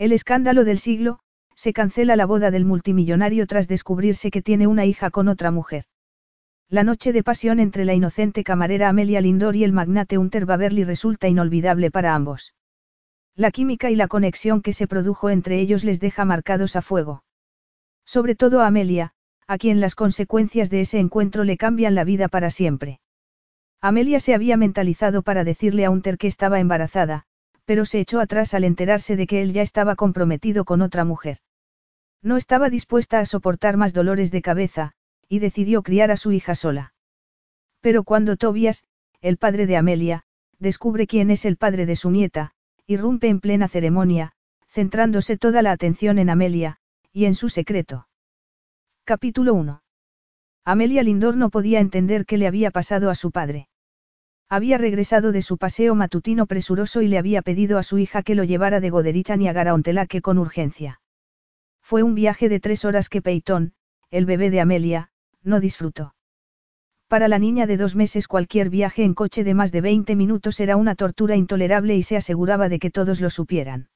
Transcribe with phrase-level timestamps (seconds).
[0.00, 1.18] El escándalo del siglo,
[1.54, 5.84] se cancela la boda del multimillonario tras descubrirse que tiene una hija con otra mujer.
[6.70, 10.84] La noche de pasión entre la inocente camarera Amelia Lindor y el magnate Hunter Baverly
[10.84, 12.54] resulta inolvidable para ambos.
[13.36, 17.22] La química y la conexión que se produjo entre ellos les deja marcados a fuego.
[18.06, 19.12] Sobre todo a Amelia,
[19.46, 23.00] a quien las consecuencias de ese encuentro le cambian la vida para siempre.
[23.82, 27.26] Amelia se había mentalizado para decirle a Hunter que estaba embarazada,
[27.70, 31.38] pero se echó atrás al enterarse de que él ya estaba comprometido con otra mujer.
[32.20, 34.90] No estaba dispuesta a soportar más dolores de cabeza,
[35.28, 36.94] y decidió criar a su hija sola.
[37.80, 38.82] Pero cuando Tobias,
[39.20, 40.24] el padre de Amelia,
[40.58, 42.54] descubre quién es el padre de su nieta,
[42.88, 44.32] irrumpe en plena ceremonia,
[44.66, 46.78] centrándose toda la atención en Amelia,
[47.12, 48.08] y en su secreto.
[49.04, 49.80] Capítulo 1.
[50.64, 53.68] Amelia Lindor no podía entender qué le había pasado a su padre.
[54.52, 58.34] Había regresado de su paseo matutino presuroso y le había pedido a su hija que
[58.34, 61.00] lo llevara de Goderich a Niagara Ontelaque con urgencia.
[61.80, 63.74] Fue un viaje de tres horas que Peyton,
[64.10, 65.12] el bebé de Amelia,
[65.44, 66.16] no disfrutó.
[67.06, 70.58] Para la niña de dos meses cualquier viaje en coche de más de 20 minutos
[70.58, 73.88] era una tortura intolerable y se aseguraba de que todos lo supieran.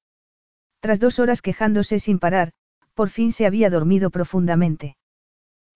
[0.79, 2.53] Tras dos horas quejándose sin parar,
[2.95, 4.97] por fin se había dormido profundamente.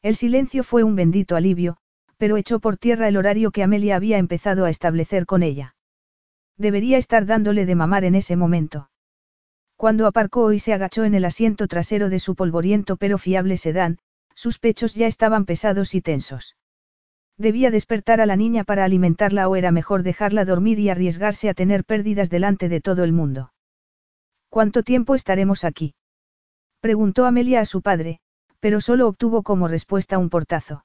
[0.03, 1.79] El silencio fue un bendito alivio,
[2.19, 5.77] pero echó por tierra el horario que Amelia había empezado a establecer con ella.
[6.57, 8.91] Debería estar dándole de mamar en ese momento.
[9.77, 13.99] Cuando aparcó y se agachó en el asiento trasero de su polvoriento pero fiable sedán,
[14.35, 16.57] sus pechos ya estaban pesados y tensos.
[17.37, 21.55] Debía despertar a la niña para alimentarla o era mejor dejarla dormir y arriesgarse a
[21.55, 23.53] tener pérdidas delante de todo el mundo.
[24.49, 25.95] ¿Cuánto tiempo estaremos aquí?
[26.81, 28.19] Preguntó Amelia a su padre,
[28.59, 30.85] pero solo obtuvo como respuesta un portazo.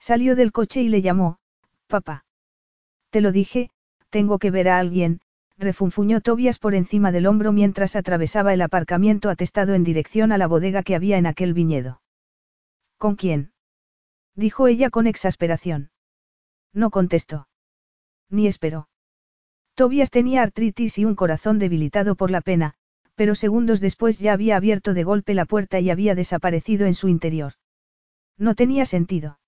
[0.00, 1.38] Salió del coche y le llamó,
[1.86, 2.24] papá.
[3.10, 3.70] Te lo dije,
[4.08, 5.20] tengo que ver a alguien,
[5.58, 10.46] refunfuñó Tobias por encima del hombro mientras atravesaba el aparcamiento atestado en dirección a la
[10.46, 12.00] bodega que había en aquel viñedo.
[12.96, 13.52] ¿Con quién?
[14.34, 15.90] dijo ella con exasperación.
[16.72, 17.46] No contestó.
[18.30, 18.88] Ni esperó.
[19.74, 22.74] Tobias tenía artritis y un corazón debilitado por la pena,
[23.14, 27.08] pero segundos después ya había abierto de golpe la puerta y había desaparecido en su
[27.08, 27.54] interior.
[28.38, 29.38] No tenía sentido.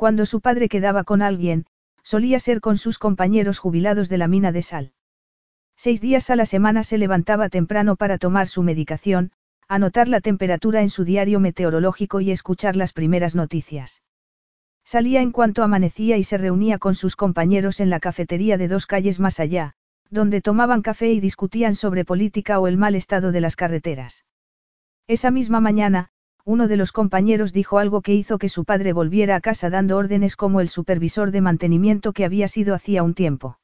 [0.00, 1.66] Cuando su padre quedaba con alguien,
[2.02, 4.92] solía ser con sus compañeros jubilados de la mina de sal.
[5.76, 9.30] Seis días a la semana se levantaba temprano para tomar su medicación,
[9.68, 14.00] anotar la temperatura en su diario meteorológico y escuchar las primeras noticias.
[14.86, 18.86] Salía en cuanto amanecía y se reunía con sus compañeros en la cafetería de dos
[18.86, 19.74] calles más allá,
[20.08, 24.24] donde tomaban café y discutían sobre política o el mal estado de las carreteras.
[25.06, 26.08] Esa misma mañana,
[26.50, 29.96] uno de los compañeros dijo algo que hizo que su padre volviera a casa dando
[29.96, 33.60] órdenes como el supervisor de mantenimiento que había sido hacía un tiempo.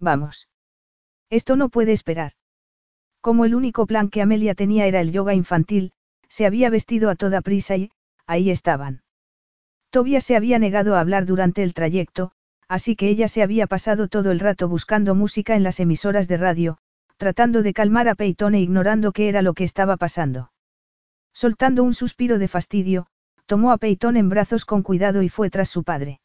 [0.00, 0.48] Vamos.
[1.28, 2.32] Esto no puede esperar.
[3.20, 5.92] Como el único plan que Amelia tenía era el yoga infantil,
[6.30, 7.90] se había vestido a toda prisa y,
[8.26, 9.02] ahí estaban.
[9.90, 12.32] Tobias se había negado a hablar durante el trayecto,
[12.68, 16.38] así que ella se había pasado todo el rato buscando música en las emisoras de
[16.38, 16.78] radio,
[17.18, 20.50] tratando de calmar a Peyton e ignorando qué era lo que estaba pasando.
[21.38, 23.06] Soltando un suspiro de fastidio,
[23.46, 26.18] tomó a Peyton en brazos con cuidado y fue tras su padre.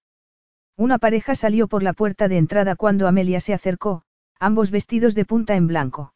[0.76, 4.06] Una pareja salió por la puerta de entrada cuando Amelia se acercó,
[4.40, 6.16] ambos vestidos de punta en blanco.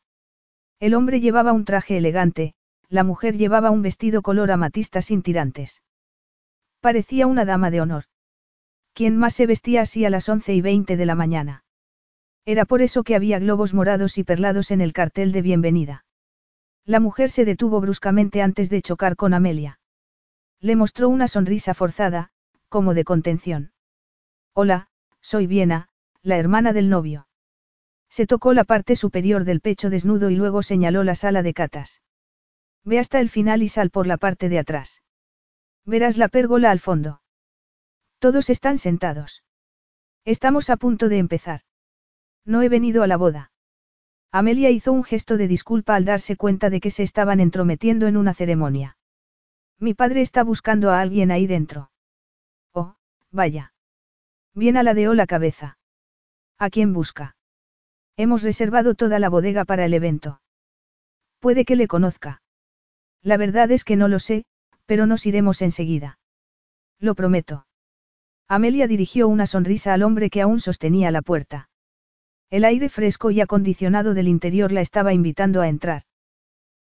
[0.79, 2.55] El hombre llevaba un traje elegante,
[2.89, 5.83] la mujer llevaba un vestido color amatista sin tirantes.
[6.81, 8.05] Parecía una dama de honor.
[8.95, 11.63] ¿Quién más se vestía así a las once y veinte de la mañana?
[12.45, 16.06] Era por eso que había globos morados y perlados en el cartel de bienvenida.
[16.87, 19.77] La mujer se detuvo bruscamente antes de chocar con Amelia.
[20.61, 22.31] Le mostró una sonrisa forzada,
[22.69, 23.73] como de contención.
[24.53, 24.87] Hola,
[25.19, 25.89] soy Viena,
[26.21, 27.27] la hermana del novio.
[28.09, 32.01] Se tocó la parte superior del pecho desnudo y luego señaló la sala de catas.
[32.85, 35.03] Ve hasta el final y sal por la parte de atrás.
[35.83, 37.21] Verás la pérgola al fondo.
[38.19, 39.43] Todos están sentados.
[40.23, 41.63] Estamos a punto de empezar.
[42.45, 43.51] No he venido a la boda.
[44.39, 48.17] Amelia hizo un gesto de disculpa al darse cuenta de que se estaban entrometiendo en
[48.17, 48.95] una ceremonia.
[49.79, 51.89] Mi padre está buscando a alguien ahí dentro.
[52.71, 52.97] Oh,
[53.31, 53.73] vaya.
[54.53, 55.79] Bien aladeó la cabeza.
[56.59, 57.35] ¿A quién busca?
[58.15, 60.39] Hemos reservado toda la bodega para el evento.
[61.39, 62.43] Puede que le conozca.
[63.23, 64.45] La verdad es que no lo sé,
[64.85, 66.19] pero nos iremos enseguida.
[66.99, 67.65] Lo prometo.
[68.47, 71.69] Amelia dirigió una sonrisa al hombre que aún sostenía la puerta.
[72.49, 76.03] El aire fresco y acondicionado del interior la estaba invitando a entrar.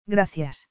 [0.07, 0.69] Gracias.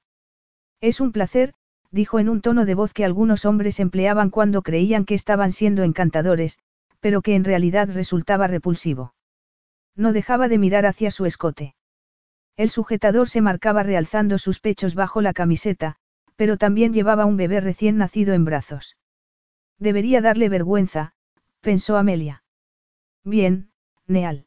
[0.80, 1.54] Es un placer,
[1.92, 5.84] dijo en un tono de voz que algunos hombres empleaban cuando creían que estaban siendo
[5.84, 6.60] encantadores,
[7.02, 9.14] pero que en realidad resultaba repulsivo.
[9.96, 11.76] No dejaba de mirar hacia su escote.
[12.58, 15.98] El sujetador se marcaba realzando sus pechos bajo la camiseta,
[16.36, 18.98] pero también llevaba un bebé recién nacido en brazos.
[19.78, 21.14] Debería darle vergüenza,
[21.62, 22.44] pensó Amelia.
[23.24, 23.72] Bien,
[24.08, 24.45] Neal.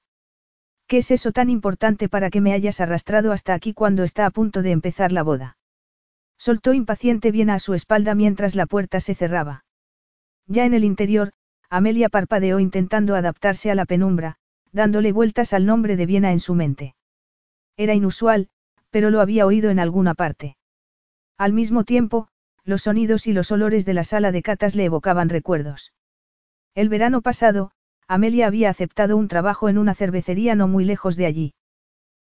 [0.88, 4.31] ¿Qué es eso tan importante para que me hayas arrastrado hasta aquí cuando está a
[4.31, 5.58] punto de empezar la boda?
[6.38, 9.67] Soltó impaciente bien a su espalda mientras la puerta se cerraba.
[10.46, 11.32] Ya en el interior,
[11.69, 14.37] Amelia parpadeó intentando adaptarse a la penumbra,
[14.73, 16.94] dándole vueltas al nombre de Viena en su mente.
[17.76, 18.49] Era inusual,
[18.88, 20.56] pero lo había oído en alguna parte.
[21.37, 22.29] Al mismo tiempo,
[22.64, 25.93] los sonidos y los olores de la sala de catas le evocaban recuerdos.
[26.75, 27.73] El verano pasado,
[28.08, 31.55] Amelia había aceptado un trabajo en una cervecería no muy lejos de allí.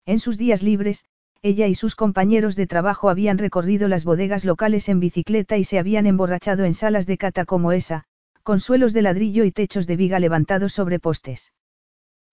[0.06, 1.04] En sus días libres,
[1.40, 5.78] ella y sus compañeros de trabajo habían recorrido las bodegas locales en bicicleta y se
[5.78, 8.04] habían emborrachado en salas de cata como esa,
[8.42, 11.52] con suelos de ladrillo y techos de viga levantados sobre postes.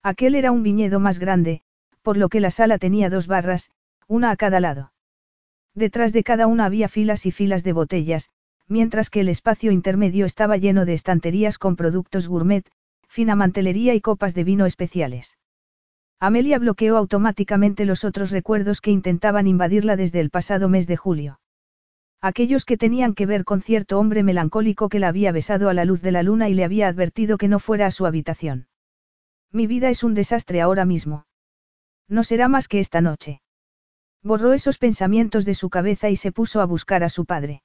[0.02, 1.62] Aquel era un viñedo más grande,
[2.02, 3.70] por lo que la sala tenía dos barras,
[4.08, 4.92] una a cada lado.
[5.72, 8.30] Detrás de cada una había filas y filas de botellas,
[8.66, 12.64] mientras que el espacio intermedio estaba lleno de estanterías con productos gourmet,
[13.16, 15.38] fina mantelería y copas de vino especiales.
[16.20, 21.40] Amelia bloqueó automáticamente los otros recuerdos que intentaban invadirla desde el pasado mes de julio.
[22.20, 25.86] Aquellos que tenían que ver con cierto hombre melancólico que la había besado a la
[25.86, 28.68] luz de la luna y le había advertido que no fuera a su habitación.
[29.50, 31.24] Mi vida es un desastre ahora mismo.
[32.08, 33.40] No será más que esta noche.
[34.22, 37.62] Borró esos pensamientos de su cabeza y se puso a buscar a su padre.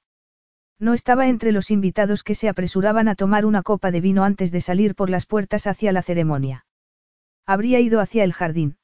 [0.82, 4.50] No estaba entre los invitados que se apresuraban a tomar una copa de vino antes
[4.50, 6.66] de salir por las puertas hacia la ceremonia.
[7.46, 8.78] Habría ido hacia el jardín.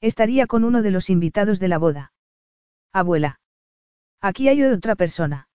[0.00, 2.12] Estaría con uno de los invitados de la boda.
[2.92, 3.38] Abuela.
[4.20, 5.46] Aquí hay otra persona.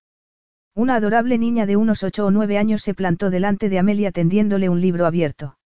[0.73, 4.69] Una adorable niña de unos ocho o nueve años se plantó delante de Amelia tendiéndole
[4.69, 5.57] un libro abierto.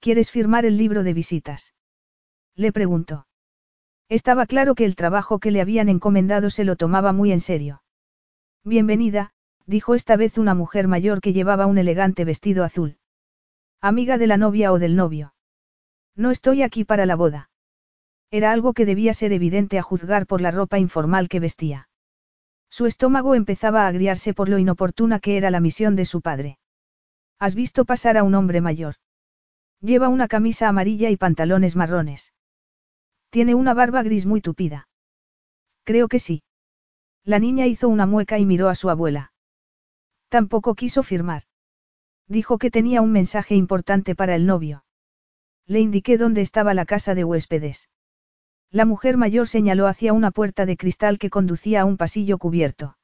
[0.00, 1.74] ¿Quieres firmar el libro de visitas?
[2.56, 3.26] Le preguntó.
[4.08, 7.82] Estaba claro que el trabajo que le habían encomendado se lo tomaba muy en serio.
[8.64, 9.32] Bienvenida,
[9.66, 12.96] dijo esta vez una mujer mayor que llevaba un elegante vestido azul.
[13.80, 15.34] Amiga de la novia o del novio.
[16.14, 17.50] No estoy aquí para la boda.
[18.30, 21.88] Era algo que debía ser evidente a juzgar por la ropa informal que vestía.
[22.70, 26.60] Su estómago empezaba a agriarse por lo inoportuna que era la misión de su padre.
[27.40, 28.94] ¿Has visto pasar a un hombre mayor?
[29.80, 32.32] Lleva una camisa amarilla y pantalones marrones.
[33.30, 34.86] Tiene una barba gris muy tupida.
[35.82, 36.44] Creo que sí.
[37.24, 39.32] La niña hizo una mueca y miró a su abuela.
[40.28, 41.44] Tampoco quiso firmar.
[42.26, 44.84] Dijo que tenía un mensaje importante para el novio.
[45.66, 47.88] Le indiqué dónde estaba la casa de huéspedes.
[48.70, 52.96] La mujer mayor señaló hacia una puerta de cristal que conducía a un pasillo cubierto.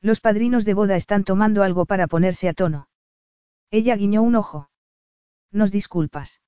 [0.00, 2.88] Los padrinos de boda están tomando algo para ponerse a tono.
[3.70, 4.70] Ella guiñó un ojo.
[5.50, 6.42] Nos disculpas.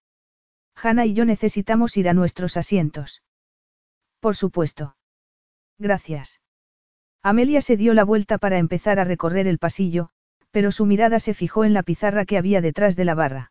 [0.74, 3.22] Hanna y yo necesitamos ir a nuestros asientos.
[4.20, 4.96] Por supuesto.
[5.78, 6.40] Gracias.
[7.28, 10.10] Amelia se dio la vuelta para empezar a recorrer el pasillo,
[10.52, 13.50] pero su mirada se fijó en la pizarra que había detrás de la barra.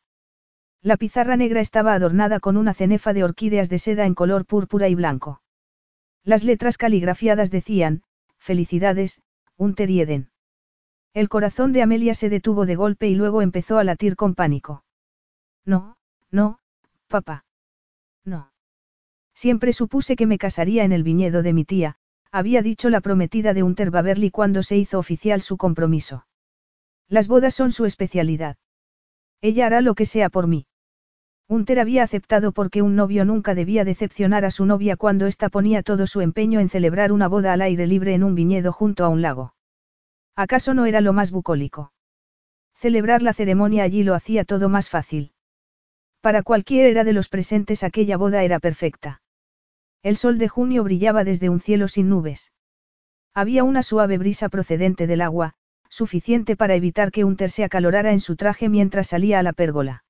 [0.81, 4.87] La pizarra negra estaba adornada con una cenefa de orquídeas de seda en color púrpura
[4.87, 5.41] y blanco.
[6.23, 8.03] Las letras caligrafiadas decían,
[8.39, 9.19] Felicidades,
[9.57, 10.29] Unter Eden.
[11.13, 14.85] El corazón de Amelia se detuvo de golpe y luego empezó a latir con pánico.
[15.65, 15.97] No,
[16.31, 16.59] no,
[17.09, 17.43] Papá.
[18.23, 18.53] No.
[19.33, 21.97] Siempre supuse que me casaría en el viñedo de mi tía,
[22.35, 26.27] había dicho la prometida de Unter Baverly cuando se hizo oficial su compromiso.
[27.07, 28.57] Las bodas son su especialidad.
[29.39, 30.67] Ella hará lo que sea por mí.
[31.47, 35.81] Unter había aceptado porque un novio nunca debía decepcionar a su novia cuando ésta ponía
[35.81, 39.09] todo su empeño en celebrar una boda al aire libre en un viñedo junto a
[39.09, 39.55] un lago.
[40.35, 41.93] ¿Acaso no era lo más bucólico?
[42.73, 45.31] Celebrar la ceremonia allí lo hacía todo más fácil.
[46.19, 49.21] Para cualquiera de los presentes aquella boda era perfecta.
[50.05, 52.51] El sol de junio brillaba desde un cielo sin nubes.
[53.33, 55.55] Había una suave brisa procedente del agua,
[55.89, 60.03] suficiente para evitar que Unter se acalorara en su traje mientras salía a la pérgola.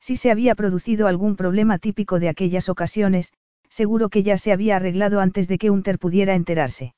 [0.00, 3.34] Si se había producido algún problema típico de aquellas ocasiones,
[3.68, 6.94] seguro que ya se había arreglado antes de que Unter pudiera enterarse.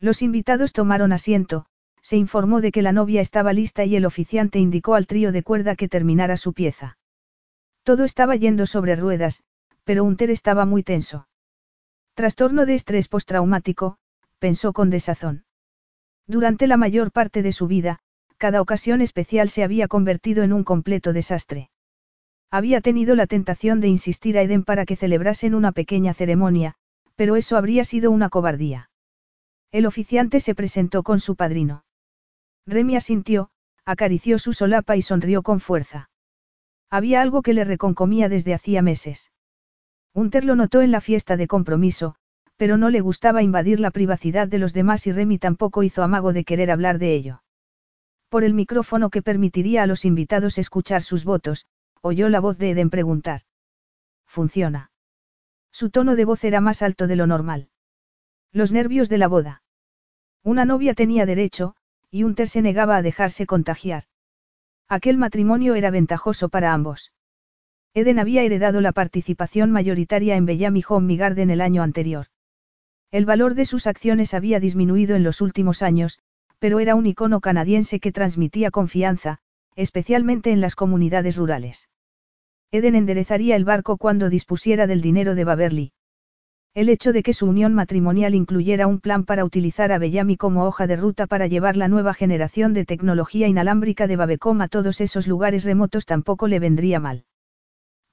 [0.00, 1.66] Los invitados tomaron asiento,
[2.00, 5.42] se informó de que la novia estaba lista y el oficiante indicó al trío de
[5.42, 6.96] cuerda que terminara su pieza.
[7.82, 9.42] Todo estaba yendo sobre ruedas,
[9.84, 11.26] pero Unter estaba muy tenso.
[12.14, 13.96] Trastorno de estrés postraumático,
[14.38, 15.44] pensó con desazón.
[16.28, 17.98] Durante la mayor parte de su vida,
[18.38, 21.70] cada ocasión especial se había convertido en un completo desastre.
[22.52, 26.76] Había tenido la tentación de insistir a Eden para que celebrasen una pequeña ceremonia,
[27.16, 28.90] pero eso habría sido una cobardía.
[29.72, 31.84] El oficiante se presentó con su padrino.
[32.64, 33.50] Remy asintió,
[33.84, 36.10] acarició su solapa y sonrió con fuerza.
[36.90, 39.32] Había algo que le reconcomía desde hacía meses.
[40.14, 42.14] Unter lo notó en la fiesta de compromiso,
[42.56, 46.32] pero no le gustaba invadir la privacidad de los demás y Remy tampoco hizo amago
[46.32, 47.42] de querer hablar de ello.
[48.28, 51.66] Por el micrófono que permitiría a los invitados escuchar sus votos,
[52.00, 53.42] oyó la voz de Eden preguntar.
[54.24, 54.92] ¿Funciona?
[55.72, 57.68] Su tono de voz era más alto de lo normal.
[58.52, 59.62] Los nervios de la boda.
[60.44, 61.74] Una novia tenía derecho,
[62.10, 64.04] y Unter se negaba a dejarse contagiar.
[64.88, 67.12] Aquel matrimonio era ventajoso para ambos.
[67.96, 72.26] Eden había heredado la participación mayoritaria en Bellamy Home Garden el año anterior.
[73.12, 76.18] El valor de sus acciones había disminuido en los últimos años,
[76.58, 79.38] pero era un icono canadiense que transmitía confianza,
[79.76, 81.88] especialmente en las comunidades rurales.
[82.72, 85.92] Eden enderezaría el barco cuando dispusiera del dinero de Baverly.
[86.74, 90.64] El hecho de que su unión matrimonial incluyera un plan para utilizar a Bellamy como
[90.64, 95.00] hoja de ruta para llevar la nueva generación de tecnología inalámbrica de Babecom a todos
[95.00, 97.24] esos lugares remotos tampoco le vendría mal.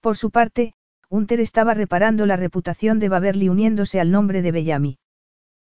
[0.01, 0.73] Por su parte,
[1.09, 4.97] Hunter estaba reparando la reputación de Baverly uniéndose al nombre de Bellamy.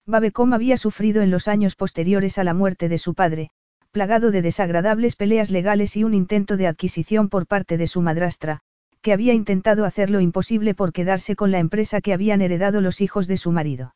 [0.05, 3.50] Babecom había sufrido en los años posteriores a la muerte de su padre,
[3.91, 8.60] plagado de desagradables peleas legales y un intento de adquisición por parte de su madrastra,
[9.01, 13.00] que había intentado hacer lo imposible por quedarse con la empresa que habían heredado los
[13.00, 13.96] hijos de su marido.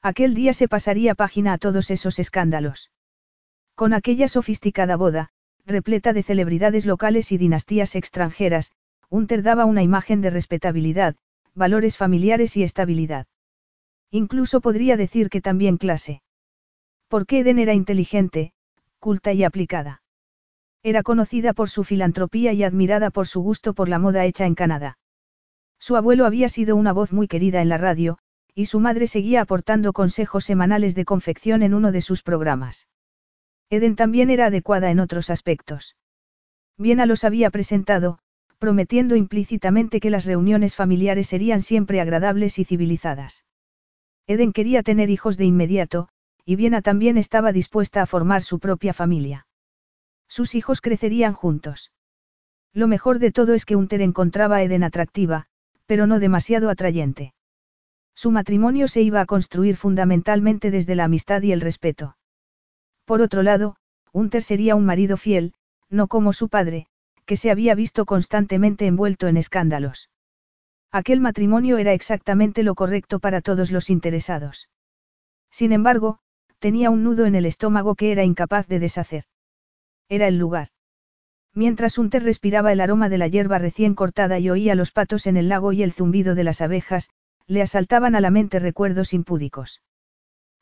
[0.00, 2.90] Aquel día se pasaría página a todos esos escándalos.
[3.74, 5.30] Con aquella sofisticada boda,
[5.66, 8.72] repleta de celebridades locales y dinastías extranjeras,
[9.12, 11.16] Unter daba una imagen de respetabilidad,
[11.54, 13.26] valores familiares y estabilidad.
[14.10, 16.22] Incluso podría decir que también clase.
[17.08, 18.54] Porque Eden era inteligente,
[19.00, 20.02] culta y aplicada.
[20.82, 24.54] Era conocida por su filantropía y admirada por su gusto por la moda hecha en
[24.54, 24.96] Canadá.
[25.78, 28.16] Su abuelo había sido una voz muy querida en la radio,
[28.54, 32.88] y su madre seguía aportando consejos semanales de confección en uno de sus programas.
[33.68, 35.96] Eden también era adecuada en otros aspectos.
[36.78, 38.21] Viena los había presentado,
[38.62, 43.44] prometiendo implícitamente que las reuniones familiares serían siempre agradables y civilizadas.
[44.28, 46.08] Eden quería tener hijos de inmediato,
[46.44, 49.48] y Viena también estaba dispuesta a formar su propia familia.
[50.28, 51.90] Sus hijos crecerían juntos.
[52.72, 55.46] Lo mejor de todo es que Unter encontraba a Eden atractiva,
[55.86, 57.34] pero no demasiado atrayente.
[58.14, 62.16] Su matrimonio se iba a construir fundamentalmente desde la amistad y el respeto.
[63.06, 63.74] Por otro lado,
[64.12, 65.52] Unter sería un marido fiel,
[65.90, 66.86] no como su padre,
[67.24, 70.10] que se había visto constantemente envuelto en escándalos.
[70.90, 74.68] Aquel matrimonio era exactamente lo correcto para todos los interesados.
[75.50, 76.18] Sin embargo,
[76.58, 79.24] tenía un nudo en el estómago que era incapaz de deshacer.
[80.08, 80.68] Era el lugar.
[81.54, 85.36] Mientras Unter respiraba el aroma de la hierba recién cortada y oía los patos en
[85.36, 87.10] el lago y el zumbido de las abejas,
[87.46, 89.82] le asaltaban a la mente recuerdos impúdicos.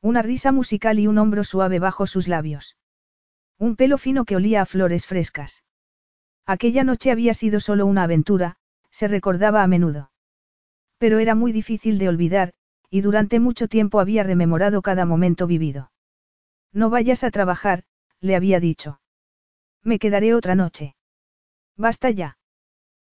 [0.01, 2.77] Una risa musical y un hombro suave bajo sus labios.
[3.59, 5.63] Un pelo fino que olía a flores frescas.
[6.51, 8.57] Aquella noche había sido solo una aventura,
[8.91, 10.11] se recordaba a menudo.
[10.99, 12.55] Pero era muy difícil de olvidar,
[12.91, 15.93] y durante mucho tiempo había rememorado cada momento vivido.
[16.73, 17.85] No vayas a trabajar,
[18.21, 19.01] le había dicho.
[19.85, 20.97] Me quedaré otra noche.
[21.77, 22.37] Basta ya.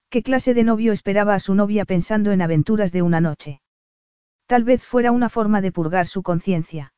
[0.10, 3.62] ¿Qué clase de novio esperaba a su novia pensando en aventuras de una noche?
[4.48, 6.92] Tal vez fuera una forma de purgar su conciencia.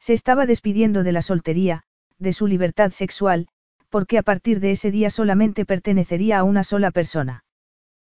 [0.00, 1.84] Se estaba despidiendo de la soltería,
[2.18, 3.46] de su libertad sexual,
[3.92, 7.44] porque a partir de ese día solamente pertenecería a una sola persona.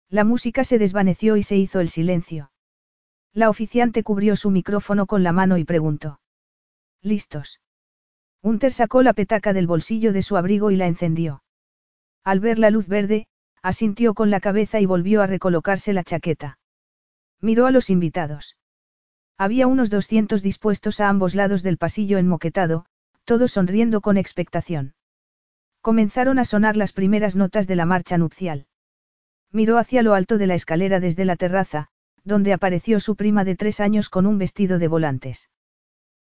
[0.08, 2.50] La música se desvaneció y se hizo el silencio.
[3.34, 6.18] La oficiante cubrió su micrófono con la mano y preguntó.
[7.02, 7.60] ¿Listos?
[8.40, 11.42] Hunter sacó la petaca del bolsillo de su abrigo y la encendió.
[12.24, 13.26] Al ver la luz verde,
[13.60, 16.58] asintió con la cabeza y volvió a recolocarse la chaqueta.
[17.42, 18.56] Miró a los invitados.
[19.36, 22.86] Había unos doscientos dispuestos a ambos lados del pasillo enmoquetado,
[23.26, 24.95] todos sonriendo con expectación.
[25.86, 28.66] Comenzaron a sonar las primeras notas de la marcha nupcial.
[29.52, 31.86] Miró hacia lo alto de la escalera desde la terraza,
[32.24, 35.48] donde apareció su prima de tres años con un vestido de volantes.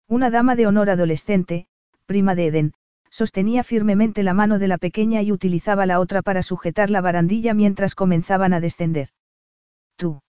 [0.09, 1.69] Una dama de honor adolescente,
[2.07, 2.75] prima de Eden,
[3.09, 7.55] sostenía firmemente la mano de la pequeña y utilizaba la otra para sujetar la barandilla
[7.55, 9.11] mientras comenzaban a descender.
[9.95, 10.23] Tú.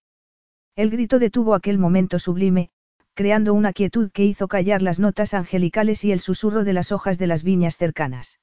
[0.75, 2.69] El grito detuvo aquel momento sublime,
[3.15, 7.17] creando una quietud que hizo callar las notas angelicales y el susurro de las hojas
[7.17, 8.37] de las viñas cercanas.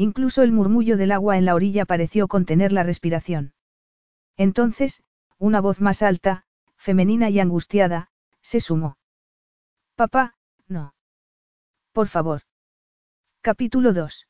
[0.00, 3.52] Incluso el murmullo del agua en la orilla pareció contener la respiración.
[4.36, 5.02] Entonces,
[5.38, 6.44] una voz más alta,
[6.76, 8.08] femenina y angustiada,
[8.40, 8.96] se sumó.
[9.96, 10.36] Papá,
[10.68, 10.94] no.
[11.90, 12.42] Por favor.
[13.40, 14.28] Capítulo 2.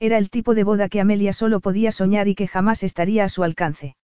[0.00, 3.28] Era el tipo de boda que Amelia solo podía soñar y que jamás estaría a
[3.28, 3.94] su alcance.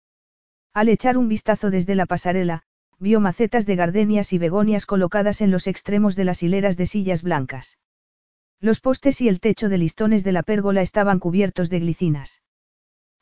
[0.75, 2.65] Al echar un vistazo desde la pasarela,
[2.99, 7.23] vio macetas de gardenias y begonias colocadas en los extremos de las hileras de sillas
[7.23, 7.79] blancas.
[8.65, 12.41] Los postes y el techo de listones de la pérgola estaban cubiertos de glicinas.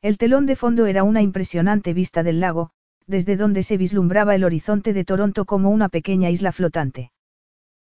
[0.00, 2.70] El telón de fondo era una impresionante vista del lago,
[3.08, 7.10] desde donde se vislumbraba el horizonte de Toronto como una pequeña isla flotante.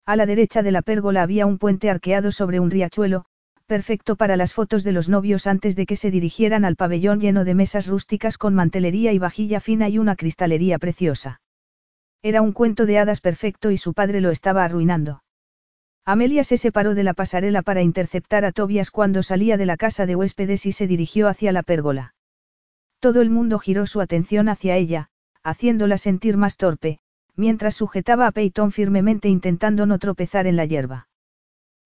[0.06, 3.24] A la derecha de la pérgola había un puente arqueado sobre un riachuelo,
[3.68, 7.46] perfecto para las fotos de los novios antes de que se dirigieran al pabellón lleno
[7.46, 11.40] de mesas rústicas con mantelería y vajilla fina y una cristalería preciosa.
[12.22, 15.22] Era un cuento de hadas perfecto y su padre lo estaba arruinando.
[16.08, 20.06] Amelia se separó de la pasarela para interceptar a Tobias cuando salía de la casa
[20.06, 22.14] de huéspedes y se dirigió hacia la pérgola.
[23.00, 25.10] Todo el mundo giró su atención hacia ella,
[25.42, 27.00] haciéndola sentir más torpe,
[27.36, 31.08] mientras sujetaba a Peyton firmemente intentando no tropezar en la hierba.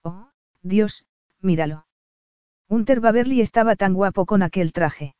[0.03, 0.29] Oh,
[0.63, 1.05] Dios,
[1.39, 1.85] míralo.
[2.67, 5.15] Hunter Baverly estaba tan guapo con aquel traje.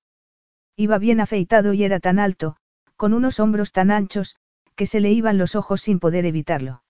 [0.75, 2.57] Iba bien afeitado y era tan alto,
[2.97, 4.35] con unos hombros tan anchos,
[4.75, 6.83] que se le iban los ojos sin poder evitarlo.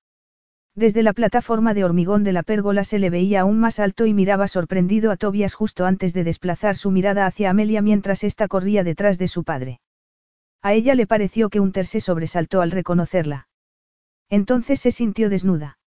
[0.76, 4.14] Desde la plataforma de hormigón de la pérgola se le veía aún más alto y
[4.14, 8.84] miraba sorprendido a Tobias justo antes de desplazar su mirada hacia Amelia mientras ésta corría
[8.84, 9.82] detrás de su padre.
[10.62, 13.48] A ella le pareció que Hunter se sobresaltó al reconocerla.
[14.30, 15.80] Entonces se sintió desnuda.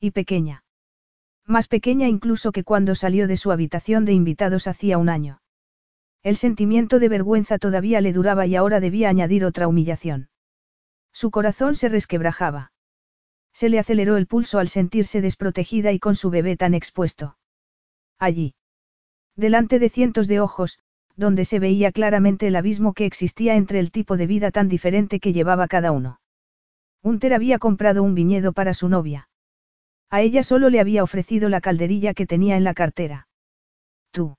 [0.00, 0.64] Y pequeña.
[1.46, 5.40] Más pequeña incluso que cuando salió de su habitación de invitados hacía un año.
[6.22, 10.28] El sentimiento de vergüenza todavía le duraba y ahora debía añadir otra humillación.
[11.12, 12.72] Su corazón se resquebrajaba.
[13.60, 17.36] Se le aceleró el pulso al sentirse desprotegida y con su bebé tan expuesto.
[18.18, 18.54] Allí.
[19.36, 20.78] Delante de cientos de ojos,
[21.14, 25.20] donde se veía claramente el abismo que existía entre el tipo de vida tan diferente
[25.20, 26.22] que llevaba cada uno.
[27.02, 29.28] Hunter había comprado un viñedo para su novia.
[30.08, 33.28] A ella solo le había ofrecido la calderilla que tenía en la cartera.
[34.10, 34.38] Tú.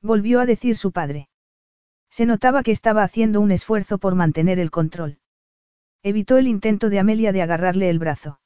[0.00, 1.28] Volvió a decir su padre.
[2.10, 5.20] Se notaba que estaba haciendo un esfuerzo por mantener el control.
[6.02, 8.40] Evitó el intento de Amelia de agarrarle el brazo.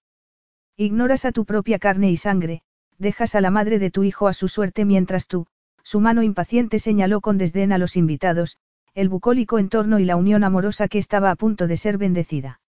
[0.77, 2.63] Ignoras a tu propia carne y sangre,
[2.99, 5.47] dejas a la madre de tu hijo a su suerte mientras tú,
[5.83, 8.59] su mano impaciente señaló con desdén a los invitados,
[8.95, 12.61] el bucólico entorno y la unión amorosa que estaba a punto de ser bendecida.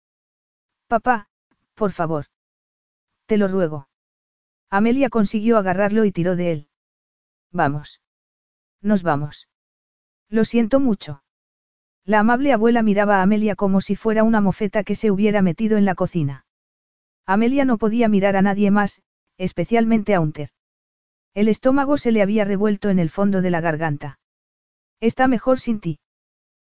[0.86, 1.28] Papá,
[1.74, 2.26] por favor.
[3.26, 3.88] Te lo ruego.
[4.70, 6.68] Amelia consiguió agarrarlo y tiró de él.
[7.50, 8.00] Vamos.
[8.82, 9.48] Nos vamos.
[10.28, 11.22] Lo siento mucho.
[12.06, 15.76] La amable abuela miraba a Amelia como si fuera una mofeta que se hubiera metido
[15.76, 16.46] en la cocina.
[17.26, 19.02] Amelia no podía mirar a nadie más,
[19.38, 20.50] especialmente a Unter.
[21.34, 24.20] El estómago se le había revuelto en el fondo de la garganta.
[25.00, 25.98] Está mejor sin ti.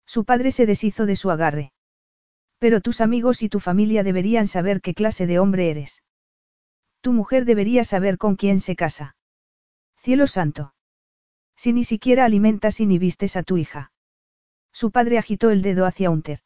[0.05, 1.71] Su padre se deshizo de su agarre.
[2.59, 6.03] Pero tus amigos y tu familia deberían saber qué clase de hombre eres.
[6.99, 9.15] Tu mujer debería saber con quién se casa.
[9.95, 10.73] Cielo santo.
[11.55, 13.90] Si ni siquiera alimentas y ni vistes a tu hija.
[14.71, 16.39] Su padre agitó el dedo hacia Unter.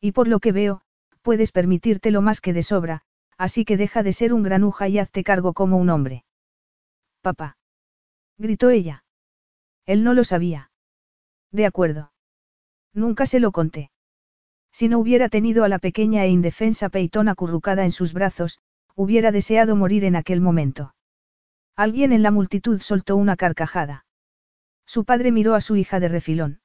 [0.00, 0.82] Y por lo que veo,
[1.22, 3.02] puedes permitírtelo más que de sobra,
[3.36, 6.24] así que deja de ser un granuja y hazte cargo como un hombre.
[7.20, 7.56] Papá.
[8.36, 9.04] Gritó ella.
[9.86, 10.70] Él no lo sabía.
[11.50, 12.12] De acuerdo.
[12.92, 13.90] Nunca se lo conté.
[14.70, 18.60] Si no hubiera tenido a la pequeña e indefensa Peitón acurrucada en sus brazos,
[18.94, 20.94] hubiera deseado morir en aquel momento.
[21.74, 24.04] Alguien en la multitud soltó una carcajada.
[24.84, 26.60] Su padre miró a su hija de refilón.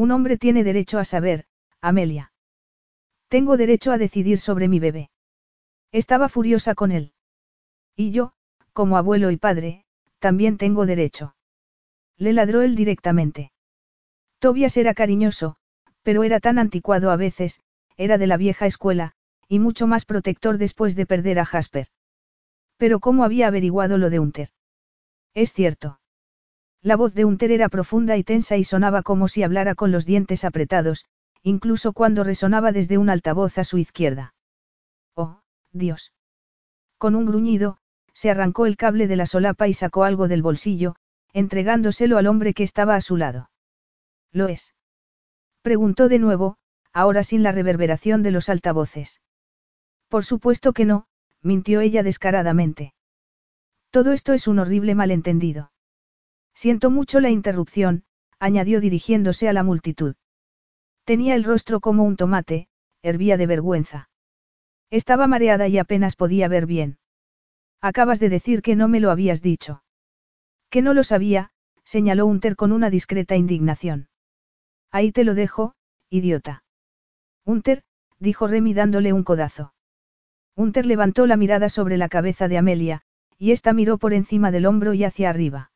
[0.00, 1.44] Un hombre tiene derecho a saber,
[1.82, 2.32] Amelia.
[3.28, 5.10] Tengo derecho a decidir sobre mi bebé.
[5.92, 7.12] Estaba furiosa con él.
[7.96, 8.32] Y yo,
[8.72, 9.84] como abuelo y padre,
[10.18, 11.34] también tengo derecho.
[12.16, 13.52] Le ladró él directamente.
[14.38, 15.56] Tobias era cariñoso,
[16.02, 17.60] pero era tan anticuado a veces,
[17.98, 19.12] era de la vieja escuela,
[19.48, 21.88] y mucho más protector después de perder a Jasper.
[22.78, 24.48] Pero ¿cómo había averiguado lo de Hunter?
[25.34, 25.99] Es cierto.
[26.82, 30.06] La voz de Hunter era profunda y tensa y sonaba como si hablara con los
[30.06, 31.04] dientes apretados,
[31.42, 34.34] incluso cuando resonaba desde un altavoz a su izquierda.
[35.14, 35.40] Oh,
[35.72, 36.12] Dios.
[36.96, 37.78] Con un gruñido,
[38.14, 40.96] se arrancó el cable de la solapa y sacó algo del bolsillo,
[41.32, 43.50] entregándoselo al hombre que estaba a su lado.
[44.32, 44.74] ¿Lo es?
[45.62, 46.56] Preguntó de nuevo,
[46.92, 49.20] ahora sin la reverberación de los altavoces.
[50.08, 51.06] Por supuesto que no,
[51.42, 52.94] mintió ella descaradamente.
[53.90, 55.70] Todo esto es un horrible malentendido.
[56.60, 58.04] Siento mucho la interrupción,
[58.38, 60.14] añadió dirigiéndose a la multitud.
[61.04, 62.68] Tenía el rostro como un tomate,
[63.00, 64.10] hervía de vergüenza.
[64.90, 66.98] Estaba mareada y apenas podía ver bien.
[67.80, 69.82] Acabas de decir que no me lo habías dicho.
[70.68, 71.48] Que no lo sabía,
[71.82, 74.10] señaló Unter con una discreta indignación.
[74.90, 75.72] Ahí te lo dejo,
[76.10, 76.62] idiota.
[77.46, 77.84] Unter,
[78.18, 79.72] dijo Remy dándole un codazo.
[80.56, 83.00] Unter levantó la mirada sobre la cabeza de Amelia,
[83.38, 85.70] y ésta miró por encima del hombro y hacia arriba.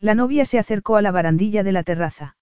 [0.00, 2.36] La novia se acercó a la barandilla de la terraza.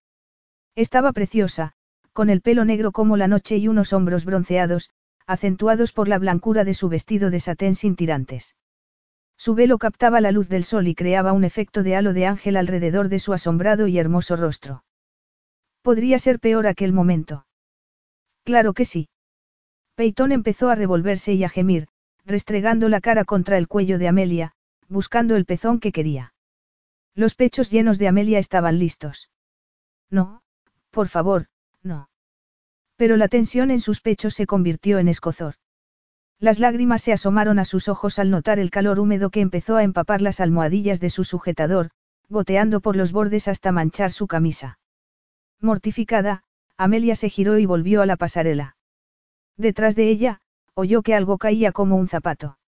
[0.75, 1.73] Estaba preciosa,
[2.13, 4.91] con el pelo negro como la noche y unos hombros bronceados,
[5.27, 8.57] acentuados por la blancura de su vestido de satén sin tirantes.
[9.39, 12.57] Su velo captaba la luz del sol y creaba un efecto de halo de ángel
[12.57, 14.85] alrededor de su asombrado y hermoso rostro.
[15.83, 17.47] Podría ser peor aquel momento.
[18.45, 19.09] Claro que sí.
[19.95, 21.89] Peyton empezó a revolverse y a gemir,
[22.25, 24.53] restregando la cara contra el cuello de Amelia,
[24.89, 26.35] buscando el pezón que quería.
[27.17, 29.31] Los pechos llenos de Amelia estaban listos.
[30.11, 30.43] No,
[30.91, 31.47] por favor,
[31.83, 32.11] no.
[32.97, 35.55] Pero la tensión en sus pechos se convirtió en escozor.
[36.39, 39.83] Las lágrimas se asomaron a sus ojos al notar el calor húmedo que empezó a
[39.83, 41.91] empapar las almohadillas de su sujetador,
[42.29, 44.79] goteando por los bordes hasta manchar su camisa.
[45.59, 46.45] Mortificada,
[46.77, 48.77] Amelia se giró y volvió a la pasarela.
[49.57, 50.43] Detrás de ella,
[50.75, 52.59] oyó que algo caía como un zapato.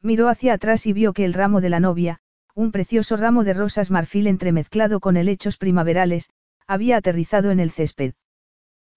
[0.00, 2.20] Miró hacia atrás y vio que el ramo de la novia,
[2.56, 6.30] un precioso ramo de rosas marfil entremezclado con helechos primaverales,
[6.66, 8.14] había aterrizado en el césped.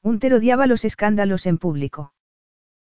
[0.02, 2.14] Unter odiaba los escándalos en público.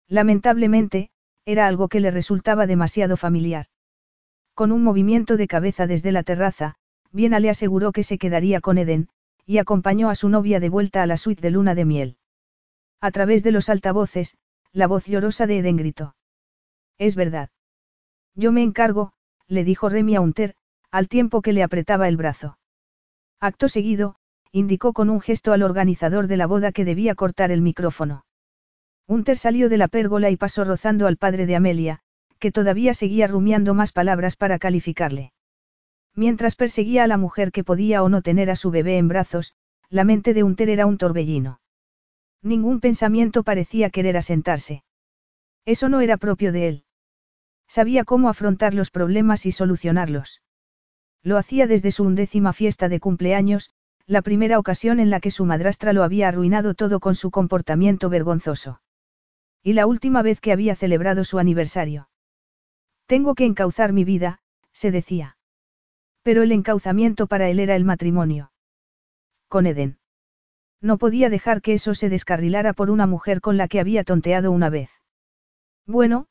[0.08, 1.10] Lamentablemente,
[1.44, 3.66] era algo que le resultaba demasiado familiar.
[4.54, 6.76] Con un movimiento de cabeza desde la terraza,
[7.10, 9.10] Viena le aseguró que se quedaría con Eden,
[9.44, 12.16] y acompañó a su novia de vuelta a la suite de luna de miel.
[12.98, 14.38] A través de los altavoces,
[14.72, 16.16] la voz llorosa de Eden gritó.
[16.96, 17.50] Es verdad.
[18.34, 19.12] Yo me encargo,
[19.48, 20.54] le dijo Remy a Unter,
[20.92, 22.58] al tiempo que le apretaba el brazo.
[23.40, 24.16] Acto seguido,
[24.52, 28.26] indicó con un gesto al organizador de la boda que debía cortar el micrófono.
[29.08, 32.00] Unter salió de la pérgola y pasó rozando al padre de Amelia,
[32.38, 35.32] que todavía seguía rumiando más palabras para calificarle.
[36.14, 39.54] Mientras perseguía a la mujer que podía o no tener a su bebé en brazos,
[39.88, 41.60] la mente de Unter era un torbellino.
[42.42, 44.84] Ningún pensamiento parecía querer asentarse.
[45.64, 46.84] Eso no era propio de él.
[47.66, 50.42] Sabía cómo afrontar los problemas y solucionarlos.
[51.22, 53.70] Lo hacía desde su undécima fiesta de cumpleaños,
[54.06, 58.08] la primera ocasión en la que su madrastra lo había arruinado todo con su comportamiento
[58.08, 58.80] vergonzoso.
[59.62, 62.08] Y la última vez que había celebrado su aniversario.
[63.06, 64.40] Tengo que encauzar mi vida,
[64.72, 65.36] se decía.
[66.22, 68.52] Pero el encauzamiento para él era el matrimonio.
[69.48, 69.98] Con Eden.
[70.80, 74.50] No podía dejar que eso se descarrilara por una mujer con la que había tonteado
[74.50, 74.90] una vez.
[75.86, 76.26] Bueno,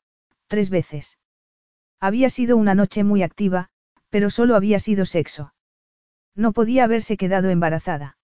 [0.47, 1.17] tres veces.
[2.01, 3.69] Había sido una noche muy activa,
[4.11, 5.53] pero solo había sido sexo.
[6.35, 8.17] No podía haberse quedado embarazada.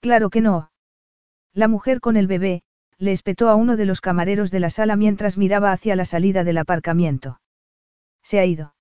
[0.00, 0.70] Claro que no.
[1.54, 2.62] La mujer con el bebé,
[2.98, 6.44] le espetó a uno de los camareros de la sala mientras miraba hacia la salida
[6.44, 7.40] del aparcamiento.
[8.22, 8.74] Se ha ido.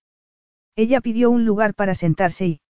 [0.76, 2.62] Ella pidió un lugar para sentarse y...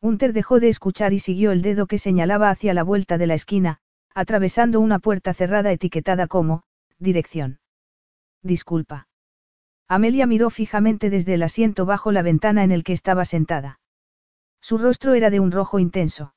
[0.00, 3.34] Hunter dejó de escuchar y siguió el dedo que señalaba hacia la vuelta de la
[3.34, 3.78] esquina,
[4.14, 6.62] atravesando una puerta cerrada etiquetada como,
[6.98, 7.58] dirección.
[8.42, 9.08] Disculpa.
[9.88, 13.78] Amelia miró fijamente desde el asiento bajo la ventana en el que estaba sentada.
[14.60, 16.34] Su rostro era de un rojo intenso.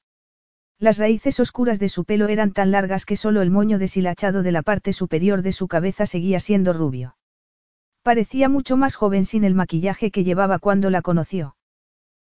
[0.78, 4.52] Las raíces oscuras de su pelo eran tan largas que solo el moño deshilachado de
[4.52, 7.18] la parte superior de su cabeza seguía siendo rubio.
[8.04, 11.56] Parecía mucho más joven sin el maquillaje que llevaba cuando la conoció.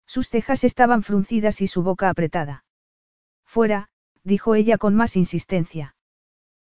[0.06, 2.64] Sus cejas estaban fruncidas y su boca apretada.
[3.44, 3.90] Fuera,
[4.24, 5.94] dijo ella con más insistencia.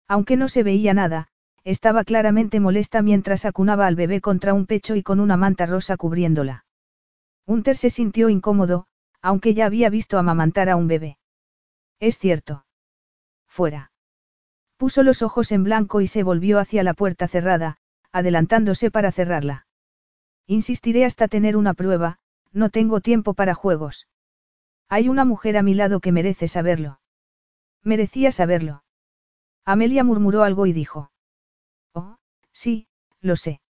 [0.07, 1.29] Aunque no se veía nada,
[1.65, 5.97] estaba claramente molesta mientras acunaba al bebé contra un pecho y con una manta rosa
[5.97, 6.65] cubriéndola.
[7.47, 8.87] Unter se sintió incómodo,
[9.23, 11.19] aunque ya había visto amamantar a un bebé.
[11.99, 12.65] Es cierto.
[13.47, 13.93] Fuera.
[14.77, 17.77] Puso los ojos en blanco y se volvió hacia la puerta cerrada,
[18.13, 19.67] adelantándose para cerrarla.
[20.47, 22.19] Insistiré hasta tener una prueba,
[22.53, 24.09] no tengo tiempo para juegos.
[24.89, 27.01] Hay una mujer a mi lado que merece saberlo.
[27.85, 28.83] Merecía saberlo.
[29.65, 31.13] Amelia murmuró algo y dijo.
[32.63, 32.89] Sí,
[33.23, 33.63] lo sé.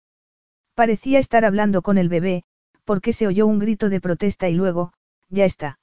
[0.75, 2.45] Parecía estar hablando con el bebé,
[2.87, 4.95] porque se oyó un grito de protesta y luego,
[5.29, 5.79] ya está.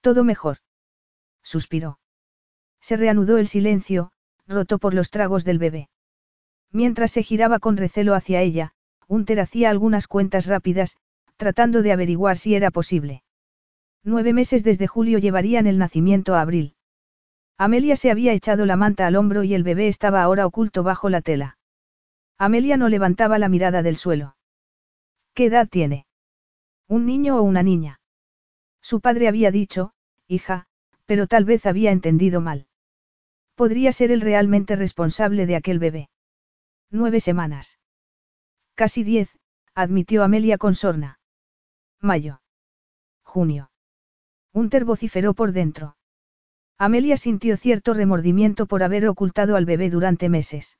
[0.00, 0.58] Todo mejor.
[1.42, 1.98] Suspiró.
[2.80, 4.12] Se reanudó el silencio,
[4.46, 5.88] roto por los tragos del bebé.
[6.70, 8.74] Mientras se giraba con recelo hacia ella,
[9.08, 10.96] Unter hacía algunas cuentas rápidas,
[11.36, 13.24] tratando de averiguar si era posible.
[14.04, 16.76] Nueve meses desde julio llevarían el nacimiento a abril.
[17.58, 21.10] Amelia se había echado la manta al hombro y el bebé estaba ahora oculto bajo
[21.10, 21.58] la tela.
[22.38, 24.36] Amelia no levantaba la mirada del suelo.
[25.34, 26.06] ¿Qué edad tiene?
[26.88, 28.00] ¿Un niño o una niña?
[28.80, 29.92] Su padre había dicho,
[30.26, 30.66] hija,
[31.06, 32.66] pero tal vez había entendido mal.
[33.54, 36.10] Podría ser él realmente responsable de aquel bebé.
[36.90, 37.78] Nueve semanas.
[38.74, 39.38] Casi diez,
[39.74, 41.20] admitió Amelia con sorna.
[42.00, 42.42] Mayo.
[43.22, 43.70] Junio.
[44.52, 45.96] Unter vociferó por dentro.
[46.78, 50.76] Amelia sintió cierto remordimiento por haber ocultado al bebé durante meses.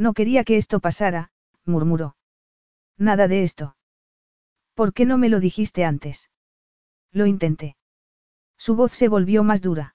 [0.00, 1.30] No quería que esto pasara,
[1.66, 2.16] murmuró.
[2.96, 3.76] Nada de esto.
[4.72, 6.30] ¿Por qué no me lo dijiste antes?
[7.12, 7.76] Lo intenté.
[8.56, 9.94] Su voz se volvió más dura.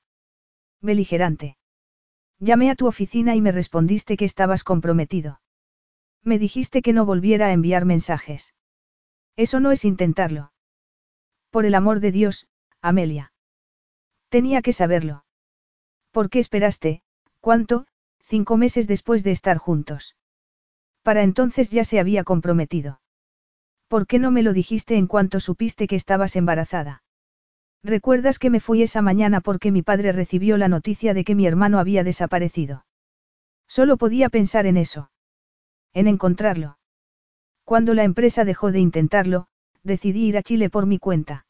[0.80, 1.58] Beligerante.
[2.38, 5.41] Llamé a tu oficina y me respondiste que estabas comprometido.
[6.22, 8.54] Me dijiste que no volviera a enviar mensajes.
[9.36, 10.54] Eso no es intentarlo.
[11.50, 12.48] Por el amor de Dios,
[12.80, 13.34] Amelia.
[14.30, 15.26] Tenía que saberlo.
[16.12, 17.02] ¿Por qué esperaste,
[17.39, 17.88] cuánto,
[18.26, 20.16] cinco meses después de estar juntos?
[21.04, 23.00] Para entonces ya se había comprometido.
[23.88, 27.04] ¿Por qué no me lo dijiste en cuanto supiste que estabas embarazada?
[27.84, 31.46] ¿Recuerdas que me fui esa mañana porque mi padre recibió la noticia de que mi
[31.46, 32.86] hermano había desaparecido?
[33.68, 35.12] Solo podía pensar en eso.
[35.94, 36.80] En encontrarlo.
[37.64, 39.48] Cuando la empresa dejó de intentarlo,
[39.84, 41.46] decidí ir a Chile por mi cuenta.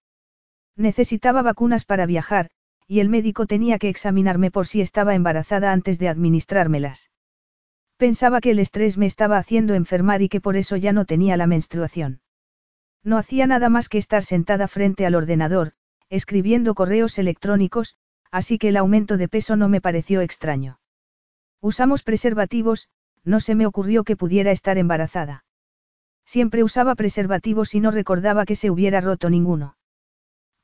[0.75, 2.49] Necesitaba vacunas para viajar,
[2.87, 7.09] y el médico tenía que examinarme por si estaba embarazada antes de administrármelas.
[7.97, 11.37] Pensaba que el estrés me estaba haciendo enfermar y que por eso ya no tenía
[11.37, 12.21] la menstruación.
[13.03, 15.73] No hacía nada más que estar sentada frente al ordenador,
[16.09, 17.95] escribiendo correos electrónicos,
[18.31, 20.79] así que el aumento de peso no me pareció extraño.
[21.61, 22.89] Usamos preservativos,
[23.23, 25.45] no se me ocurrió que pudiera estar embarazada.
[26.25, 29.77] Siempre usaba preservativos y no recordaba que se hubiera roto ninguno.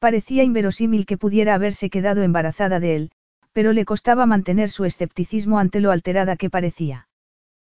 [0.02, 3.12] Parecía inverosímil que pudiera haberse quedado embarazada de él,
[3.54, 7.08] pero le costaba mantener su escepticismo ante lo alterada que parecía.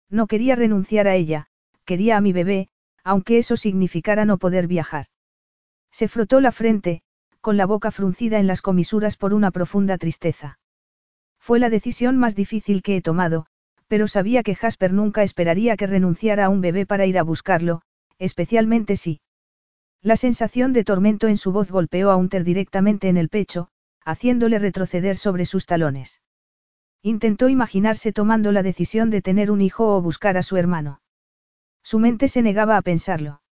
[0.09, 1.49] No quería renunciar a ella,
[1.85, 2.69] quería a mi bebé,
[3.03, 5.07] aunque eso significara no poder viajar.
[5.91, 7.03] Se frotó la frente,
[7.41, 10.61] con la boca fruncida en las comisuras por una profunda tristeza.
[11.41, 13.47] Fue la decisión más difícil que he tomado,
[13.89, 17.83] pero sabía que Jasper nunca esperaría que renunciara a un bebé para ir a buscarlo,
[18.21, 19.21] especialmente si.
[20.03, 23.69] La sensación de tormento en su voz golpeó a Unter directamente en el pecho,
[24.05, 26.21] haciéndole retroceder sobre sus talones.
[27.03, 31.01] Intentó imaginarse tomando la decisión de tener un hijo o buscar a su hermano.
[31.85, 33.43] Su mente se negaba a pensarlo.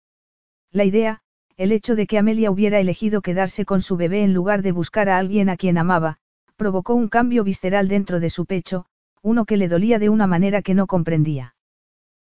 [0.72, 1.20] La idea,
[1.56, 5.08] el hecho de que Amelia hubiera elegido quedarse con su bebé en lugar de buscar
[5.08, 6.18] a alguien a quien amaba,
[6.56, 8.86] provocó un cambio visceral dentro de su pecho,
[9.22, 11.54] uno que le dolía de una manera que no comprendía.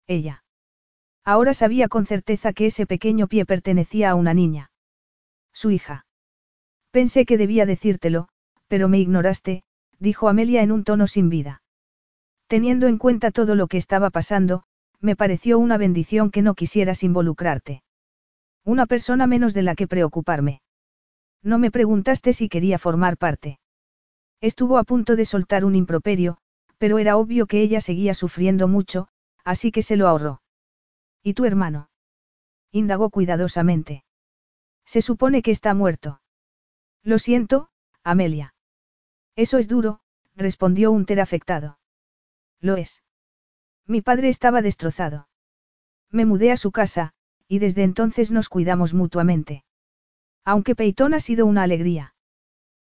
[0.06, 0.44] Ella.
[1.32, 4.72] Ahora sabía con certeza que ese pequeño pie pertenecía a una niña.
[5.52, 6.04] Su hija.
[6.90, 8.26] Pensé que debía decírtelo,
[8.66, 9.62] pero me ignoraste,
[10.00, 11.62] dijo Amelia en un tono sin vida.
[12.48, 14.64] Teniendo en cuenta todo lo que estaba pasando,
[14.98, 17.84] me pareció una bendición que no quisieras involucrarte.
[18.64, 20.62] Una persona menos de la que preocuparme.
[21.44, 23.60] No me preguntaste si quería formar parte.
[24.40, 26.38] Estuvo a punto de soltar un improperio,
[26.78, 29.06] pero era obvio que ella seguía sufriendo mucho,
[29.44, 30.40] así que se lo ahorró.
[31.22, 31.90] ¿Y tu hermano?
[32.70, 34.04] indagó cuidadosamente.
[34.84, 36.20] Se supone que está muerto.
[37.02, 37.70] Lo siento,
[38.02, 38.54] Amelia.
[39.36, 40.00] Eso es duro,
[40.34, 41.78] respondió un afectado.
[42.60, 43.02] Lo es.
[43.86, 45.28] Mi padre estaba destrozado.
[46.10, 47.12] Me mudé a su casa,
[47.48, 49.64] y desde entonces nos cuidamos mutuamente.
[50.44, 52.14] Aunque Peyton ha sido una alegría.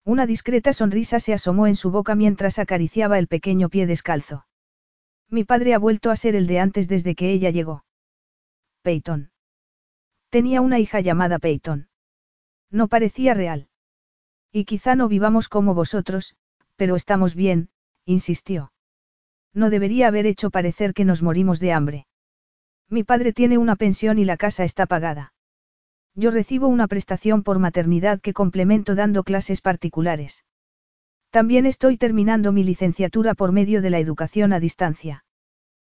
[0.03, 4.45] Una discreta sonrisa se asomó en su boca mientras acariciaba el pequeño pie descalzo.
[5.29, 7.83] Mi padre ha vuelto a ser el de antes desde que ella llegó.
[8.81, 9.31] Peyton.
[10.29, 11.89] Tenía una hija llamada Peyton.
[12.71, 13.67] No parecía real.
[14.51, 16.35] Y quizá no vivamos como vosotros,
[16.75, 17.69] pero estamos bien,
[18.05, 18.71] insistió.
[19.53, 22.07] No debería haber hecho parecer que nos morimos de hambre.
[22.89, 25.33] Mi padre tiene una pensión y la casa está pagada.
[26.15, 30.45] Yo recibo una prestación por maternidad que complemento dando clases particulares.
[31.29, 35.23] También estoy terminando mi licenciatura por medio de la educación a distancia.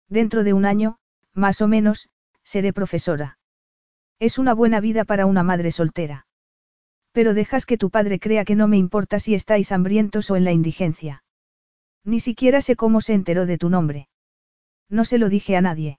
[0.08, 0.98] Dentro de un año,
[1.32, 2.10] más o menos,
[2.44, 3.38] seré profesora.
[4.18, 6.26] Es una buena vida para una madre soltera.
[7.12, 10.44] Pero dejas que tu padre crea que no me importa si estáis hambrientos o en
[10.44, 11.24] la indigencia.
[12.05, 14.09] Ni siquiera sé cómo se enteró de tu nombre.
[14.88, 15.98] No se lo dije a nadie.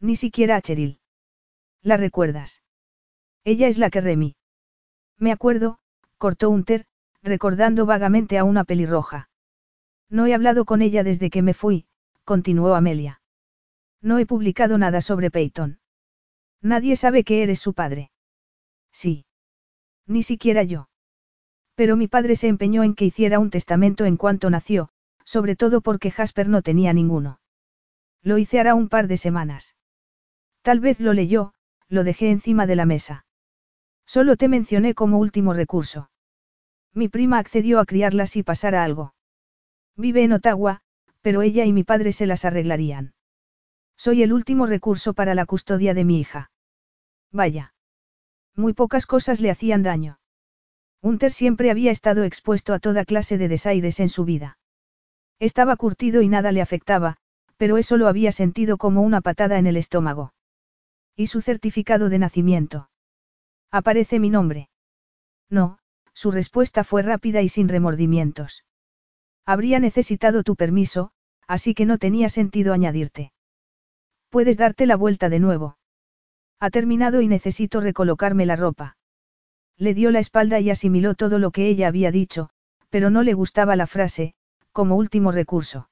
[0.00, 0.98] Ni siquiera a Cheryl.
[1.82, 2.62] ¿La recuerdas?
[3.44, 4.36] Ella es la que remí.
[5.18, 5.78] Me acuerdo,
[6.18, 6.86] cortó Unter,
[7.22, 9.30] recordando vagamente a una pelirroja.
[10.08, 11.86] No he hablado con ella desde que me fui,
[12.24, 13.21] continuó Amelia.
[14.02, 15.78] No he publicado nada sobre Peyton.
[16.60, 18.10] Nadie sabe que eres su padre.
[18.92, 19.24] Sí.
[20.06, 20.88] Ni siquiera yo.
[21.76, 24.90] Pero mi padre se empeñó en que hiciera un testamento en cuanto nació,
[25.24, 27.40] sobre todo porque Jasper no tenía ninguno.
[28.22, 29.76] Lo hice hará un par de semanas.
[30.62, 31.54] Tal vez lo leyó,
[31.88, 33.24] lo dejé encima de la mesa.
[34.06, 36.10] Solo te mencioné como último recurso.
[36.92, 39.14] Mi prima accedió a criarla si pasara algo.
[39.96, 40.82] Vive en Ottawa,
[41.20, 43.14] pero ella y mi padre se las arreglarían.
[44.04, 46.50] Soy el último recurso para la custodia de mi hija.
[47.30, 47.72] Vaya.
[48.56, 50.18] Muy pocas cosas le hacían daño.
[51.02, 54.58] Unter siempre había estado expuesto a toda clase de desaires en su vida.
[55.38, 57.16] Estaba curtido y nada le afectaba,
[57.56, 60.34] pero eso lo había sentido como una patada en el estómago.
[61.14, 62.90] ¿Y su certificado de nacimiento?
[63.70, 64.68] ¿Aparece mi nombre?
[65.48, 65.78] No,
[66.12, 68.64] su respuesta fue rápida y sin remordimientos.
[69.46, 71.12] Habría necesitado tu permiso,
[71.46, 73.32] así que no tenía sentido añadirte.
[74.32, 75.76] Puedes darte la vuelta de nuevo.
[76.58, 78.96] Ha terminado y necesito recolocarme la ropa.
[79.76, 82.48] Le dio la espalda y asimiló todo lo que ella había dicho,
[82.88, 84.32] pero no le gustaba la frase,
[84.72, 85.90] como último recurso.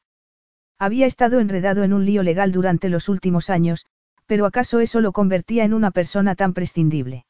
[0.78, 3.84] Había estado enredado en un lío legal durante los últimos años,
[4.24, 7.26] pero ¿acaso eso lo convertía en una persona tan prescindible?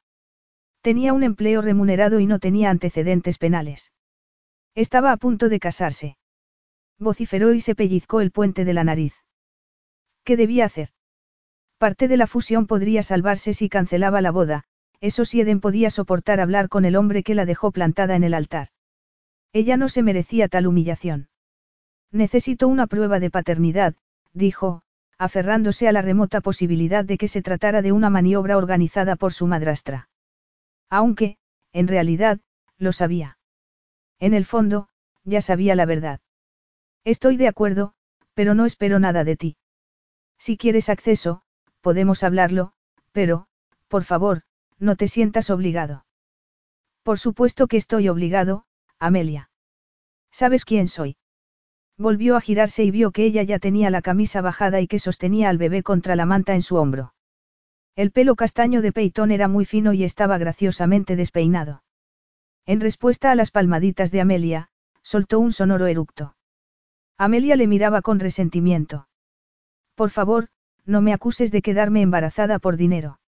[0.81, 3.93] Tenía un empleo remunerado y no tenía antecedentes penales.
[4.77, 6.19] Estaba a punto de casarse.
[7.01, 9.15] Vociferó y se pellizcó el puente de la nariz.
[10.23, 10.91] ¿Qué debía hacer?
[11.81, 14.65] Parte de la fusión podría salvarse si cancelaba la boda,
[15.01, 18.35] eso si Eden podía soportar hablar con el hombre que la dejó plantada en el
[18.35, 18.69] altar.
[19.55, 21.31] Ella no se merecía tal humillación.
[22.13, 23.95] Necesito una prueba de paternidad,
[24.35, 24.83] dijo,
[25.17, 29.47] aferrándose a la remota posibilidad de que se tratara de una maniobra organizada por su
[29.47, 30.11] madrastra.
[30.91, 31.39] Aunque,
[31.73, 32.41] en realidad,
[32.77, 33.39] lo sabía.
[34.19, 34.89] En el fondo,
[35.25, 36.21] ya sabía la verdad.
[37.05, 37.95] Estoy de acuerdo,
[38.35, 39.57] pero no espero nada de ti.
[40.37, 41.43] Si quieres acceso,
[41.81, 42.73] podemos hablarlo,
[43.13, 43.47] pero,
[43.89, 44.43] por favor,
[44.79, 46.05] no te sientas obligado.
[47.03, 48.65] Por supuesto que estoy obligado,
[48.99, 49.51] Amelia.
[50.31, 51.17] ¿Sabes quién soy?
[51.97, 55.49] Volvió a girarse y vio que ella ya tenía la camisa bajada y que sostenía
[55.49, 57.15] al bebé contra la manta en su hombro.
[57.97, 61.83] El pelo castaño de Peyton era muy fino y estaba graciosamente despeinado.
[62.65, 64.71] En respuesta a las palmaditas de Amelia,
[65.03, 66.37] soltó un sonoro eructo.
[67.19, 69.09] Amelia le miraba con resentimiento.
[69.95, 70.49] Por favor,
[70.91, 73.21] no me acuses de quedarme embarazada por dinero.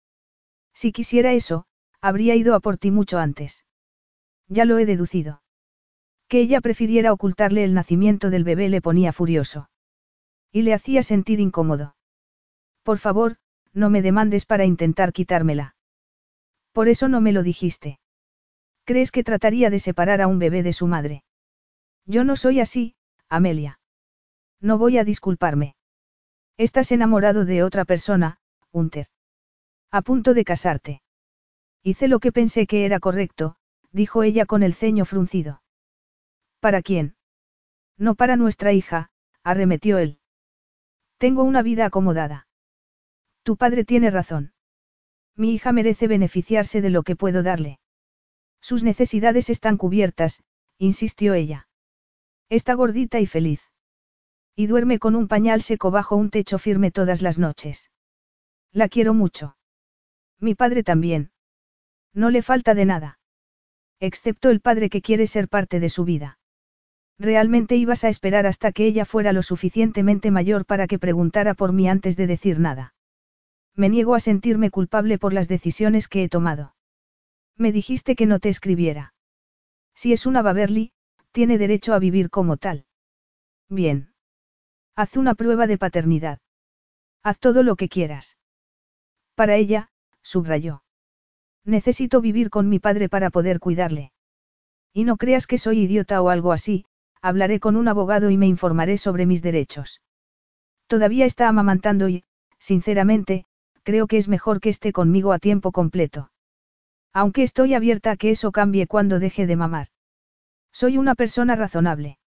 [0.75, 1.65] Si quisiera eso,
[2.01, 3.65] habría ido a por ti mucho antes.
[4.49, 5.43] Ya lo he deducido.
[6.27, 9.71] Que ella prefiriera ocultarle el nacimiento del bebé le ponía furioso.
[10.51, 11.95] Y le hacía sentir incómodo.
[12.83, 13.37] Por favor,
[13.73, 15.77] no me demandes para intentar quitármela.
[16.73, 18.01] Por eso no me lo dijiste.
[18.85, 21.23] ¿Crees que trataría de separar a un bebé de su madre?
[22.07, 22.97] Yo no soy así,
[23.29, 23.79] Amelia.
[24.61, 25.77] No voy a disculparme.
[26.63, 28.39] Estás enamorado de otra persona,
[28.71, 29.09] Hunter.
[29.91, 31.03] A punto de casarte.
[31.83, 33.57] Hice lo que pensé que era correcto,
[33.91, 35.61] dijo ella con el ceño fruncido.
[36.61, 37.17] ¿Para quién?
[37.99, 39.11] No para nuestra hija,
[39.43, 40.21] arremetió él.
[41.19, 42.47] Tengo una vida acomodada.
[43.43, 44.53] Tu padre tiene razón.
[45.35, 47.81] Mi hija merece beneficiarse de lo que puedo darle.
[48.61, 50.45] Sus necesidades están cubiertas,
[50.79, 51.67] insistió ella.
[52.49, 53.72] Está gordita y feliz.
[54.55, 57.91] Y duerme con un pañal seco bajo un techo firme todas las noches.
[58.73, 59.57] La quiero mucho.
[60.39, 61.31] Mi padre también.
[62.13, 63.19] No le falta de nada.
[64.01, 66.39] Excepto el padre que quiere ser parte de su vida.
[67.19, 71.73] Realmente ibas a esperar hasta que ella fuera lo suficientemente mayor para que preguntara por
[71.73, 72.95] mí antes de decir nada.
[73.75, 76.75] Me niego a sentirme culpable por las decisiones que he tomado.
[77.57, 79.15] Me dijiste que no te escribiera.
[79.95, 80.93] Si es una Baberly,
[81.31, 82.87] tiene derecho a vivir como tal.
[83.69, 84.12] Bien.
[84.95, 86.39] Haz una prueba de paternidad.
[87.23, 88.37] Haz todo lo que quieras.
[89.35, 89.89] Para ella,
[90.23, 90.83] subrayó.
[91.65, 94.13] Necesito vivir con mi padre para poder cuidarle.
[94.93, 96.85] Y no creas que soy idiota o algo así,
[97.23, 100.03] hablaré con un abogado y me informaré sobre mis derechos.
[100.89, 102.25] Todavía está amamantando y,
[102.59, 103.47] sinceramente,
[103.85, 106.31] creo que es mejor que esté conmigo a tiempo completo.
[107.15, 109.89] Aunque estoy abierta a que eso cambie cuando deje de mamar.
[110.73, 112.19] Soy una persona razonable.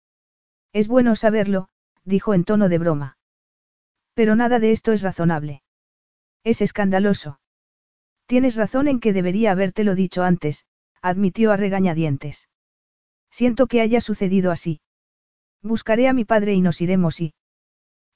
[0.73, 1.69] Es bueno saberlo,
[2.05, 3.17] dijo en tono de broma.
[4.13, 5.63] Pero nada de esto es razonable.
[6.43, 7.39] Es escandaloso.
[8.27, 10.65] Tienes razón en que debería habértelo dicho antes,
[11.01, 12.49] admitió a regañadientes.
[13.29, 14.81] Siento que haya sucedido así.
[15.61, 17.33] Buscaré a mi padre y nos iremos y...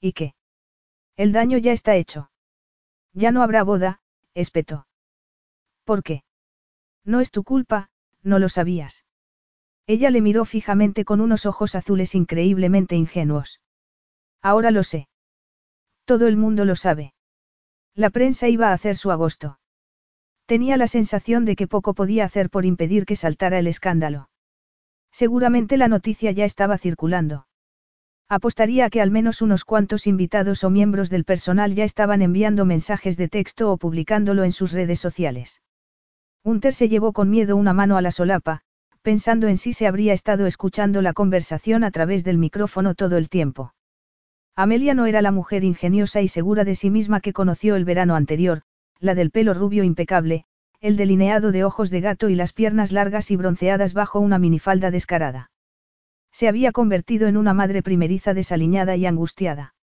[0.00, 0.34] ¿Y qué?
[1.16, 2.30] El daño ya está hecho.
[3.12, 4.00] Ya no habrá boda,
[4.34, 4.86] espetó.
[5.84, 6.22] ¿Por qué?
[7.04, 7.90] No es tu culpa,
[8.22, 9.04] no lo sabías.
[9.86, 13.60] Ella le miró fijamente con unos ojos azules increíblemente ingenuos.
[14.42, 15.08] Ahora lo sé.
[16.04, 17.12] Todo el mundo lo sabe.
[17.94, 19.58] La prensa iba a hacer su agosto.
[20.46, 24.30] Tenía la sensación de que poco podía hacer por impedir que saltara el escándalo.
[25.12, 27.46] Seguramente la noticia ya estaba circulando.
[28.28, 32.64] Apostaría a que al menos unos cuantos invitados o miembros del personal ya estaban enviando
[32.64, 35.62] mensajes de texto o publicándolo en sus redes sociales.
[36.44, 38.62] Hunter se llevó con miedo una mano a la solapa,
[39.02, 43.28] pensando en si se habría estado escuchando la conversación a través del micrófono todo el
[43.28, 43.74] tiempo.
[44.56, 48.14] Amelia no era la mujer ingeniosa y segura de sí misma que conoció el verano
[48.14, 48.62] anterior,
[48.98, 50.44] la del pelo rubio impecable,
[50.80, 54.90] el delineado de ojos de gato y las piernas largas y bronceadas bajo una minifalda
[54.90, 55.50] descarada.
[56.32, 59.74] Se había convertido en una madre primeriza desaliñada y angustiada.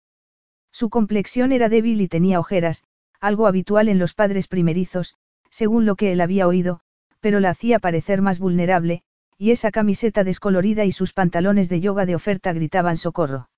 [0.71, 2.83] Su complexión era débil y tenía ojeras,
[3.19, 5.15] algo habitual en los padres primerizos,
[5.49, 6.81] según lo que él había oído,
[7.19, 9.01] pero la hacía parecer más vulnerable,
[9.37, 13.49] y esa camiseta descolorida y sus pantalones de yoga de oferta gritaban socorro.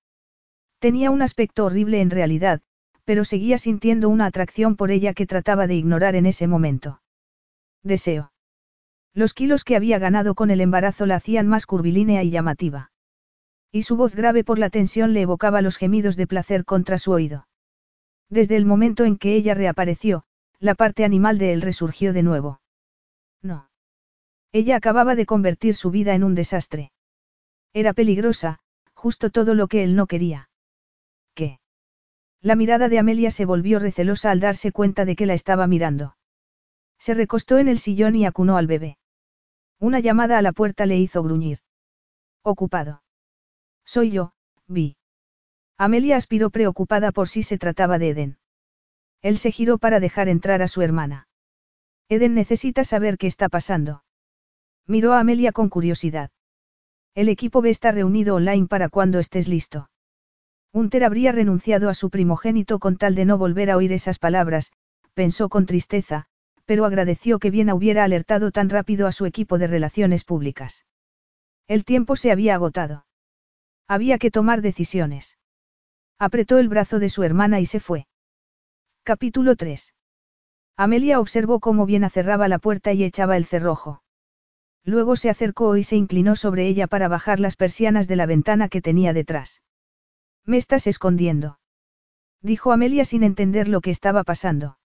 [0.80, 2.62] Tenía un aspecto horrible en realidad,
[3.04, 7.02] pero seguía sintiendo una atracción por ella que trataba de ignorar en ese momento.
[7.82, 8.32] Deseo.
[9.12, 12.92] Los kilos que había ganado con el embarazo la hacían más curvilínea y llamativa.
[13.70, 17.12] Y su voz grave por la tensión le evocaba los gemidos de placer contra su
[17.12, 17.46] oído.
[18.30, 20.24] Desde el momento en que ella reapareció,
[20.58, 22.60] la parte animal de él resurgió de nuevo.
[23.42, 23.68] No.
[24.52, 26.92] Ella acababa de convertir su vida en un desastre.
[27.74, 28.60] Era peligrosa,
[28.94, 30.49] justo todo lo que él no quería.
[32.42, 36.16] La mirada de Amelia se volvió recelosa al darse cuenta de que la estaba mirando.
[36.98, 38.98] Se recostó en el sillón y acunó al bebé.
[39.78, 41.58] Una llamada a la puerta le hizo gruñir.
[42.42, 43.02] Ocupado.
[43.84, 44.32] Soy yo,
[44.66, 44.96] vi.
[45.76, 48.38] Amelia aspiró preocupada por si se trataba de Eden.
[49.22, 51.28] Él se giró para dejar entrar a su hermana.
[52.08, 54.02] Eden necesita saber qué está pasando.
[54.86, 56.30] Miró a Amelia con curiosidad.
[57.14, 59.90] El equipo B está reunido online para cuando estés listo.
[60.72, 64.72] Unter habría renunciado a su primogénito con tal de no volver a oír esas palabras,
[65.14, 66.26] pensó con tristeza,
[66.64, 70.86] pero agradeció que bien hubiera alertado tan rápido a su equipo de relaciones públicas.
[71.66, 73.06] El tiempo se había agotado.
[73.88, 75.36] Había que tomar decisiones.
[76.18, 78.06] Apretó el brazo de su hermana y se fue.
[79.02, 79.94] Capítulo 3.
[80.76, 84.02] Amelia observó cómo bien cerraba la puerta y echaba el cerrojo.
[84.84, 88.68] Luego se acercó y se inclinó sobre ella para bajar las persianas de la ventana
[88.68, 89.60] que tenía detrás.
[90.46, 91.58] Me estás escondiendo.
[92.42, 94.78] Dijo Amelia sin entender lo que estaba pasando.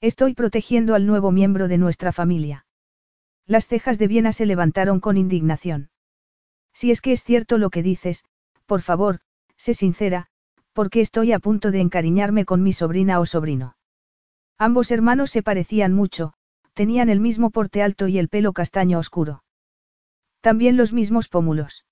[0.00, 2.64] Estoy protegiendo al nuevo miembro de nuestra familia.
[3.46, 5.90] Las cejas de Viena se levantaron con indignación.
[6.72, 8.24] Si es que es cierto lo que dices,
[8.64, 9.20] por favor,
[9.56, 10.28] sé sincera,
[10.72, 13.76] porque estoy a punto de encariñarme con mi sobrina o sobrino.
[14.56, 16.32] Ambos hermanos se parecían mucho,
[16.74, 19.42] tenían el mismo porte alto y el pelo castaño oscuro.
[20.40, 21.84] También los mismos pómulos.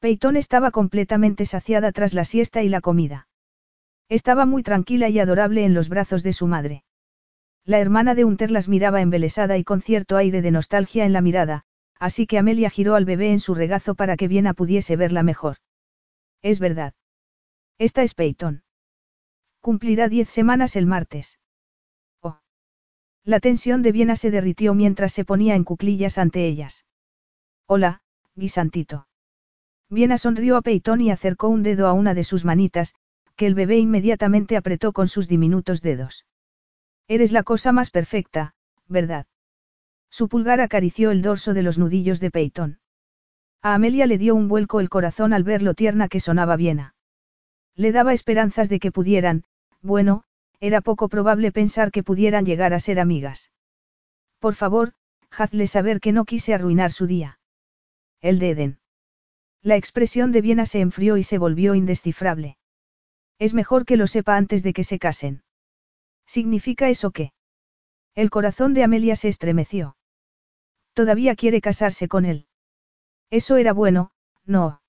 [0.00, 3.26] Peyton estaba completamente saciada tras la siesta y la comida.
[4.08, 6.84] Estaba muy tranquila y adorable en los brazos de su madre.
[7.64, 11.20] La hermana de Unter las miraba embelesada y con cierto aire de nostalgia en la
[11.20, 11.64] mirada,
[11.98, 15.56] así que Amelia giró al bebé en su regazo para que Viena pudiese verla mejor.
[16.42, 16.94] Es verdad.
[17.76, 18.62] Esta es Peyton.
[19.60, 21.40] Cumplirá diez semanas el martes.
[22.22, 22.38] Oh.
[23.24, 26.86] La tensión de Viena se derritió mientras se ponía en cuclillas ante ellas.
[27.66, 28.00] Hola,
[28.36, 29.07] guisantito.
[29.90, 32.94] Viena sonrió a Peyton y acercó un dedo a una de sus manitas,
[33.36, 36.26] que el bebé inmediatamente apretó con sus diminutos dedos.
[37.06, 38.54] Eres la cosa más perfecta,
[38.86, 39.26] ¿verdad?
[40.10, 42.80] Su pulgar acarició el dorso de los nudillos de Peyton.
[43.62, 46.94] A Amelia le dio un vuelco el corazón al ver lo tierna que sonaba Viena.
[47.74, 49.44] Le daba esperanzas de que pudieran,
[49.80, 50.24] bueno,
[50.60, 53.52] era poco probable pensar que pudieran llegar a ser amigas.
[54.38, 54.92] Por favor,
[55.30, 57.38] hazle saber que no quise arruinar su día.
[58.20, 58.76] El de.
[59.62, 62.56] La expresión de Viena se enfrió y se volvió indescifrable.
[63.38, 65.42] Es mejor que lo sepa antes de que se casen.
[66.26, 67.32] ¿Significa eso qué?
[68.14, 69.96] El corazón de Amelia se estremeció.
[70.92, 72.46] Todavía quiere casarse con él.
[73.30, 74.10] Eso era bueno,
[74.44, 74.82] no.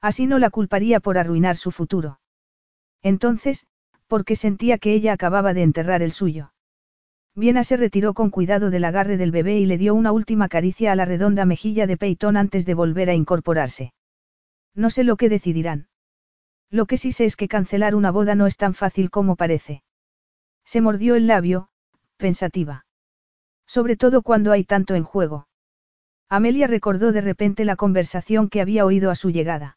[0.00, 2.20] Así no la culparía por arruinar su futuro.
[3.02, 3.66] Entonces,
[4.06, 6.52] porque sentía que ella acababa de enterrar el suyo.
[7.36, 10.92] Viena se retiró con cuidado del agarre del bebé y le dio una última caricia
[10.92, 13.92] a la redonda mejilla de Peyton antes de volver a incorporarse.
[14.74, 15.88] No sé lo que decidirán.
[16.70, 19.82] Lo que sí sé es que cancelar una boda no es tan fácil como parece.
[20.64, 21.68] Se mordió el labio,
[22.16, 22.86] pensativa.
[23.66, 25.46] Sobre todo cuando hay tanto en juego.
[26.30, 29.76] Amelia recordó de repente la conversación que había oído a su llegada.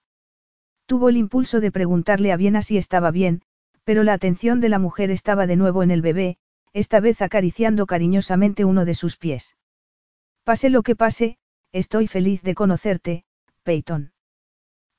[0.86, 3.42] Tuvo el impulso de preguntarle a Viena si estaba bien,
[3.84, 6.38] pero la atención de la mujer estaba de nuevo en el bebé,
[6.74, 9.56] esta vez acariciando cariñosamente uno de sus pies.
[10.44, 11.38] Pase lo que pase,
[11.72, 13.24] estoy feliz de conocerte,
[13.64, 14.12] Peyton.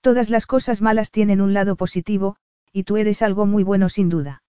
[0.01, 2.37] Todas las cosas malas tienen un lado positivo,
[2.73, 4.43] y tú eres algo muy bueno sin duda.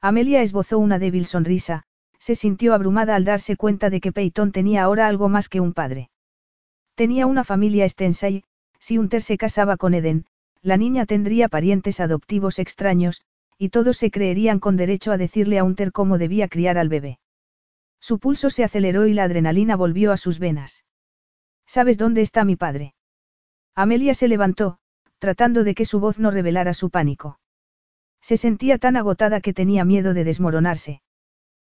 [0.00, 1.84] Amelia esbozó una débil sonrisa,
[2.18, 5.72] se sintió abrumada al darse cuenta de que Peyton tenía ahora algo más que un
[5.72, 6.10] padre.
[6.94, 8.44] Tenía una familia extensa y,
[8.78, 10.26] si Unter se casaba con Eden,
[10.62, 13.22] la niña tendría parientes adoptivos extraños,
[13.58, 17.18] y todos se creerían con derecho a decirle a Unter cómo debía criar al bebé.
[18.00, 20.84] Su pulso se aceleró y la adrenalina volvió a sus venas.
[21.66, 22.94] ¿Sabes dónde está mi padre?
[23.74, 24.78] Amelia se levantó,
[25.18, 27.40] tratando de que su voz no revelara su pánico.
[28.20, 31.02] Se sentía tan agotada que tenía miedo de desmoronarse.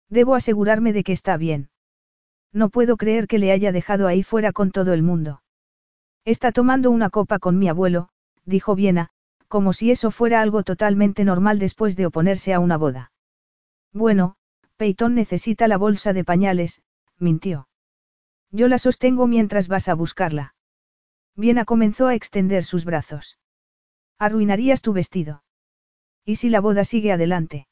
[0.08, 1.70] Debo asegurarme de que está bien.
[2.52, 5.42] No puedo creer que le haya dejado ahí fuera con todo el mundo.
[6.24, 8.08] Está tomando una copa con mi abuelo,
[8.44, 9.10] dijo Viena,
[9.54, 13.12] como si eso fuera algo totalmente normal después de oponerse a una boda.
[13.92, 14.34] Bueno,
[14.78, 16.82] Peyton necesita la bolsa de pañales,
[17.20, 17.68] mintió.
[18.50, 20.56] Yo la sostengo mientras vas a buscarla.
[21.36, 23.38] Viena comenzó a extender sus brazos.
[24.18, 25.44] Arruinarías tu vestido.
[26.24, 27.68] ¿Y si la boda sigue adelante?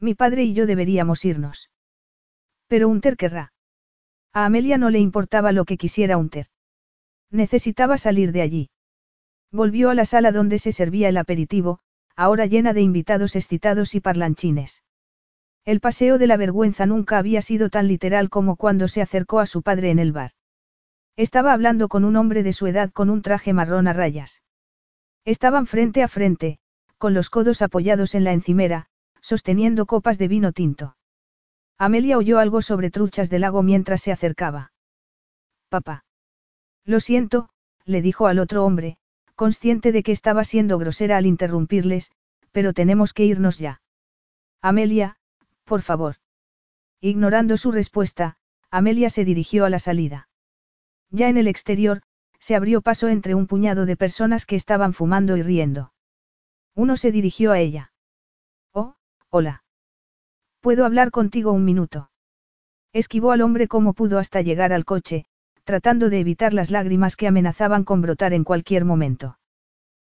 [0.00, 1.68] Mi padre y yo deberíamos irnos.
[2.66, 3.52] Pero Unter querrá.
[4.32, 6.46] A Amelia no le importaba lo que quisiera Unter.
[7.30, 8.70] Necesitaba salir de allí.
[9.54, 11.78] Volvió a la sala donde se servía el aperitivo,
[12.16, 14.82] ahora llena de invitados excitados y parlanchines.
[15.64, 19.46] El paseo de la vergüenza nunca había sido tan literal como cuando se acercó a
[19.46, 20.32] su padre en el bar.
[21.14, 24.42] Estaba hablando con un hombre de su edad con un traje marrón a rayas.
[25.24, 26.58] Estaban frente a frente,
[26.98, 28.88] con los codos apoyados en la encimera,
[29.20, 30.96] sosteniendo copas de vino tinto.
[31.78, 34.72] Amelia oyó algo sobre truchas de lago mientras se acercaba.
[35.68, 36.04] Papá.
[36.84, 37.50] Lo siento,
[37.84, 38.98] le dijo al otro hombre,
[39.34, 42.12] consciente de que estaba siendo grosera al interrumpirles,
[42.52, 43.80] pero tenemos que irnos ya.
[44.62, 45.16] Amelia,
[45.64, 46.16] por favor.
[47.00, 48.36] Ignorando su respuesta,
[48.70, 50.28] Amelia se dirigió a la salida.
[51.10, 52.02] Ya en el exterior,
[52.38, 55.92] se abrió paso entre un puñado de personas que estaban fumando y riendo.
[56.74, 57.92] Uno se dirigió a ella.
[58.72, 58.96] Oh,
[59.30, 59.64] hola.
[60.60, 62.10] ¿Puedo hablar contigo un minuto?
[62.92, 65.26] Esquivó al hombre como pudo hasta llegar al coche,
[65.64, 69.38] tratando de evitar las lágrimas que amenazaban con brotar en cualquier momento.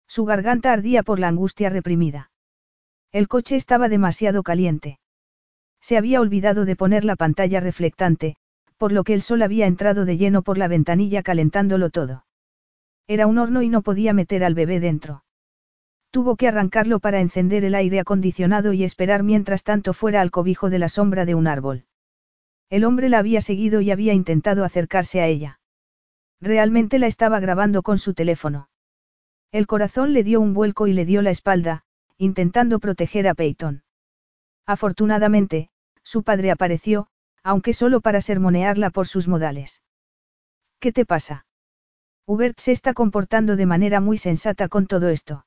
[0.07, 2.31] Su garganta ardía por la angustia reprimida.
[3.11, 4.99] El coche estaba demasiado caliente.
[5.81, 8.35] Se había olvidado de poner la pantalla reflectante,
[8.77, 12.25] por lo que el sol había entrado de lleno por la ventanilla calentándolo todo.
[13.07, 15.23] Era un horno y no podía meter al bebé dentro.
[16.11, 20.69] Tuvo que arrancarlo para encender el aire acondicionado y esperar mientras tanto fuera al cobijo
[20.69, 21.85] de la sombra de un árbol.
[22.71, 25.59] El hombre la había seguido y había intentado acercarse a ella.
[26.39, 28.69] Realmente la estaba grabando con su teléfono.
[29.51, 31.83] El corazón le dio un vuelco y le dio la espalda,
[32.17, 33.83] intentando proteger a Peyton.
[34.65, 35.69] Afortunadamente,
[36.01, 37.07] su padre apareció,
[37.43, 39.81] aunque solo para sermonearla por sus modales.
[40.79, 41.45] ¿Qué te pasa?
[42.25, 45.45] Hubert se está comportando de manera muy sensata con todo esto.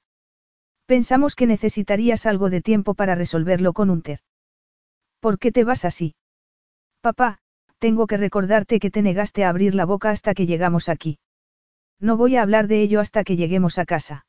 [0.85, 4.21] Pensamos que necesitarías algo de tiempo para resolverlo con Unter.
[5.21, 6.17] ¿Por qué te vas así?
[7.05, 7.37] Papá,
[7.79, 11.19] tengo que recordarte que te negaste a abrir la boca hasta que llegamos aquí.
[12.01, 14.25] No voy a hablar de ello hasta que lleguemos a casa.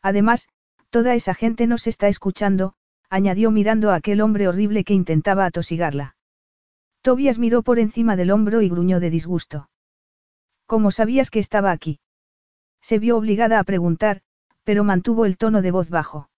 [0.00, 0.48] Además,
[0.88, 2.72] toda esa gente nos está escuchando,
[3.10, 6.16] añadió mirando a aquel hombre horrible que intentaba atosigarla.
[7.02, 9.68] Tobias miró por encima del hombro y gruñó de disgusto.
[10.64, 12.00] ¿Cómo sabías que estaba aquí?
[12.80, 14.22] Se vio obligada a preguntar,
[14.64, 16.30] pero mantuvo el tono de voz bajo.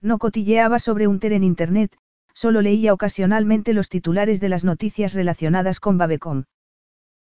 [0.00, 1.96] No cotilleaba sobre un ter en Internet,
[2.34, 6.44] Solo leía ocasionalmente los titulares de las noticias relacionadas con Babecom.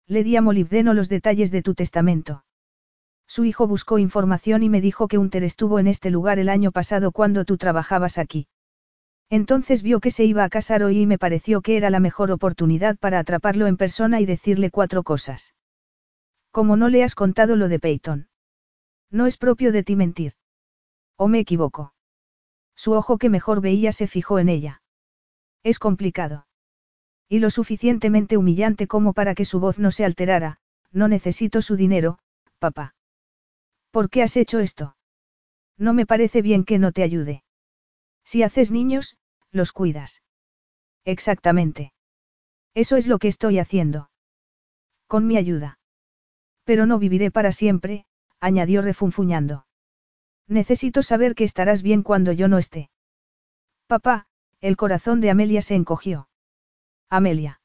[0.06, 2.44] Le di a Molibdeno los detalles de tu testamento.
[3.26, 6.72] Su hijo buscó información y me dijo que Unter estuvo en este lugar el año
[6.72, 8.48] pasado cuando tú trabajabas aquí.
[9.30, 12.30] Entonces vio que se iba a casar hoy y me pareció que era la mejor
[12.30, 15.54] oportunidad para atraparlo en persona y decirle cuatro cosas.
[16.50, 18.28] Como no le has contado lo de Peyton.
[19.10, 20.32] No es propio de ti mentir.
[21.16, 21.92] ¿O me equivoco?
[22.74, 24.80] Su ojo que mejor veía se fijó en ella.
[25.62, 26.46] Es complicado.
[27.28, 31.76] Y lo suficientemente humillante como para que su voz no se alterara, no necesito su
[31.76, 32.18] dinero,
[32.58, 32.94] papá.
[33.90, 34.96] ¿Por qué has hecho esto?
[35.76, 37.44] No me parece bien que no te ayude.
[38.24, 39.16] Si haces niños,
[39.50, 40.22] los cuidas.
[41.04, 41.92] Exactamente.
[42.74, 44.10] Eso es lo que estoy haciendo.
[45.06, 45.78] Con mi ayuda.
[46.64, 48.04] Pero no viviré para siempre,
[48.40, 49.66] añadió refunfuñando.
[50.46, 52.90] Necesito saber que estarás bien cuando yo no esté.
[53.86, 54.27] Papá,
[54.60, 56.28] el corazón de Amelia se encogió.
[57.08, 57.60] Amelia.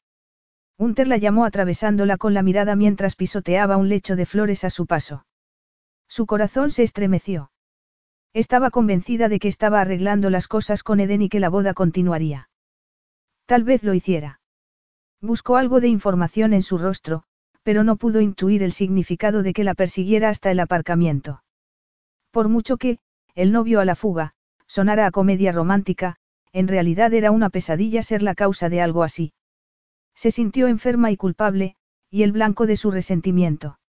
[0.78, 4.86] Unter la llamó atravesándola con la mirada mientras pisoteaba un lecho de flores a su
[4.86, 5.26] paso.
[6.08, 7.50] Su corazón se estremeció.
[8.32, 12.48] Estaba convencida de que estaba arreglando las cosas con Eden y que la boda continuaría.
[13.46, 14.40] Tal vez lo hiciera.
[15.20, 17.22] Buscó algo de información en su rostro,
[17.62, 21.42] pero no pudo intuir el significado de que la persiguiera hasta el aparcamiento.
[22.30, 22.98] Por mucho que,
[23.34, 24.34] el novio a la fuga,
[24.66, 26.16] sonara a comedia romántica,
[26.54, 29.32] en realidad era una pesadilla ser la causa de algo así.
[30.14, 31.74] Se sintió enferma y culpable,
[32.10, 33.80] y el blanco de su resentimiento.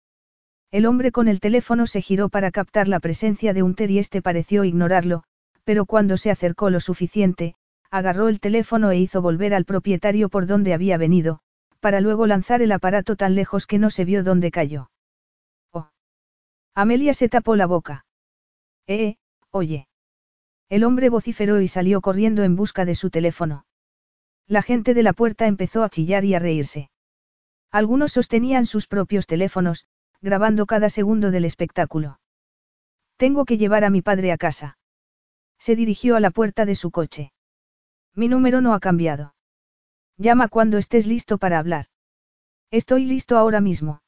[0.70, 4.22] El hombre con el teléfono se giró para captar la presencia de Unter y este
[4.22, 5.24] pareció ignorarlo,
[5.64, 7.54] pero cuando se acercó lo suficiente,
[7.90, 11.40] agarró el teléfono e hizo volver al propietario por donde había venido,
[11.80, 14.90] para luego lanzar el aparato tan lejos que no se vio dónde cayó.
[15.70, 15.90] Oh.
[16.74, 18.06] Amelia se tapó la boca.
[18.86, 19.16] Eh,
[19.50, 19.86] oye.
[20.68, 23.66] El hombre vociferó y salió corriendo en busca de su teléfono.
[24.46, 26.90] La gente de la puerta empezó a chillar y a reírse.
[27.70, 29.86] Algunos sostenían sus propios teléfonos,
[30.20, 32.20] grabando cada segundo del espectáculo.
[33.16, 34.78] Tengo que llevar a mi padre a casa.
[35.58, 37.32] Se dirigió a la puerta de su coche.
[38.14, 39.34] Mi número no ha cambiado.
[40.16, 41.86] Llama cuando estés listo para hablar.
[42.70, 44.02] Estoy listo ahora mismo.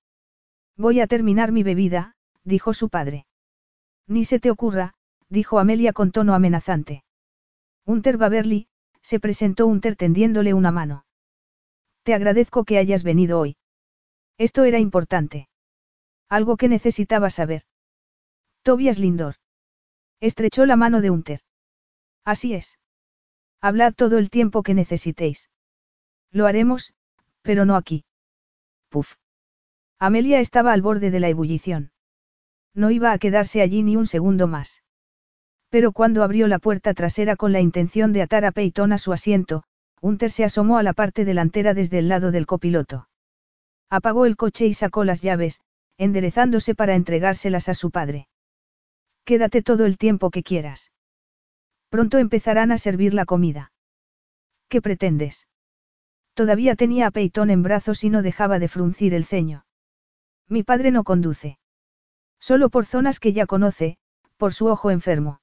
[0.77, 3.27] Voy a terminar mi bebida, dijo su padre.
[4.07, 4.95] Ni se te ocurra,
[5.29, 7.05] dijo Amelia con tono amenazante.
[7.85, 8.69] Unter Baverly,
[9.03, 11.07] se presentó Unter tendiéndole una mano.
[12.03, 13.57] Te agradezco que hayas venido hoy.
[14.39, 15.49] Esto era importante.
[16.29, 17.63] Algo que necesitaba saber.
[18.63, 19.37] Tobias Lindor.
[20.21, 21.41] Estrechó la mano de Unter.
[22.25, 22.79] Así es.
[23.61, 25.51] Hablad todo el tiempo que necesitéis.
[26.31, 26.95] Lo haremos,
[27.43, 28.05] pero no aquí.
[28.89, 29.15] Puf.
[29.99, 31.93] Amelia estaba al borde de la ebullición.
[32.75, 34.83] No iba a quedarse allí ni un segundo más.
[35.71, 39.13] Pero cuando abrió la puerta trasera con la intención de atar a Peyton a su
[39.13, 39.65] asiento,
[40.01, 43.09] Hunter se asomó a la parte delantera desde el lado del copiloto.
[43.91, 45.61] Apagó el coche y sacó las llaves,
[45.99, 48.29] enderezándose para entregárselas a su padre.
[49.25, 50.93] Quédate todo el tiempo que quieras.
[51.89, 53.73] Pronto empezarán a servir la comida.
[54.69, 55.47] ¿Qué pretendes?
[56.35, 59.65] Todavía tenía a Peyton en brazos y no dejaba de fruncir el ceño.
[60.49, 61.59] Mi padre no conduce.
[62.39, 63.99] Solo por zonas que ya conoce,
[64.37, 65.41] por su ojo enfermo.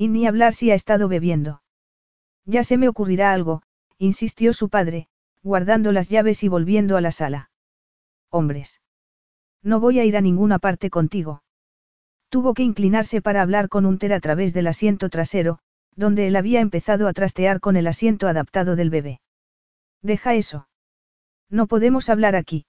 [0.00, 1.60] Y ni hablar si ha estado bebiendo.
[2.46, 3.60] Ya se me ocurrirá algo,
[3.98, 5.08] insistió su padre,
[5.42, 7.50] guardando las llaves y volviendo a la sala.
[8.30, 8.80] Hombres.
[9.62, 11.42] No voy a ir a ninguna parte contigo.
[12.30, 15.58] Tuvo que inclinarse para hablar con Unter a través del asiento trasero,
[15.94, 19.20] donde él había empezado a trastear con el asiento adaptado del bebé.
[20.00, 20.66] Deja eso.
[21.50, 22.64] No podemos hablar aquí.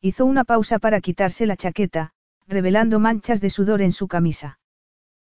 [0.00, 2.12] Hizo una pausa para quitarse la chaqueta,
[2.46, 4.60] revelando manchas de sudor en su camisa.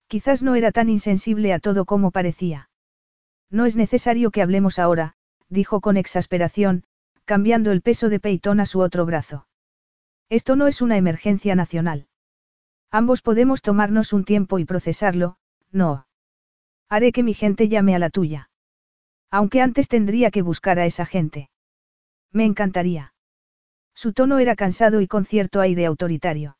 [0.08, 2.70] Quizás no era tan insensible a todo como parecía.
[3.50, 5.14] No es necesario que hablemos ahora,
[5.48, 6.84] dijo con exasperación,
[7.26, 9.46] cambiando el peso de Peyton a su otro brazo.
[10.30, 12.08] Esto no es una emergencia nacional.
[12.90, 15.36] Ambos podemos tomarnos un tiempo y procesarlo,
[15.70, 16.06] no.
[16.88, 18.50] Haré que mi gente llame a la tuya.
[19.30, 21.50] Aunque antes tendría que buscar a esa gente.
[22.32, 23.12] Me encantaría.
[23.94, 26.56] Su tono era cansado y con cierto aire autoritario.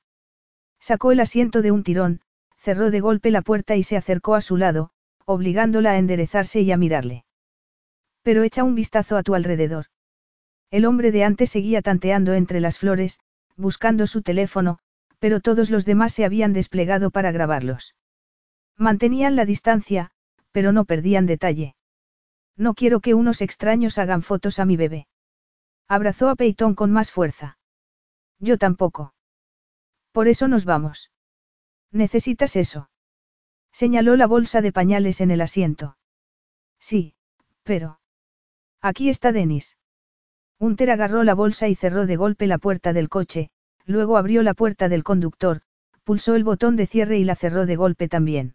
[0.80, 2.20] Sacó el asiento de un tirón,
[2.58, 4.90] cerró de golpe la puerta y se acercó a su lado,
[5.24, 7.24] obligándola a enderezarse y a mirarle.
[8.22, 9.86] Pero echa un vistazo a tu alrededor.
[10.70, 13.20] El hombre de antes seguía tanteando entre las flores,
[13.56, 14.78] buscando su teléfono,
[15.18, 17.94] pero todos los demás se habían desplegado para grabarlos.
[18.76, 20.10] Mantenían la distancia,
[20.52, 21.74] pero no perdían detalle.
[22.56, 25.06] No quiero que unos extraños hagan fotos a mi bebé.
[25.88, 27.58] Abrazó a Peyton con más fuerza.
[28.38, 29.14] Yo tampoco.
[30.12, 31.10] Por eso nos vamos.
[31.92, 32.90] ¿Necesitas eso?
[33.72, 35.96] Señaló la bolsa de pañales en el asiento.
[36.78, 37.14] Sí,
[37.62, 38.00] pero.
[38.80, 39.76] Aquí está Denis.
[40.58, 43.50] Hunter agarró la bolsa y cerró de golpe la puerta del coche,
[43.84, 45.62] luego abrió la puerta del conductor,
[46.04, 48.54] pulsó el botón de cierre y la cerró de golpe también.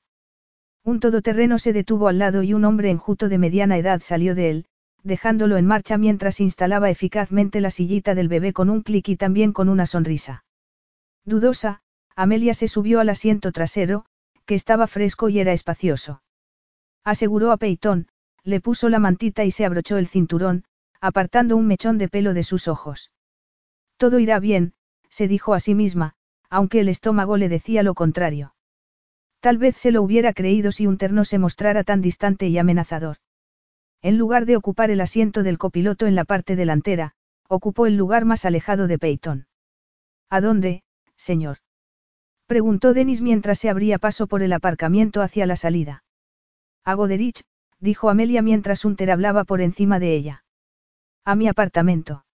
[0.84, 4.50] Un todoterreno se detuvo al lado y un hombre enjuto de mediana edad salió de
[4.50, 4.66] él,
[5.04, 9.54] dejándolo en marcha mientras instalaba eficazmente la sillita del bebé con un clic y también
[9.54, 10.44] con una sonrisa.
[11.26, 11.83] Dudosa,
[12.16, 14.06] Amelia se subió al asiento trasero,
[14.46, 16.22] que estaba fresco y era espacioso.
[17.04, 18.08] Aseguró a Peyton,
[18.44, 20.66] le puso la mantita y se abrochó el cinturón,
[21.02, 23.12] apartando un mechón de pelo de sus ojos.
[23.98, 24.74] Todo irá bien,
[25.10, 26.16] se dijo a sí misma,
[26.50, 28.54] aunque el estómago le decía lo contrario.
[29.40, 33.18] Tal vez se lo hubiera creído si un terno se mostrara tan distante y amenazador.
[34.02, 37.16] En lugar de ocupar el asiento del copiloto en la parte delantera,
[37.48, 39.48] ocupó el lugar más alejado de Peyton.
[40.30, 40.84] ¿A dónde,
[41.16, 41.58] señor?
[42.54, 46.04] Preguntó Denis mientras se abría paso por el aparcamiento hacia la salida.
[46.84, 47.46] A Goderich,
[47.80, 50.46] dijo Amelia mientras Hunter hablaba por encima de ella.
[51.26, 52.28] A mi apartamento.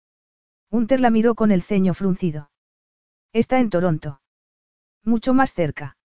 [0.70, 2.50] Hunter la miró con el ceño fruncido.
[3.34, 4.22] Está en Toronto.
[5.04, 5.98] Mucho más cerca.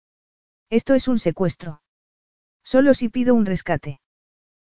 [0.71, 1.83] Esto es un secuestro.
[2.65, 4.01] Solo si pido un rescate.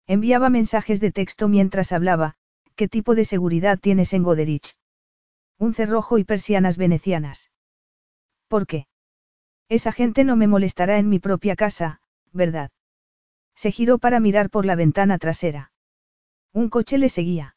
[0.06, 2.36] Enviaba mensajes de texto mientras hablaba,
[2.76, 4.78] ¿qué tipo de seguridad tienes en Goderich?
[5.58, 7.50] Un cerrojo y persianas venecianas.
[8.48, 8.86] ¿Por qué?
[9.74, 12.00] Esa gente no me molestará en mi propia casa,
[12.32, 12.70] ¿verdad?
[13.56, 15.72] Se giró para mirar por la ventana trasera.
[16.54, 17.56] Un coche le seguía.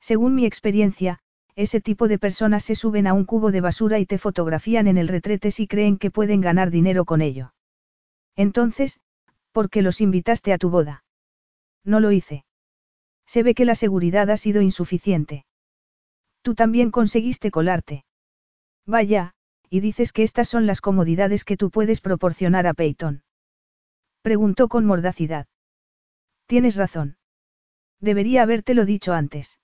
[0.00, 1.18] Según mi experiencia,
[1.54, 4.96] ese tipo de personas se suben a un cubo de basura y te fotografían en
[4.96, 7.52] el retrete si creen que pueden ganar dinero con ello.
[8.34, 8.98] Entonces,
[9.52, 11.04] ¿por qué los invitaste a tu boda?
[11.84, 12.46] No lo hice.
[13.26, 15.44] Se ve que la seguridad ha sido insuficiente.
[16.40, 18.06] Tú también conseguiste colarte.
[18.86, 19.34] Vaya,
[19.70, 23.22] y dices que estas son las comodidades que tú puedes proporcionar a Peyton.
[24.22, 25.46] Preguntó con mordacidad.
[26.46, 27.16] Tienes razón.
[28.00, 29.58] Debería habértelo dicho antes.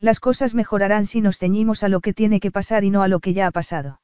[0.00, 3.08] Las cosas mejorarán si nos ceñimos a lo que tiene que pasar y no a
[3.08, 4.00] lo que ya ha pasado.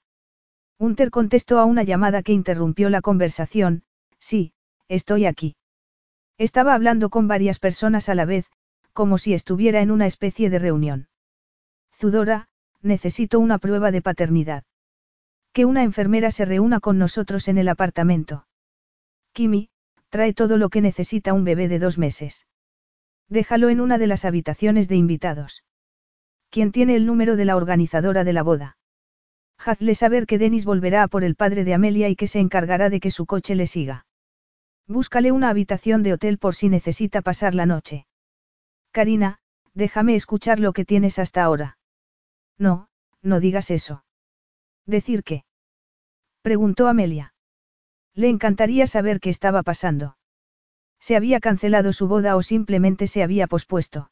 [0.78, 3.82] Hunter contestó a una llamada que interrumpió la conversación,
[4.18, 4.54] sí,
[4.88, 5.56] estoy aquí.
[6.38, 8.46] Estaba hablando con varias personas a la vez,
[8.94, 11.08] como si estuviera en una especie de reunión.
[11.92, 12.48] Zudora,
[12.80, 14.64] necesito una prueba de paternidad.
[15.52, 18.46] Que una enfermera se reúna con nosotros en el apartamento.
[19.32, 19.70] Kimi,
[20.08, 22.46] trae todo lo que necesita un bebé de dos meses.
[23.28, 25.64] Déjalo en una de las habitaciones de invitados.
[26.50, 28.76] ¿Quién tiene el número de la organizadora de la boda?
[29.58, 32.90] Hazle saber que Denis volverá a por el padre de Amelia y que se encargará
[32.90, 34.06] de que su coche le siga.
[34.86, 38.06] Búscale una habitación de hotel por si necesita pasar la noche.
[38.90, 39.38] Karina,
[39.74, 41.78] déjame escuchar lo que tienes hasta ahora.
[42.58, 42.88] No,
[43.22, 44.02] no digas eso.
[44.90, 45.44] ¿Decir qué?
[46.42, 47.32] Preguntó Amelia.
[48.16, 50.16] Le encantaría saber qué estaba pasando.
[50.98, 54.10] ¿Se había cancelado su boda o simplemente se había pospuesto?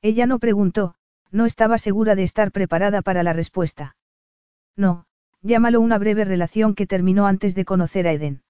[0.00, 0.94] Ella no preguntó,
[1.32, 3.96] no estaba segura de estar preparada para la respuesta.
[4.76, 5.06] No,
[5.42, 8.42] llámalo una breve relación que terminó antes de conocer a Eden.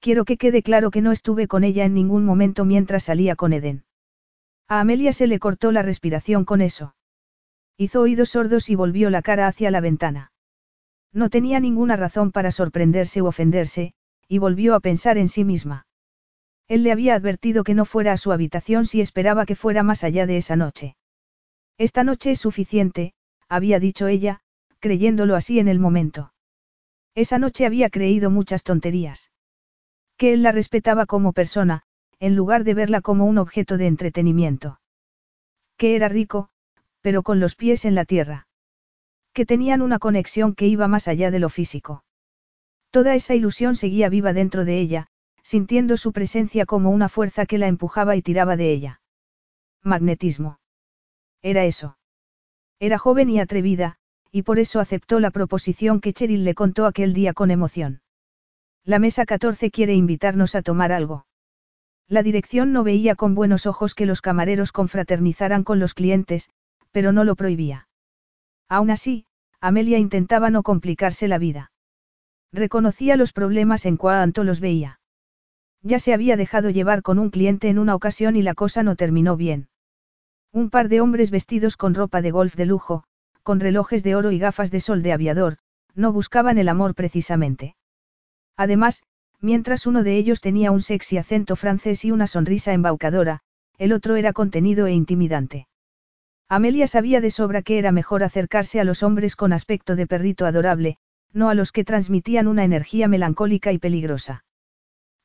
[0.00, 3.54] Quiero que quede claro que no estuve con ella en ningún momento mientras salía con
[3.54, 3.84] Eden.
[4.68, 6.94] A Amelia se le cortó la respiración con eso.
[7.78, 10.30] Hizo oídos sordos y volvió la cara hacia la ventana.
[11.12, 13.94] No tenía ninguna razón para sorprenderse u ofenderse,
[14.28, 15.86] y volvió a pensar en sí misma.
[16.68, 20.04] Él le había advertido que no fuera a su habitación si esperaba que fuera más
[20.04, 20.96] allá de esa noche.
[21.78, 23.14] Esta noche es suficiente,
[23.48, 24.40] había dicho ella,
[24.80, 26.34] creyéndolo así en el momento.
[27.14, 29.30] Esa noche había creído muchas tonterías.
[30.16, 31.84] Que él la respetaba como persona,
[32.20, 34.80] en lugar de verla como un objeto de entretenimiento.
[35.76, 36.50] Que era rico,
[37.00, 38.47] pero con los pies en la tierra.
[39.38, 42.02] Que tenían una conexión que iba más allá de lo físico.
[42.90, 45.06] Toda esa ilusión seguía viva dentro de ella,
[45.44, 49.00] sintiendo su presencia como una fuerza que la empujaba y tiraba de ella.
[49.84, 50.58] Magnetismo.
[51.40, 51.98] Era eso.
[52.80, 53.94] Era joven y atrevida,
[54.32, 58.02] y por eso aceptó la proposición que Cheryl le contó aquel día con emoción.
[58.82, 61.26] La mesa 14 quiere invitarnos a tomar algo.
[62.08, 66.50] La dirección no veía con buenos ojos que los camareros confraternizaran con los clientes,
[66.90, 67.86] pero no lo prohibía.
[68.68, 69.26] Aún así,
[69.60, 71.72] Amelia intentaba no complicarse la vida.
[72.52, 75.00] Reconocía los problemas en cuanto los veía.
[75.82, 78.96] Ya se había dejado llevar con un cliente en una ocasión y la cosa no
[78.96, 79.68] terminó bien.
[80.52, 83.04] Un par de hombres vestidos con ropa de golf de lujo,
[83.42, 85.58] con relojes de oro y gafas de sol de aviador,
[85.94, 87.76] no buscaban el amor precisamente.
[88.56, 89.02] Además,
[89.40, 93.40] mientras uno de ellos tenía un sexy acento francés y una sonrisa embaucadora,
[93.76, 95.68] el otro era contenido e intimidante.
[96.50, 100.46] Amelia sabía de sobra que era mejor acercarse a los hombres con aspecto de perrito
[100.46, 100.96] adorable,
[101.32, 104.44] no a los que transmitían una energía melancólica y peligrosa.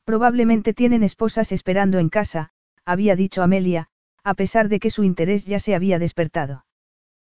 [0.03, 2.49] Probablemente tienen esposas esperando en casa,
[2.83, 3.87] había dicho Amelia,
[4.23, 6.65] a pesar de que su interés ya se había despertado.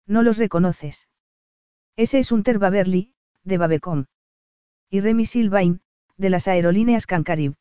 [0.07, 1.09] No los reconoces.
[1.97, 3.13] Ese es un Baberly,
[3.43, 4.05] de Babecom.
[4.89, 5.81] Y Remy Silvain,
[6.17, 7.55] de las aerolíneas Cancarib.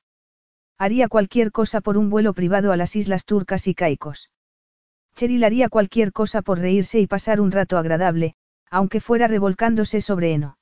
[0.78, 4.30] Haría cualquier cosa por un vuelo privado a las islas turcas y caicos.
[5.22, 8.34] Cheryl haría cualquier cosa por reírse y pasar un rato agradable,
[8.68, 10.58] aunque fuera revolcándose sobre heno.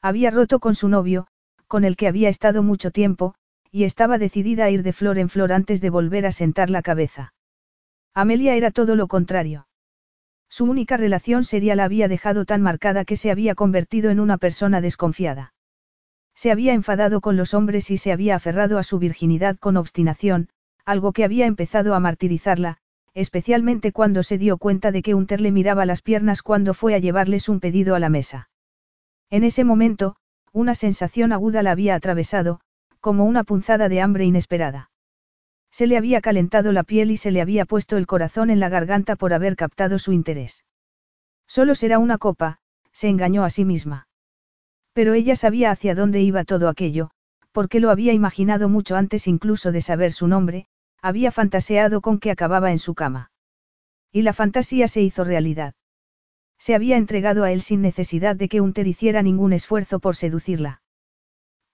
[0.00, 1.26] Había roto con su novio,
[1.68, 3.34] con el que había estado mucho tiempo,
[3.70, 6.80] y estaba decidida a ir de flor en flor antes de volver a sentar la
[6.80, 7.34] cabeza.
[8.14, 9.68] Amelia era todo lo contrario.
[10.48, 14.38] Su única relación seria la había dejado tan marcada que se había convertido en una
[14.38, 15.52] persona desconfiada.
[16.34, 20.48] Se había enfadado con los hombres y se había aferrado a su virginidad con obstinación,
[20.86, 22.78] algo que había empezado a martirizarla,
[23.14, 26.98] especialmente cuando se dio cuenta de que Unter le miraba las piernas cuando fue a
[26.98, 28.50] llevarles un pedido a la mesa.
[29.30, 30.16] En ese momento,
[30.52, 32.60] una sensación aguda la había atravesado,
[33.00, 34.90] como una punzada de hambre inesperada.
[35.70, 38.68] Se le había calentado la piel y se le había puesto el corazón en la
[38.68, 40.64] garganta por haber captado su interés.
[41.46, 42.58] Solo será una copa,
[42.92, 44.06] se engañó a sí misma.
[44.92, 47.10] Pero ella sabía hacia dónde iba todo aquello,
[47.50, 50.66] porque lo había imaginado mucho antes incluso de saber su nombre,
[51.04, 53.30] había fantaseado con que acababa en su cama.
[54.10, 55.74] Y la fantasía se hizo realidad.
[56.56, 60.80] Se había entregado a él sin necesidad de que Unter hiciera ningún esfuerzo por seducirla.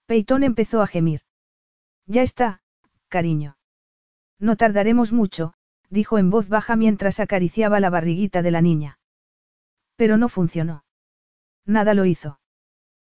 [0.05, 1.21] Peyton empezó a gemir.
[2.07, 2.61] Ya está,
[3.07, 3.55] cariño.
[4.37, 5.53] No tardaremos mucho,
[5.89, 8.99] dijo en voz baja mientras acariciaba la barriguita de la niña.
[9.95, 10.83] Pero no funcionó.
[11.65, 12.41] Nada lo hizo.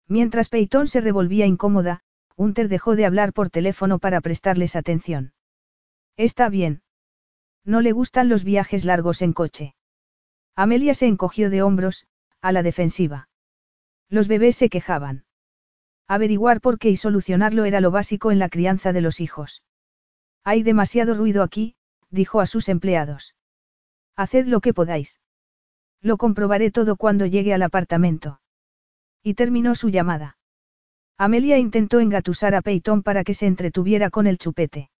[0.08, 2.00] Mientras Peyton se revolvía incómoda,
[2.36, 5.34] Hunter dejó de hablar por teléfono para prestarles atención.
[6.16, 6.82] Está bien.
[7.64, 9.74] No le gustan los viajes largos en coche.
[10.54, 12.06] Amelia se encogió de hombros,
[12.40, 13.28] a la defensiva.
[14.08, 15.24] Los bebés se quejaban.
[16.08, 19.62] Averiguar por qué y solucionarlo era lo básico en la crianza de los hijos.
[20.44, 21.74] Hay demasiado ruido aquí,
[22.10, 23.34] dijo a sus empleados.
[24.14, 25.20] Haced lo que podáis.
[26.00, 28.40] Lo comprobaré todo cuando llegue al apartamento.
[29.22, 30.38] Y terminó su llamada.
[31.18, 34.90] Amelia intentó engatusar a Peyton para que se entretuviera con el chupete.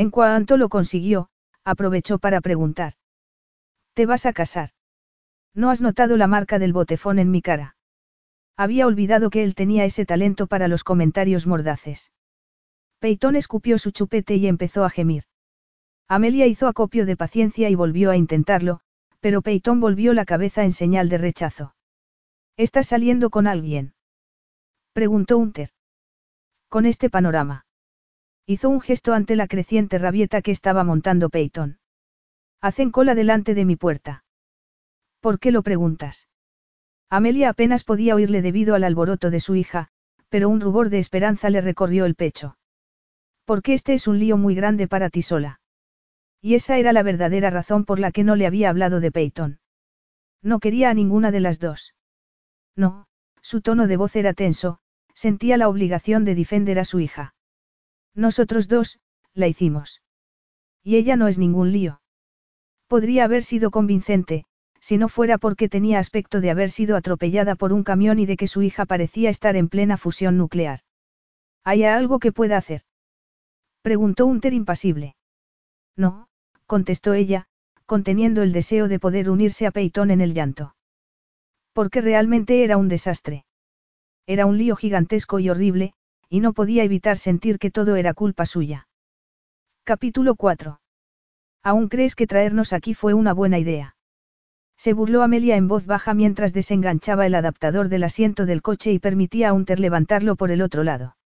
[0.00, 1.28] En cuanto lo consiguió,
[1.62, 2.94] aprovechó para preguntar.
[3.92, 4.70] ¿Te vas a casar?
[5.52, 7.76] ¿No has notado la marca del botefón en mi cara?
[8.56, 12.12] Había olvidado que él tenía ese talento para los comentarios mordaces.
[12.98, 15.24] Peyton escupió su chupete y empezó a gemir.
[16.08, 18.80] Amelia hizo acopio de paciencia y volvió a intentarlo,
[19.20, 21.74] pero Peyton volvió la cabeza en señal de rechazo.
[22.56, 23.92] ¿Estás saliendo con alguien?
[24.94, 25.68] Preguntó Unter.
[26.70, 27.66] Con este panorama.
[28.50, 31.78] Hizo un gesto ante la creciente rabieta que estaba montando Peyton.
[32.60, 34.24] Hacen cola delante de mi puerta.
[35.20, 36.26] ¿Por qué lo preguntas?
[37.08, 39.86] Amelia apenas podía oírle debido al alboroto de su hija,
[40.30, 42.56] pero un rubor de esperanza le recorrió el pecho.
[43.44, 45.60] Porque este es un lío muy grande para ti sola.
[46.40, 49.60] Y esa era la verdadera razón por la que no le había hablado de Peyton.
[50.42, 51.94] No quería a ninguna de las dos.
[52.74, 53.06] No,
[53.42, 54.80] su tono de voz era tenso,
[55.14, 57.32] sentía la obligación de defender a su hija.
[58.14, 59.00] Nosotros dos,
[59.34, 60.02] la hicimos.
[60.82, 62.00] Y ella no es ningún lío.
[62.86, 64.44] Podría haber sido convincente,
[64.80, 68.36] si no fuera porque tenía aspecto de haber sido atropellada por un camión y de
[68.36, 70.80] que su hija parecía estar en plena fusión nuclear.
[71.62, 72.82] ¿Hay algo que pueda hacer?
[73.82, 75.14] Preguntó Unter impasible.
[75.96, 76.28] No,
[76.66, 77.46] contestó ella,
[77.86, 80.74] conteniendo el deseo de poder unirse a Peyton en el llanto.
[81.72, 83.44] Porque realmente era un desastre.
[84.26, 85.94] Era un lío gigantesco y horrible,
[86.30, 88.86] y no podía evitar sentir que todo era culpa suya.
[89.82, 90.80] Capítulo 4.
[91.64, 93.96] ¿Aún crees que traernos aquí fue una buena idea?
[94.76, 99.00] Se burló Amelia en voz baja mientras desenganchaba el adaptador del asiento del coche y
[99.00, 101.16] permitía a Unter levantarlo por el otro lado.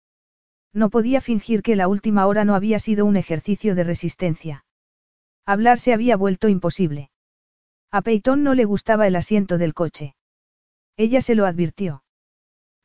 [0.73, 4.65] No podía fingir que la última hora no había sido un ejercicio de resistencia.
[5.45, 7.11] Hablar se había vuelto imposible.
[7.91, 10.15] A Peyton no le gustaba el asiento del coche.
[10.97, 12.03] Ella se lo advirtió.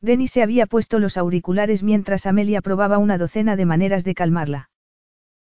[0.01, 4.69] Denis se había puesto los auriculares mientras Amelia probaba una docena de maneras de calmarla.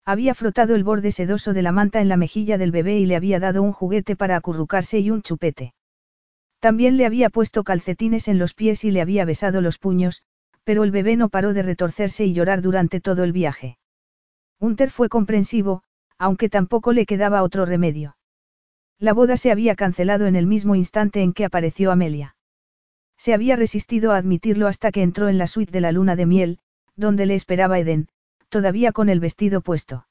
[0.05, 3.15] Había frotado el borde sedoso de la manta en la mejilla del bebé y le
[3.15, 5.73] había dado un juguete para acurrucarse y un chupete.
[6.59, 10.23] También le había puesto calcetines en los pies y le había besado los puños,
[10.63, 13.77] pero el bebé no paró de retorcerse y llorar durante todo el viaje.
[14.59, 15.83] Unter fue comprensivo,
[16.17, 18.15] aunque tampoco le quedaba otro remedio.
[18.99, 22.34] La boda se había cancelado en el mismo instante en que apareció Amelia.
[23.17, 26.25] Se había resistido a admitirlo hasta que entró en la suite de la luna de
[26.25, 26.59] miel,
[26.95, 28.07] donde le esperaba Eden,
[28.49, 30.07] todavía con el vestido puesto.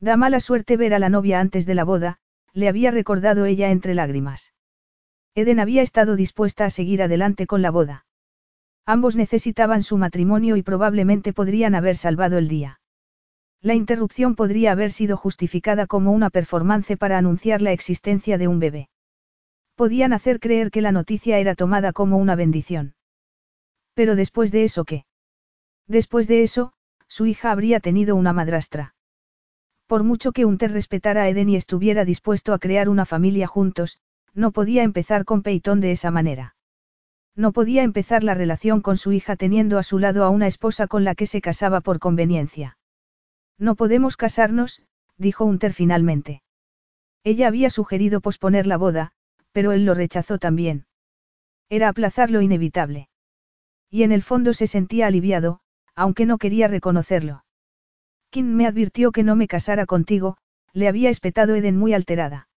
[0.00, 2.18] Da mala suerte ver a la novia antes de la boda,
[2.52, 4.54] le había recordado ella entre lágrimas.
[5.34, 8.06] Eden había estado dispuesta a seguir adelante con la boda.
[8.86, 12.80] Ambos necesitaban su matrimonio y probablemente podrían haber salvado el día.
[13.60, 18.60] La interrupción podría haber sido justificada como una performance para anunciar la existencia de un
[18.60, 18.88] bebé.
[19.76, 22.94] Podían hacer creer que la noticia era tomada como una bendición.
[23.94, 25.04] Pero después de eso, ¿qué?
[25.86, 26.72] Después de eso,
[27.08, 28.94] su hija habría tenido una madrastra.
[29.86, 33.98] Por mucho que Unter respetara a Eden y estuviera dispuesto a crear una familia juntos,
[34.34, 36.56] no podía empezar con Peyton de esa manera.
[37.36, 40.86] No podía empezar la relación con su hija teniendo a su lado a una esposa
[40.86, 42.78] con la que se casaba por conveniencia.
[43.58, 44.82] No podemos casarnos,
[45.18, 46.42] dijo Unter finalmente.
[47.24, 49.12] Ella había sugerido posponer la boda,
[49.56, 50.84] pero él lo rechazó también.
[51.70, 53.08] Era aplazar lo inevitable.
[53.88, 55.60] Y en el fondo se sentía aliviado,
[55.94, 57.42] aunque no quería reconocerlo.
[58.28, 60.36] Kim me advirtió que no me casara contigo,
[60.74, 62.50] le había espetado Eden muy alterada.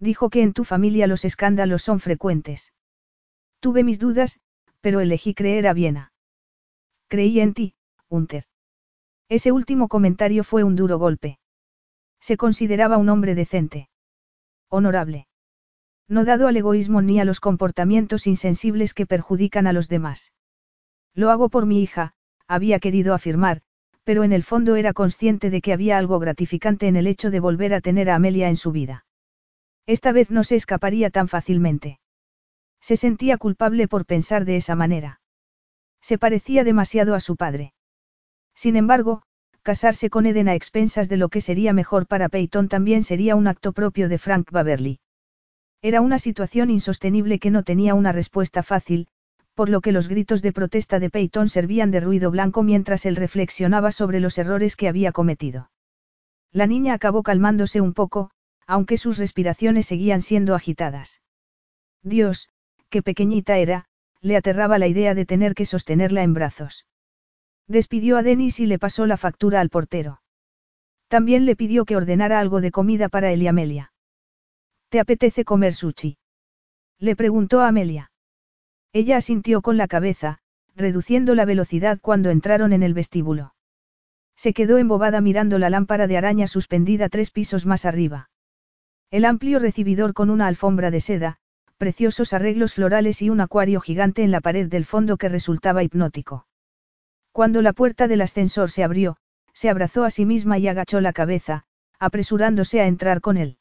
[0.00, 2.72] Dijo que en tu familia los escándalos son frecuentes.
[3.60, 4.40] Tuve mis dudas,
[4.80, 6.12] pero elegí creer a Viena.
[7.06, 7.76] Creí en ti,
[8.08, 8.46] Hunter.
[9.28, 11.38] Ese último comentario fue un duro golpe.
[12.18, 13.90] Se consideraba un hombre decente.
[14.68, 15.28] Honorable.
[16.08, 20.32] No dado al egoísmo ni a los comportamientos insensibles que perjudican a los demás.
[21.14, 22.14] Lo hago por mi hija,
[22.46, 23.62] había querido afirmar,
[24.04, 27.40] pero en el fondo era consciente de que había algo gratificante en el hecho de
[27.40, 29.04] volver a tener a Amelia en su vida.
[29.84, 31.98] Esta vez no se escaparía tan fácilmente.
[32.80, 35.20] Se sentía culpable por pensar de esa manera.
[36.00, 37.72] Se parecía demasiado a su padre.
[38.54, 39.22] Sin embargo,
[39.62, 43.48] casarse con Eden a expensas de lo que sería mejor para Peyton también sería un
[43.48, 45.00] acto propio de Frank Baverly.
[45.82, 49.08] Era una situación insostenible que no tenía una respuesta fácil,
[49.54, 53.16] por lo que los gritos de protesta de Peyton servían de ruido blanco mientras él
[53.16, 55.70] reflexionaba sobre los errores que había cometido.
[56.52, 58.30] La niña acabó calmándose un poco,
[58.66, 61.22] aunque sus respiraciones seguían siendo agitadas.
[62.02, 62.48] Dios,
[62.90, 63.86] qué pequeñita era,
[64.20, 66.86] le aterraba la idea de tener que sostenerla en brazos.
[67.68, 70.20] Despidió a Denis y le pasó la factura al portero.
[71.08, 73.92] También le pidió que ordenara algo de comida para él y Amelia.
[74.88, 76.18] ¿Te apetece comer sushi?
[76.98, 78.10] Le preguntó a Amelia.
[78.92, 80.38] Ella asintió con la cabeza,
[80.74, 83.54] reduciendo la velocidad cuando entraron en el vestíbulo.
[84.36, 88.30] Se quedó embobada mirando la lámpara de araña suspendida tres pisos más arriba.
[89.10, 91.38] El amplio recibidor con una alfombra de seda,
[91.78, 96.46] preciosos arreglos florales y un acuario gigante en la pared del fondo que resultaba hipnótico.
[97.32, 99.16] Cuando la puerta del ascensor se abrió,
[99.52, 101.64] se abrazó a sí misma y agachó la cabeza,
[101.98, 103.58] apresurándose a entrar con él.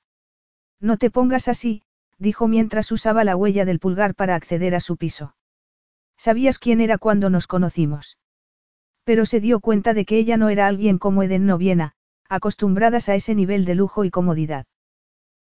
[0.80, 1.84] No te pongas así,
[2.18, 5.36] dijo mientras usaba la huella del pulgar para acceder a su piso.
[6.18, 8.18] Sabías quién era cuando nos conocimos.
[9.04, 11.94] Pero se dio cuenta de que ella no era alguien como Eden Noviena,
[12.28, 14.66] acostumbradas a ese nivel de lujo y comodidad.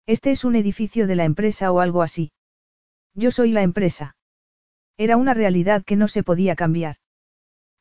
[0.08, 2.32] Este es un edificio de la empresa o algo así.
[3.14, 4.16] Yo soy la empresa.
[4.98, 6.98] Era una realidad que no se podía cambiar.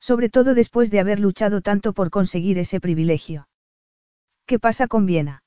[0.00, 3.48] Sobre todo después de haber luchado tanto por conseguir ese privilegio.
[4.46, 5.42] ¿Qué pasa con Viena?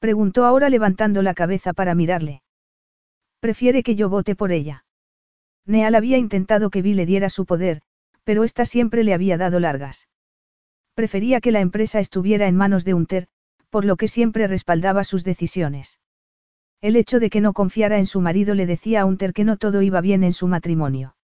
[0.00, 2.42] Preguntó ahora levantando la cabeza para mirarle.
[3.38, 4.84] Prefiere que yo vote por ella.
[5.66, 7.82] Neal había intentado que Vi le diera su poder,
[8.24, 10.08] pero ésta siempre le había dado largas.
[10.94, 13.28] Prefería que la empresa estuviera en manos de Unter,
[13.68, 16.00] por lo que siempre respaldaba sus decisiones.
[16.80, 19.58] El hecho de que no confiara en su marido le decía a Unter que no
[19.58, 21.14] todo iba bien en su matrimonio.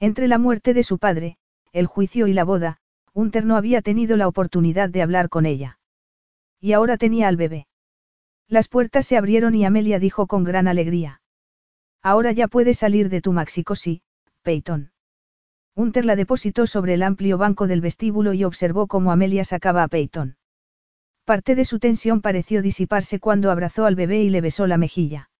[0.00, 1.36] Entre la muerte de su padre,
[1.72, 2.78] el juicio y la boda,
[3.14, 5.78] Unter no había tenido la oportunidad de hablar con ella.
[6.60, 7.66] Y ahora tenía al bebé.
[8.52, 11.22] Las puertas se abrieron y Amelia dijo con gran alegría.
[12.02, 14.02] Ahora ya puedes salir de tu maxicosi,
[14.42, 14.92] Peyton.
[15.74, 19.88] Unter la depositó sobre el amplio banco del vestíbulo y observó cómo Amelia sacaba a
[19.88, 20.36] Peyton.
[21.24, 25.30] Parte de su tensión pareció disiparse cuando abrazó al bebé y le besó la mejilla.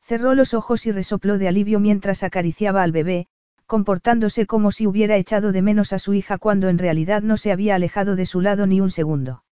[0.00, 3.28] Cerró los ojos y resopló de alivio mientras acariciaba al bebé,
[3.66, 7.52] comportándose como si hubiera echado de menos a su hija cuando en realidad no se
[7.52, 9.44] había alejado de su lado ni un segundo.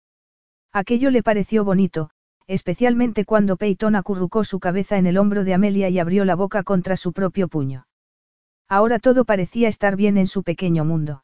[0.73, 2.09] Aquello le pareció bonito,
[2.49, 6.63] especialmente cuando Peyton acurrucó su cabeza en el hombro de Amelia y abrió la boca
[6.63, 7.85] contra su propio puño.
[8.67, 11.23] Ahora todo parecía estar bien en su pequeño mundo.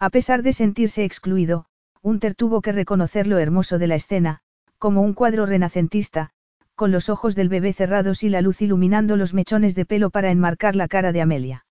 [0.00, 1.66] A pesar de sentirse excluido,
[2.00, 4.40] Unter tuvo que reconocer lo hermoso de la escena,
[4.78, 6.30] como un cuadro renacentista,
[6.74, 10.32] con los ojos del bebé cerrados y la luz iluminando los mechones de pelo para
[10.32, 11.66] enmarcar la cara de Amelia.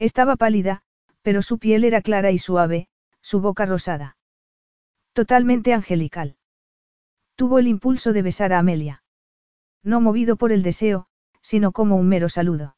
[0.00, 0.82] Estaba pálida,
[1.22, 2.88] pero su piel era clara y suave,
[3.22, 4.16] su boca rosada.
[5.12, 6.34] Totalmente angelical.
[7.36, 9.02] Tuvo el impulso de besar a Amelia.
[9.82, 11.06] No movido por el deseo,
[11.40, 12.76] sino como un mero saludo.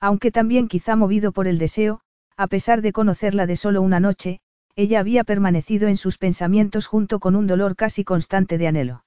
[0.00, 2.00] Aunque también quizá movido por el deseo,
[2.36, 4.40] a pesar de conocerla de solo una noche,
[4.74, 9.04] ella había permanecido en sus pensamientos junto con un dolor casi constante de anhelo.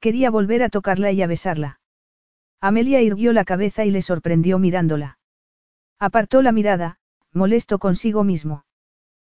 [0.00, 1.80] Quería volver a tocarla y a besarla.
[2.60, 5.18] Amelia irguió la cabeza y le sorprendió mirándola.
[5.98, 6.98] Apartó la mirada,
[7.32, 8.64] molesto consigo mismo.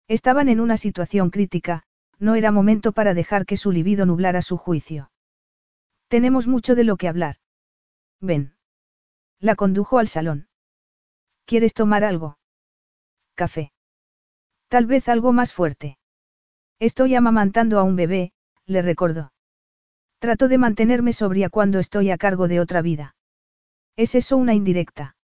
[0.06, 1.84] Estaban en una situación crítica,
[2.18, 5.10] no era momento para dejar que su libido nublara su juicio.
[6.08, 7.36] Tenemos mucho de lo que hablar.
[8.20, 8.54] Ven.
[9.40, 10.48] La condujo al salón.
[11.44, 12.38] ¿Quieres tomar algo?
[13.34, 13.72] Café.
[14.68, 15.98] Tal vez algo más fuerte.
[16.78, 18.32] Estoy amamantando a un bebé,
[18.66, 19.32] le recordó.
[20.18, 23.14] Trato de mantenerme sobria cuando estoy a cargo de otra vida.
[23.96, 25.16] ¿Es eso una indirecta?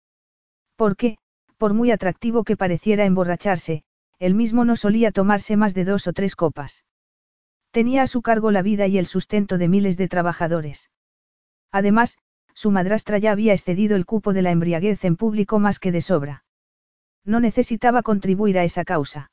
[0.75, 1.17] Porque,
[1.57, 3.83] por muy atractivo que pareciera emborracharse,
[4.19, 6.83] él mismo no solía tomarse más de dos o tres copas.
[7.71, 10.89] Tenía a su cargo la vida y el sustento de miles de trabajadores.
[11.71, 12.17] Además,
[12.53, 16.01] su madrastra ya había excedido el cupo de la embriaguez en público más que de
[16.01, 16.43] sobra.
[17.23, 19.31] No necesitaba contribuir a esa causa.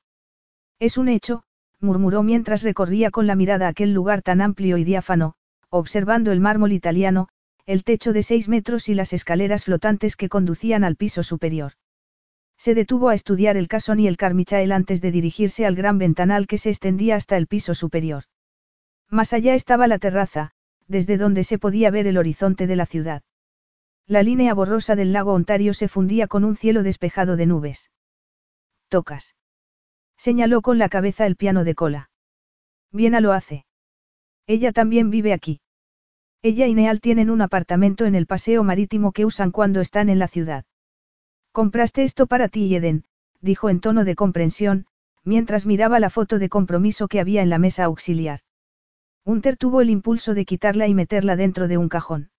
[0.78, 1.42] Es un hecho,
[1.80, 5.34] murmuró mientras recorría con la mirada aquel lugar tan amplio y diáfano,
[5.70, 7.28] observando el mármol italiano,
[7.64, 11.72] el techo de seis metros y las escaleras flotantes que conducían al piso superior.
[12.58, 16.46] Se detuvo a estudiar el casón y el Carmichael antes de dirigirse al gran ventanal
[16.46, 18.24] que se extendía hasta el piso superior.
[19.10, 20.52] Más allá estaba la terraza,
[20.88, 23.22] desde donde se podía ver el horizonte de la ciudad.
[24.06, 27.90] La línea borrosa del lago Ontario se fundía con un cielo despejado de nubes.
[28.88, 29.34] Tocas.
[30.16, 32.10] Señaló con la cabeza el piano de cola.
[32.92, 33.66] Viena lo hace.
[34.46, 35.60] Ella también vive aquí.
[36.42, 40.20] Ella y Neal tienen un apartamento en el paseo marítimo que usan cuando están en
[40.20, 40.64] la ciudad.
[41.56, 43.04] Compraste esto para ti, Eden,
[43.40, 44.84] dijo en tono de comprensión,
[45.24, 48.40] mientras miraba la foto de compromiso que había en la mesa auxiliar.
[49.24, 52.30] Unter tuvo el impulso de quitarla y meterla dentro de un cajón.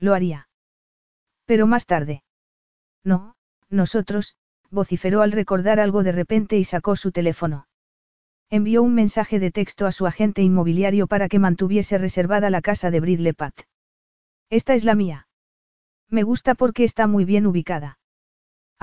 [0.00, 0.48] Lo haría.
[1.44, 2.24] Pero más tarde.
[3.04, 3.36] No,
[3.70, 4.34] nosotros,
[4.70, 7.68] vociferó al recordar algo de repente y sacó su teléfono.
[8.50, 12.90] Envió un mensaje de texto a su agente inmobiliario para que mantuviese reservada la casa
[12.90, 13.54] de Bridle Pat.
[14.50, 15.28] Esta es la mía.
[16.08, 18.00] Me gusta porque está muy bien ubicada.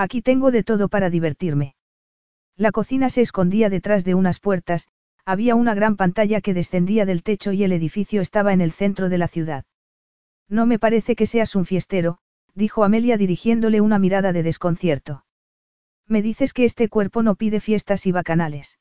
[0.01, 1.75] Aquí tengo de todo para divertirme.
[2.55, 4.87] La cocina se escondía detrás de unas puertas,
[5.25, 9.09] Había una gran pantalla que descendía del techo y el edificio estaba en el centro
[9.09, 9.65] de la ciudad.
[10.47, 12.19] No me parece que seas un fiestero,
[12.55, 15.25] dijo Amelia dirigiéndole una mirada de desconcierto.
[16.07, 18.79] Me dices que este cuerpo no pide fiestas y bacanales.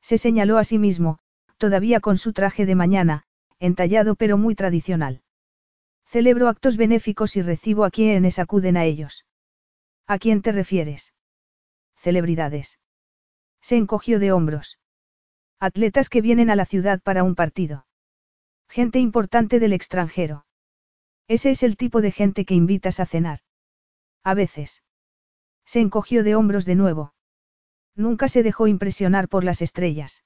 [0.00, 1.18] Se señaló a sí mismo,
[1.58, 3.24] todavía con su traje de mañana,
[3.58, 5.20] entallado pero muy tradicional.
[6.06, 9.26] Celebro actos benéficos y recibo a quienes acuden a ellos.
[10.12, 11.14] ¿A quién te refieres?
[11.94, 12.80] Celebridades.
[13.60, 14.80] Se encogió de hombros.
[15.60, 17.86] Atletas que vienen a la ciudad para un partido.
[18.68, 20.46] Gente importante del extranjero.
[21.28, 23.38] Ese es el tipo de gente que invitas a cenar.
[24.24, 24.82] A veces.
[25.64, 27.14] Se encogió de hombros de nuevo.
[27.94, 30.24] Nunca se dejó impresionar por las estrellas.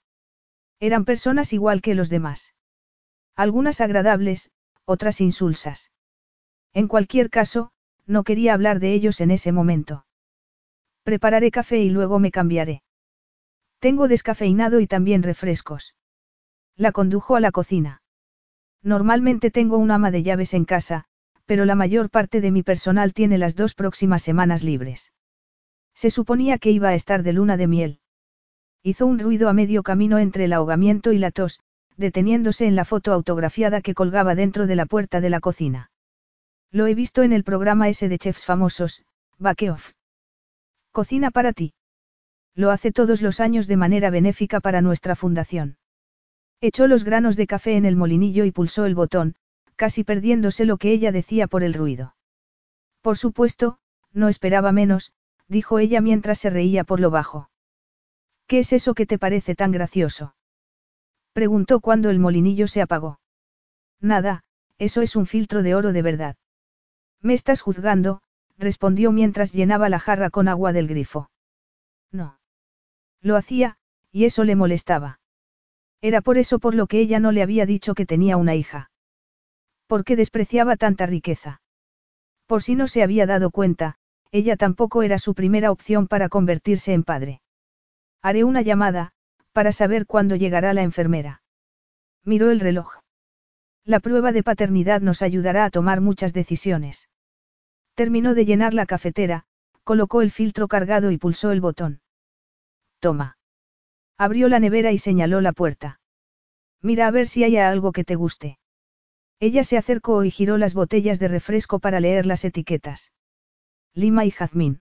[0.81, 2.55] Eran personas igual que los demás.
[3.37, 4.51] Algunas agradables,
[4.87, 5.91] otras insulsas.
[6.73, 7.74] En cualquier caso,
[8.07, 10.07] no quería hablar de ellos en ese momento.
[11.03, 12.83] Prepararé café y luego me cambiaré.
[13.79, 15.95] Tengo descafeinado y también refrescos.
[16.77, 18.03] La condujo a la cocina.
[18.83, 21.05] Normalmente tengo un ama de llaves en casa,
[21.47, 25.13] pero la mayor parte de mi personal tiene las dos próximas semanas libres.
[25.95, 28.01] Se suponía que iba a estar de luna de miel.
[28.83, 31.61] Hizo un ruido a medio camino entre el ahogamiento y la tos,
[31.97, 35.91] deteniéndose en la foto autografiada que colgaba dentro de la puerta de la cocina.
[36.75, 39.05] Lo he visto en el programa ese de chefs famosos,
[39.39, 39.93] Bake Off.
[40.91, 41.73] Cocina para ti.
[42.57, 45.79] Lo hace todos los años de manera benéfica para nuestra fundación.
[46.61, 49.37] Echó los granos de café en el molinillo y pulsó el botón,
[49.77, 52.17] casi perdiéndose lo que ella decía por el ruido.
[53.03, 53.79] Por supuesto,
[54.13, 55.13] no esperaba menos,
[55.47, 57.51] dijo ella mientras se reía por lo bajo.
[58.49, 60.35] ¿Qué es eso que te parece tan gracioso?
[61.35, 63.21] Preguntó cuando el molinillo se apagó.
[64.01, 64.43] Nada,
[64.79, 66.37] eso es un filtro de oro de verdad.
[67.25, 68.21] Me estás juzgando,
[68.59, 71.31] respondió mientras llenaba la jarra con agua del grifo.
[72.13, 72.39] No.
[73.23, 73.79] Lo hacía,
[74.13, 75.21] y eso le molestaba.
[76.03, 78.91] Era por eso por lo que ella no le había dicho que tenía una hija.
[79.87, 81.63] ¿Por qué despreciaba tanta riqueza?
[82.45, 83.97] Por si no se había dado cuenta,
[84.31, 87.41] ella tampoco era su primera opción para convertirse en padre.
[88.21, 89.13] Haré una llamada,
[89.53, 91.41] para saber cuándo llegará la enfermera.
[92.23, 92.99] Miró el reloj.
[93.87, 97.09] La prueba de paternidad nos ayudará a tomar muchas decisiones.
[97.95, 99.47] Terminó de llenar la cafetera,
[99.85, 102.01] colocó el filtro cargado y pulsó el botón.
[102.99, 103.39] Toma.
[104.19, 106.01] Abrió la nevera y señaló la puerta.
[106.81, 108.59] Mira a ver si hay algo que te guste.
[109.41, 113.13] Ella se acercó y giró las botellas de refresco para leer las etiquetas.
[113.95, 114.81] Lima y jazmín.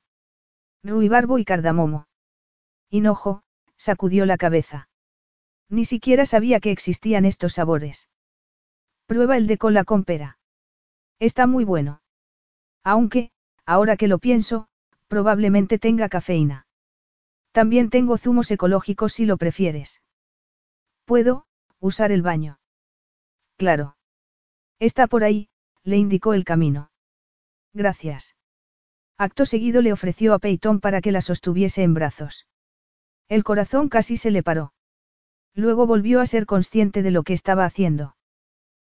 [0.84, 2.07] Ruibarbo y cardamomo.
[2.89, 3.43] Hinojo,
[3.78, 4.89] sacudió la cabeza.
[5.70, 8.09] Ni siquiera sabía que existían estos sabores.
[9.05, 10.38] Prueba el de cola con pera.
[11.20, 12.02] Está muy bueno.
[12.84, 13.31] Aunque,
[13.65, 14.67] ahora que lo pienso,
[15.07, 16.67] probablemente tenga cafeína.
[17.51, 20.01] También tengo zumos ecológicos si lo prefieres.
[21.05, 21.45] ¿Puedo,
[21.79, 22.59] usar el baño?
[23.57, 23.95] Claro.
[24.79, 25.49] Está por ahí,
[25.84, 26.91] le indicó el camino.
[27.73, 28.36] Gracias.
[29.17, 32.47] Acto seguido le ofreció a Peyton para que la sostuviese en brazos.
[33.29, 34.73] El corazón casi se le paró.
[35.53, 38.15] Luego volvió a ser consciente de lo que estaba haciendo.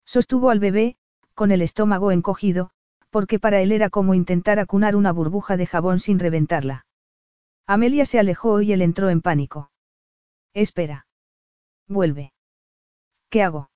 [0.05, 0.97] Sostuvo al bebé,
[1.33, 2.71] con el estómago encogido,
[3.11, 6.85] porque para él era como intentar acunar una burbuja de jabón sin reventarla.
[7.67, 9.69] Amelia se alejó y él entró en pánico.
[10.53, 11.05] Espera.
[11.87, 12.33] Vuelve.
[13.29, 13.69] ¿Qué hago?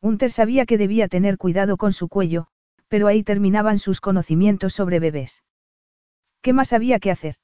[0.00, 2.46] Unter sabía que debía tener cuidado con su cuello,
[2.88, 5.42] pero ahí terminaban sus conocimientos sobre bebés.
[6.42, 7.36] ¿Qué más había que hacer?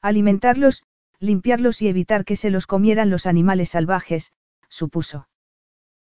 [0.00, 0.82] Alimentarlos,
[1.18, 4.32] limpiarlos y evitar que se los comieran los animales salvajes,
[4.68, 5.28] supuso.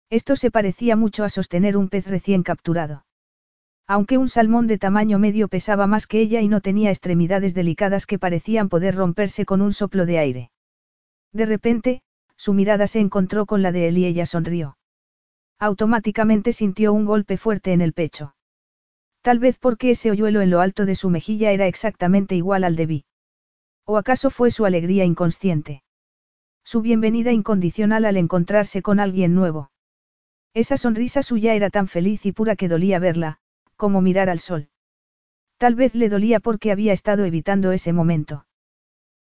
[0.09, 3.05] Esto se parecía mucho a sostener un pez recién capturado.
[3.87, 8.05] Aunque un salmón de tamaño medio pesaba más que ella y no tenía extremidades delicadas
[8.05, 10.51] que parecían poder romperse con un soplo de aire.
[11.33, 12.01] De repente,
[12.37, 14.77] su mirada se encontró con la de él y ella sonrió.
[15.59, 18.33] Automáticamente sintió un golpe fuerte en el pecho.
[19.21, 22.75] Tal vez porque ese hoyuelo en lo alto de su mejilla era exactamente igual al
[22.75, 23.05] de Vi.
[23.85, 25.83] ¿O acaso fue su alegría inconsciente?
[26.63, 29.69] Su bienvenida incondicional al encontrarse con alguien nuevo.
[30.53, 33.39] Esa sonrisa suya era tan feliz y pura que dolía verla,
[33.81, 34.69] como mirar al sol.
[35.57, 38.45] Tal vez le dolía porque había estado evitando ese momento.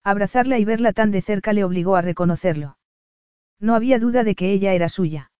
[0.03, 2.78] Abrazarla y verla tan de cerca le obligó a reconocerlo.
[3.61, 5.31] No había duda de que ella era suya.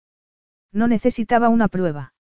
[0.71, 2.13] No necesitaba una prueba.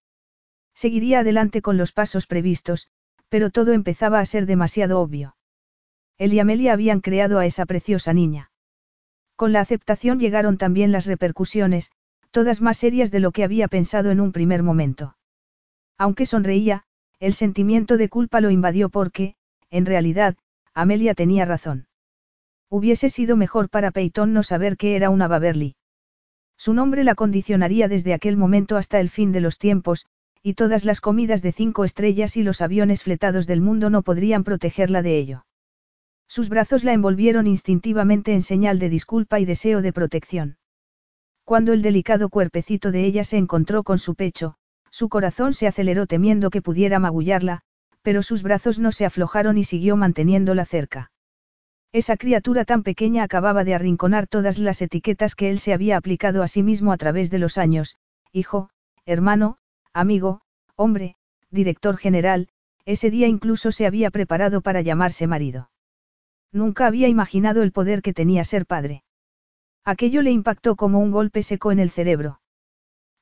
[0.72, 2.88] Seguiría adelante con los pasos previstos,
[3.28, 5.36] pero todo empezaba a ser demasiado obvio.
[6.16, 8.52] Él y Amelia habían creado a esa preciosa niña.
[9.34, 11.92] Con la aceptación llegaron también las repercusiones,
[12.30, 15.18] todas más serias de lo que había pensado en un primer momento.
[15.98, 16.85] Aunque sonreía,
[17.18, 19.34] el sentimiento de culpa lo invadió porque,
[19.70, 20.36] en realidad,
[20.74, 21.86] Amelia tenía razón.
[22.68, 25.76] Hubiese sido mejor para Peyton no saber que era una Baberly.
[26.58, 30.06] Su nombre la condicionaría desde aquel momento hasta el fin de los tiempos,
[30.42, 34.44] y todas las comidas de cinco estrellas y los aviones fletados del mundo no podrían
[34.44, 35.46] protegerla de ello.
[36.28, 40.58] Sus brazos la envolvieron instintivamente en señal de disculpa y deseo de protección.
[41.44, 44.56] Cuando el delicado cuerpecito de ella se encontró con su pecho,
[44.96, 47.60] su corazón se aceleró temiendo que pudiera magullarla,
[48.00, 51.10] pero sus brazos no se aflojaron y siguió manteniéndola cerca.
[51.92, 56.42] Esa criatura tan pequeña acababa de arrinconar todas las etiquetas que él se había aplicado
[56.42, 57.98] a sí mismo a través de los años,
[58.32, 58.70] hijo,
[59.04, 59.58] hermano,
[59.92, 60.40] amigo,
[60.76, 61.16] hombre,
[61.50, 62.48] director general,
[62.86, 65.68] ese día incluso se había preparado para llamarse marido.
[66.52, 69.04] Nunca había imaginado el poder que tenía ser padre.
[69.84, 72.40] Aquello le impactó como un golpe seco en el cerebro.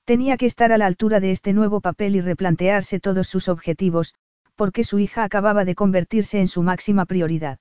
[0.04, 4.14] Tenía que estar a la altura de este nuevo papel y replantearse todos sus objetivos,
[4.54, 7.58] porque su hija acababa de convertirse en su máxima prioridad.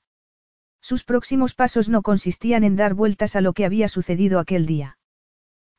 [0.82, 4.98] Sus próximos pasos no consistían en dar vueltas a lo que había sucedido aquel día.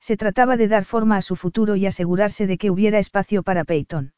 [0.01, 3.65] Se trataba de dar forma a su futuro y asegurarse de que hubiera espacio para
[3.65, 4.15] Peyton.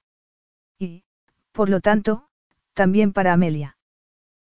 [0.79, 1.03] Y,
[1.51, 2.29] por lo tanto,
[2.75, 3.77] también para Amelia.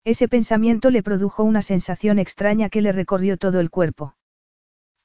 [0.05, 4.17] Ese pensamiento le produjo una sensación extraña que le recorrió todo el cuerpo.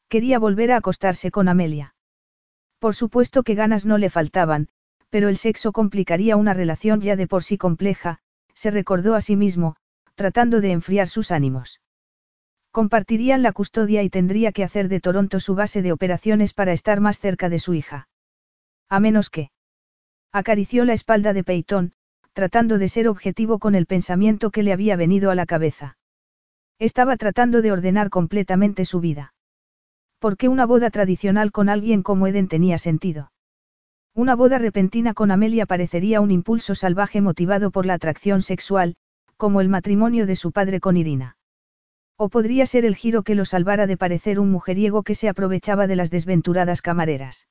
[0.08, 1.97] Quería volver a acostarse con Amelia.
[2.80, 4.68] Por supuesto que ganas no le faltaban,
[5.10, 8.20] pero el sexo complicaría una relación ya de por sí compleja,
[8.54, 9.76] se recordó a sí mismo,
[10.16, 11.82] tratando de enfriar sus ánimos.
[12.72, 17.00] Compartirían la custodia y tendría que hacer de Toronto su base de operaciones para estar
[17.00, 18.08] más cerca de su hija.
[18.90, 19.52] A menos que.
[20.32, 21.94] Acarició la espalda de Peyton,
[22.34, 25.98] tratando de ser objetivo con el pensamiento que le había venido a la cabeza.
[26.78, 29.34] Estaba tratando de ordenar completamente su vida.
[30.20, 33.32] ¿Por qué una boda tradicional con alguien como Eden tenía sentido?
[34.16, 38.96] Una boda repentina con Amelia parecería un impulso salvaje motivado por la atracción sexual,
[39.38, 41.38] como el matrimonio de su padre con Irina.
[42.18, 45.86] O podría ser el giro que lo salvara de parecer un mujeriego que se aprovechaba
[45.86, 47.48] de las desventuradas camareras.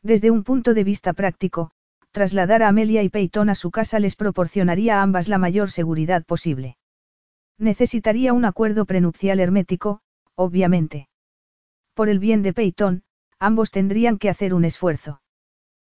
[0.00, 1.72] Desde un punto de vista práctico,
[2.12, 6.24] trasladar a Amelia y Peyton a su casa les proporcionaría a ambas la mayor seguridad
[6.24, 6.76] posible.
[7.58, 10.00] Necesitaría un acuerdo prenupcial hermético,
[10.36, 11.09] obviamente.
[12.00, 13.02] Por el bien de Peyton,
[13.38, 15.20] ambos tendrían que hacer un esfuerzo.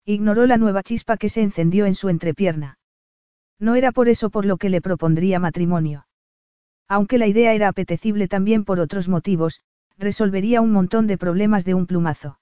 [0.04, 2.80] Ignoró la nueva chispa que se encendió en su entrepierna.
[3.60, 6.08] No era por eso por lo que le propondría matrimonio.
[6.88, 9.62] Aunque la idea era apetecible también por otros motivos,
[9.96, 12.40] resolvería un montón de problemas de un plumazo.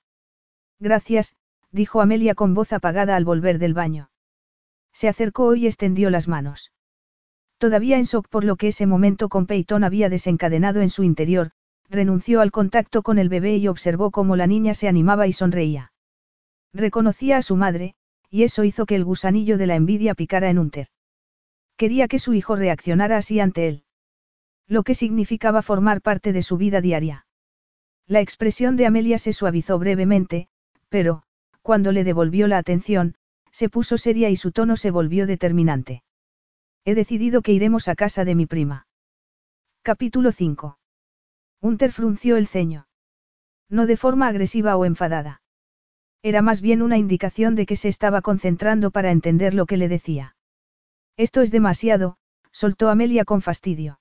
[0.80, 1.36] Gracias,
[1.70, 4.10] dijo Amelia con voz apagada al volver del baño.
[4.94, 6.72] Se acercó y extendió las manos.
[7.58, 11.52] Todavía en shock por lo que ese momento con Peyton había desencadenado en su interior,
[11.90, 15.92] renunció al contacto con el bebé y observó cómo la niña se animaba y sonreía.
[16.74, 17.96] Reconocía a su madre,
[18.30, 20.88] y eso hizo que el gusanillo de la envidia picara en Unter.
[21.78, 23.84] Quería que su hijo reaccionara así ante él.
[24.68, 27.26] Lo que significaba formar parte de su vida diaria.
[28.06, 30.48] La expresión de Amelia se suavizó brevemente,
[30.90, 31.24] pero,
[31.62, 33.16] cuando le devolvió la atención,
[33.52, 36.04] se puso seria y su tono se volvió determinante.
[36.86, 38.88] He decidido que iremos a casa de mi prima.
[39.84, 40.79] Capítulo 5.
[41.62, 42.88] Unter frunció el ceño.
[43.70, 45.42] No de forma agresiva o enfadada.
[46.22, 49.88] Era más bien una indicación de que se estaba concentrando para entender lo que le
[49.88, 50.36] decía.
[51.18, 52.18] Esto es demasiado,
[52.52, 54.00] soltó Amelia con fastidio.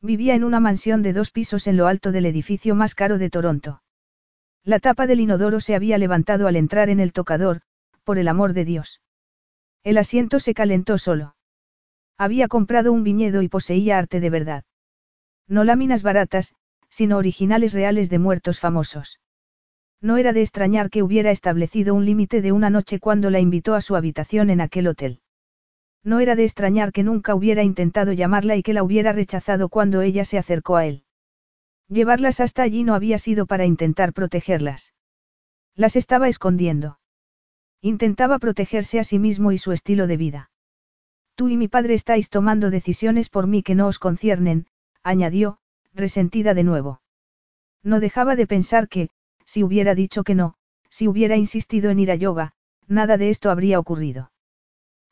[0.00, 3.30] Vivía en una mansión de dos pisos en lo alto del edificio más caro de
[3.30, 3.82] Toronto.
[4.64, 7.62] La tapa del inodoro se había levantado al entrar en el tocador,
[8.04, 9.00] por el amor de Dios.
[9.82, 11.34] El asiento se calentó solo.
[12.16, 14.64] Había comprado un viñedo y poseía arte de verdad.
[15.48, 16.54] No láminas baratas,
[16.90, 19.20] sino originales reales de muertos famosos.
[20.00, 23.74] No era de extrañar que hubiera establecido un límite de una noche cuando la invitó
[23.74, 25.20] a su habitación en aquel hotel.
[26.04, 30.00] No era de extrañar que nunca hubiera intentado llamarla y que la hubiera rechazado cuando
[30.02, 31.04] ella se acercó a él.
[31.88, 34.94] Llevarlas hasta allí no había sido para intentar protegerlas.
[35.74, 36.98] Las estaba escondiendo.
[37.80, 40.50] Intentaba protegerse a sí mismo y su estilo de vida.
[41.34, 44.66] Tú y mi padre estáis tomando decisiones por mí que no os conciernen,
[45.02, 45.57] añadió,
[45.94, 47.02] resentida de nuevo.
[47.82, 49.10] No dejaba de pensar que,
[49.44, 50.54] si hubiera dicho que no,
[50.90, 52.52] si hubiera insistido en ir a yoga,
[52.86, 54.32] nada de esto habría ocurrido.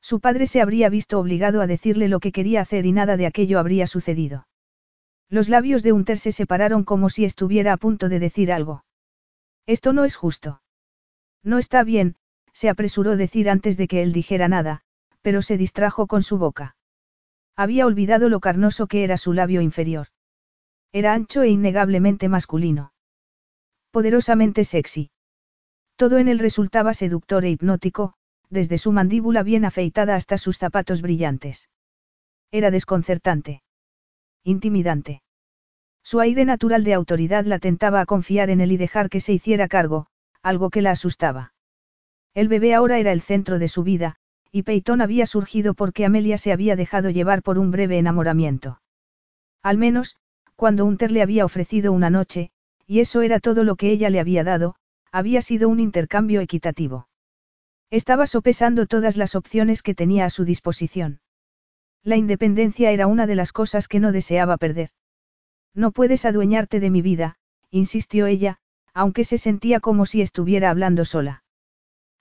[0.01, 3.27] Su padre se habría visto obligado a decirle lo que quería hacer y nada de
[3.27, 4.47] aquello habría sucedido.
[5.29, 8.85] Los labios de Unter se separaron como si estuviera a punto de decir algo.
[9.67, 10.63] Esto no es justo.
[11.43, 12.17] No está bien,
[12.53, 14.83] se apresuró decir antes de que él dijera nada,
[15.23, 16.77] pero se distrajo con su boca.
[17.57, 20.09] Había olvidado lo carnoso que era su labio inferior.
[21.01, 22.91] Era ancho e innegablemente masculino.
[23.91, 25.11] Poderosamente sexy.
[25.95, 28.15] Todo en él resultaba seductor e hipnótico,
[28.49, 31.69] desde su mandíbula bien afeitada hasta sus zapatos brillantes.
[32.51, 33.63] Era desconcertante.
[34.43, 35.21] Intimidante.
[36.03, 39.35] Su aire natural de autoridad la tentaba a confiar en él y dejar que se
[39.35, 40.07] hiciera cargo,
[40.41, 41.53] algo que la asustaba.
[42.33, 44.17] El bebé ahora era el centro de su vida,
[44.51, 48.81] y Peyton había surgido porque Amelia se había dejado llevar por un breve enamoramiento.
[49.63, 50.17] Al menos,
[50.57, 52.51] cuando Unter le había ofrecido una noche,
[52.87, 54.75] y eso era todo lo que ella le había dado,
[55.13, 57.09] había sido un intercambio equitativo.
[57.91, 61.21] Estaba sopesando todas las opciones que tenía a su disposición.
[62.03, 64.91] La independencia era una de las cosas que no deseaba perder.
[65.75, 67.37] No puedes adueñarte de mi vida,
[67.71, 68.59] insistió ella,
[68.95, 71.45] aunque se sentía como si estuviera hablando sola.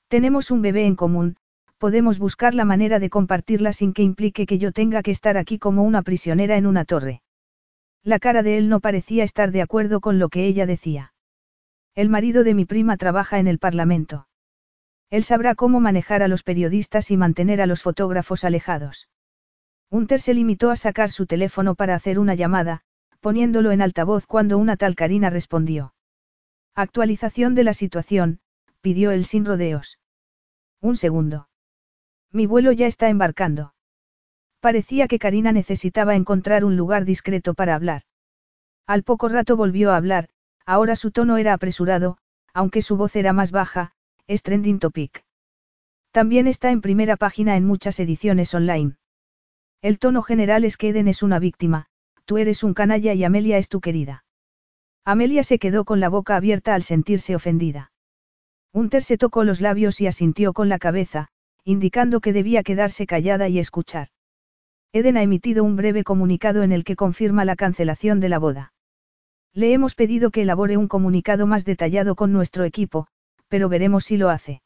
[0.07, 1.37] Tenemos un bebé en común,
[1.77, 5.57] podemos buscar la manera de compartirla sin que implique que yo tenga que estar aquí
[5.57, 7.21] como una prisionera en una torre.
[8.05, 11.13] La cara de él no parecía estar de acuerdo con lo que ella decía.
[11.95, 14.27] El marido de mi prima trabaja en el Parlamento.
[15.09, 19.09] Él sabrá cómo manejar a los periodistas y mantener a los fotógrafos alejados.
[19.89, 22.81] Unter se limitó a sacar su teléfono para hacer una llamada,
[23.21, 25.95] poniéndolo en altavoz cuando una tal Karina respondió.
[26.75, 28.39] Actualización de la situación,
[28.81, 29.97] pidió él sin rodeos.
[30.79, 31.49] Un segundo.
[32.31, 33.74] Mi vuelo ya está embarcando.
[34.65, 38.01] Parecía que Karina necesitaba encontrar un lugar discreto para hablar.
[38.87, 40.27] Al poco rato volvió a hablar,
[40.65, 42.17] ahora su tono era apresurado,
[42.51, 43.91] aunque su voz era más baja,
[44.25, 45.23] es topic.
[46.09, 48.95] También está en primera página en muchas ediciones online.
[49.83, 51.85] El tono general es que Eden es una víctima,
[52.25, 54.25] tú eres un canalla y Amelia es tu querida.
[55.03, 57.91] Amelia se quedó con la boca abierta al sentirse ofendida.
[58.73, 61.27] Unter se tocó los labios y asintió con la cabeza,
[61.63, 64.07] indicando que debía quedarse callada y escuchar.
[64.95, 68.71] Eden ha emitido un breve comunicado en el que confirma la cancelación de la boda.
[69.53, 73.07] Le hemos pedido que elabore un comunicado más detallado con nuestro equipo,
[73.49, 74.61] pero veremos si lo hace.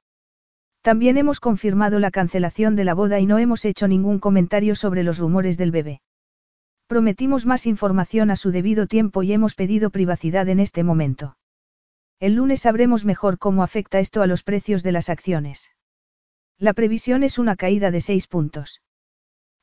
[0.84, 5.02] También hemos confirmado la cancelación de la boda y no hemos hecho ningún comentario sobre
[5.02, 6.02] los rumores del bebé.
[6.86, 11.38] Prometimos más información a su debido tiempo y hemos pedido privacidad en este momento.
[12.20, 15.72] El lunes sabremos mejor cómo afecta esto a los precios de las acciones.
[16.60, 18.84] La previsión es una caída de seis puntos.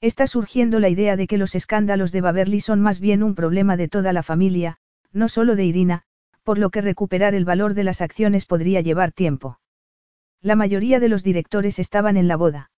[0.07, 3.77] Está surgiendo la idea de que los escándalos de Baverly son más bien un problema
[3.77, 4.79] de toda la familia,
[5.13, 6.05] no solo de Irina,
[6.45, 9.59] por lo que recuperar el valor de las acciones podría llevar tiempo.
[10.41, 12.71] La mayoría de los directores estaban en la boda.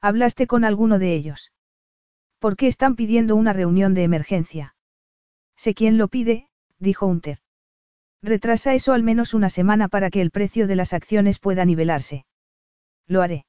[0.00, 1.52] ¿Hablaste con alguno de ellos?
[2.38, 4.76] ¿Por qué están pidiendo una reunión de emergencia?
[5.56, 7.40] Sé quién lo pide, dijo Unter.
[8.22, 12.24] Retrasa eso al menos una semana para que el precio de las acciones pueda nivelarse.
[13.06, 13.44] Lo haré.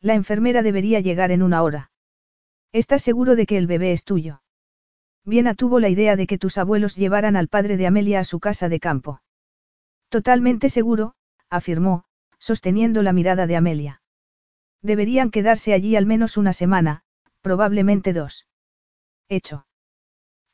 [0.00, 1.89] La enfermera debería llegar en una hora.
[2.72, 4.42] ¿Estás seguro de que el bebé es tuyo?
[5.24, 8.40] Viena tuvo la idea de que tus abuelos llevaran al padre de Amelia a su
[8.40, 9.22] casa de campo.
[10.08, 11.14] Totalmente seguro,
[11.48, 12.04] afirmó,
[12.38, 14.02] sosteniendo la mirada de Amelia.
[14.82, 17.02] Deberían quedarse allí al menos una semana,
[17.42, 18.46] probablemente dos.
[19.28, 19.66] Hecho.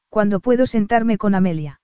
[0.08, 1.80] ¿Cuándo puedo sentarme con Amelia?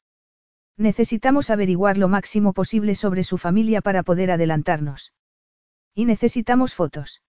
[0.76, 5.12] Necesitamos averiguar lo máximo posible sobre su familia para poder adelantarnos.
[5.94, 7.22] Y necesitamos fotos.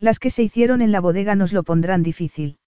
[0.00, 2.58] Las que se hicieron en la bodega nos lo pondrán difícil.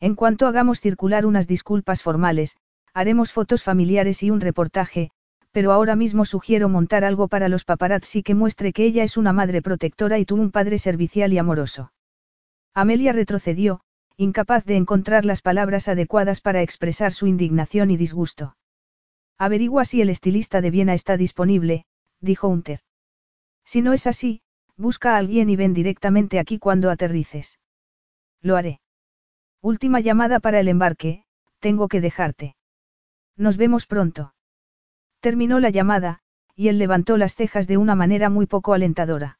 [0.00, 2.56] En cuanto hagamos circular unas disculpas formales,
[2.94, 5.10] haremos fotos familiares y un reportaje,
[5.52, 9.32] pero ahora mismo sugiero montar algo para los paparazzi que muestre que ella es una
[9.32, 11.92] madre protectora y tú un padre servicial y amoroso.
[12.74, 13.80] Amelia retrocedió,
[14.16, 18.56] incapaz de encontrar las palabras adecuadas para expresar su indignación y disgusto.
[19.38, 21.84] Averigua si el estilista de Viena está disponible,
[22.20, 22.80] dijo Unter.
[23.64, 24.40] Si no es así,
[24.76, 27.58] busca a alguien y ven directamente aquí cuando aterrices.
[28.42, 28.80] Lo haré.
[29.62, 31.24] Última llamada para el embarque,
[31.60, 32.56] tengo que dejarte.
[33.36, 34.34] Nos vemos pronto.
[35.20, 36.20] Terminó la llamada,
[36.54, 39.38] y él levantó las cejas de una manera muy poco alentadora.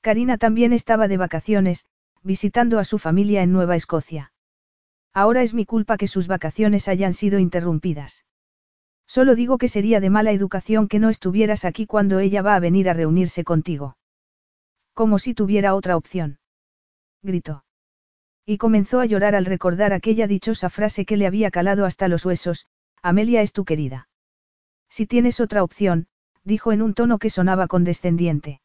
[0.00, 1.86] Karina también estaba de vacaciones,
[2.22, 4.32] visitando a su familia en Nueva Escocia.
[5.12, 8.24] Ahora es mi culpa que sus vacaciones hayan sido interrumpidas.
[9.06, 12.60] Solo digo que sería de mala educación que no estuvieras aquí cuando ella va a
[12.60, 13.96] venir a reunirse contigo.
[14.94, 16.38] Como si tuviera otra opción.
[17.22, 17.64] Gritó.
[18.46, 22.24] Y comenzó a llorar al recordar aquella dichosa frase que le había calado hasta los
[22.24, 22.66] huesos,
[23.02, 24.08] Amelia es tu querida.
[24.88, 26.06] Si tienes otra opción,
[26.44, 28.60] dijo en un tono que sonaba condescendiente.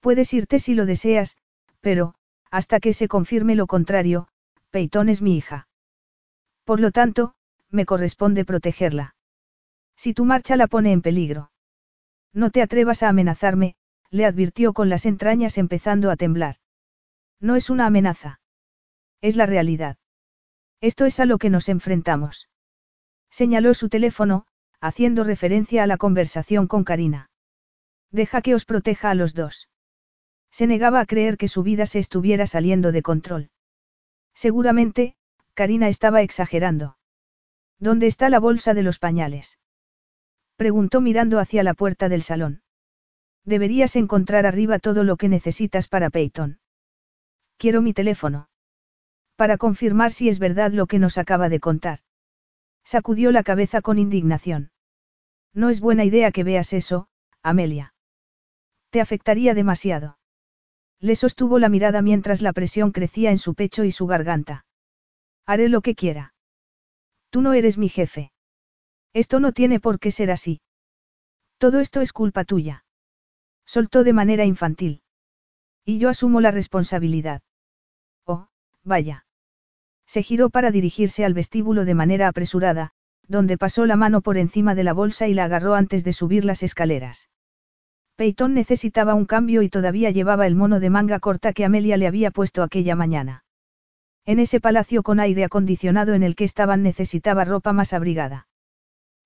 [0.00, 1.38] Puedes irte si lo deseas,
[1.80, 2.14] pero,
[2.50, 4.28] hasta que se confirme lo contrario,
[4.70, 5.68] Peyton es mi hija.
[6.64, 7.34] Por lo tanto,
[7.70, 9.14] me corresponde protegerla.
[9.96, 11.50] Si tu marcha la pone en peligro.
[12.32, 13.76] No te atrevas a amenazarme,
[14.10, 16.56] le advirtió con las entrañas empezando a temblar.
[17.40, 18.40] No es una amenaza.
[19.20, 19.96] Es la realidad.
[20.80, 22.48] Esto es a lo que nos enfrentamos.
[23.30, 24.46] Señaló su teléfono,
[24.80, 27.30] haciendo referencia a la conversación con Karina.
[28.10, 29.68] Deja que os proteja a los dos.
[30.50, 33.50] Se negaba a creer que su vida se estuviera saliendo de control.
[34.34, 35.16] Seguramente,
[35.54, 36.96] Karina estaba exagerando.
[37.78, 39.58] ¿Dónde está la bolsa de los pañales?
[40.56, 42.62] Preguntó mirando hacia la puerta del salón.
[43.48, 46.60] Deberías encontrar arriba todo lo que necesitas para Peyton.
[47.56, 48.50] Quiero mi teléfono.
[49.36, 52.00] Para confirmar si es verdad lo que nos acaba de contar.
[52.84, 54.70] Sacudió la cabeza con indignación.
[55.54, 57.08] No es buena idea que veas eso,
[57.42, 57.94] Amelia.
[58.90, 60.18] Te afectaría demasiado.
[61.00, 64.66] Le sostuvo la mirada mientras la presión crecía en su pecho y su garganta.
[65.46, 66.34] Haré lo que quiera.
[67.30, 68.30] Tú no eres mi jefe.
[69.14, 70.60] Esto no tiene por qué ser así.
[71.56, 72.84] Todo esto es culpa tuya.
[73.68, 75.02] Soltó de manera infantil.
[75.84, 77.42] Y yo asumo la responsabilidad.
[78.24, 78.48] Oh,
[78.82, 79.26] vaya.
[80.06, 82.92] Se giró para dirigirse al vestíbulo de manera apresurada,
[83.26, 86.46] donde pasó la mano por encima de la bolsa y la agarró antes de subir
[86.46, 87.28] las escaleras.
[88.16, 92.06] Peyton necesitaba un cambio y todavía llevaba el mono de manga corta que Amelia le
[92.06, 93.44] había puesto aquella mañana.
[94.24, 98.48] En ese palacio con aire acondicionado en el que estaban necesitaba ropa más abrigada.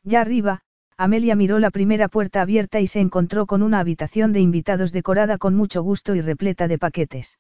[0.02, 0.62] Ya arriba,
[0.96, 5.38] Amelia miró la primera puerta abierta y se encontró con una habitación de invitados decorada
[5.38, 7.38] con mucho gusto y repleta de paquetes.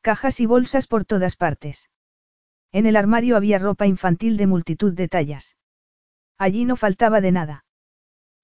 [0.00, 1.90] Cajas y bolsas por todas partes.
[2.72, 5.56] En el armario había ropa infantil de multitud de tallas.
[6.36, 7.64] Allí no faltaba de nada.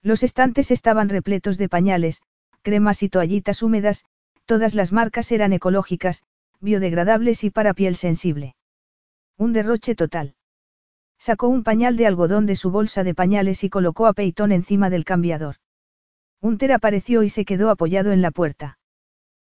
[0.01, 2.21] Los estantes estaban repletos de pañales,
[2.61, 4.05] cremas y toallitas húmedas,
[4.45, 6.23] todas las marcas eran ecológicas,
[6.59, 8.55] biodegradables y para piel sensible.
[9.37, 10.34] Un derroche total.
[11.17, 14.89] Sacó un pañal de algodón de su bolsa de pañales y colocó a Peyton encima
[14.89, 15.55] del cambiador.
[16.41, 18.77] Unter apareció y se quedó apoyado en la puerta.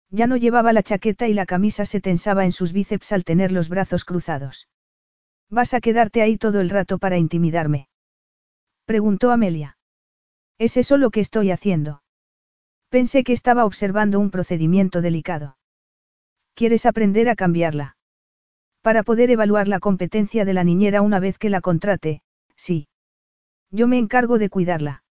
[0.09, 3.51] Ya no llevaba la chaqueta y la camisa se tensaba en sus bíceps al tener
[3.51, 4.69] los brazos cruzados.
[5.49, 7.89] ¿Vas a quedarte ahí todo el rato para intimidarme?
[8.85, 9.77] Preguntó Amelia.
[10.57, 12.01] ¿Es eso lo que estoy haciendo?
[12.89, 15.57] Pensé que estaba observando un procedimiento delicado.
[16.53, 17.94] ¿Quieres aprender a cambiarla?
[18.85, 22.21] Para poder evaluar la competencia de la niñera una vez que la contrate,
[22.55, 22.87] sí.
[23.71, 25.03] Yo me encargo de cuidarla.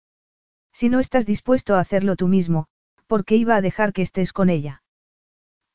[0.71, 2.67] Si no estás dispuesto a hacerlo tú mismo,
[3.07, 4.83] ¿por qué iba a dejar que estés con ella?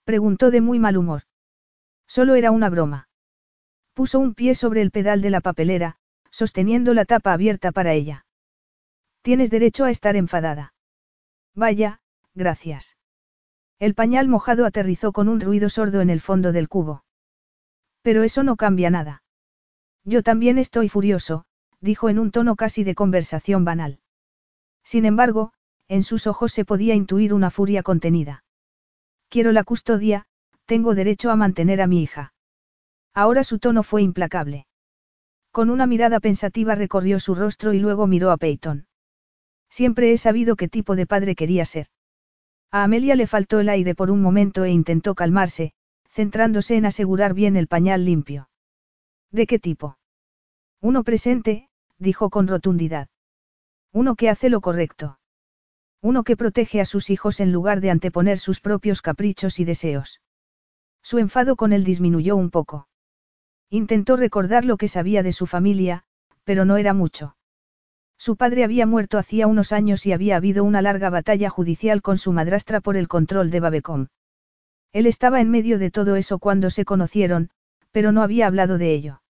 [0.05, 1.23] Preguntó de muy mal humor.
[2.07, 3.09] Solo era una broma.
[3.95, 5.97] Puso un pie sobre el pedal de la papelera,
[6.31, 8.27] sosteniendo la tapa abierta para ella.
[9.23, 10.73] Tienes derecho a estar enfadada.
[11.57, 12.01] Vaya,
[12.33, 12.97] gracias.
[13.81, 17.03] El pañal mojado aterrizó con un ruido sordo en el fondo del cubo.
[18.09, 19.23] Pero eso no cambia nada.
[20.03, 21.45] Yo también estoy furioso,
[21.83, 23.99] dijo en un tono casi de conversación banal.
[24.83, 25.53] Sin embargo,
[25.89, 28.45] en sus ojos se podía intuir una furia contenida.
[29.29, 30.25] Quiero la custodia,
[30.65, 32.33] tengo derecho a mantener a mi hija.
[33.13, 34.67] Ahora su tono fue implacable.
[35.51, 38.87] Con una mirada pensativa recorrió su rostro y luego miró a Peyton.
[39.69, 41.89] Siempre he sabido qué tipo de padre quería ser.
[42.71, 45.75] A Amelia le faltó el aire por un momento e intentó calmarse,
[46.19, 48.49] centrándose en asegurar bien el pañal limpio.
[49.31, 49.99] ¿De qué tipo?
[50.81, 53.07] Uno presente, dijo con rotundidad.
[53.93, 55.21] Uno que hace lo correcto.
[56.03, 60.21] Uno que protege a sus hijos en lugar de anteponer sus propios caprichos y deseos.
[61.05, 62.89] Su enfado con él disminuyó un poco.
[63.71, 66.03] Intentó recordar lo que sabía de su familia,
[66.43, 67.37] pero no era mucho.
[68.17, 72.19] Su padre había muerto hacía unos años y había habido una larga batalla judicial con
[72.19, 74.09] su madrastra por el control de Babecom.
[74.93, 77.51] Él estaba en medio de todo eso cuando se conocieron,
[77.93, 79.23] pero no había hablado de ello.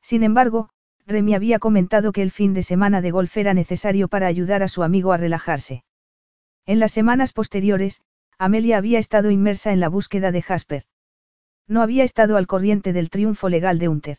[0.00, 0.70] Sin embargo,
[1.06, 4.68] Remy había comentado que el fin de semana de golf era necesario para ayudar a
[4.68, 5.84] su amigo a relajarse.
[6.66, 8.02] En las semanas posteriores,
[8.38, 10.84] Amelia había estado inmersa en la búsqueda de Jasper.
[11.68, 14.18] No había estado al corriente del triunfo legal de Hunter.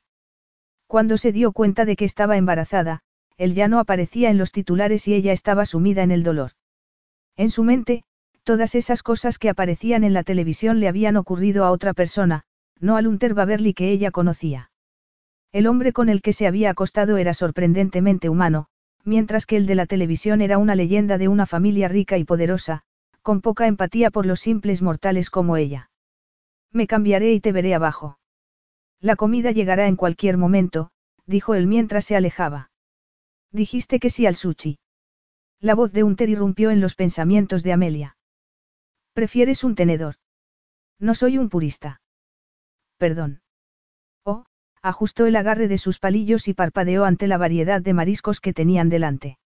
[0.87, 3.01] Cuando se dio cuenta de que estaba embarazada,
[3.37, 6.51] él ya no aparecía en los titulares y ella estaba sumida en el dolor.
[7.35, 8.03] En su mente,
[8.47, 12.43] todas esas cosas que aparecían en la televisión le habían ocurrido a otra persona,
[12.79, 14.71] no al Hunter Baverly que ella conocía.
[15.51, 18.67] El hombre con el que se había acostado era sorprendentemente humano,
[19.03, 22.83] mientras que el de la televisión era una leyenda de una familia rica y poderosa,
[23.21, 25.89] con poca empatía por los simples mortales como ella.
[26.71, 28.17] Me cambiaré y te veré abajo.
[29.01, 30.91] La comida llegará en cualquier momento,
[31.25, 32.71] dijo él mientras se alejaba.
[33.51, 34.79] Dijiste que sí al sushi.
[35.59, 38.16] La voz de Unter irrumpió en los pensamientos de Amelia.
[39.17, 40.17] ¿Prefieres un tenedor?
[40.99, 42.01] No soy un purista.
[42.99, 43.41] Perdón.
[44.23, 44.45] Oh,
[44.83, 48.89] ajustó el agarre de sus palillos y parpadeó ante la variedad de mariscos que tenían
[48.89, 49.39] delante.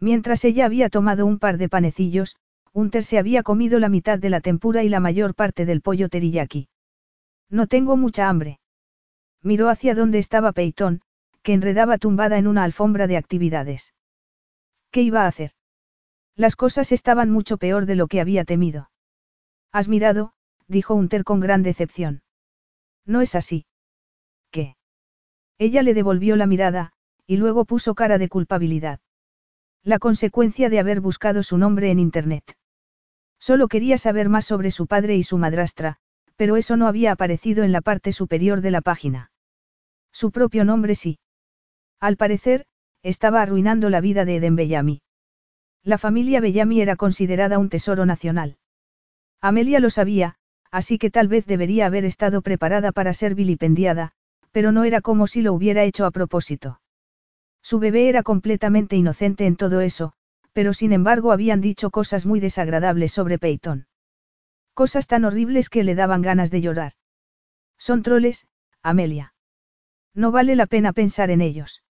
[0.00, 2.36] Mientras ella había tomado un par de panecillos,
[2.72, 6.08] Hunter se había comido la mitad de la tempura y la mayor parte del pollo
[6.08, 6.70] teriyaki.
[7.50, 8.60] No tengo mucha hambre.
[9.42, 11.02] Miró hacia donde estaba Peyton,
[11.42, 13.92] que enredaba tumbada en una alfombra de actividades.
[14.90, 15.50] ¿Qué iba a hacer?
[16.36, 18.90] Las cosas estaban mucho peor de lo que había temido.
[19.72, 20.32] Has mirado,
[20.68, 22.22] dijo Hunter con gran decepción.
[23.06, 23.64] No es así.
[24.50, 24.76] ¿Qué?
[25.58, 26.92] Ella le devolvió la mirada,
[27.26, 29.00] y luego puso cara de culpabilidad.
[29.82, 32.56] La consecuencia de haber buscado su nombre en Internet.
[33.38, 35.98] Solo quería saber más sobre su padre y su madrastra,
[36.36, 39.30] pero eso no había aparecido en la parte superior de la página.
[40.12, 41.18] Su propio nombre sí.
[42.00, 42.66] Al parecer,
[43.02, 45.00] estaba arruinando la vida de Eden Bellamy.
[45.86, 48.56] La familia Bellamy era considerada un tesoro nacional.
[49.40, 50.34] Amelia lo sabía,
[50.72, 54.10] así que tal vez debería haber estado preparada para ser vilipendiada,
[54.50, 56.80] pero no era como si lo hubiera hecho a propósito.
[57.62, 60.12] Su bebé era completamente inocente en todo eso,
[60.52, 63.86] pero sin embargo habían dicho cosas muy desagradables sobre Peyton.
[64.74, 66.94] Cosas tan horribles que le daban ganas de llorar.
[67.78, 68.48] Son troles,
[68.82, 69.34] Amelia.
[70.14, 71.84] No vale la pena pensar en ellos.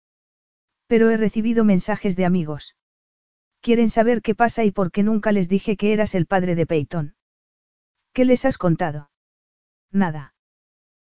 [0.88, 2.76] Pero he recibido mensajes de amigos.
[3.64, 6.66] Quieren saber qué pasa y por qué nunca les dije que eras el padre de
[6.66, 7.16] Peyton.
[8.12, 9.10] ¿Qué les has contado?
[9.90, 10.36] Nada.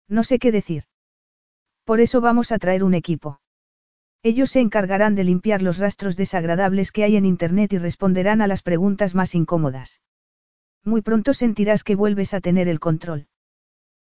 [0.08, 0.86] No sé qué decir.
[1.84, 3.40] Por eso vamos a traer un equipo.
[4.24, 8.48] Ellos se encargarán de limpiar los rastros desagradables que hay en Internet y responderán a
[8.48, 10.02] las preguntas más incómodas.
[10.84, 13.28] Muy pronto sentirás que vuelves a tener el control.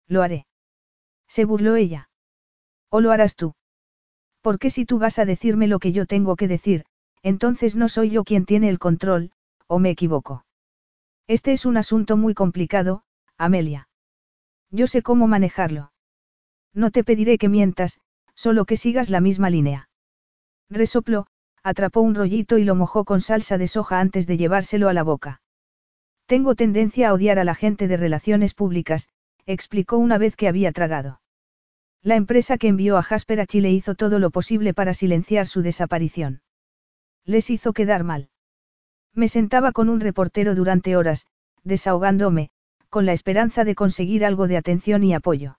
[0.08, 0.46] Lo haré.
[1.28, 2.12] Se burló ella.
[2.90, 3.56] ¿O lo harás tú?
[4.42, 6.86] Porque si tú vas a decirme lo que yo tengo que decir,
[7.24, 9.32] entonces no soy yo quien tiene el control,
[9.68, 10.45] o me equivoco.
[11.28, 13.04] Este es un asunto muy complicado,
[13.38, 13.88] Amelia.
[14.70, 15.94] Yo sé cómo manejarlo.
[16.74, 18.00] No te pediré que mientas,
[18.36, 19.90] solo que sigas la misma línea.
[20.70, 21.28] Resopló,
[21.64, 25.04] atrapó un rollito y lo mojó con salsa de soja antes de llevárselo a la
[25.04, 25.41] boca.
[26.26, 29.08] Tengo tendencia a odiar a la gente de relaciones públicas,
[29.45, 31.22] explicó una vez que había tragado.
[32.02, 35.62] La empresa que envió a Jasper a Chile hizo todo lo posible para silenciar su
[35.62, 36.41] desaparición.
[37.26, 38.30] Les hizo quedar mal.
[39.14, 41.28] Me sentaba con un reportero durante horas,
[41.64, 42.50] desahogándome,
[42.90, 45.58] con la esperanza de conseguir algo de atención y apoyo.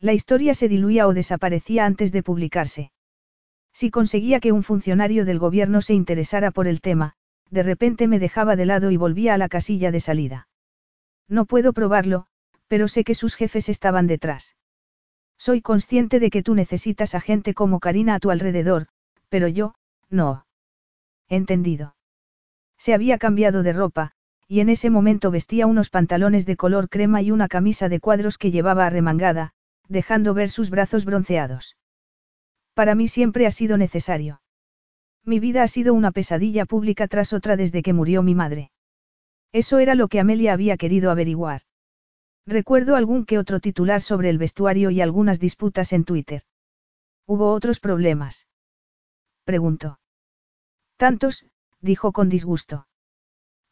[0.00, 2.92] La historia se diluía o desaparecía antes de publicarse.
[3.72, 7.14] Si conseguía que un funcionario del gobierno se interesara por el tema,
[7.50, 10.48] de repente me dejaba de lado y volvía a la casilla de salida.
[11.28, 12.26] No puedo probarlo,
[12.66, 14.56] pero sé que sus jefes estaban detrás.
[15.38, 18.88] Soy consciente de que tú necesitas a gente como Karina a tu alrededor,
[19.28, 19.74] pero yo,
[20.10, 20.46] no.
[21.32, 21.96] Entendido.
[22.76, 24.12] Se había cambiado de ropa,
[24.46, 28.36] y en ese momento vestía unos pantalones de color crema y una camisa de cuadros
[28.36, 29.54] que llevaba arremangada,
[29.88, 31.78] dejando ver sus brazos bronceados.
[32.74, 34.42] Para mí siempre ha sido necesario.
[35.24, 38.70] Mi vida ha sido una pesadilla pública tras otra desde que murió mi madre.
[39.52, 41.62] Eso era lo que Amelia había querido averiguar.
[42.46, 46.42] Recuerdo algún que otro titular sobre el vestuario y algunas disputas en Twitter.
[47.26, 48.46] ¿Hubo otros problemas?
[49.46, 50.01] Preguntó.
[51.02, 51.44] Tantos,
[51.80, 52.86] dijo con disgusto.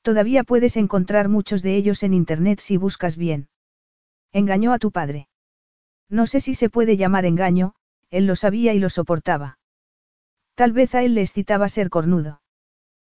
[0.03, 3.49] Todavía puedes encontrar muchos de ellos en Internet si buscas bien.
[4.33, 5.29] Engañó a tu padre.
[6.09, 7.75] No sé si se puede llamar engaño,
[8.11, 9.61] él lo sabía y lo soportaba.
[10.57, 12.43] Tal vez a él le excitaba ser cornudo.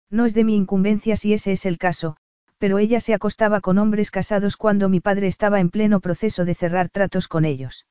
[0.09, 2.17] No es de mi incumbencia si ese es el caso,
[2.57, 6.55] pero ella se acostaba con hombres casados cuando mi padre estaba en pleno proceso de
[6.55, 7.85] cerrar tratos con ellos.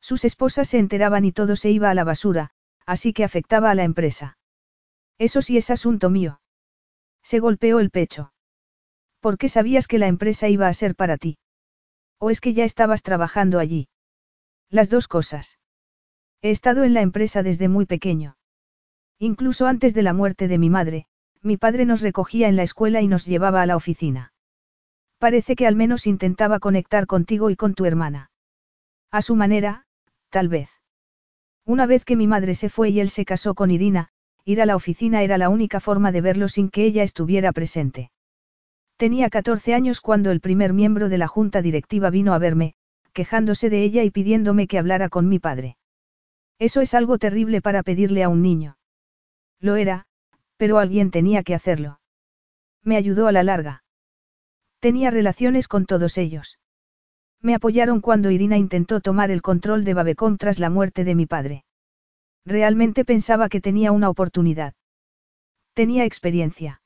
[0.00, 2.50] Sus esposas se enteraban y todo se iba a la basura,
[2.86, 4.36] así que afectaba a la empresa.
[5.20, 6.40] Eso sí es asunto mío.
[7.22, 8.32] Se golpeó el pecho.
[9.20, 11.36] ¿Por qué sabías que la empresa iba a ser para ti?
[12.18, 13.90] ¿O es que ya estabas trabajando allí?
[14.70, 15.58] Las dos cosas.
[16.40, 18.38] He estado en la empresa desde muy pequeño.
[19.18, 21.04] Incluso antes de la muerte de mi madre,
[21.42, 24.32] mi padre nos recogía en la escuela y nos llevaba a la oficina.
[25.18, 28.30] Parece que al menos intentaba conectar contigo y con tu hermana.
[29.10, 29.84] A su manera,
[30.30, 30.70] tal vez.
[31.66, 34.12] Una vez que mi madre se fue y él se casó con Irina,
[34.44, 38.10] ir a la oficina era la única forma de verlo sin que ella estuviera presente.
[38.96, 42.74] Tenía 14 años cuando el primer miembro de la junta directiva vino a verme,
[43.12, 45.76] quejándose de ella y pidiéndome que hablara con mi padre.
[46.58, 48.76] Eso es algo terrible para pedirle a un niño.
[49.60, 50.04] Lo era,
[50.56, 52.00] pero alguien tenía que hacerlo.
[52.82, 53.84] Me ayudó a la larga.
[54.78, 56.58] Tenía relaciones con todos ellos.
[57.40, 61.26] Me apoyaron cuando Irina intentó tomar el control de Babecom tras la muerte de mi
[61.26, 61.64] padre.
[62.44, 64.74] Realmente pensaba que tenía una oportunidad.
[65.74, 66.82] Tenía experiencia.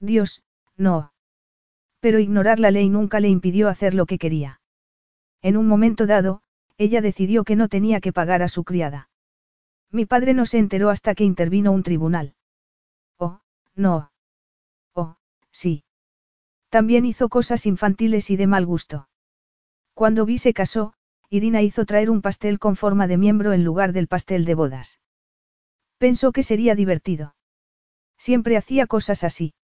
[0.00, 0.42] Dios,
[0.76, 1.12] no.
[2.00, 4.60] Pero ignorar la ley nunca le impidió hacer lo que quería.
[5.42, 6.42] En un momento dado,
[6.76, 9.08] ella decidió que no tenía que pagar a su criada.
[9.90, 12.34] Mi padre no se enteró hasta que intervino un tribunal.
[13.78, 14.10] No.
[14.92, 15.14] Oh,
[15.52, 15.84] sí.
[16.68, 19.08] También hizo cosas infantiles y de mal gusto.
[19.94, 20.94] Cuando Vi se casó,
[21.30, 25.00] Irina hizo traer un pastel con forma de miembro en lugar del pastel de bodas.
[25.98, 27.34] Pensó que sería divertido.
[28.16, 29.54] Siempre hacía cosas así.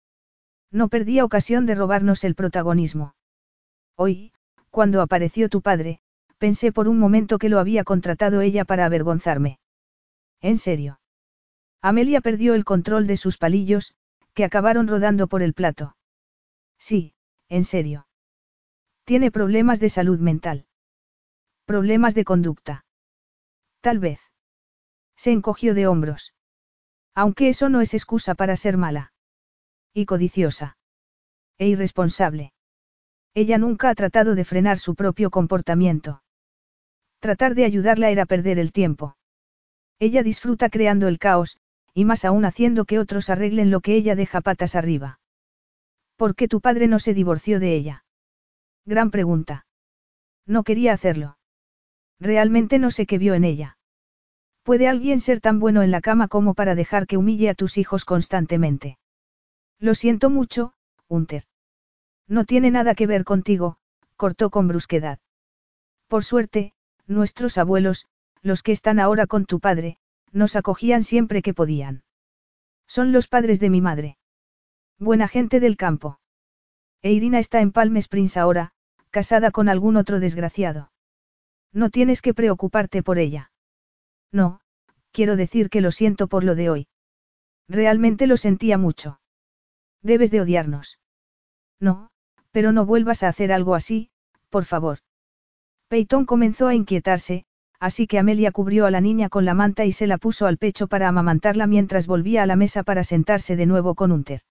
[0.71, 3.15] No perdía ocasión de robarnos el protagonismo.
[3.97, 4.33] Hoy,
[4.71, 6.01] cuando apareció tu padre,
[6.39, 9.59] Pensé por un momento que lo había contratado ella para avergonzarme.
[10.43, 11.01] ¿En serio?
[11.81, 13.95] Amelia perdió el control de sus palillos,
[14.35, 15.97] que acabaron rodando por el plato.
[16.79, 17.15] Sí,
[17.49, 18.07] en serio.
[19.05, 20.67] Tiene problemas de salud mental.
[21.67, 22.85] Problemas de conducta.
[23.81, 24.21] Tal vez.
[25.17, 26.35] Se encogió de hombros.
[27.15, 29.13] Aunque eso no es excusa para ser mala.
[29.95, 30.77] Y codiciosa.
[31.57, 32.53] E irresponsable.
[33.33, 36.23] Ella nunca ha tratado de frenar su propio comportamiento.
[37.19, 39.17] Tratar de ayudarla era perder el tiempo.
[39.99, 41.57] Ella disfruta creando el caos,
[41.95, 45.19] y más aún haciendo que otros arreglen lo que ella deja patas arriba.
[46.17, 48.05] ¿Por qué tu padre no se divorció de ella?
[48.85, 49.67] Gran pregunta.
[50.47, 51.39] No quería hacerlo.
[52.21, 53.77] Realmente no sé qué vio en ella.
[54.63, 57.77] ¿Puede alguien ser tan bueno en la cama como para dejar que humille a tus
[57.77, 58.99] hijos constantemente?
[59.79, 60.73] Lo siento mucho,
[61.09, 61.45] Hunter.
[62.27, 63.77] No tiene nada que ver contigo,
[64.17, 65.19] cortó con brusquedad.
[66.09, 66.73] Por suerte,
[67.07, 68.07] nuestros abuelos,
[68.41, 69.99] los que están ahora con tu padre,
[70.33, 72.03] nos acogían siempre que podían.
[72.87, 74.17] Son los padres de mi madre.
[74.99, 76.21] Buena gente del campo.
[77.03, 78.73] E Irina está en Palm Springs ahora,
[79.11, 80.91] casada con algún otro desgraciado.
[81.75, 83.51] No tienes que preocuparte por ella.
[84.33, 84.61] No,
[85.11, 86.87] quiero decir que lo siento por lo de hoy.
[87.69, 89.21] Realmente lo sentía mucho.
[90.01, 91.01] Debes de odiarnos.
[91.81, 92.11] No,
[92.53, 94.11] pero no vuelvas a hacer algo así,
[94.51, 94.99] por favor.
[95.89, 97.45] Peyton comenzó a inquietarse,
[97.81, 100.59] así que Amelia cubrió a la niña con la manta y se la puso al
[100.59, 104.43] pecho para amamantarla mientras volvía a la mesa para sentarse de nuevo con Unter.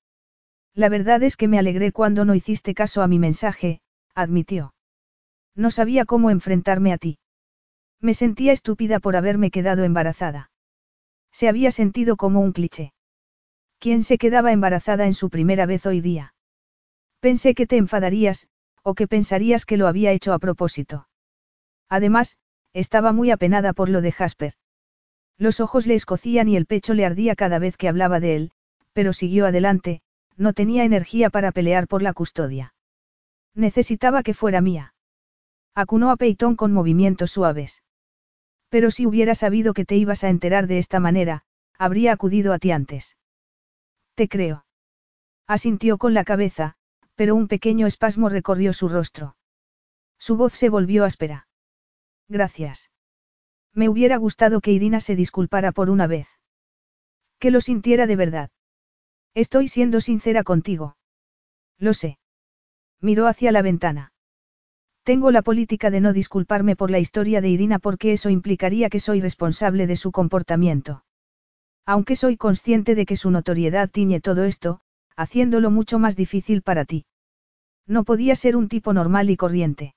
[0.73, 3.79] La verdad es que me alegré cuando no hiciste caso a mi mensaje,
[4.13, 4.73] admitió.
[5.55, 7.19] No sabía cómo enfrentarme a ti.
[8.01, 10.51] Me sentía estúpida por haberme quedado embarazada.
[11.31, 12.93] Se había sentido como un cliché.
[13.79, 16.33] ¿Quién se quedaba embarazada en su primera vez hoy día?
[17.19, 18.47] Pensé que te enfadarías,
[18.81, 21.07] o que pensarías que lo había hecho a propósito.
[21.89, 22.37] Además,
[22.73, 24.53] estaba muy apenada por lo de Jasper.
[25.37, 28.51] Los ojos le escocían y el pecho le ardía cada vez que hablaba de él,
[28.93, 30.01] pero siguió adelante,
[30.37, 32.73] no tenía energía para pelear por la custodia.
[33.55, 34.92] Necesitaba que fuera mía.
[35.75, 37.83] Acunó a Peyton con movimientos suaves.
[38.69, 41.43] Pero si hubiera sabido que te ibas a enterar de esta manera,
[41.77, 43.17] habría acudido a ti antes.
[44.15, 44.65] Te creo.
[45.47, 46.75] Asintió con la cabeza,
[47.15, 49.35] pero un pequeño espasmo recorrió su rostro.
[50.17, 51.47] Su voz se volvió áspera.
[52.29, 52.91] Gracias.
[53.73, 56.27] Me hubiera gustado que Irina se disculpara por una vez.
[57.39, 58.51] Que lo sintiera de verdad.
[59.33, 60.95] Estoy siendo sincera contigo.
[61.77, 62.19] Lo sé.
[63.01, 64.12] Miró hacia la ventana.
[65.03, 69.01] Tengo la política de no disculparme por la historia de Irina porque eso implicaría que
[69.01, 71.03] soy responsable de su comportamiento.
[71.85, 74.79] Aunque soy consciente de que su notoriedad tiñe todo esto,
[75.17, 77.05] haciéndolo mucho más difícil para ti.
[77.85, 79.95] No podía ser un tipo normal y corriente.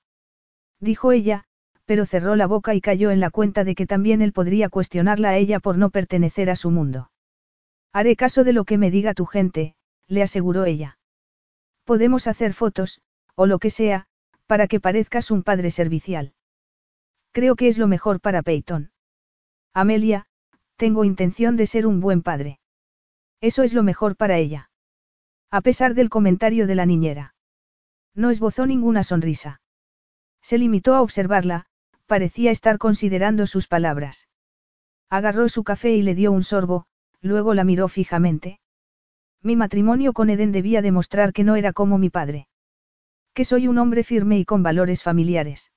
[0.81, 1.45] Dijo ella,
[1.85, 5.29] pero cerró la boca y cayó en la cuenta de que también él podría cuestionarla
[5.29, 7.11] a ella por no pertenecer a su mundo.
[7.93, 9.75] Haré caso de lo que me diga tu gente,
[10.07, 10.99] le aseguró ella.
[11.85, 13.01] Podemos hacer fotos,
[13.35, 14.06] o lo que sea,
[14.47, 16.33] para que parezcas un padre servicial.
[17.31, 18.91] Creo que es lo mejor para Peyton.
[19.73, 20.25] Amelia,
[20.77, 22.59] tengo intención de ser un buen padre.
[23.41, 24.71] Eso es lo mejor para ella.
[25.51, 27.35] A pesar del comentario de la niñera.
[28.15, 29.61] No esbozó ninguna sonrisa.
[30.41, 31.67] Se limitó a observarla,
[32.07, 34.27] parecía estar considerando sus palabras.
[35.09, 36.85] Agarró su café y le dio un sorbo,
[37.21, 38.59] luego la miró fijamente.
[39.43, 42.47] Mi matrimonio con Eden debía demostrar que no era como mi padre.
[43.37, 45.71] Que soy un hombre firme y con valores familiares.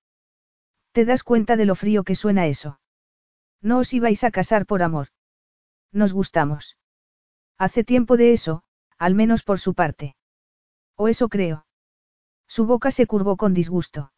[0.93, 2.81] ¿Te das cuenta de lo frío que suena eso?
[3.61, 5.09] No os ibais a casar por amor.
[5.93, 6.79] Nos gustamos.
[7.59, 8.63] Hace tiempo de eso,
[8.97, 10.17] al menos por su parte.
[10.97, 11.67] O eso creo.
[12.49, 14.11] Su boca se curvó con disgusto.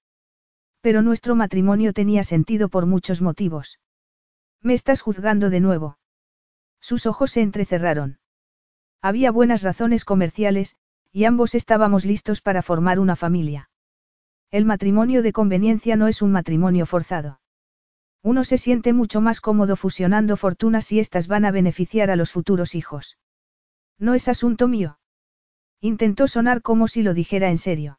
[0.81, 3.81] Pero nuestro matrimonio tenía sentido por muchos motivos.
[4.60, 5.98] ¿Me estás juzgando de nuevo?
[6.81, 8.20] Sus ojos se entrecerraron.
[9.01, 10.77] Había buenas razones comerciales,
[11.12, 13.70] y ambos estábamos listos para formar una familia.
[14.51, 17.40] El matrimonio de conveniencia no es un matrimonio forzado.
[18.22, 22.30] Uno se siente mucho más cómodo fusionando fortunas si éstas van a beneficiar a los
[22.30, 23.18] futuros hijos.
[23.98, 24.98] No es asunto mío.
[25.80, 27.98] Intentó sonar como si lo dijera en serio.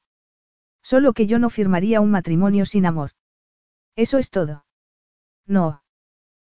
[0.82, 3.12] Solo que yo no firmaría un matrimonio sin amor.
[3.96, 4.66] Eso es todo.
[5.46, 5.84] No.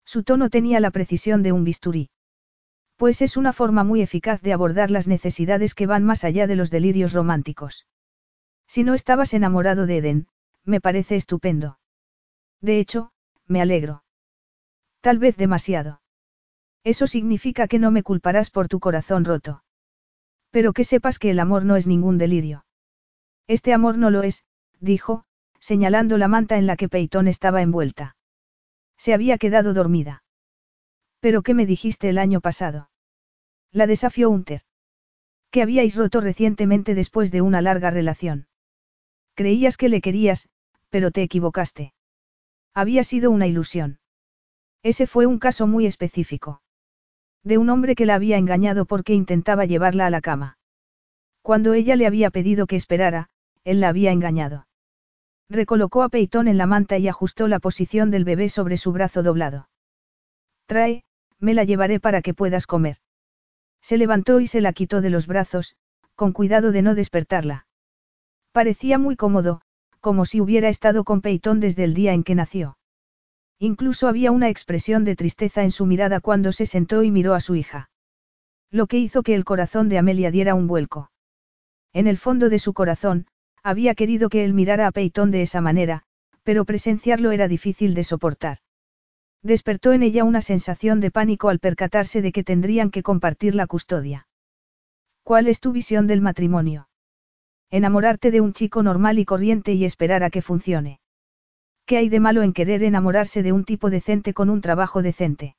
[0.06, 2.10] Su tono tenía la precisión de un bisturí.
[2.96, 6.56] Pues es una forma muy eficaz de abordar las necesidades que van más allá de
[6.56, 7.88] los delirios románticos.
[8.68, 10.28] Si no estabas enamorado de Eden,
[10.64, 11.80] me parece estupendo.
[12.62, 13.12] De hecho,
[13.48, 14.04] me alegro.
[15.02, 16.02] Tal vez demasiado.
[16.84, 19.64] Eso significa que no me culparás por tu corazón roto.
[20.50, 22.66] Pero que sepas que el amor no es ningún delirio.
[23.48, 24.46] Este amor no lo es,
[24.80, 25.26] dijo,
[25.60, 28.16] señalando la manta en la que Peitón estaba envuelta.
[28.98, 30.23] Se había quedado dormida.
[31.24, 32.90] ¿Pero qué me dijiste el año pasado?
[33.72, 34.64] La desafió Unter.
[35.52, 38.48] Que habíais roto recientemente después de una larga relación.
[39.34, 40.50] Creías que le querías,
[40.90, 41.94] pero te equivocaste.
[42.74, 44.00] Había sido una ilusión.
[44.82, 46.62] Ese fue un caso muy específico.
[47.42, 50.58] De un hombre que la había engañado porque intentaba llevarla a la cama.
[51.42, 53.30] Cuando ella le había pedido que esperara,
[53.64, 54.68] él la había engañado.
[55.50, 59.24] Recolocó a Peitón en la manta y ajustó la posición del bebé sobre su brazo
[59.24, 59.70] doblado.
[60.66, 61.04] Trae,
[61.44, 62.98] me la llevaré para que puedas comer.
[63.82, 65.76] Se levantó y se la quitó de los brazos,
[66.16, 67.68] con cuidado de no despertarla.
[68.54, 69.62] Parecía muy cómodo,
[70.00, 72.78] como si hubiera estado con Peitón desde el día en que nació.
[73.60, 77.42] Incluso había una expresión de tristeza en su mirada cuando se sentó y miró a
[77.42, 77.90] su hija.
[78.72, 81.12] Lo que hizo que el corazón de Amelia diera un vuelco.
[81.92, 83.28] En el fondo de su corazón,
[83.64, 86.04] había querido que él mirara a Peyton de esa manera,
[86.44, 88.60] pero presenciarlo era difícil de soportar.
[89.44, 93.68] Despertó en ella una sensación de pánico al percatarse de que tendrían que compartir la
[93.68, 94.28] custodia.
[95.22, 96.88] ¿Cuál es tu visión del matrimonio?
[97.70, 101.02] Enamorarte de un chico normal y corriente y esperar a que funcione.
[101.86, 105.58] ¿Qué hay de malo en querer enamorarse de un tipo decente con un trabajo decente?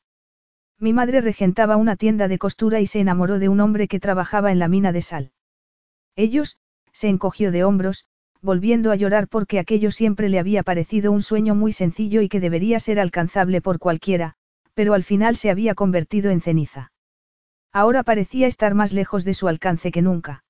[0.78, 4.50] Mi madre regentaba una tienda de costura y se enamoró de un hombre que trabajaba
[4.50, 5.32] en la mina de sal.
[6.16, 6.58] Ellos,
[6.92, 8.06] se encogió de hombros,
[8.44, 12.40] volviendo a llorar porque aquello siempre le había parecido un sueño muy sencillo y que
[12.40, 14.34] debería ser alcanzable por cualquiera,
[14.74, 16.92] pero al final se había convertido en ceniza.
[17.72, 20.44] Ahora parecía estar más lejos de su alcance que nunca.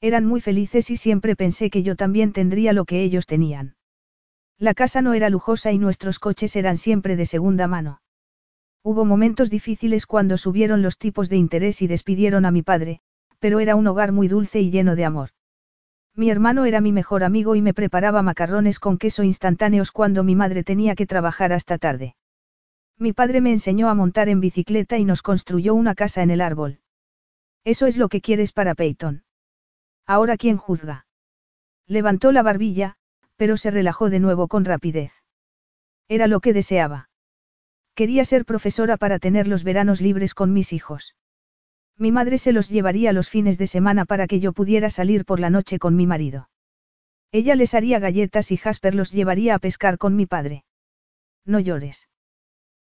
[0.00, 3.76] Eran muy felices y siempre pensé que yo también tendría lo que ellos tenían.
[4.58, 8.00] La casa no era lujosa y nuestros coches eran siempre de segunda mano.
[8.82, 13.00] Hubo momentos difíciles cuando subieron los tipos de interés y despidieron a mi padre,
[13.40, 15.30] pero era un hogar muy dulce y lleno de amor.
[16.14, 20.34] Mi hermano era mi mejor amigo y me preparaba macarrones con queso instantáneos cuando mi
[20.34, 22.16] madre tenía que trabajar hasta tarde.
[22.98, 26.40] Mi padre me enseñó a montar en bicicleta y nos construyó una casa en el
[26.40, 26.80] árbol.
[27.64, 29.24] Eso es lo que quieres para Peyton.
[30.06, 31.06] Ahora quién juzga.
[31.86, 32.96] Levantó la barbilla,
[33.36, 35.12] pero se relajó de nuevo con rapidez.
[36.08, 37.08] Era lo que deseaba.
[37.94, 41.14] Quería ser profesora para tener los veranos libres con mis hijos.
[42.00, 45.38] Mi madre se los llevaría los fines de semana para que yo pudiera salir por
[45.38, 46.48] la noche con mi marido.
[47.30, 50.64] Ella les haría galletas y Jasper los llevaría a pescar con mi padre.
[51.44, 52.08] No llores.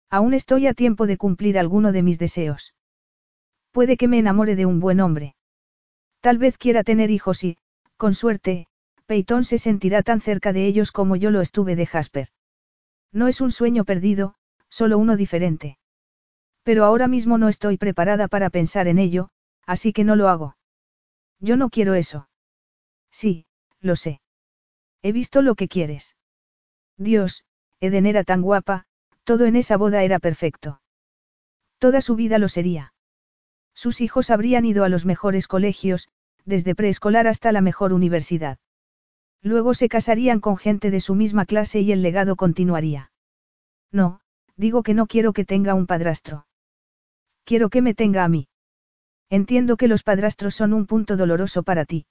[0.09, 2.73] Aún estoy a tiempo de cumplir alguno de mis deseos.
[3.71, 5.35] Puede que me enamore de un buen hombre.
[6.21, 7.57] Tal vez quiera tener hijos y,
[7.97, 8.67] con suerte,
[9.05, 12.29] Peyton se sentirá tan cerca de ellos como yo lo estuve de Jasper.
[13.11, 14.35] No es un sueño perdido,
[14.69, 15.78] solo uno diferente.
[16.69, 19.31] Pero ahora mismo no estoy preparada para pensar en ello,
[19.65, 20.55] así que no lo hago.
[21.39, 22.29] Yo no quiero eso.
[23.09, 23.47] Sí,
[23.79, 24.21] lo sé.
[25.01, 26.15] He visto lo que quieres.
[26.95, 27.43] Dios,
[27.79, 28.85] Eden era tan guapa,
[29.23, 30.79] todo en esa boda era perfecto.
[31.79, 32.93] Toda su vida lo sería.
[33.73, 36.07] Sus hijos habrían ido a los mejores colegios,
[36.45, 38.59] desde preescolar hasta la mejor universidad.
[39.41, 43.11] Luego se casarían con gente de su misma clase y el legado continuaría.
[43.91, 44.21] No,
[44.55, 46.45] digo que no quiero que tenga un padrastro.
[47.49, 48.47] Quiero que me tenga a mí.
[49.31, 52.05] Entiendo que los padrastros son un punto doloroso para ti.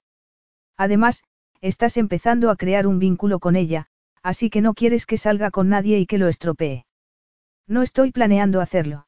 [0.75, 1.23] Además,
[1.61, 3.85] estás empezando a crear un vínculo con ella,
[4.21, 6.85] así que no quieres que salga con nadie y que lo estropee.
[7.67, 9.07] No estoy planeando hacerlo.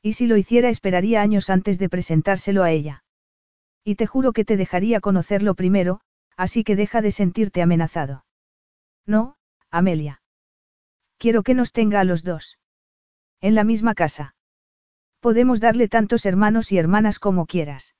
[0.00, 3.04] Y si lo hiciera esperaría años antes de presentárselo a ella.
[3.84, 6.00] Y te juro que te dejaría conocerlo primero,
[6.34, 8.24] así que deja de sentirte amenazado.
[9.04, 9.36] No,
[9.70, 10.22] Amelia.
[11.18, 12.58] Quiero que nos tenga a los dos.
[13.42, 14.34] En la misma casa.
[15.22, 17.94] Podemos darle tantos hermanos y hermanas como quieras.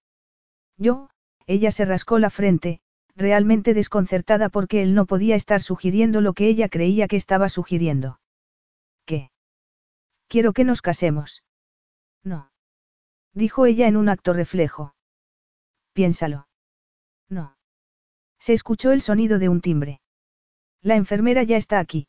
[0.76, 1.08] Yo,
[1.46, 2.80] ella se rascó la frente,
[3.14, 8.18] realmente desconcertada porque él no podía estar sugiriendo lo que ella creía que estaba sugiriendo.
[9.06, 9.30] ¿Qué?
[10.26, 11.44] Quiero que nos casemos.
[12.24, 12.50] No.
[13.34, 14.96] Dijo ella en un acto reflejo.
[15.92, 16.48] Piénsalo.
[17.28, 17.56] No.
[18.40, 20.00] Se escuchó el sonido de un timbre.
[20.80, 22.08] La enfermera ya está aquí.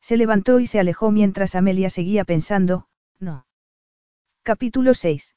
[0.00, 2.88] Se levantó y se alejó mientras Amelia seguía pensando,
[3.20, 3.46] no.
[4.46, 5.34] Capítulo 6.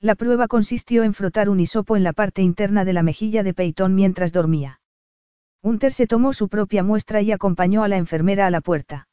[0.00, 3.54] La prueba consistió en frotar un hisopo en la parte interna de la mejilla de
[3.54, 4.80] Peyton mientras dormía.
[5.62, 9.06] Hunter se tomó su propia muestra y acompañó a la enfermera a la puerta.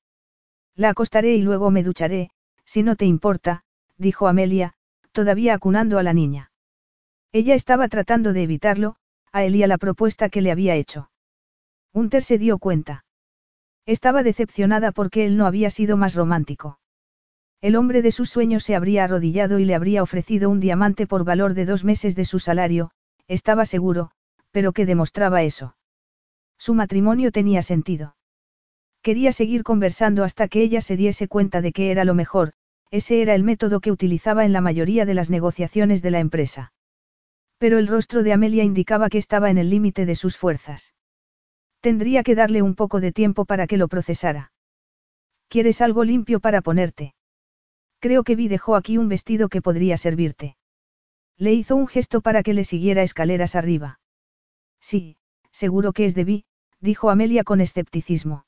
[0.73, 2.31] La acostaré y luego me ducharé,
[2.65, 3.65] si no te importa,
[3.97, 4.73] dijo Amelia,
[5.11, 6.51] todavía acunando a la niña.
[7.31, 8.95] Ella estaba tratando de evitarlo,
[9.31, 11.11] a Elia la propuesta que le había hecho.
[11.91, 13.05] Hunter se dio cuenta.
[13.85, 16.79] Estaba decepcionada porque él no había sido más romántico.
[17.63, 21.23] El hombre de sus sueños se habría arrodillado y le habría ofrecido un diamante por
[21.23, 22.91] valor de dos meses de su salario,
[23.29, 24.11] estaba seguro,
[24.51, 25.77] pero ¿qué demostraba eso?
[26.57, 28.17] Su matrimonio tenía sentido.
[29.01, 32.51] Quería seguir conversando hasta que ella se diese cuenta de que era lo mejor,
[32.91, 36.73] ese era el método que utilizaba en la mayoría de las negociaciones de la empresa.
[37.59, 40.93] Pero el rostro de Amelia indicaba que estaba en el límite de sus fuerzas.
[41.79, 44.51] Tendría que darle un poco de tiempo para que lo procesara.
[45.47, 47.13] ¿Quieres algo limpio para ponerte?
[48.03, 50.57] Creo que Vi dejó aquí un vestido que podría servirte.
[51.37, 54.01] Le hizo un gesto para que le siguiera escaleras arriba.
[54.81, 55.15] Sí,
[55.53, 56.45] seguro que es de Vi,
[56.81, 58.45] dijo Amelia con escepticismo.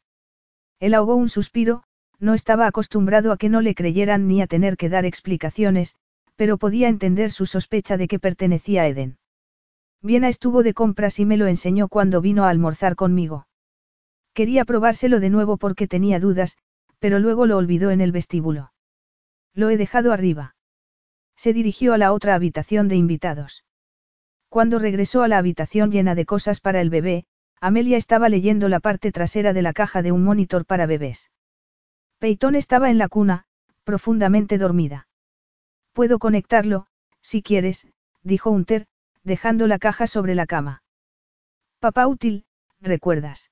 [0.82, 1.84] Él ahogó un suspiro,
[2.19, 5.95] no estaba acostumbrado a que no le creyeran ni a tener que dar explicaciones,
[6.36, 9.19] pero podía entender su sospecha de que pertenecía a Eden.
[10.02, 13.48] Viena estuvo de compras y me lo enseñó cuando vino a almorzar conmigo.
[14.34, 16.57] Quería probárselo de nuevo porque tenía dudas,
[16.99, 18.73] pero luego lo olvidó en el vestíbulo.
[19.56, 20.56] Lo he dejado arriba.
[21.36, 23.64] Se dirigió a la otra habitación de invitados.
[24.49, 27.26] Cuando regresó a la habitación llena de cosas para el bebé,
[27.61, 31.32] Amelia estaba leyendo la parte trasera de la caja de un monitor para bebés.
[32.19, 33.45] Peyton estaba en la cuna,
[33.84, 35.07] profundamente dormida.
[35.94, 36.88] Puedo conectarlo,
[37.22, 37.88] si quieres,
[38.23, 38.88] dijo Hunter,
[39.23, 40.84] dejando la caja sobre la cama.
[41.80, 42.45] Papá útil,
[42.82, 43.52] recuerdas.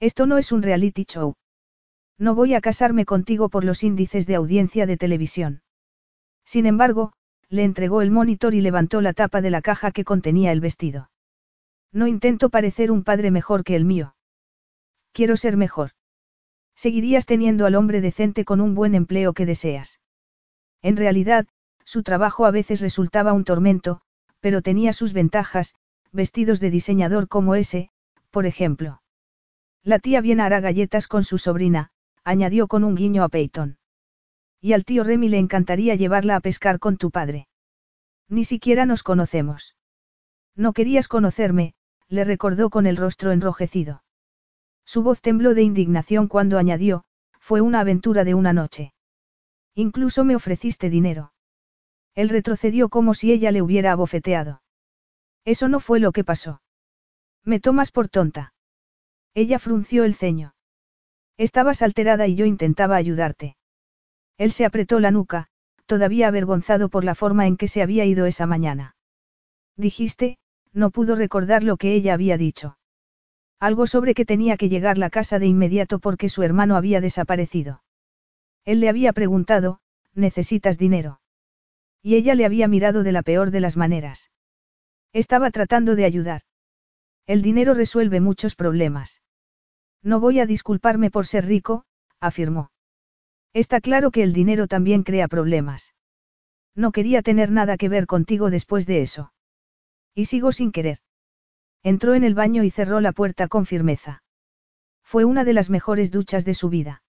[0.00, 1.34] Esto no es un reality show.
[2.18, 5.62] No voy a casarme contigo por los índices de audiencia de televisión.
[6.44, 7.12] Sin embargo,
[7.48, 11.10] le entregó el monitor y levantó la tapa de la caja que contenía el vestido.
[11.92, 14.14] No intento parecer un padre mejor que el mío.
[15.12, 15.90] Quiero ser mejor.
[16.74, 20.00] Seguirías teniendo al hombre decente con un buen empleo que deseas.
[20.80, 21.46] En realidad,
[21.84, 24.00] su trabajo a veces resultaba un tormento,
[24.40, 25.74] pero tenía sus ventajas,
[26.12, 27.90] vestidos de diseñador como ese,
[28.30, 29.02] por ejemplo.
[29.82, 31.90] La tía bien hará galletas con su sobrina,
[32.24, 33.78] añadió con un guiño a Peyton.
[34.60, 37.48] Y al tío Remy le encantaría llevarla a pescar con tu padre.
[38.28, 39.76] Ni siquiera nos conocemos.
[40.54, 41.74] No querías conocerme,
[42.08, 44.04] le recordó con el rostro enrojecido.
[44.84, 47.04] Su voz tembló de indignación cuando añadió,
[47.40, 48.92] fue una aventura de una noche.
[49.74, 51.32] Incluso me ofreciste dinero.
[52.14, 54.62] Él retrocedió como si ella le hubiera abofeteado.
[55.44, 56.60] Eso no fue lo que pasó.
[57.44, 58.54] Me tomas por tonta.
[59.34, 60.51] Ella frunció el ceño.
[61.36, 63.56] Estabas alterada y yo intentaba ayudarte.
[64.38, 65.48] Él se apretó la nuca,
[65.86, 68.96] todavía avergonzado por la forma en que se había ido esa mañana.
[69.76, 70.38] Dijiste,
[70.72, 72.78] no pudo recordar lo que ella había dicho.
[73.58, 77.82] Algo sobre que tenía que llegar la casa de inmediato porque su hermano había desaparecido.
[78.64, 79.80] Él le había preguntado,
[80.14, 81.20] ¿necesitas dinero?
[82.02, 84.30] Y ella le había mirado de la peor de las maneras.
[85.12, 86.42] Estaba tratando de ayudar.
[87.26, 89.22] El dinero resuelve muchos problemas.
[90.02, 91.84] No voy a disculparme por ser rico,
[92.20, 92.70] afirmó.
[93.52, 95.94] Está claro que el dinero también crea problemas.
[96.74, 99.32] No quería tener nada que ver contigo después de eso.
[100.14, 100.98] Y sigo sin querer.
[101.82, 104.22] Entró en el baño y cerró la puerta con firmeza.
[105.02, 107.02] Fue una de las mejores duchas de su vida.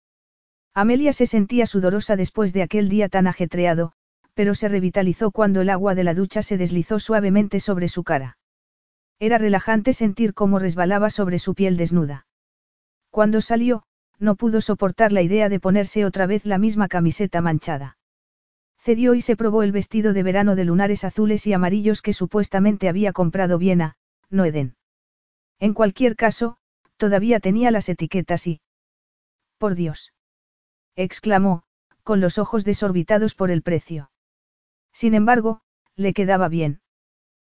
[0.74, 3.94] Amelia se sentía sudorosa después de aquel día tan ajetreado,
[4.34, 8.38] pero se revitalizó cuando el agua de la ducha se deslizó suavemente sobre su cara.
[9.20, 12.26] Era relajante sentir cómo resbalaba sobre su piel desnuda.
[13.14, 13.84] Cuando salió,
[14.18, 18.00] no pudo soportar la idea de ponerse otra vez la misma camiseta manchada.
[18.80, 22.90] Cedió y se probó el vestido de verano de lunares azules y amarillos que supuestamente
[22.90, 23.98] había comprado Viena,
[24.32, 24.78] no Eden.
[25.60, 26.58] En cualquier caso,
[26.98, 28.62] todavía tenía las etiquetas y...
[29.60, 30.12] Por Dios.
[30.96, 31.66] exclamó,
[32.02, 34.10] con los ojos desorbitados por el precio.
[34.92, 35.62] Sin embargo,
[35.96, 36.82] le quedaba bien.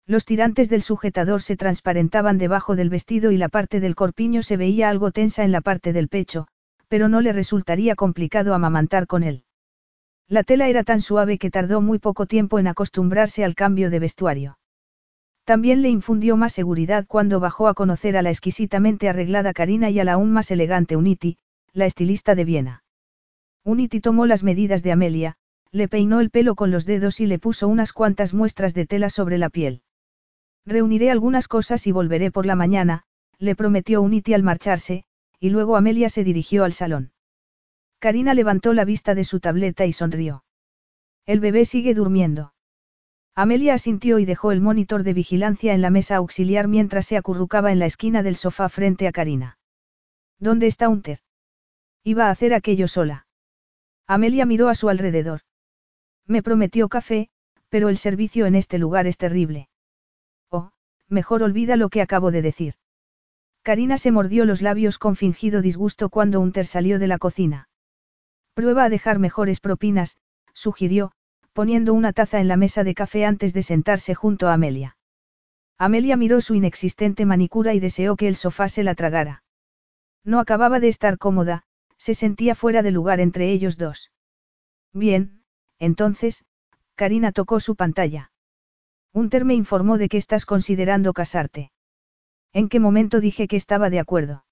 [0.08, 4.56] Los tirantes del sujetador se transparentaban debajo del vestido y la parte del corpiño se
[4.56, 6.46] veía algo tensa en la parte del pecho,
[6.86, 9.42] pero no le resultaría complicado amamantar con él.
[10.28, 13.98] La tela era tan suave que tardó muy poco tiempo en acostumbrarse al cambio de
[13.98, 14.58] vestuario.
[15.44, 19.98] También le infundió más seguridad cuando bajó a conocer a la exquisitamente arreglada Karina y
[19.98, 21.38] a la aún más elegante Uniti,
[21.72, 22.84] la estilista de Viena.
[23.64, 25.36] Uniti tomó las medidas de Amelia,
[25.72, 29.10] le peinó el pelo con los dedos y le puso unas cuantas muestras de tela
[29.10, 29.82] sobre la piel.
[30.66, 33.04] Reuniré algunas cosas y volveré por la mañana,
[33.38, 35.04] le prometió Uniti al marcharse,
[35.38, 37.12] y luego Amelia se dirigió al salón.
[38.00, 40.44] Karina levantó la vista de su tableta y sonrió.
[41.24, 42.52] El bebé sigue durmiendo.
[43.34, 47.70] Amelia asintió y dejó el monitor de vigilancia en la mesa auxiliar mientras se acurrucaba
[47.70, 49.58] en la esquina del sofá frente a Karina.
[50.38, 51.20] ¿Dónde está Unter?
[52.02, 53.26] Iba a hacer aquello sola.
[54.06, 55.40] Amelia miró a su alrededor.
[56.26, 57.28] Me prometió café,
[57.68, 59.68] pero el servicio en este lugar es terrible.
[61.08, 62.74] Mejor olvida lo que acabo de decir.
[63.62, 67.68] Karina se mordió los labios con fingido disgusto cuando Unter salió de la cocina.
[68.54, 70.16] Prueba a dejar mejores propinas,
[70.52, 71.12] sugirió,
[71.52, 74.96] poniendo una taza en la mesa de café antes de sentarse junto a Amelia.
[75.78, 79.42] Amelia miró su inexistente manicura y deseó que el sofá se la tragara.
[80.24, 81.64] No acababa de estar cómoda,
[81.98, 84.10] se sentía fuera de lugar entre ellos dos.
[84.92, 85.42] Bien,
[85.78, 86.44] entonces,
[86.94, 88.30] Karina tocó su pantalla.
[89.16, 91.72] Unter me informó de que estás considerando casarte.
[92.52, 94.44] ¿En qué momento dije que estaba de acuerdo?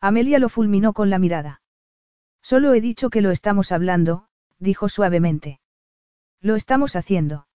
[0.00, 1.60] Amelia lo fulminó con la mirada.
[2.40, 4.28] Solo he dicho que lo estamos hablando,
[4.60, 5.58] dijo suavemente.
[6.40, 7.48] Lo estamos haciendo.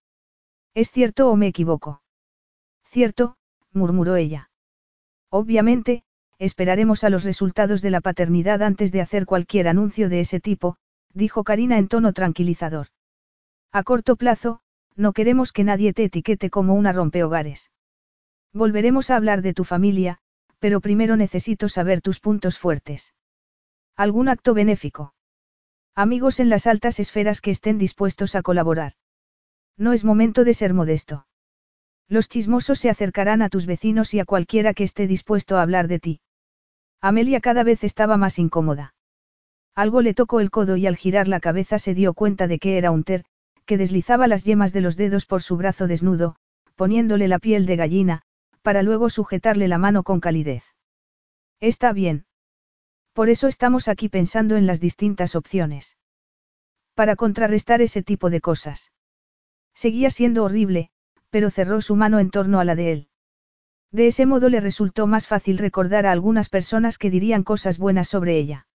[0.74, 2.02] ¿Es cierto o me equivoco?
[2.84, 3.38] Cierto,
[3.72, 4.50] murmuró ella.
[5.30, 6.04] Obviamente,
[6.38, 10.76] esperaremos a los resultados de la paternidad antes de hacer cualquier anuncio de ese tipo,
[11.14, 12.88] dijo Karina en tono tranquilizador.
[13.72, 14.60] A corto plazo,
[14.96, 17.72] no queremos que nadie te etiquete como una rompehogares.
[18.54, 20.20] Volveremos a hablar de tu familia,
[20.60, 23.14] pero primero necesito saber tus puntos fuertes.
[23.96, 25.14] ¿Algún acto benéfico?
[25.94, 28.94] Amigos en las altas esferas que estén dispuestos a colaborar.
[29.78, 31.28] No es momento de ser modesto.
[32.08, 35.88] Los chismosos se acercarán a tus vecinos y a cualquiera que esté dispuesto a hablar
[35.88, 36.22] de ti.
[37.02, 38.94] Amelia cada vez estaba más incómoda.
[39.74, 42.78] Algo le tocó el codo y al girar la cabeza se dio cuenta de que
[42.78, 43.26] era un ter,
[43.66, 46.36] que deslizaba las yemas de los dedos por su brazo desnudo,
[46.76, 48.22] poniéndole la piel de gallina,
[48.62, 50.64] para luego sujetarle la mano con calidez.
[51.60, 52.26] Está bien.
[53.14, 55.98] Por eso estamos aquí pensando en las distintas opciones.
[56.94, 58.92] Para contrarrestar ese tipo de cosas.
[59.74, 60.90] Seguía siendo horrible,
[61.30, 63.08] pero cerró su mano en torno a la de él.
[63.92, 68.10] De ese modo le resultó más fácil recordar a algunas personas que dirían cosas buenas
[68.10, 68.68] sobre ella.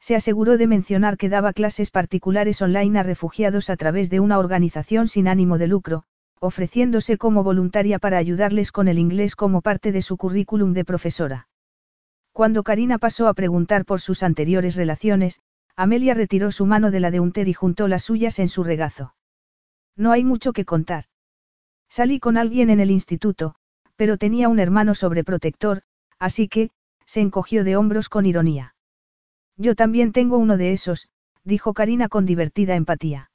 [0.00, 4.38] Se aseguró de mencionar que daba clases particulares online a refugiados a través de una
[4.38, 6.04] organización sin ánimo de lucro,
[6.38, 11.48] ofreciéndose como voluntaria para ayudarles con el inglés como parte de su currículum de profesora.
[12.32, 15.40] Cuando Karina pasó a preguntar por sus anteriores relaciones,
[15.74, 19.14] Amelia retiró su mano de la de Unter y juntó las suyas en su regazo.
[19.96, 21.06] No hay mucho que contar.
[21.88, 23.54] Salí con alguien en el instituto,
[23.96, 25.82] pero tenía un hermano sobreprotector,
[26.18, 26.70] así que,
[27.06, 28.75] se encogió de hombros con ironía.
[29.56, 31.08] Yo también tengo uno de esos,
[31.44, 33.30] dijo Karina con divertida empatía.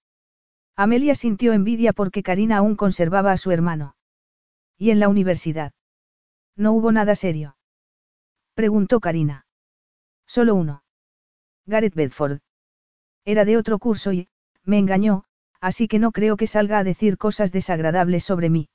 [0.76, 3.96] Amelia sintió envidia porque Karina aún conservaba a su hermano.
[4.78, 5.74] ¿Y en la universidad?
[6.56, 7.56] No hubo nada serio.
[8.54, 9.46] Preguntó Karina.
[10.28, 10.84] Solo uno.
[11.66, 12.40] Gareth Bedford.
[13.26, 14.30] Era de otro curso y,
[14.64, 15.24] me engañó,
[15.60, 18.70] así que no creo que salga a decir cosas desagradables sobre mí.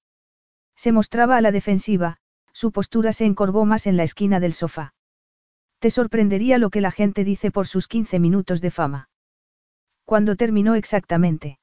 [0.77, 2.18] Se mostraba a la defensiva,
[2.52, 4.94] su postura se encorvó más en la esquina del sofá.
[5.90, 9.08] Sorprendería lo que la gente dice por sus 15 minutos de fama.
[10.04, 11.58] ¿Cuándo terminó exactamente?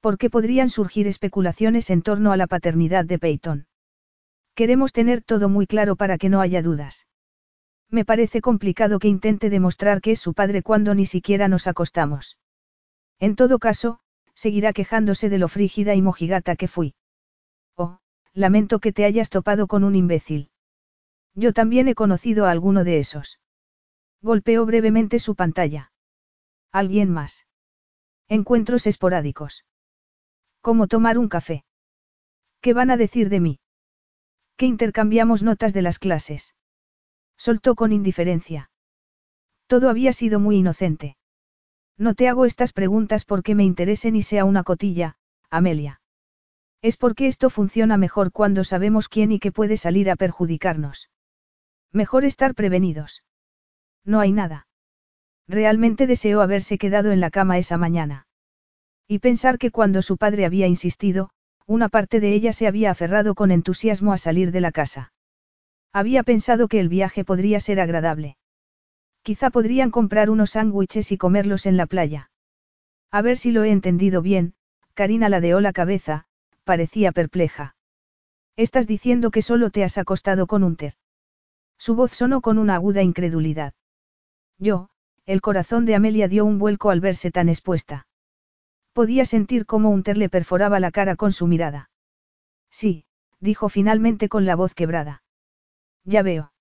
[0.00, 3.66] ¿Por qué podrían surgir especulaciones en torno a la paternidad de Peyton?
[4.54, 7.06] Queremos tener todo muy claro para que no haya dudas.
[7.88, 12.38] Me parece complicado que intente demostrar que es su padre cuando ni siquiera nos acostamos.
[13.20, 14.00] En todo caso,
[14.34, 16.94] seguirá quejándose de lo frígida y mojigata que fui.
[17.76, 17.98] Oh,
[18.32, 20.50] lamento que te hayas topado con un imbécil.
[21.34, 23.40] Yo también he conocido a alguno de esos.
[24.20, 25.92] Golpeó brevemente su pantalla.
[26.70, 27.46] ¿Alguien más?
[28.28, 29.64] Encuentros esporádicos.
[30.60, 31.64] ¿Cómo tomar un café?
[32.60, 33.60] ¿Qué van a decir de mí?
[34.56, 36.54] Que intercambiamos notas de las clases.
[37.36, 38.70] Soltó con indiferencia.
[39.66, 41.16] Todo había sido muy inocente.
[41.98, 45.16] No te hago estas preguntas porque me interesen y sea una cotilla,
[45.50, 46.00] Amelia.
[46.82, 51.11] Es porque esto funciona mejor cuando sabemos quién y qué puede salir a perjudicarnos.
[51.92, 53.22] Mejor estar prevenidos.
[54.04, 54.66] No hay nada.
[55.46, 58.26] Realmente deseó haberse quedado en la cama esa mañana.
[59.06, 61.30] Y pensar que cuando su padre había insistido,
[61.66, 65.12] una parte de ella se había aferrado con entusiasmo a salir de la casa.
[65.92, 68.36] Había pensado que el viaje podría ser agradable.
[69.22, 72.30] Quizá podrían comprar unos sándwiches y comerlos en la playa.
[73.10, 74.54] A ver si lo he entendido bien,
[74.94, 76.24] Karina ladeó la cabeza,
[76.64, 77.76] parecía perpleja.
[78.56, 80.94] Estás diciendo que solo te has acostado con un ter.
[81.84, 83.74] Su voz sonó con una aguda incredulidad.
[84.56, 84.88] Yo,
[85.26, 88.06] el corazón de Amelia dio un vuelco al verse tan expuesta.
[88.92, 91.90] Podía sentir cómo un ter le perforaba la cara con su mirada.
[92.70, 93.04] Sí,
[93.40, 95.24] dijo finalmente con la voz quebrada.
[96.04, 96.52] Ya veo.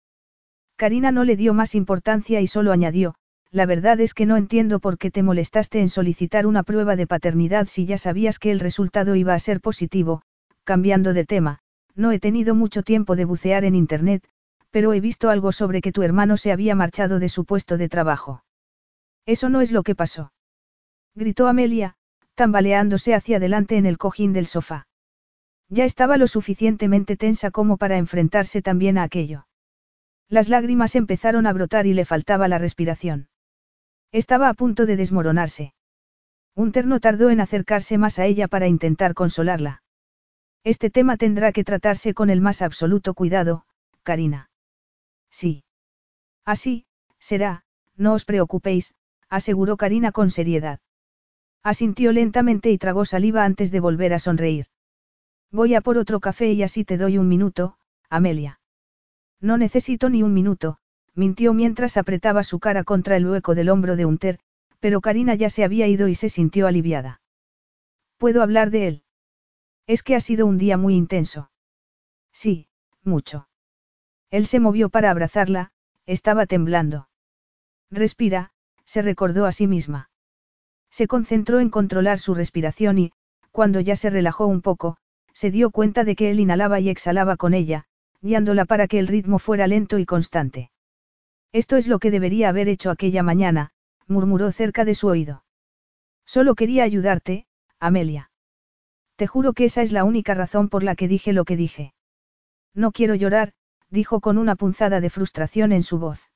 [0.75, 3.13] Karina no le dio más importancia y solo añadió,
[3.51, 7.05] la verdad es que no entiendo por qué te molestaste en solicitar una prueba de
[7.05, 10.23] paternidad si ya sabías que el resultado iba a ser positivo,
[10.63, 11.59] cambiando de tema,
[11.93, 14.23] no he tenido mucho tiempo de bucear en Internet,
[14.71, 17.89] pero he visto algo sobre que tu hermano se había marchado de su puesto de
[17.89, 18.43] trabajo.
[19.25, 20.33] Eso no es lo que pasó.
[21.13, 21.95] Gritó Amelia,
[22.35, 24.87] tambaleándose hacia adelante en el cojín del sofá.
[25.69, 29.47] Ya estaba lo suficientemente tensa como para enfrentarse también a aquello.
[30.27, 33.29] Las lágrimas empezaron a brotar y le faltaba la respiración.
[34.11, 35.73] Estaba a punto de desmoronarse.
[36.55, 39.83] Un terno tardó en acercarse más a ella para intentar consolarla.
[40.63, 43.65] Este tema tendrá que tratarse con el más absoluto cuidado,
[44.03, 44.50] Karina.
[45.31, 45.63] Sí.
[46.45, 46.85] Así,
[47.19, 47.63] será,
[47.95, 48.93] no os preocupéis,
[49.29, 50.79] aseguró Karina con seriedad.
[51.63, 54.67] Asintió lentamente y tragó saliva antes de volver a sonreír.
[55.51, 57.77] Voy a por otro café y así te doy un minuto,
[58.09, 58.59] Amelia.
[59.39, 60.77] No necesito ni un minuto,
[61.13, 64.39] mintió mientras apretaba su cara contra el hueco del hombro de Unter,
[64.79, 67.21] pero Karina ya se había ido y se sintió aliviada.
[68.17, 69.03] ¿Puedo hablar de él?
[69.87, 71.51] Es que ha sido un día muy intenso.
[72.31, 72.67] Sí,
[73.03, 73.47] mucho.
[74.31, 75.71] Él se movió para abrazarla,
[76.05, 77.09] estaba temblando.
[77.91, 78.51] Respira,
[78.85, 80.09] se recordó a sí misma.
[80.89, 83.11] Se concentró en controlar su respiración y,
[83.51, 84.97] cuando ya se relajó un poco,
[85.33, 87.85] se dio cuenta de que él inhalaba y exhalaba con ella,
[88.21, 90.71] guiándola para que el ritmo fuera lento y constante.
[91.51, 93.71] Esto es lo que debería haber hecho aquella mañana,
[94.07, 95.43] murmuró cerca de su oído.
[96.25, 97.45] Solo quería ayudarte,
[97.79, 98.31] Amelia.
[99.17, 101.93] Te juro que esa es la única razón por la que dije lo que dije.
[102.73, 103.53] No quiero llorar,
[103.91, 106.31] dijo con una punzada de frustración en su voz.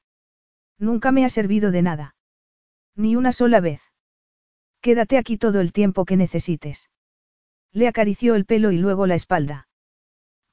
[0.78, 2.16] Nunca me ha servido de nada.
[2.96, 3.82] Ni una sola vez.
[4.82, 6.92] Quédate aquí todo el tiempo que necesites.
[7.72, 9.68] Le acarició el pelo y luego la espalda.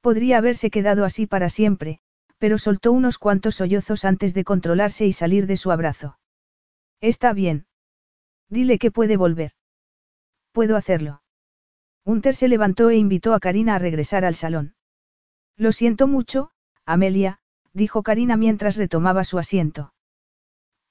[0.01, 1.99] Podría haberse quedado así para siempre,
[2.37, 6.17] pero soltó unos cuantos sollozos antes de controlarse y salir de su abrazo.
[6.99, 7.67] Está bien.
[8.49, 9.51] Dile que puede volver.
[10.51, 11.21] Puedo hacerlo.
[12.05, 14.75] Unter se levantó e invitó a Karina a regresar al salón.
[15.55, 16.51] Lo siento mucho,
[16.85, 17.39] Amelia,
[17.73, 19.93] dijo Karina mientras retomaba su asiento.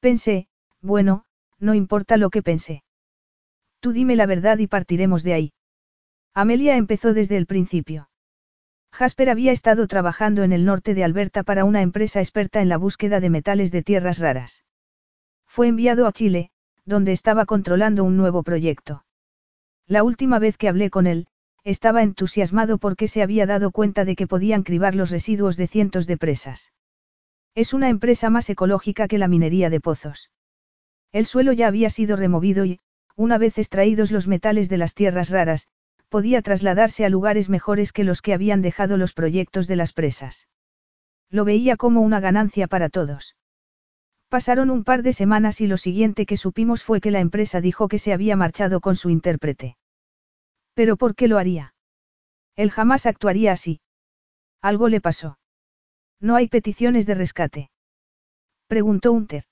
[0.00, 0.48] Pensé,
[0.80, 1.24] bueno,
[1.58, 2.82] no importa lo que pensé.
[3.80, 5.52] Tú dime la verdad y partiremos de ahí.
[6.34, 8.08] Amelia empezó desde el principio.
[8.92, 12.76] Jasper había estado trabajando en el norte de Alberta para una empresa experta en la
[12.76, 14.64] búsqueda de metales de tierras raras.
[15.46, 16.50] Fue enviado a Chile,
[16.84, 19.04] donde estaba controlando un nuevo proyecto.
[19.86, 21.26] La última vez que hablé con él,
[21.64, 26.06] estaba entusiasmado porque se había dado cuenta de que podían cribar los residuos de cientos
[26.06, 26.72] de presas.
[27.54, 30.30] Es una empresa más ecológica que la minería de pozos.
[31.12, 32.80] El suelo ya había sido removido y,
[33.14, 35.68] una vez extraídos los metales de las tierras raras,
[36.08, 40.48] podía trasladarse a lugares mejores que los que habían dejado los proyectos de las presas.
[41.30, 43.36] Lo veía como una ganancia para todos.
[44.28, 47.88] Pasaron un par de semanas y lo siguiente que supimos fue que la empresa dijo
[47.88, 49.76] que se había marchado con su intérprete.
[50.74, 51.74] ¿Pero por qué lo haría?
[52.56, 53.80] Él jamás actuaría así.
[54.60, 55.38] Algo le pasó.
[56.20, 57.70] No hay peticiones de rescate.
[58.68, 59.44] Preguntó Unter.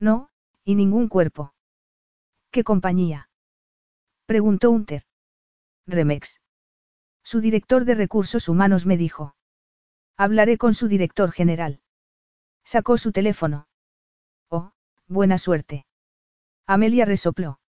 [0.00, 0.28] No,
[0.64, 1.54] y ningún cuerpo.
[2.50, 3.28] ¿Qué compañía?
[4.26, 5.04] Preguntó Unter.
[5.86, 6.40] Remex.
[7.22, 9.36] Su director de recursos humanos me dijo.
[10.16, 11.80] Hablaré con su director general.
[12.64, 13.68] Sacó su teléfono.
[14.48, 14.72] Oh,
[15.06, 15.86] buena suerte.
[16.66, 17.60] Amelia resopló.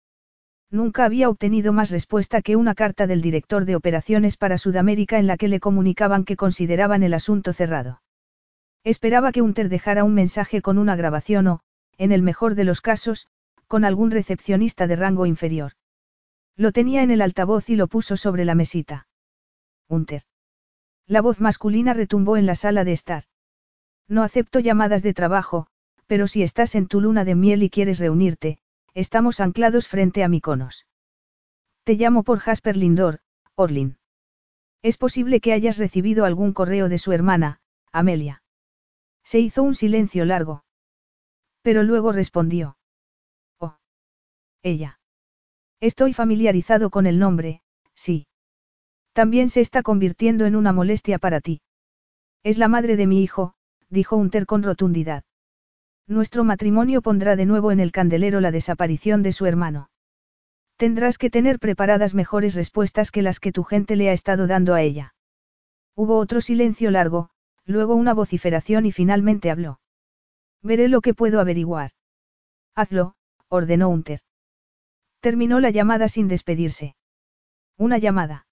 [0.74, 5.28] Nunca había obtenido más respuesta que una carta del director de operaciones para Sudamérica en
[5.28, 8.02] la que le comunicaban que consideraban el asunto cerrado.
[8.82, 11.60] Esperaba que Unter dejara un mensaje con una grabación o,
[11.96, 13.28] en el mejor de los casos,
[13.68, 15.74] con algún recepcionista de rango inferior.
[16.56, 19.06] Lo tenía en el altavoz y lo puso sobre la mesita.
[19.88, 20.22] Unter.
[21.06, 23.22] La voz masculina retumbó en la sala de estar.
[24.09, 25.68] No acepto llamadas de trabajo,
[26.09, 28.59] pero si estás en tu luna de miel y quieres reunirte,
[28.94, 30.86] estamos anclados frente a Miconos.
[31.84, 33.20] Te llamo por Jasper Lindor,
[33.56, 33.98] Orlin.
[34.82, 37.60] Es posible que hayas recibido algún correo de su hermana,
[37.92, 38.42] Amelia.
[39.24, 40.64] Se hizo un silencio largo.
[41.62, 42.76] Pero luego respondió.
[43.58, 43.76] Oh.
[44.62, 45.00] Ella.
[45.80, 47.62] Estoy familiarizado con el nombre,
[47.94, 48.26] sí.
[49.12, 51.62] También se está convirtiendo en una molestia para ti.
[52.42, 53.54] Es la madre de mi hijo,
[53.88, 55.24] dijo Unter con rotundidad.
[56.06, 59.89] Nuestro matrimonio pondrá de nuevo en el candelero la desaparición de su hermano.
[60.76, 64.74] Tendrás que tener preparadas mejores respuestas que las que tu gente le ha estado dando
[64.74, 65.14] a ella.
[65.94, 67.31] Hubo otro silencio largo,
[67.64, 69.81] luego una vociferación y finalmente habló.
[70.62, 71.93] Veré lo que puedo averiguar.
[72.74, 73.14] Hazlo,
[73.48, 74.20] ordenó Unter.
[75.20, 76.97] Terminó la llamada sin despedirse.
[77.78, 78.47] Una llamada.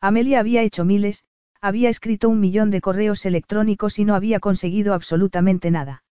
[0.00, 1.24] Amelia había hecho miles,
[1.60, 6.04] había escrito un millón de correos electrónicos y no había conseguido absolutamente nada.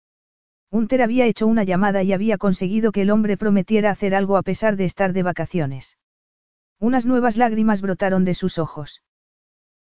[0.74, 4.42] Unter había hecho una llamada y había conseguido que el hombre prometiera hacer algo a
[4.42, 5.98] pesar de estar de vacaciones.
[6.80, 9.04] Unas nuevas lágrimas brotaron de sus ojos.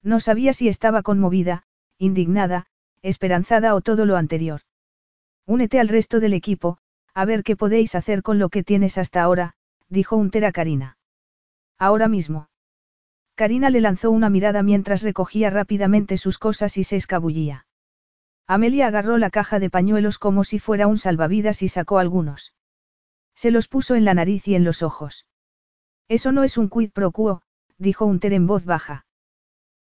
[0.03, 1.63] No sabía si estaba conmovida,
[1.97, 2.67] indignada,
[3.01, 4.61] esperanzada o todo lo anterior.
[5.47, 6.77] Únete al resto del equipo,
[7.15, 9.55] a ver qué podéis hacer con lo que tienes hasta ahora,
[9.89, 10.99] dijo Unter a Karina.
[11.79, 12.49] Ahora mismo.
[13.33, 17.65] Karina le lanzó una mirada mientras recogía rápidamente sus cosas y se escabullía.
[18.47, 22.53] Amelia agarró la caja de pañuelos como si fuera un salvavidas y sacó algunos.
[23.35, 25.25] Se los puso en la nariz y en los ojos.
[26.09, 27.41] Eso no es un quid pro quo,
[27.77, 29.05] dijo Unter en voz baja.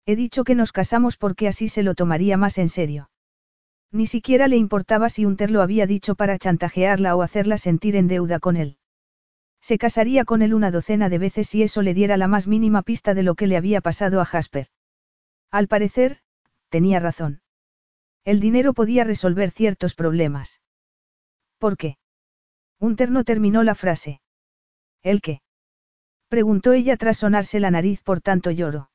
[0.07, 3.11] He dicho que nos casamos porque así se lo tomaría más en serio.
[3.91, 8.09] Ni siquiera le importaba si Unter lo había dicho para chantajearla o hacerla sentir en
[8.09, 8.79] deuda con él.
[9.61, 12.83] Se casaría con él una docena de veces si eso le diera la más mínima
[12.83, 14.69] pista de lo que le había pasado a Jasper.
[15.51, 16.19] Al parecer,
[16.69, 17.43] tenía razón.
[18.25, 20.61] El dinero podía resolver ciertos problemas.
[21.59, 21.97] ¿Por qué?
[22.79, 24.21] Unter no terminó la frase.
[25.03, 25.43] ¿El qué?
[26.29, 28.91] Preguntó ella tras sonarse la nariz por tanto lloro.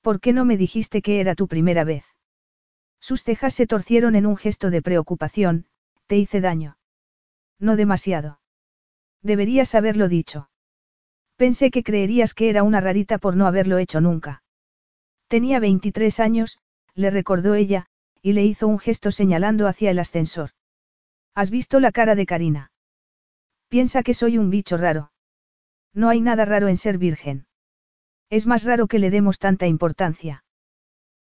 [0.00, 2.04] ¿Por qué no me dijiste que era tu primera vez?
[3.00, 5.66] Sus cejas se torcieron en un gesto de preocupación,
[6.06, 6.78] te hice daño.
[7.58, 8.40] No demasiado.
[9.22, 10.48] Deberías haberlo dicho.
[11.36, 14.42] Pensé que creerías que era una rarita por no haberlo hecho nunca.
[15.28, 16.58] Tenía 23 años,
[16.94, 17.88] le recordó ella,
[18.26, 20.50] y le hizo un gesto señalando hacia el ascensor.
[21.36, 22.72] ¿Has visto la cara de Karina?
[23.68, 25.12] Piensa que soy un bicho raro.
[25.94, 27.46] No hay nada raro en ser virgen.
[28.28, 30.44] Es más raro que le demos tanta importancia.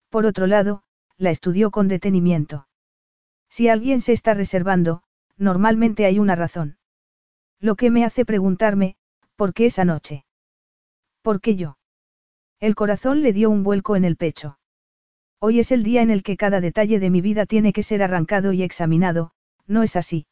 [0.10, 0.82] Por otro lado,
[1.16, 2.68] la estudió con detenimiento.
[3.50, 5.04] Si alguien se está reservando,
[5.38, 6.80] normalmente hay una razón.
[7.60, 8.96] Lo que me hace preguntarme,
[9.36, 10.26] ¿por qué esa noche?
[11.22, 11.78] ¿Por qué yo?
[12.60, 14.58] El corazón le dio un vuelco en el pecho.
[15.40, 18.02] Hoy es el día en el que cada detalle de mi vida tiene que ser
[18.02, 19.32] arrancado y examinado,
[19.68, 20.28] ¿no es así?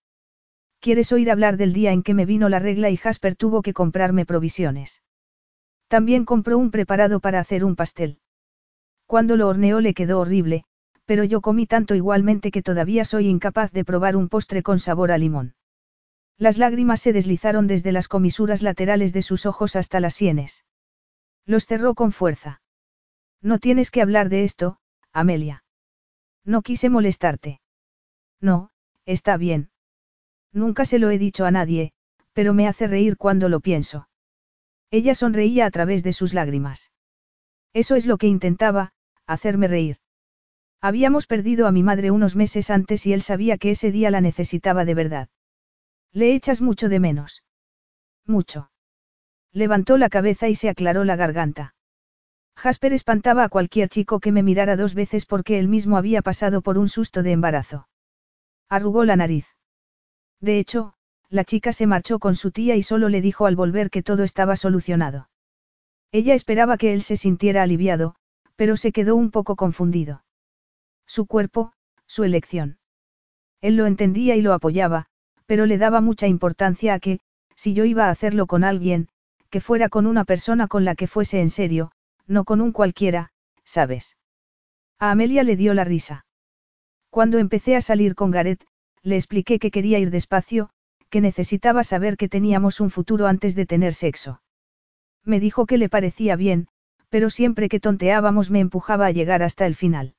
[0.79, 3.73] ¿Quieres oír hablar del día en que me vino la regla y Jasper tuvo que
[3.73, 5.01] comprarme provisiones?
[5.87, 8.19] También compró un preparado para hacer un pastel.
[9.05, 10.65] Cuando lo horneó le quedó horrible,
[11.05, 15.11] pero yo comí tanto igualmente que todavía soy incapaz de probar un postre con sabor
[15.11, 15.55] a limón.
[16.37, 20.65] Las lágrimas se deslizaron desde las comisuras laterales de sus ojos hasta las sienes.
[21.45, 22.61] Los cerró con fuerza.
[23.41, 24.77] No tienes que hablar de esto,
[25.13, 25.63] Amelia.
[26.43, 27.61] No quise molestarte.
[28.41, 28.71] No,
[29.05, 29.69] está bien.
[30.51, 31.93] Nunca se lo he dicho a nadie,
[32.33, 34.09] pero me hace reír cuando lo pienso.
[34.91, 36.91] Ella sonreía a través de sus lágrimas.
[37.73, 38.93] Eso es lo que intentaba,
[39.25, 39.97] hacerme reír.
[40.81, 44.21] Habíamos perdido a mi madre unos meses antes y él sabía que ese día la
[44.21, 45.29] necesitaba de verdad.
[46.11, 47.43] ¿Le echas mucho de menos?
[48.25, 48.69] Mucho.
[49.51, 51.75] Levantó la cabeza y se aclaró la garganta.
[52.55, 56.61] Jasper espantaba a cualquier chico que me mirara dos veces porque él mismo había pasado
[56.61, 57.87] por un susto de embarazo.
[58.69, 59.47] Arrugó la nariz.
[60.39, 60.93] De hecho,
[61.29, 64.23] la chica se marchó con su tía y solo le dijo al volver que todo
[64.23, 65.29] estaba solucionado.
[66.11, 68.15] Ella esperaba que él se sintiera aliviado,
[68.55, 70.23] pero se quedó un poco confundido.
[71.07, 71.73] Su cuerpo,
[72.05, 72.77] su elección.
[73.61, 75.07] Él lo entendía y lo apoyaba,
[75.45, 77.19] pero le daba mucha importancia a que,
[77.55, 79.09] si yo iba a hacerlo con alguien,
[79.49, 81.91] que fuera con una persona con la que fuese en serio,
[82.27, 83.31] no con un cualquiera,
[83.63, 84.17] ¿sabes?
[84.99, 86.25] A Amelia le dio la risa.
[87.09, 88.65] Cuando empecé a salir con Gareth,
[89.01, 90.69] le expliqué que quería ir despacio,
[91.09, 94.41] que necesitaba saber que teníamos un futuro antes de tener sexo.
[95.23, 96.67] Me dijo que le parecía bien,
[97.09, 100.15] pero siempre que tonteábamos me empujaba a llegar hasta el final.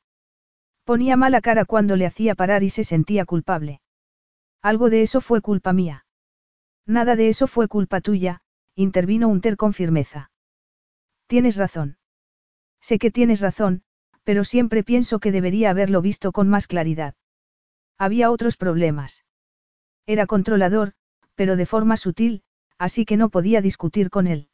[0.84, 3.80] Ponía mala cara cuando le hacía parar y se sentía culpable.
[4.62, 6.06] Algo de eso fue culpa mía.
[6.86, 8.42] Nada de eso fue culpa tuya,
[8.74, 10.30] intervino Unter con firmeza.
[11.34, 11.96] Tienes razón.
[12.80, 13.82] Sé que tienes razón,
[14.22, 17.16] pero siempre pienso que debería haberlo visto con más claridad.
[17.98, 19.24] Había otros problemas.
[20.06, 20.92] Era controlador,
[21.34, 22.44] pero de forma sutil,
[22.78, 24.48] así que no podía discutir con él.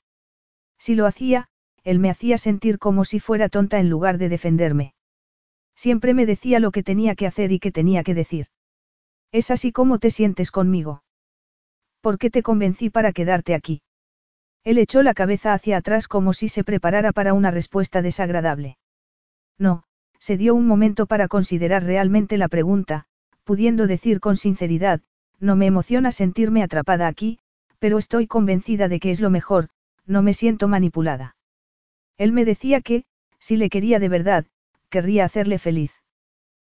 [0.78, 1.48] Si lo hacía,
[1.85, 4.94] él me hacía sentir como si fuera tonta en lugar de defenderme.
[5.77, 8.47] Siempre me decía lo que tenía que hacer y qué tenía que decir.
[9.32, 11.05] Es así como te sientes conmigo.
[12.01, 13.82] ¿Por qué te convencí para quedarte aquí?
[14.65, 18.77] Él echó la cabeza hacia atrás como si se preparara para una respuesta desagradable.
[19.59, 19.85] No,
[20.19, 23.07] se dio un momento para considerar realmente la pregunta,
[23.45, 25.01] pudiendo decir con sinceridad,
[25.39, 27.39] no me emociona sentirme atrapada aquí,
[27.78, 29.70] pero estoy convencida de que es lo mejor,
[30.07, 31.37] no me siento manipulada.
[32.19, 33.05] Él me decía que,
[33.39, 34.45] si le quería de verdad,
[34.91, 35.93] querría hacerle feliz.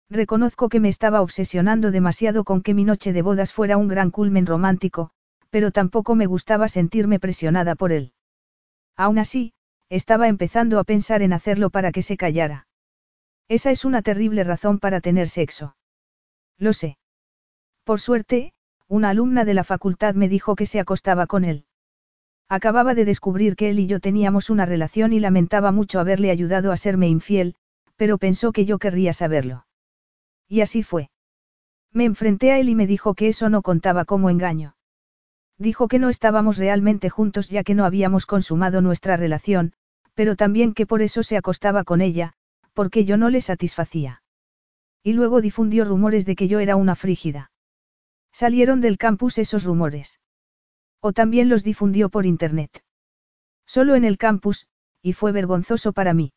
[0.09, 4.11] Reconozco que me estaba obsesionando demasiado con que mi noche de bodas fuera un gran
[4.11, 5.11] culmen romántico,
[5.53, 8.13] pero tampoco me gustaba sentirme presionada por él.
[8.97, 9.53] Aún así,
[9.87, 12.65] estaba empezando a pensar en hacerlo para que se callara.
[13.47, 15.75] Esa es una terrible razón para tener sexo.
[16.57, 16.97] Lo sé.
[17.83, 18.53] Por suerte,
[18.87, 21.65] una alumna de la facultad me dijo que se acostaba con él.
[22.49, 26.71] Acababa de descubrir que él y yo teníamos una relación y lamentaba mucho haberle ayudado
[26.71, 27.53] a serme infiel,
[27.95, 29.67] pero pensó que yo querría saberlo.
[30.47, 31.11] Y así fue.
[31.91, 34.75] Me enfrenté a él y me dijo que eso no contaba como engaño.
[35.63, 39.71] Dijo que no estábamos realmente juntos ya que no habíamos consumado nuestra relación,
[40.13, 42.33] pero también que por eso se acostaba con ella,
[42.73, 44.23] porque yo no le satisfacía.
[45.03, 47.49] Y luego difundió rumores de que yo era una frígida.
[48.33, 50.19] Salieron del campus esos rumores.
[50.99, 52.83] O también los difundió por internet.
[53.65, 54.67] Solo en el campus,
[55.01, 56.33] y fue vergonzoso para mí.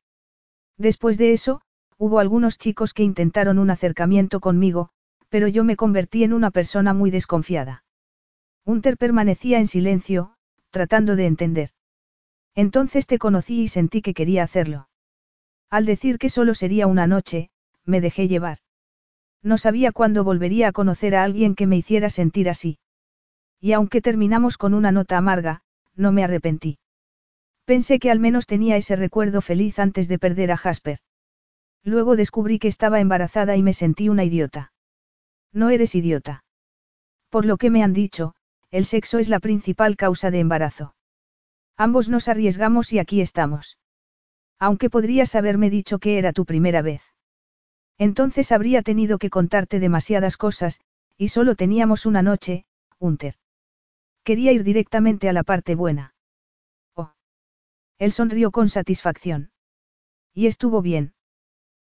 [0.79, 1.63] Después de eso,
[1.99, 4.91] hubo algunos chicos que intentaron un acercamiento conmigo,
[5.31, 7.83] pero yo me convertí en una persona muy desconfiada.
[8.67, 10.35] Hunter permanecía en silencio,
[10.71, 11.71] tratando de entender.
[12.57, 14.89] Entonces te conocí y sentí que quería hacerlo.
[15.71, 17.51] Al decir que solo sería una noche,
[17.85, 18.59] me dejé llevar.
[19.41, 22.79] No sabía cuándo volvería a conocer a alguien que me hiciera sentir así.
[23.61, 25.63] Y aunque terminamos con una nota amarga,
[25.95, 26.81] no me arrepentí.
[27.67, 30.99] Pensé que al menos tenía ese recuerdo feliz antes de perder a Jasper.
[31.85, 34.73] Luego descubrí que estaba embarazada y me sentí una idiota.
[35.53, 36.45] No eres idiota.
[37.31, 38.35] Por lo que me han dicho,
[38.71, 40.95] el sexo es la principal causa de embarazo.
[41.77, 43.79] Ambos nos arriesgamos y aquí estamos.
[44.59, 47.03] Aunque podrías haberme dicho que era tu primera vez.
[47.99, 50.81] Entonces habría tenido que contarte demasiadas cosas,
[51.17, 52.67] y solo teníamos una noche,
[52.99, 53.37] Hunter.
[54.25, 56.15] Quería ir directamente a la parte buena.
[56.95, 57.13] Oh.
[57.99, 59.51] Él sonrió con satisfacción.
[60.35, 61.15] Y estuvo bien.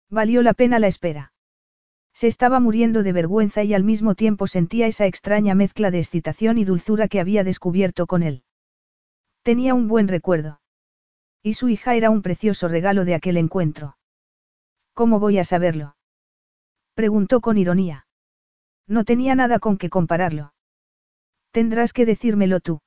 [0.10, 1.34] Valió la pena la espera.
[2.19, 6.57] Se estaba muriendo de vergüenza y al mismo tiempo sentía esa extraña mezcla de excitación
[6.57, 8.43] y dulzura que había descubierto con él.
[9.41, 10.59] Tenía un buen recuerdo.
[11.41, 13.95] Y su hija era un precioso regalo de aquel encuentro.
[14.93, 15.95] ¿Cómo voy a saberlo?
[16.93, 18.05] Preguntó con ironía.
[18.85, 20.53] No tenía nada con que compararlo.
[21.51, 22.81] Tendrás que decírmelo tú.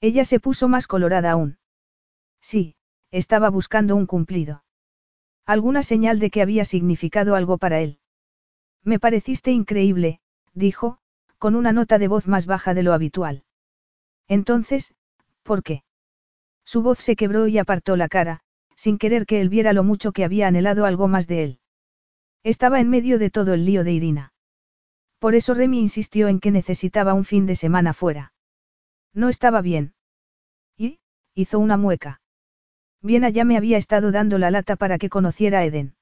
[0.00, 1.58] Ella se puso más colorada aún.
[2.40, 2.74] Sí,
[3.10, 4.64] estaba buscando un cumplido.
[5.44, 8.00] Alguna señal de que había significado algo para él.
[8.86, 10.20] Me pareciste increíble,
[10.54, 10.98] dijo,
[11.38, 13.42] con una nota de voz más baja de lo habitual.
[14.28, 14.94] Entonces,
[15.42, 15.82] ¿por qué?
[16.64, 18.42] Su voz se quebró y apartó la cara,
[18.76, 21.60] sin querer que él viera lo mucho que había anhelado algo más de él.
[22.44, 24.32] Estaba en medio de todo el lío de Irina.
[25.18, 28.34] Por eso Remy insistió en que necesitaba un fin de semana fuera.
[29.12, 29.94] No estaba bien.
[30.76, 31.00] Y,
[31.34, 32.20] hizo una mueca.
[33.02, 35.96] Bien allá me había estado dando la lata para que conociera a Eden.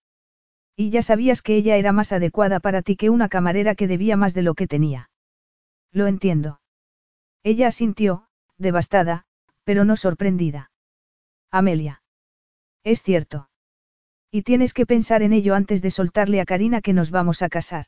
[0.77, 4.17] Y ya sabías que ella era más adecuada para ti que una camarera que debía
[4.17, 5.11] más de lo que tenía.
[5.93, 6.61] Lo entiendo.
[7.45, 8.27] Ella asintió,
[8.59, 9.25] devastada,
[9.65, 10.71] pero no sorprendida.
[11.51, 12.03] Amelia.
[12.83, 13.49] Es cierto.
[14.31, 17.49] Y tienes que pensar en ello antes de soltarle a Karina que nos vamos a
[17.49, 17.87] casar.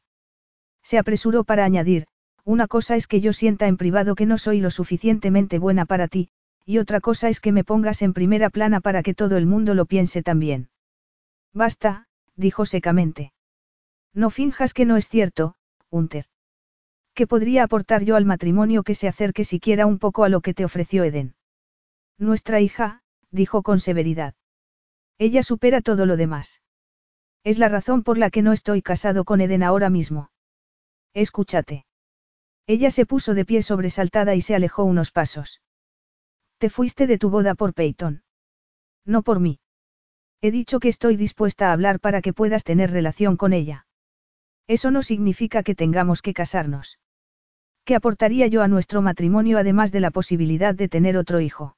[0.83, 2.07] Se apresuró para añadir,
[2.45, 6.07] una cosa es que yo sienta en privado que no soy lo suficientemente buena para
[6.07, 6.29] ti,
[6.65, 9.75] y otra cosa es que me pongas en primera plana para que todo el mundo
[9.75, 10.69] lo piense también.
[11.53, 12.06] Basta,
[12.37, 13.33] dijo secamente.
[14.15, 15.57] No finjas que no es cierto,
[15.91, 16.27] Hunter.
[17.15, 20.55] ¿Qué podría aportar yo al matrimonio que se acerque siquiera un poco a lo que
[20.55, 21.35] te ofreció Eden?
[22.19, 24.35] Nuestra hija, dijo con severidad.
[25.19, 26.61] Ella supera todo lo demás.
[27.43, 30.31] Es la razón por la que no estoy casado con Eden ahora mismo.
[31.15, 31.87] Escúchate.
[32.67, 35.63] Ella se puso de pie sobresaltada y se alejó unos pasos.
[36.59, 38.25] Te fuiste de tu boda por Peyton.
[39.05, 39.61] No por mí.
[40.41, 43.87] He dicho que estoy dispuesta a hablar para que puedas tener relación con ella.
[44.67, 46.99] Eso no significa que tengamos que casarnos.
[47.85, 51.77] ¿Qué aportaría yo a nuestro matrimonio además de la posibilidad de tener otro hijo?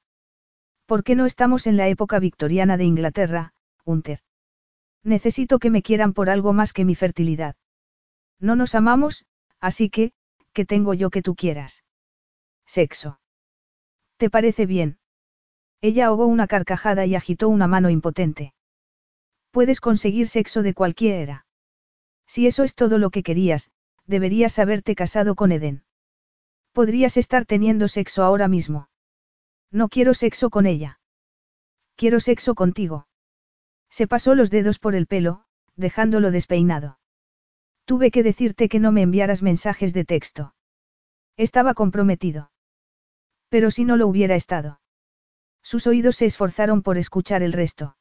[0.87, 3.53] ¿Por qué no estamos en la época victoriana de Inglaterra,
[3.85, 4.21] Hunter?
[5.03, 7.55] Necesito que me quieran por algo más que mi fertilidad.
[8.39, 9.25] No nos amamos,
[9.59, 10.13] así que,
[10.51, 11.83] ¿qué tengo yo que tú quieras?
[12.65, 13.19] Sexo.
[14.17, 14.97] ¿Te parece bien?
[15.81, 18.53] Ella ahogó una carcajada y agitó una mano impotente.
[19.51, 21.45] Puedes conseguir sexo de cualquiera.
[22.27, 23.71] Si eso es todo lo que querías,
[24.05, 25.83] deberías haberte casado con Eden.
[26.73, 28.89] Podrías estar teniendo sexo ahora mismo.
[29.71, 30.99] No quiero sexo con ella.
[31.95, 33.07] Quiero sexo contigo.
[33.89, 35.45] Se pasó los dedos por el pelo,
[35.75, 36.99] dejándolo despeinado.
[37.85, 40.53] Tuve que decirte que no me enviaras mensajes de texto.
[41.37, 42.51] Estaba comprometido.
[43.49, 44.78] Pero si no lo hubiera estado.
[45.71, 47.95] Sus oídos se esforzaron por escuchar el resto.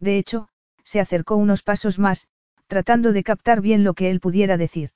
[0.00, 0.48] De hecho,
[0.82, 2.26] se acercó unos pasos más,
[2.66, 4.90] tratando de captar bien lo que él pudiera decir.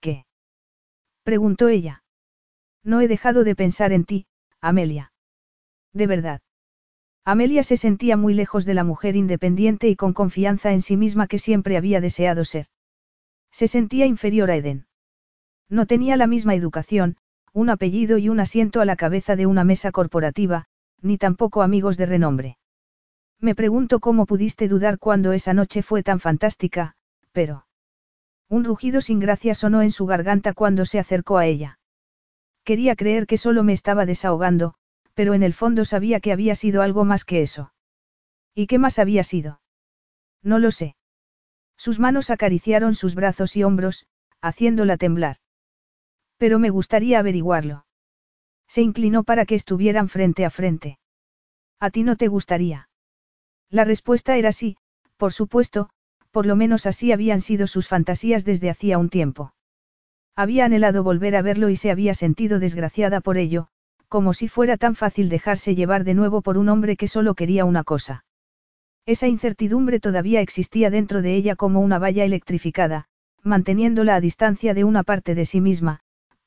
[0.00, 0.24] ¿Qué?
[1.22, 2.02] preguntó ella.
[2.82, 4.26] No he dejado de pensar en ti,
[4.62, 5.12] Amelia.
[5.92, 6.40] De verdad.
[7.26, 11.26] Amelia se sentía muy lejos de la mujer independiente y con confianza en sí misma
[11.26, 12.68] que siempre había deseado ser.
[13.50, 14.86] Se sentía inferior a Eden.
[15.68, 17.18] No tenía la misma educación,
[17.52, 20.68] un apellido y un asiento a la cabeza de una mesa corporativa,
[21.02, 22.58] ni tampoco amigos de renombre.
[23.40, 26.94] Me pregunto cómo pudiste dudar cuando esa noche fue tan fantástica,
[27.32, 27.66] pero...
[28.48, 31.78] Un rugido sin gracia sonó en su garganta cuando se acercó a ella.
[32.64, 34.74] Quería creer que solo me estaba desahogando,
[35.14, 37.72] pero en el fondo sabía que había sido algo más que eso.
[38.54, 39.60] ¿Y qué más había sido?
[40.42, 40.96] No lo sé.
[41.76, 44.06] Sus manos acariciaron sus brazos y hombros,
[44.40, 45.38] haciéndola temblar.
[46.36, 47.86] Pero me gustaría averiguarlo.
[48.72, 50.98] Se inclinó para que estuvieran frente a frente.
[51.78, 52.88] ¿A ti no te gustaría?
[53.68, 54.78] La respuesta era sí,
[55.18, 55.90] Por supuesto,
[56.30, 59.52] por lo menos así habían sido sus fantasías desde hacía un tiempo.
[60.34, 63.68] Había anhelado volver a verlo y se había sentido desgraciada por ello,
[64.08, 67.66] como si fuera tan fácil dejarse llevar de nuevo por un hombre que solo quería
[67.66, 68.24] una cosa.
[69.04, 73.04] Esa incertidumbre todavía existía dentro de ella como una valla electrificada,
[73.42, 76.00] manteniéndola a distancia de una parte de sí misma,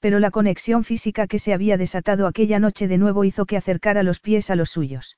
[0.06, 4.04] pero la conexión física que se había desatado aquella noche de nuevo hizo que acercara
[4.04, 5.18] los pies a los suyos.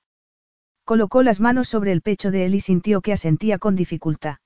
[0.86, 4.38] Colocó las manos sobre el pecho de él y sintió que asentía con dificultad.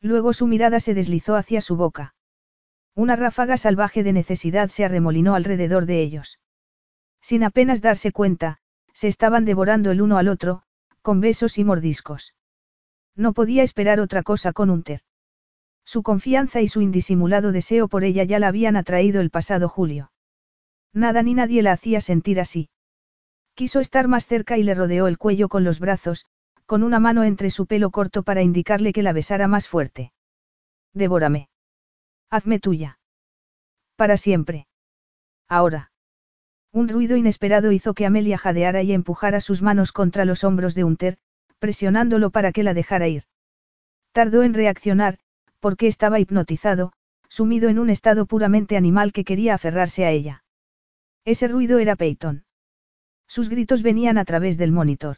[0.00, 2.14] Luego su mirada se deslizó hacia su boca.
[2.94, 6.38] Una ráfaga salvaje de necesidad se arremolinó alrededor de ellos.
[7.20, 8.58] Sin apenas darse cuenta,
[8.92, 10.62] se estaban devorando el uno al otro,
[11.02, 12.36] con besos y mordiscos.
[13.16, 15.00] No podía esperar otra cosa con Unter.
[15.86, 20.10] Su confianza y su indisimulado deseo por ella ya la habían atraído el pasado julio.
[20.92, 22.68] Nada ni nadie la hacía sentir así.
[23.54, 26.26] Quiso estar más cerca y le rodeó el cuello con los brazos,
[26.66, 30.12] con una mano entre su pelo corto para indicarle que la besara más fuerte.
[30.92, 31.48] Devórame.
[32.30, 32.98] Hazme tuya.
[33.94, 34.66] Para siempre.
[35.48, 35.92] Ahora.
[36.72, 40.82] Un ruido inesperado hizo que Amelia jadeara y empujara sus manos contra los hombros de
[40.82, 41.16] Unter,
[41.60, 43.22] presionándolo para que la dejara ir.
[44.12, 45.18] Tardó en reaccionar,
[45.66, 46.92] porque estaba hipnotizado,
[47.28, 50.44] sumido en un estado puramente animal que quería aferrarse a ella.
[51.24, 52.44] Ese ruido era Peyton.
[53.26, 55.16] Sus gritos venían a través del monitor.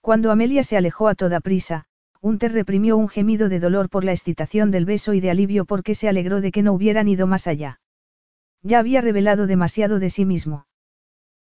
[0.00, 1.84] Cuando Amelia se alejó a toda prisa,
[2.20, 5.94] Unter reprimió un gemido de dolor por la excitación del beso y de alivio porque
[5.94, 7.78] se alegró de que no hubieran ido más allá.
[8.64, 10.66] Ya había revelado demasiado de sí mismo.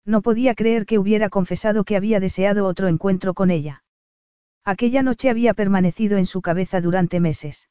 [0.06, 3.86] No podía creer que hubiera confesado que había deseado otro encuentro con ella.
[4.66, 7.70] Aquella noche había permanecido en su cabeza durante meses.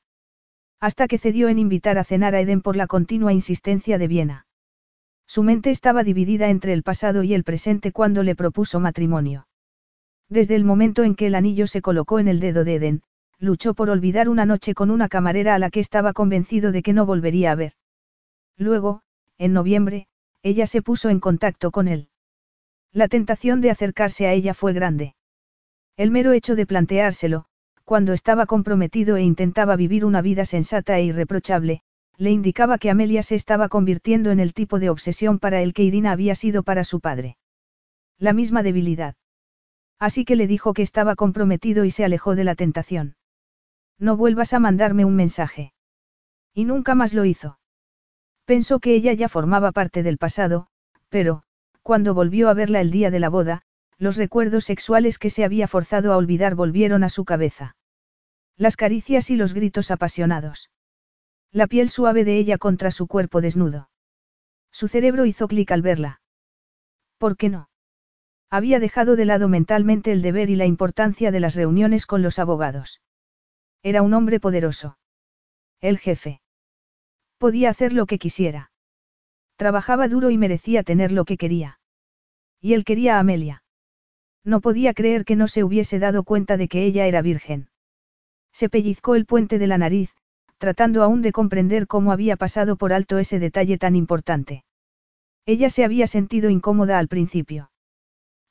[0.81, 4.47] Hasta que cedió en invitar a cenar a Eden por la continua insistencia de Viena.
[5.27, 9.49] Su mente estaba dividida entre el pasado y el presente cuando le propuso matrimonio.
[10.29, 13.03] Desde el momento en que el anillo se colocó en el dedo de Eden,
[13.39, 16.93] luchó por olvidar una noche con una camarera a la que estaba convencido de que
[16.93, 17.73] no volvería a ver.
[18.57, 19.03] Luego,
[19.37, 20.07] en noviembre,
[20.43, 22.09] ella se puso en contacto con él.
[22.93, 25.15] La tentación de acercarse a ella fue grande.
[25.97, 27.47] El mero hecho de planteárselo,
[27.89, 31.81] cuando estaba comprometido e intentaba vivir una vida sensata e irreprochable,
[32.19, 35.85] le indicaba que Amelia se estaba convirtiendo en el tipo de obsesión para el que
[35.85, 37.39] Irina había sido para su padre.
[38.19, 39.15] La misma debilidad.
[39.99, 43.17] Así que le dijo que estaba comprometido y se alejó de la tentación.
[43.99, 45.73] No vuelvas a mandarme un mensaje.
[46.53, 47.59] Y nunca más lo hizo.
[48.45, 50.67] Pensó que ella ya formaba parte del pasado,
[51.09, 51.43] pero,
[51.81, 53.63] cuando volvió a verla el día de la boda,
[53.97, 57.77] los recuerdos sexuales que se había forzado a olvidar volvieron a su cabeza.
[58.59, 60.69] Las caricias y los gritos apasionados.
[61.53, 63.89] La piel suave de ella contra su cuerpo desnudo.
[64.73, 66.21] Su cerebro hizo clic al verla.
[67.19, 67.71] ¿Por qué no?
[68.51, 72.41] Había dejado de lado mentalmente el deber y la importancia de las reuniones con los
[72.41, 73.01] abogados.
[73.85, 74.99] Era un hombre poderoso.
[75.81, 76.41] El jefe.
[77.39, 78.73] Podía hacer lo que quisiera.
[79.55, 81.79] Trabajaba duro y merecía tener lo que quería.
[82.61, 83.63] Y él quería a Amelia.
[84.43, 87.71] No podía creer que no se hubiese dado cuenta de que ella era virgen.
[88.53, 90.15] Se pellizcó el puente de la nariz,
[90.59, 94.65] tratando aún de comprender cómo había pasado por alto ese detalle tan importante.
[95.47, 97.71] Ella se había sentido incómoda al principio.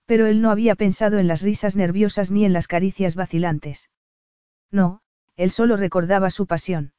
[0.06, 3.90] Pero él no había pensado en las risas nerviosas ni en las caricias vacilantes.
[4.72, 5.02] No,
[5.36, 6.94] él solo recordaba su pasión.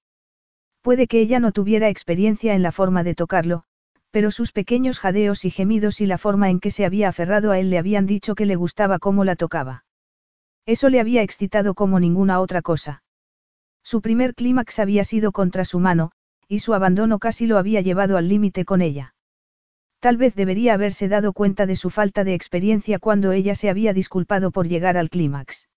[0.83, 3.65] Puede que ella no tuviera experiencia en la forma de tocarlo,
[4.11, 7.59] pero sus pequeños jadeos y gemidos y la forma en que se había aferrado a
[7.59, 9.85] él le habían dicho que le gustaba cómo la tocaba.
[10.69, 13.03] Eso le había excitado como ninguna otra cosa.
[13.83, 16.13] Su primer clímax había sido contra su mano,
[16.47, 19.15] y su abandono casi lo había llevado al límite con ella.
[19.99, 23.95] Tal vez debería haberse dado cuenta de su falta de experiencia cuando ella se había
[23.95, 25.71] disculpado por llegar al clímax.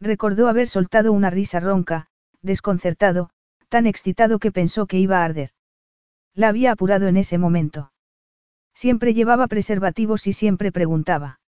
[0.00, 2.08] Recordó haber soltado una risa ronca,
[2.42, 3.30] desconcertado,
[3.68, 5.52] tan excitado que pensó que iba a arder.
[6.34, 7.92] La había apurado en ese momento.
[8.74, 11.38] Siempre llevaba preservativos y siempre preguntaba.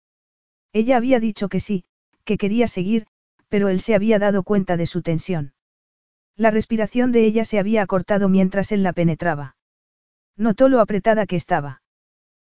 [0.73, 1.85] Ella había dicho que sí,
[2.31, 3.09] que quería seguir,
[3.49, 5.53] pero él se había dado cuenta de su tensión.
[6.37, 9.57] La respiración de ella se había acortado mientras él la penetraba.
[10.37, 11.83] Notó lo apretada que estaba.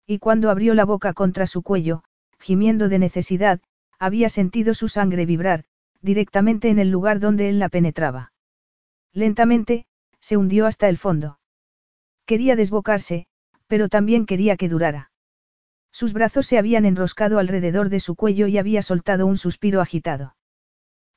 [0.06, 2.04] Y cuando abrió la boca contra su cuello,
[2.38, 3.60] gimiendo de necesidad,
[3.98, 5.64] había sentido su sangre vibrar,
[6.00, 8.32] directamente en el lugar donde él la penetraba.
[9.12, 9.86] Lentamente,
[10.20, 11.40] se hundió hasta el fondo.
[12.26, 13.26] Quería desbocarse,
[13.66, 15.10] pero también quería que durara.
[15.94, 20.34] Sus brazos se habían enroscado alrededor de su cuello y había soltado un suspiro agitado.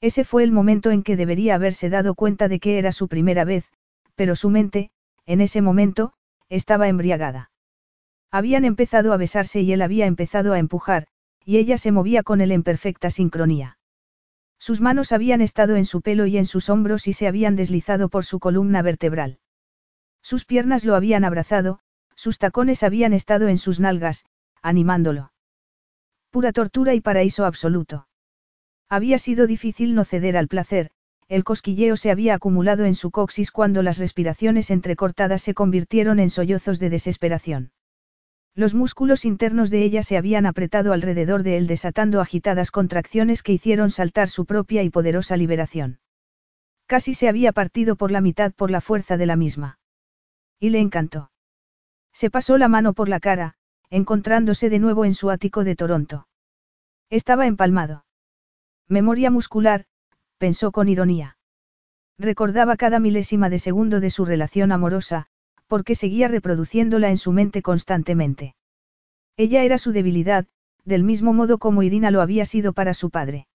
[0.02, 3.44] Ese fue el momento en que debería haberse dado cuenta de que era su primera
[3.44, 3.66] vez,
[4.14, 4.92] pero su mente,
[5.26, 6.14] en ese momento,
[6.48, 7.50] estaba embriagada.
[8.30, 11.08] Habían empezado a besarse y él había empezado a empujar,
[11.44, 13.80] y ella se movía con él en perfecta sincronía.
[14.60, 18.10] Sus manos habían estado en su pelo y en sus hombros y se habían deslizado
[18.10, 19.40] por su columna vertebral.
[20.22, 21.80] Sus piernas lo habían abrazado,
[22.16, 24.24] sus tacones habían estado en sus nalgas,
[24.68, 25.32] animándolo.
[26.30, 28.08] Pura tortura y paraíso absoluto.
[28.90, 30.92] Había sido difícil no ceder al placer,
[31.28, 36.30] el cosquilleo se había acumulado en su coxis cuando las respiraciones entrecortadas se convirtieron en
[36.30, 37.72] sollozos de desesperación.
[38.56, 43.52] Los músculos internos de ella se habían apretado alrededor de él desatando agitadas contracciones que
[43.52, 46.00] hicieron saltar su propia y poderosa liberación.
[46.88, 49.80] Casi se había partido por la mitad por la fuerza de la misma.
[50.60, 51.30] Y le encantó.
[52.14, 53.57] Se pasó la mano por la cara,
[53.90, 56.28] encontrándose de nuevo en su ático de Toronto.
[57.10, 58.06] Estaba empalmado.
[58.88, 59.86] Memoria muscular,
[60.38, 61.38] pensó con ironía.
[62.18, 65.28] Recordaba cada milésima de segundo de su relación amorosa,
[65.68, 68.56] porque seguía reproduciéndola en su mente constantemente.
[69.36, 70.48] Ella era su debilidad,
[70.84, 73.48] del mismo modo como Irina lo había sido para su padre.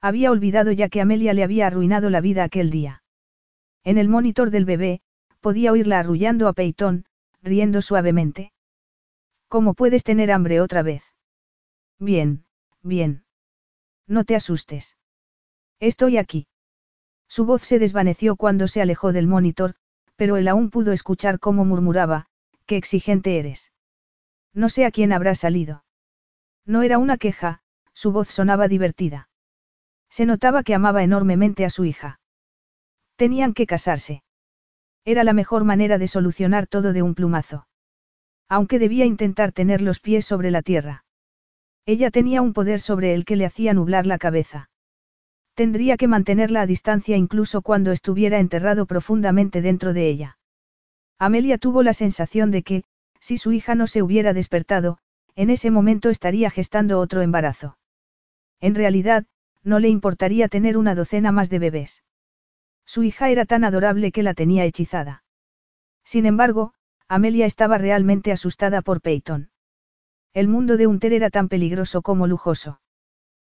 [0.00, 3.02] Había olvidado ya que Amelia le había arruinado la vida aquel día.
[3.82, 5.00] En el monitor del bebé,
[5.40, 7.06] podía oírla arrullando a Peyton,
[7.42, 8.52] riendo suavemente.
[9.50, 11.02] ¿Cómo puedes tener hambre otra vez?
[11.98, 12.44] Bien,
[12.82, 13.24] bien.
[14.06, 14.96] No te asustes.
[15.80, 16.46] Estoy aquí.
[17.26, 19.74] Su voz se desvaneció cuando se alejó del monitor,
[20.14, 22.26] pero él aún pudo escuchar cómo murmuraba,
[22.64, 23.72] qué exigente eres.
[24.54, 25.84] No sé a quién habrá salido.
[26.64, 27.60] No era una queja,
[27.92, 29.30] su voz sonaba divertida.
[30.10, 32.20] Se notaba que amaba enormemente a su hija.
[33.16, 34.22] Tenían que casarse.
[35.04, 37.66] Era la mejor manera de solucionar todo de un plumazo.
[38.50, 41.04] Aunque debía intentar tener los pies sobre la tierra.
[41.86, 44.68] Ella tenía un poder sobre él que le hacía nublar la cabeza.
[45.54, 50.38] Tendría que mantenerla a distancia incluso cuando estuviera enterrado profundamente dentro de ella.
[51.16, 52.84] Amelia tuvo la sensación de que,
[53.20, 54.98] si su hija no se hubiera despertado,
[55.36, 57.78] en ese momento estaría gestando otro embarazo.
[58.60, 59.26] En realidad,
[59.62, 62.02] no le importaría tener una docena más de bebés.
[62.84, 65.22] Su hija era tan adorable que la tenía hechizada.
[66.02, 66.72] Sin embargo,
[67.10, 69.50] Amelia estaba realmente asustada por Peyton.
[70.32, 72.80] El mundo de Unter era tan peligroso como lujoso.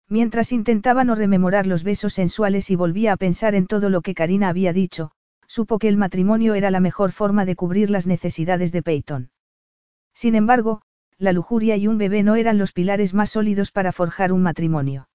[0.10, 4.14] Mientras intentaba no rememorar los besos sensuales y volvía a pensar en todo lo que
[4.14, 5.12] Karina había dicho,
[5.48, 9.32] supo que el matrimonio era la mejor forma de cubrir las necesidades de Peyton.
[10.14, 10.82] Sin embargo,
[11.18, 15.08] la lujuria y un bebé no eran los pilares más sólidos para forjar un matrimonio.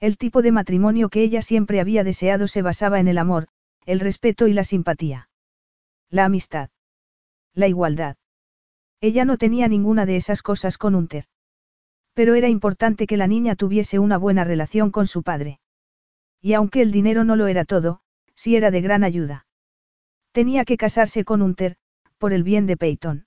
[0.00, 3.48] El tipo de matrimonio que ella siempre había deseado se basaba en el amor,
[3.86, 5.30] el respeto y la simpatía.
[6.10, 6.68] La amistad.
[7.54, 8.16] La igualdad.
[9.00, 11.26] Ella no tenía ninguna de esas cosas con Unter.
[12.14, 15.60] Pero era importante que la niña tuviese una buena relación con su padre.
[16.40, 18.00] Y aunque el dinero no lo era todo,
[18.34, 19.46] sí era de gran ayuda.
[20.32, 21.76] Tenía que casarse con Unter,
[22.18, 23.26] por el bien de Peyton.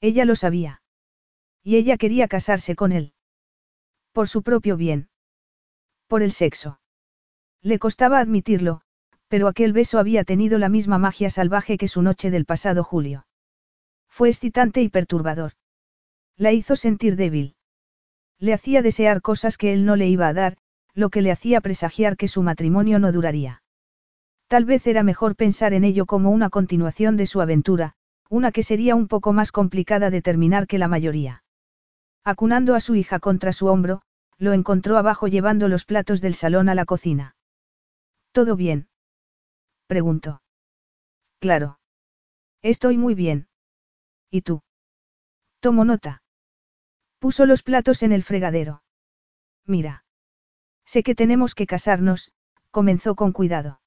[0.00, 0.82] Ella lo sabía.
[1.62, 3.12] Y ella quería casarse con él.
[4.12, 5.08] Por su propio bien.
[6.08, 6.80] Por el sexo.
[7.62, 8.82] Le costaba admitirlo,
[9.28, 13.26] pero aquel beso había tenido la misma magia salvaje que su noche del pasado julio.
[14.16, 15.52] Fue excitante y perturbador.
[16.38, 17.54] La hizo sentir débil.
[18.38, 20.56] Le hacía desear cosas que él no le iba a dar,
[20.94, 23.62] lo que le hacía presagiar que su matrimonio no duraría.
[24.46, 27.92] Tal vez era mejor pensar en ello como una continuación de su aventura,
[28.30, 31.44] una que sería un poco más complicada de terminar que la mayoría.
[32.24, 34.00] Acunando a su hija contra su hombro,
[34.38, 37.36] lo encontró abajo llevando los platos del salón a la cocina.
[38.32, 38.88] ¿Todo bien?
[39.86, 40.40] preguntó.
[41.38, 41.80] Claro.
[42.62, 43.48] Estoy muy bien.
[44.30, 44.62] ¿Y tú?
[45.60, 46.22] Tomo nota.
[47.18, 48.82] Puso los platos en el fregadero.
[49.64, 50.04] Mira.
[50.84, 52.32] Sé que tenemos que casarnos,
[52.70, 53.80] comenzó con cuidado.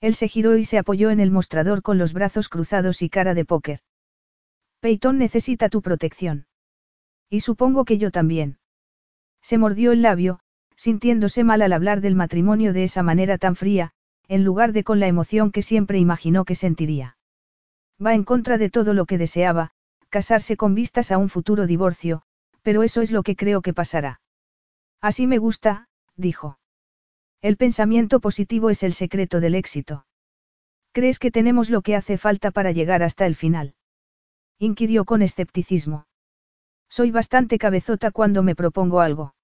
[0.00, 3.34] Él se giró y se apoyó en el mostrador con los brazos cruzados y cara
[3.34, 3.80] de póker.
[4.80, 6.46] Peyton necesita tu protección.
[7.30, 8.58] Y supongo que yo también.
[9.42, 10.40] Se mordió el labio,
[10.76, 13.92] sintiéndose mal al hablar del matrimonio de esa manera tan fría,
[14.28, 17.16] en lugar de con la emoción que siempre imaginó que sentiría.
[18.02, 19.70] Va en contra de todo lo que deseaba,
[20.08, 22.22] casarse con vistas a un futuro divorcio,
[22.62, 24.20] pero eso es lo que creo que pasará.
[25.00, 26.58] Así me gusta, dijo.
[27.42, 30.06] El pensamiento positivo es el secreto del éxito.
[30.92, 33.74] ¿Crees que tenemos lo que hace falta para llegar hasta el final?
[34.58, 36.06] inquirió con escepticismo.
[36.88, 39.34] Soy bastante cabezota cuando me propongo algo.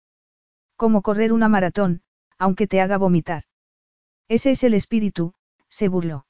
[0.76, 2.02] Como correr una maratón,
[2.38, 3.42] aunque te haga vomitar.
[4.28, 5.34] Ese es el espíritu,
[5.68, 6.26] se burló.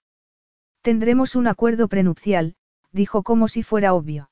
[0.82, 2.57] Tendremos un acuerdo prenupcial,
[2.93, 4.31] dijo como si fuera obvio.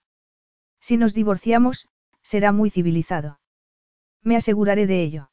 [0.81, 1.89] Si nos divorciamos,
[2.23, 3.41] será muy civilizado.
[4.23, 5.31] Me aseguraré de ello.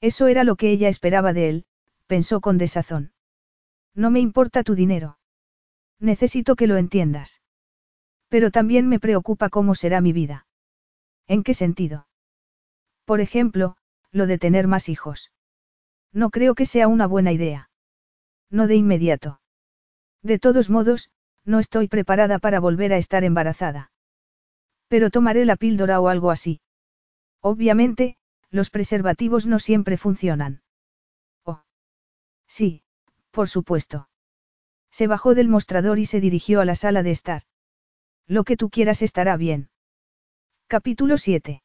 [0.00, 1.66] Eso era lo que ella esperaba de él,
[2.06, 3.12] pensó con desazón.
[3.94, 5.18] No me importa tu dinero.
[5.98, 7.42] Necesito que lo entiendas.
[8.28, 10.46] Pero también me preocupa cómo será mi vida.
[11.26, 12.06] ¿En qué sentido?
[13.04, 13.76] Por ejemplo,
[14.12, 15.32] lo de tener más hijos.
[16.12, 17.70] No creo que sea una buena idea.
[18.50, 19.40] No de inmediato.
[20.26, 21.08] De todos modos,
[21.44, 23.92] no estoy preparada para volver a estar embarazada.
[24.88, 26.60] Pero tomaré la píldora o algo así.
[27.40, 28.16] Obviamente,
[28.50, 30.62] los preservativos no siempre funcionan.
[31.44, 31.62] Oh.
[32.48, 32.82] Sí,
[33.30, 34.08] por supuesto.
[34.90, 37.42] Se bajó del mostrador y se dirigió a la sala de estar.
[38.26, 39.70] Lo que tú quieras estará bien.
[40.66, 41.62] Capítulo 7.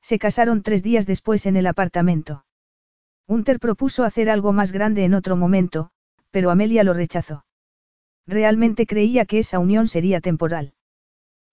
[0.00, 2.46] Se casaron tres días después en el apartamento.
[3.26, 5.90] Hunter propuso hacer algo más grande en otro momento,
[6.30, 7.44] pero Amelia lo rechazó.
[8.26, 10.72] Realmente creía que esa unión sería temporal.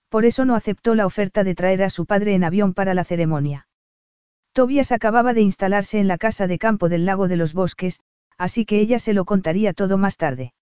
[0.09, 3.03] Por eso no aceptó la oferta de traer a su padre en avión para la
[3.03, 3.67] ceremonia.
[4.53, 8.01] Tobias acababa de instalarse en la casa de campo del lago de los bosques,
[8.37, 10.53] así que ella se lo contaría todo más tarde.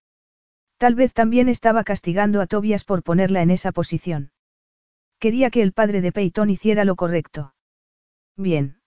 [0.78, 4.32] Tal vez también estaba castigando a Tobias por ponerla en esa posición.
[5.20, 7.54] Quería que el padre de Peyton hiciera lo correcto.
[8.38, 8.80] Bien.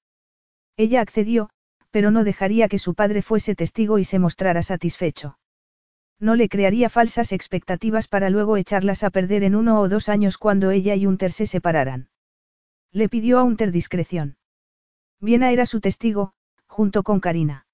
[0.76, 1.50] Ella accedió,
[1.90, 5.36] pero no dejaría que su padre fuese testigo y se mostrara satisfecho.
[6.22, 10.38] No le crearía falsas expectativas para luego echarlas a perder en uno o dos años
[10.38, 12.10] cuando ella y Unter se separaran.
[12.92, 14.36] Le pidió a Unter discreción.
[15.20, 16.32] Viena era su testigo,
[16.68, 17.66] junto con Karina.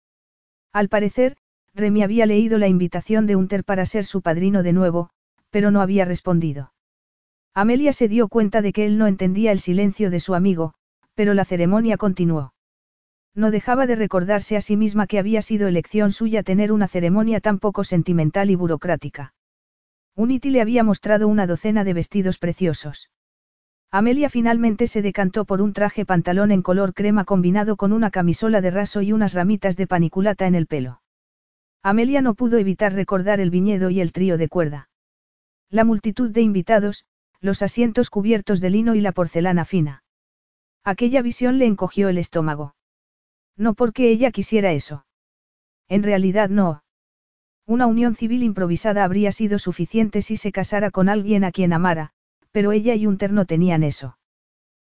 [0.73, 1.37] Al parecer,
[1.75, 5.11] Remy había leído la invitación de Unter para ser su padrino de nuevo,
[5.51, 6.73] pero no había respondido.
[7.53, 10.73] Amelia se dio cuenta de que él no entendía el silencio de su amigo,
[11.15, 12.55] pero la ceremonia continuó.
[13.35, 17.41] No dejaba de recordarse a sí misma que había sido elección suya tener una ceremonia
[17.41, 19.35] tan poco sentimental y burocrática.
[20.17, 23.11] Unity le había mostrado una docena de vestidos preciosos.
[23.91, 28.61] Amelia finalmente se decantó por un traje pantalón en color crema combinado con una camisola
[28.61, 31.01] de raso y unas ramitas de paniculata en el pelo.
[31.83, 34.91] Amelia no pudo evitar recordar el viñedo y el trío de cuerda.
[35.71, 37.07] La multitud de invitados,
[37.41, 40.03] los asientos cubiertos de lino y la porcelana fina.
[40.85, 42.75] Aquella visión le encogió el estómago.
[43.59, 45.05] No porque ella quisiera eso.
[45.89, 46.85] En realidad no.
[47.67, 52.13] Una unión civil improvisada habría sido suficiente si se casara con alguien a quien amara,
[52.53, 54.17] pero ella y Unter no tenían eso.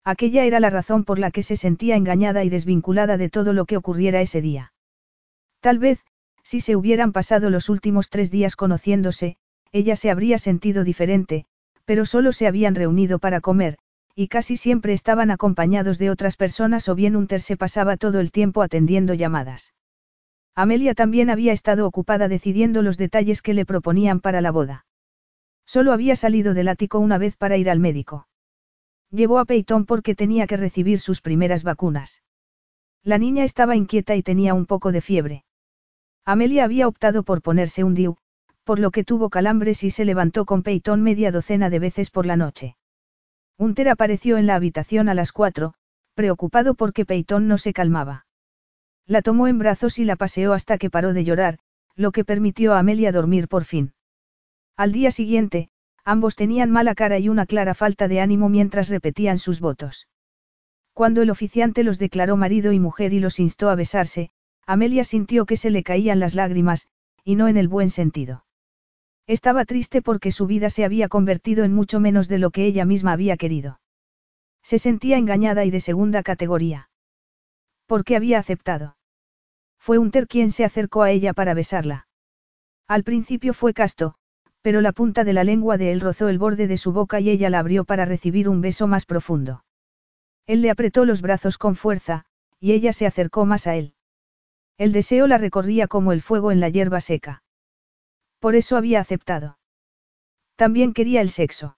[0.03, 3.65] Aquella era la razón por la que se sentía engañada y desvinculada de todo lo
[3.65, 4.73] que ocurriera ese día.
[5.59, 6.03] Tal vez,
[6.41, 9.37] si se hubieran pasado los últimos tres días conociéndose,
[9.71, 11.45] ella se habría sentido diferente,
[11.85, 13.77] pero solo se habían reunido para comer,
[14.15, 18.31] y casi siempre estaban acompañados de otras personas o bien Unter se pasaba todo el
[18.31, 19.73] tiempo atendiendo llamadas.
[20.55, 24.85] Amelia también había estado ocupada decidiendo los detalles que le proponían para la boda.
[25.65, 28.27] Solo había salido del ático una vez para ir al médico.
[29.09, 32.21] Llevó a Peyton porque tenía que recibir sus primeras vacunas.
[33.03, 35.45] La niña estaba inquieta y tenía un poco de fiebre.
[36.23, 38.17] Amelia había optado por ponerse un DIU,
[38.63, 42.25] por lo que tuvo calambres y se levantó con Peyton media docena de veces por
[42.25, 42.77] la noche.
[43.57, 45.73] Hunter apareció en la habitación a las cuatro,
[46.13, 48.25] preocupado porque Peyton no se calmaba.
[49.05, 51.59] La tomó en brazos y la paseó hasta que paró de llorar,
[51.95, 53.93] lo que permitió a Amelia dormir por fin.
[54.75, 55.69] Al día siguiente,
[56.03, 60.07] ambos tenían mala cara y una clara falta de ánimo mientras repetían sus votos.
[60.93, 64.31] Cuando el oficiante los declaró marido y mujer y los instó a besarse,
[64.65, 66.87] Amelia sintió que se le caían las lágrimas,
[67.23, 68.45] y no en el buen sentido.
[69.27, 72.85] Estaba triste porque su vida se había convertido en mucho menos de lo que ella
[72.85, 73.79] misma había querido.
[74.61, 76.89] Se sentía engañada y de segunda categoría.
[77.85, 78.97] ¿Por qué había aceptado?
[79.77, 82.07] Fue Unter quien se acercó a ella para besarla.
[82.87, 84.15] Al principio fue casto,
[84.61, 87.29] pero la punta de la lengua de él rozó el borde de su boca y
[87.29, 89.63] ella la abrió para recibir un beso más profundo.
[90.45, 92.25] Él le apretó los brazos con fuerza,
[92.59, 93.93] y ella se acercó más a él.
[94.77, 97.43] El deseo la recorría como el fuego en la hierba seca.
[98.43, 99.57] Por eso había aceptado.
[100.57, 101.77] También quería el sexo.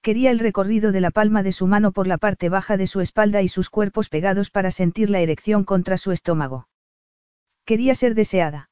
[0.00, 3.02] Quería el recorrido de la palma de su mano por la parte baja de su
[3.02, 6.66] espalda y sus cuerpos pegados para sentir la erección contra su estómago.
[7.66, 8.70] Quería ser deseada.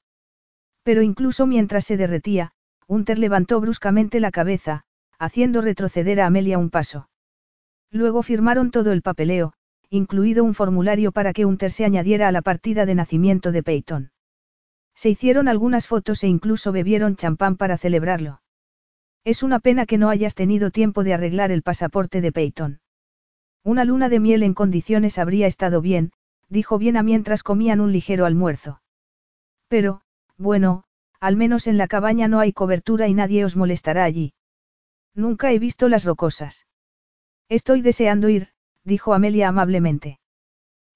[0.82, 2.52] Pero incluso mientras se derretía,
[2.86, 4.84] Hunter levantó bruscamente la cabeza,
[5.18, 7.10] haciendo retroceder a Amelia un paso.
[7.90, 9.52] Luego firmaron todo el papeleo,
[9.90, 14.13] incluido un formulario para que Hunter se añadiera a la partida de nacimiento de Peyton.
[14.94, 18.40] Se hicieron algunas fotos e incluso bebieron champán para celebrarlo.
[19.24, 22.80] Es una pena que no hayas tenido tiempo de arreglar el pasaporte de Peyton.
[23.62, 26.12] Una luna de miel en condiciones habría estado bien,
[26.48, 28.82] dijo Viena mientras comían un ligero almuerzo.
[29.68, 30.02] Pero,
[30.36, 30.84] bueno,
[31.20, 34.34] al menos en la cabaña no hay cobertura y nadie os molestará allí.
[35.14, 36.66] Nunca he visto las rocosas.
[37.48, 38.48] Estoy deseando ir,
[38.84, 40.18] dijo Amelia amablemente.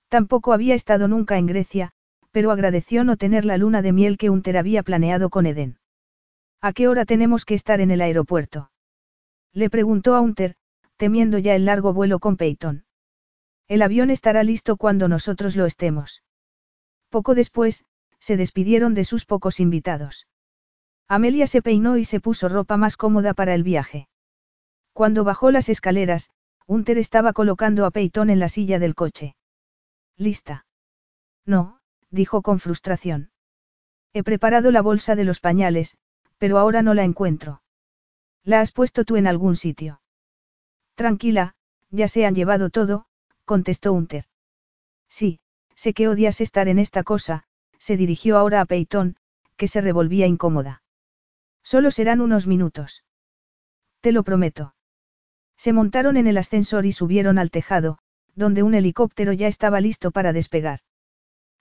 [0.08, 1.92] Tampoco había estado nunca en Grecia,
[2.30, 5.78] pero agradeció no tener la luna de miel que Unter había planeado con Eden.
[6.60, 8.70] ¿A qué hora tenemos que estar en el aeropuerto?
[9.52, 10.56] Le preguntó a Unter,
[10.96, 12.84] temiendo ya el largo vuelo con Peyton.
[13.68, 16.22] El avión estará listo cuando nosotros lo estemos.
[17.10, 17.84] Poco después,
[18.18, 20.26] se despidieron de sus pocos invitados.
[21.06, 24.08] Amelia se peinó y se puso ropa más cómoda para el viaje.
[24.92, 26.30] Cuando bajó las escaleras,
[26.66, 29.36] Hunter estaba colocando a Peyton en la silla del coche.
[30.16, 30.66] ¿Lista?
[31.46, 31.77] No,
[32.10, 33.30] dijo con frustración.
[34.12, 35.96] He preparado la bolsa de los pañales,
[36.38, 37.62] pero ahora no la encuentro.
[38.44, 40.00] ¿La has puesto tú en algún sitio?
[40.94, 41.54] Tranquila,
[41.90, 43.06] ya se han llevado todo,
[43.44, 44.24] contestó Hunter.
[45.08, 45.40] Sí,
[45.74, 47.44] sé que odias estar en esta cosa,
[47.78, 49.16] se dirigió ahora a Peyton,
[49.56, 50.82] que se revolvía incómoda.
[51.62, 53.04] Solo serán unos minutos.
[54.00, 54.74] Te lo prometo.
[55.56, 57.98] Se montaron en el ascensor y subieron al tejado,
[58.34, 60.80] donde un helicóptero ya estaba listo para despegar.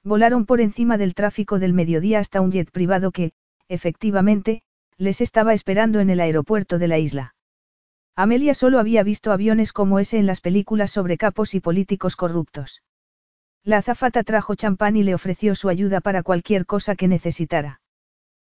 [0.08, 3.34] Volaron por encima del tráfico del mediodía hasta un jet privado que,
[3.68, 4.61] efectivamente,
[4.98, 7.36] les estaba esperando en el aeropuerto de la isla.
[8.16, 12.84] Amelia solo había visto aviones como ese en las películas sobre capos y políticos corruptos.
[13.66, 17.82] La azafata trajo champán y le ofreció su ayuda para cualquier cosa que necesitara.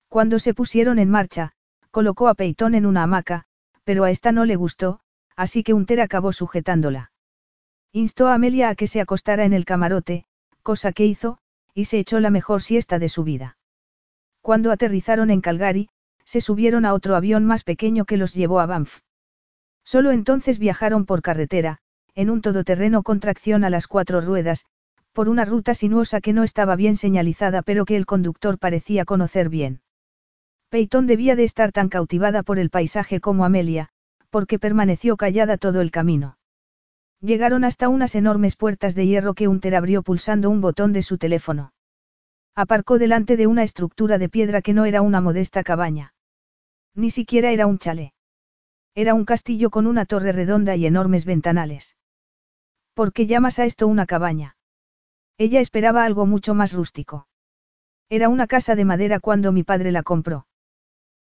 [0.07, 1.51] Cuando se pusieron en marcha,
[1.91, 3.43] colocó a Peyton en una hamaca,
[3.83, 5.01] pero a esta no le gustó,
[5.35, 7.11] así que Unter acabó sujetándola.
[7.91, 10.23] Instó a Amelia a que se acostara en el camarote,
[10.63, 11.39] cosa que hizo,
[11.73, 13.57] y se echó la mejor siesta de su vida.
[14.41, 15.89] Cuando aterrizaron en Calgary,
[16.25, 18.99] se subieron a otro avión más pequeño que los llevó a Banff.
[19.83, 21.79] Solo entonces viajaron por carretera,
[22.15, 24.65] en un todoterreno con tracción a las cuatro ruedas,
[25.13, 29.49] por una ruta sinuosa que no estaba bien señalizada pero que el conductor parecía conocer
[29.49, 29.81] bien.
[30.69, 33.89] Peyton debía de estar tan cautivada por el paisaje como Amelia,
[34.29, 36.37] porque permaneció callada todo el camino.
[37.21, 41.19] Llegaron hasta unas enormes puertas de hierro que Unter abrió pulsando un botón de su
[41.19, 41.71] teléfono.
[42.55, 46.13] Aparcó delante de una estructura de piedra que no era una modesta cabaña.
[46.95, 48.13] Ni siquiera era un chalet.
[48.95, 51.95] Era un castillo con una torre redonda y enormes ventanales.
[52.93, 54.57] ¿Por qué llamas a esto una cabaña?
[55.37, 57.27] Ella esperaba algo mucho más rústico.
[58.09, 60.47] Era una casa de madera cuando mi padre la compró.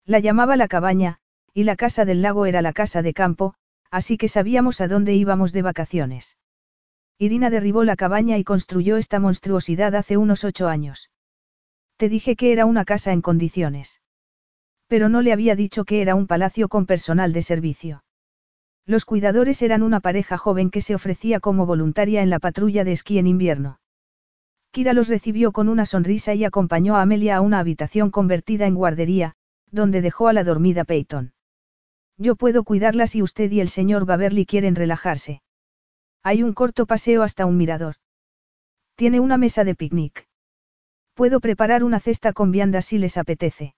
[0.07, 1.19] La llamaba la cabaña,
[1.53, 3.55] y la casa del lago era la casa de campo,
[3.91, 6.37] así que sabíamos a dónde íbamos de vacaciones.
[7.19, 11.11] Irina derribó la cabaña y construyó esta monstruosidad hace unos ocho años.
[11.97, 14.01] Te dije que era una casa en condiciones.
[14.87, 18.05] Pero no le había dicho que era un palacio con personal de servicio.
[18.87, 22.93] Los cuidadores eran una pareja joven que se ofrecía como voluntaria en la patrulla de
[22.93, 23.81] esquí en invierno.
[24.71, 28.75] Kira los recibió con una sonrisa y acompañó a Amelia a una habitación convertida en
[28.75, 29.35] guardería,
[29.71, 31.33] donde dejó a la dormida Peyton.
[32.19, 35.41] Yo puedo cuidarla si usted y el señor Baverly quieren relajarse.
[36.23, 37.95] Hay un corto paseo hasta un mirador.
[38.97, 40.29] Tiene una mesa de picnic.
[41.15, 43.75] Puedo preparar una cesta con viandas si les apetece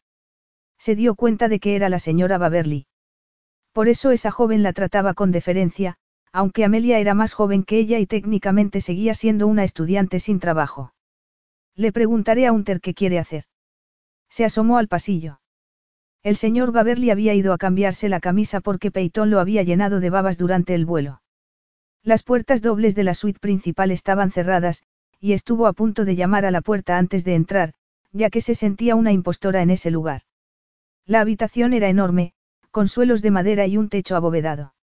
[0.80, 2.86] se dio cuenta de que era la señora Baverly.
[3.72, 5.96] Por eso esa joven la trataba con deferencia,
[6.32, 10.94] aunque Amelia era más joven que ella y técnicamente seguía siendo una estudiante sin trabajo.
[11.76, 13.44] Le preguntaré a Unter qué quiere hacer.
[14.30, 15.39] Se asomó al pasillo.
[16.22, 20.10] El señor Baverly había ido a cambiarse la camisa porque Peyton lo había llenado de
[20.10, 21.22] babas durante el vuelo.
[22.02, 24.82] Las puertas dobles de la suite principal estaban cerradas,
[25.18, 27.72] y estuvo a punto de llamar a la puerta antes de entrar,
[28.12, 30.22] ya que se sentía una impostora en ese lugar.
[31.06, 32.32] La habitación era enorme,
[32.70, 34.74] con suelos de madera y un techo abovedado.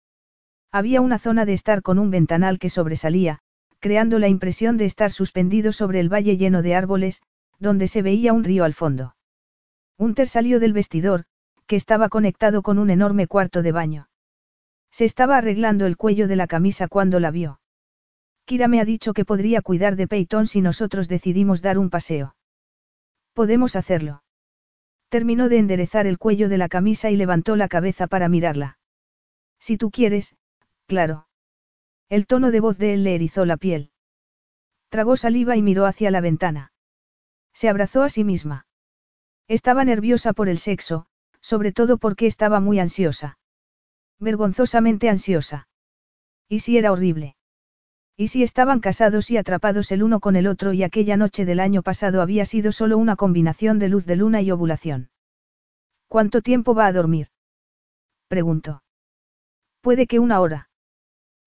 [0.73, 3.40] Había una zona de estar con un ventanal que sobresalía,
[3.78, 7.23] creando la impresión de estar suspendido sobre el valle lleno de árboles,
[7.58, 9.15] donde se veía un río al fondo.
[9.99, 11.25] Unter salió del vestidor,
[11.66, 14.08] que estaba conectado con un enorme cuarto de baño.
[14.91, 17.60] Se estaba arreglando el cuello de la camisa cuando la vio.
[18.44, 22.36] Kira me ha dicho que podría cuidar de Peyton si nosotros decidimos dar un paseo.
[23.33, 24.23] Podemos hacerlo.
[25.08, 28.78] Terminó de enderezar el cuello de la camisa y levantó la cabeza para mirarla.
[29.58, 30.36] Si tú quieres,
[30.86, 31.26] claro.
[32.08, 33.91] El tono de voz de él le erizó la piel.
[34.89, 36.73] Tragó saliva y miró hacia la ventana.
[37.52, 38.66] Se abrazó a sí misma.
[39.49, 41.07] Estaba nerviosa por el sexo,
[41.41, 43.39] sobre todo porque estaba muy ansiosa.
[44.18, 45.68] Vergonzosamente ansiosa.
[46.49, 47.36] ¿Y si era horrible?
[48.16, 51.60] ¿Y si estaban casados y atrapados el uno con el otro y aquella noche del
[51.60, 55.10] año pasado había sido solo una combinación de luz de luna y ovulación?
[56.08, 57.28] ¿Cuánto tiempo va a dormir?
[58.28, 58.83] preguntó.
[59.81, 60.70] Puede que una hora.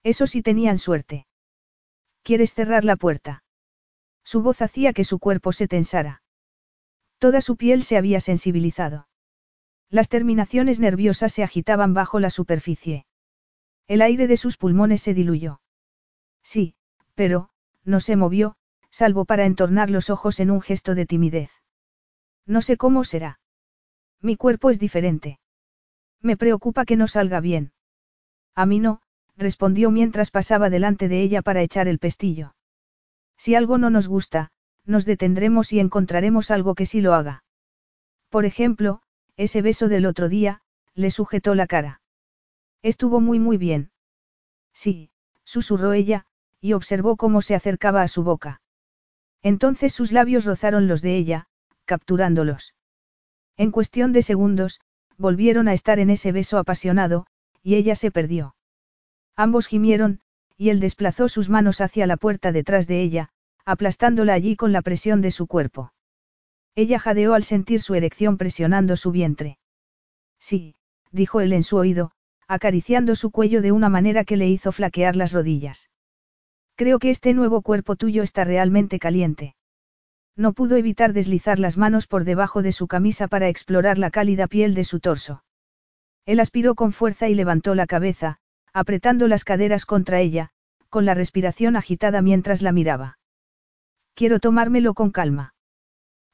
[0.03, 1.25] Eso sí tenían suerte.
[2.23, 3.43] ¿Quieres cerrar la puerta?
[4.23, 6.21] Su voz hacía que su cuerpo se tensara.
[7.19, 9.07] Toda su piel se había sensibilizado.
[9.89, 13.05] Las terminaciones nerviosas se agitaban bajo la superficie.
[13.87, 15.61] El aire de sus pulmones se diluyó.
[16.43, 16.75] Sí,
[17.15, 17.49] pero,
[17.83, 18.55] no se movió,
[18.89, 21.51] salvo para entornar los ojos en un gesto de timidez.
[22.45, 23.39] No sé cómo será.
[24.21, 25.39] Mi cuerpo es diferente.
[26.21, 27.73] Me preocupa que no salga bien.
[28.55, 29.01] A mí no,
[29.37, 32.55] respondió mientras pasaba delante de ella para echar el pestillo.
[33.37, 34.51] Si algo no nos gusta,
[34.89, 37.43] nos detendremos y encontraremos algo que sí lo haga.
[38.29, 39.01] Por ejemplo,
[39.37, 40.61] ese beso del otro día,
[40.95, 42.01] le sujetó la cara.
[42.81, 43.91] Estuvo muy muy bien.
[44.73, 45.11] Sí,
[45.43, 46.25] susurró ella,
[46.59, 48.61] y observó cómo se acercaba a su boca.
[49.43, 51.47] Entonces sus labios rozaron los de ella,
[51.85, 52.73] capturándolos.
[53.57, 54.81] En cuestión de segundos,
[55.17, 57.27] volvieron a estar en ese beso apasionado,
[57.61, 58.55] y ella se perdió.
[59.35, 60.21] Ambos gimieron,
[60.57, 63.29] y él desplazó sus manos hacia la puerta detrás de ella,
[63.69, 65.93] aplastándola allí con la presión de su cuerpo.
[66.73, 69.59] Ella jadeó al sentir su erección presionando su vientre.
[70.39, 70.73] Sí,
[71.11, 72.11] dijo él en su oído,
[72.47, 75.91] acariciando su cuello de una manera que le hizo flaquear las rodillas.
[76.73, 79.55] Creo que este nuevo cuerpo tuyo está realmente caliente.
[80.35, 84.47] No pudo evitar deslizar las manos por debajo de su camisa para explorar la cálida
[84.47, 85.43] piel de su torso.
[86.25, 88.37] Él aspiró con fuerza y levantó la cabeza,
[88.73, 90.49] apretando las caderas contra ella,
[90.89, 93.18] con la respiración agitada mientras la miraba.
[94.19, 95.53] Quiero tomármelo con calma.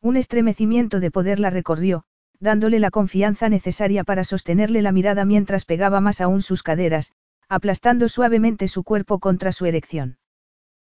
[0.02, 2.04] Un estremecimiento de poder la recorrió,
[2.40, 7.14] dándole la confianza necesaria para sostenerle la mirada mientras pegaba más aún sus caderas,
[7.48, 10.18] aplastando suavemente su cuerpo contra su erección.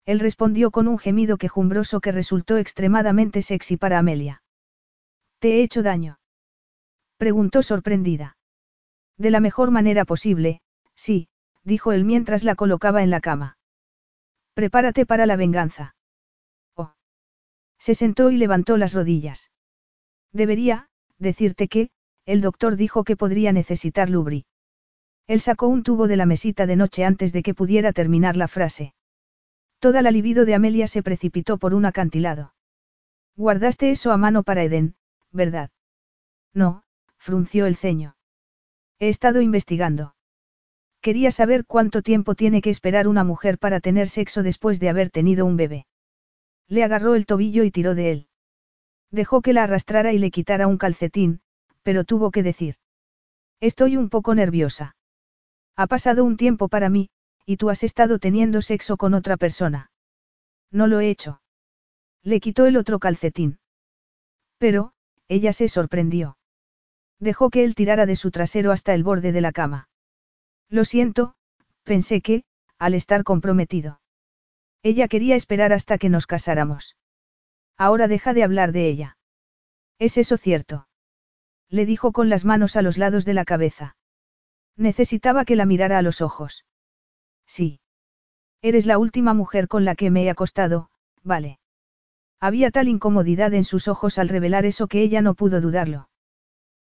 [0.08, 4.42] Él respondió con un gemido quejumbroso que resultó extremadamente sexy para Amelia.
[5.38, 6.20] ¿Te he hecho daño?
[7.18, 8.36] Preguntó sorprendida.
[9.16, 10.62] De la mejor manera posible,
[10.96, 11.28] sí,
[11.64, 13.60] dijo él mientras la colocaba en la cama.
[14.56, 15.94] Prepárate para la venganza.
[17.80, 19.52] Se sentó y levantó las rodillas.
[20.32, 21.90] Debería, decirte que,
[22.26, 24.46] el doctor dijo que podría necesitar Lubri.
[25.26, 28.48] Él sacó un tubo de la mesita de noche antes de que pudiera terminar la
[28.48, 28.94] frase.
[29.80, 32.54] Toda la libido de Amelia se precipitó por un acantilado.
[33.36, 34.96] Guardaste eso a mano para Eden,
[35.32, 35.72] ¿verdad?
[36.54, 36.84] No,
[37.18, 38.16] frunció el ceño.
[39.00, 40.16] He estado investigando.
[41.02, 45.10] Quería saber cuánto tiempo tiene que esperar una mujer para tener sexo después de haber
[45.10, 45.86] tenido un bebé.
[46.70, 48.28] Le agarró el tobillo y tiró de él.
[49.12, 51.42] Dejó que la arrastrara y le quitara un calcetín,
[51.82, 52.76] pero tuvo que decir.
[53.60, 54.96] Estoy un poco nerviosa.
[55.76, 57.10] Ha pasado un tiempo para mí,
[57.46, 59.92] y tú has estado teniendo sexo con otra persona.
[60.72, 61.42] No lo he hecho.
[62.22, 63.60] Le quitó el otro calcetín.
[64.60, 64.94] Pero,
[65.28, 66.38] ella se sorprendió.
[67.20, 69.90] Dejó que él tirara de su trasero hasta el borde de la cama.
[70.70, 71.34] Lo siento,
[71.84, 72.44] pensé que,
[72.78, 73.99] al estar comprometido.
[74.84, 76.96] Ella quería esperar hasta que nos casáramos.
[77.78, 79.18] Ahora deja de hablar de ella.
[80.00, 80.88] ¿Es eso cierto?
[81.70, 83.96] Le dijo con las manos a los lados de la cabeza.
[84.76, 86.66] Necesitaba que la mirara a los ojos.
[87.46, 87.82] Sí.
[88.62, 90.90] Eres la última mujer con la que me he acostado,
[91.24, 91.60] vale.
[92.40, 96.10] Había tal incomodidad en sus ojos al revelar eso que ella no pudo dudarlo.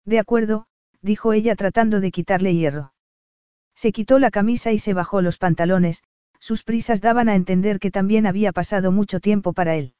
[0.06, 0.66] De acuerdo,
[1.02, 2.94] dijo ella tratando de quitarle hierro.
[3.76, 6.04] Se quitó la camisa y se bajó los pantalones,
[6.44, 9.94] sus prisas daban a entender que también había pasado mucho tiempo para él.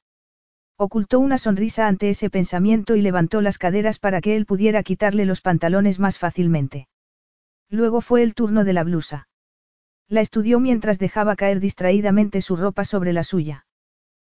[0.76, 5.24] Ocultó una sonrisa ante ese pensamiento y levantó las caderas para que él pudiera quitarle
[5.24, 6.90] los pantalones más fácilmente.
[7.70, 9.30] Luego fue el turno de la blusa.
[10.10, 13.66] La estudió mientras dejaba caer distraídamente su ropa sobre la suya.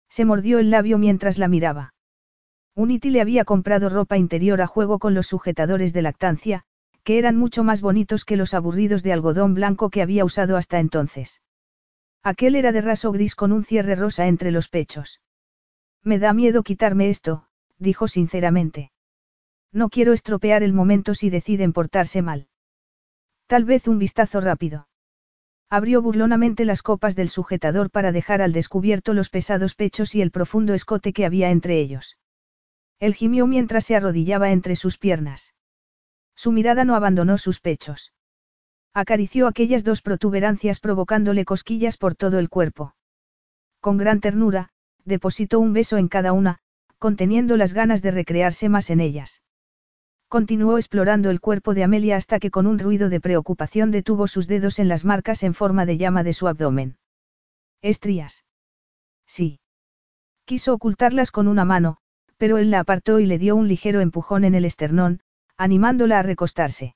[0.08, 1.96] Se mordió el labio mientras la miraba.
[2.76, 6.66] Unity le había comprado ropa interior a juego con los sujetadores de lactancia,
[7.04, 10.80] que eran mucho más bonitos que los aburridos de algodón blanco que había usado hasta
[10.80, 11.42] entonces.
[12.26, 15.22] Aquel era de raso gris con un cierre rosa entre los pechos.
[16.02, 17.46] Me da miedo quitarme esto,
[17.78, 18.92] dijo sinceramente.
[19.72, 22.48] No quiero estropear el momento si deciden portarse mal.
[23.46, 24.88] Tal vez un vistazo rápido.
[25.70, 30.32] Abrió burlonamente las copas del sujetador para dejar al descubierto los pesados pechos y el
[30.32, 32.18] profundo escote que había entre ellos.
[33.00, 35.54] Él gimió mientras se arrodillaba entre sus piernas.
[36.34, 38.14] Su mirada no abandonó sus pechos.
[38.98, 42.96] Acarició aquellas dos protuberancias provocándole cosquillas por todo el cuerpo.
[43.82, 44.70] Con gran ternura,
[45.04, 46.60] depositó un beso en cada una,
[46.98, 49.42] conteniendo las ganas de recrearse más en ellas.
[50.30, 54.48] Continuó explorando el cuerpo de Amelia hasta que con un ruido de preocupación detuvo sus
[54.48, 56.98] dedos en las marcas en forma de llama de su abdomen.
[57.82, 58.46] Estrías.
[59.28, 59.60] Sí.
[60.46, 61.98] Quiso ocultarlas con una mano,
[62.38, 65.20] pero él la apartó y le dio un ligero empujón en el esternón,
[65.58, 66.96] animándola a recostarse.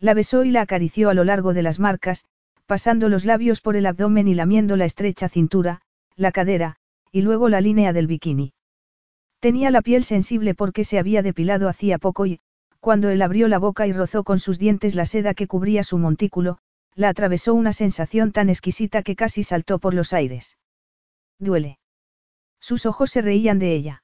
[0.00, 2.24] La besó y la acarició a lo largo de las marcas,
[2.66, 5.80] pasando los labios por el abdomen y lamiendo la estrecha cintura,
[6.16, 6.76] la cadera,
[7.10, 8.52] y luego la línea del bikini.
[9.40, 12.40] Tenía la piel sensible porque se había depilado hacía poco y,
[12.80, 15.98] cuando él abrió la boca y rozó con sus dientes la seda que cubría su
[15.98, 16.58] montículo,
[16.94, 20.58] la atravesó una sensación tan exquisita que casi saltó por los aires.
[21.38, 21.78] Duele.
[22.60, 24.02] Sus ojos se reían de ella.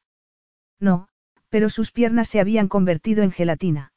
[0.78, 1.08] No,
[1.48, 3.92] pero sus piernas se habían convertido en gelatina.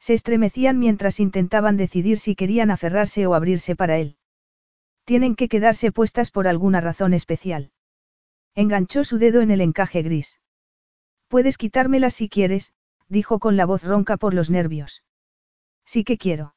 [0.00, 4.16] Se estremecían mientras intentaban decidir si querían aferrarse o abrirse para él.
[5.04, 7.70] Tienen que quedarse puestas por alguna razón especial.
[8.54, 10.40] Enganchó su dedo en el encaje gris.
[11.28, 12.72] Puedes quitármela si quieres,
[13.08, 15.04] dijo con la voz ronca por los nervios.
[15.84, 16.54] Sí que quiero.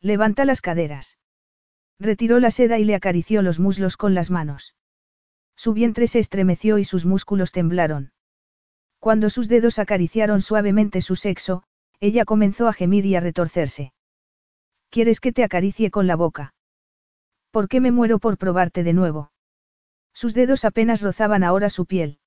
[0.00, 1.18] Levanta las caderas.
[1.98, 4.74] Retiró la seda y le acarició los muslos con las manos.
[5.56, 8.12] Su vientre se estremeció y sus músculos temblaron.
[8.98, 11.64] Cuando sus dedos acariciaron suavemente su sexo,
[12.00, 13.92] ella comenzó a gemir y a retorcerse.
[14.90, 16.54] ¿Quieres que te acaricie con la boca?
[17.50, 19.32] ¿Por qué me muero por probarte de nuevo?
[20.12, 22.18] Sus dedos apenas rozaban ahora su piel.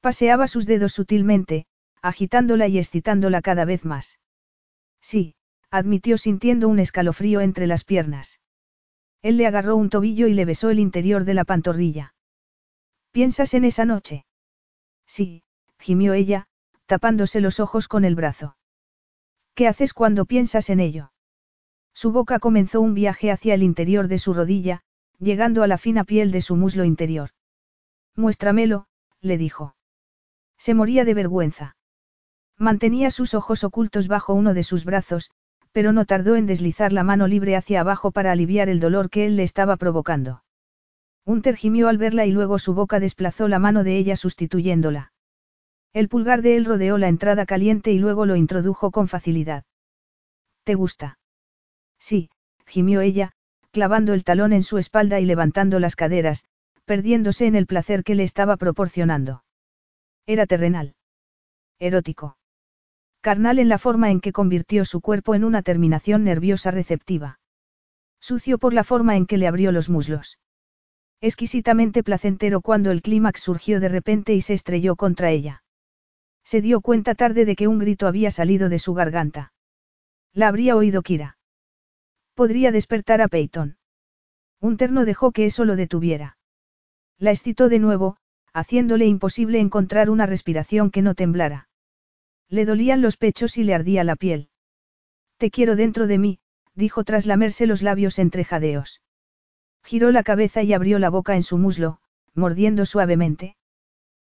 [0.00, 1.66] Paseaba sus dedos sutilmente,
[2.02, 4.18] agitándola y excitándola cada vez más.
[5.00, 5.34] Sí,
[5.70, 8.40] admitió sintiendo un escalofrío entre las piernas.
[9.22, 12.14] Él le agarró un tobillo y le besó el interior de la pantorrilla.
[13.10, 14.26] ¿Piensas en esa noche?
[15.06, 15.42] Sí,
[15.78, 16.46] gimió ella,
[16.86, 18.57] tapándose los ojos con el brazo.
[19.58, 21.10] ¿Qué haces cuando piensas en ello?
[21.92, 24.82] Su boca comenzó un viaje hacia el interior de su rodilla,
[25.18, 27.30] llegando a la fina piel de su muslo interior.
[28.14, 28.86] Muéstramelo,
[29.20, 29.74] le dijo.
[30.58, 31.76] Se moría de vergüenza.
[32.56, 35.32] Mantenía sus ojos ocultos bajo uno de sus brazos,
[35.72, 39.26] pero no tardó en deslizar la mano libre hacia abajo para aliviar el dolor que
[39.26, 40.44] él le estaba provocando.
[41.24, 45.12] Hunter gimió al verla y luego su boca desplazó la mano de ella sustituyéndola.
[45.92, 49.64] El pulgar de él rodeó la entrada caliente y luego lo introdujo con facilidad.
[50.64, 51.18] ¿Te gusta?
[51.98, 52.30] Sí,
[52.66, 53.32] gimió ella,
[53.70, 56.44] clavando el talón en su espalda y levantando las caderas,
[56.84, 59.44] perdiéndose en el placer que le estaba proporcionando.
[60.26, 60.94] Era terrenal.
[61.78, 62.36] Erótico.
[63.20, 67.40] Carnal en la forma en que convirtió su cuerpo en una terminación nerviosa receptiva.
[68.20, 70.38] Sucio por la forma en que le abrió los muslos.
[71.20, 75.62] Exquisitamente placentero cuando el clímax surgió de repente y se estrelló contra ella.
[76.50, 79.52] Se dio cuenta tarde de que un grito había salido de su garganta.
[80.32, 81.36] La habría oído Kira.
[82.32, 83.76] Podría despertar a Peyton.
[84.58, 86.38] Un terno dejó que eso lo detuviera.
[87.18, 88.16] La excitó de nuevo,
[88.54, 91.68] haciéndole imposible encontrar una respiración que no temblara.
[92.48, 94.48] Le dolían los pechos y le ardía la piel.
[95.36, 96.38] Te quiero dentro de mí,
[96.74, 99.02] dijo tras lamerse los labios entre jadeos.
[99.84, 102.00] Giró la cabeza y abrió la boca en su muslo,
[102.32, 103.57] mordiendo suavemente.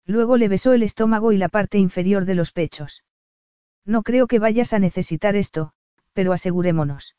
[0.06, 3.04] Luego le besó el estómago y la parte inferior de los pechos.
[3.84, 5.72] No creo que vayas a necesitar esto,
[6.12, 7.16] pero asegurémonos.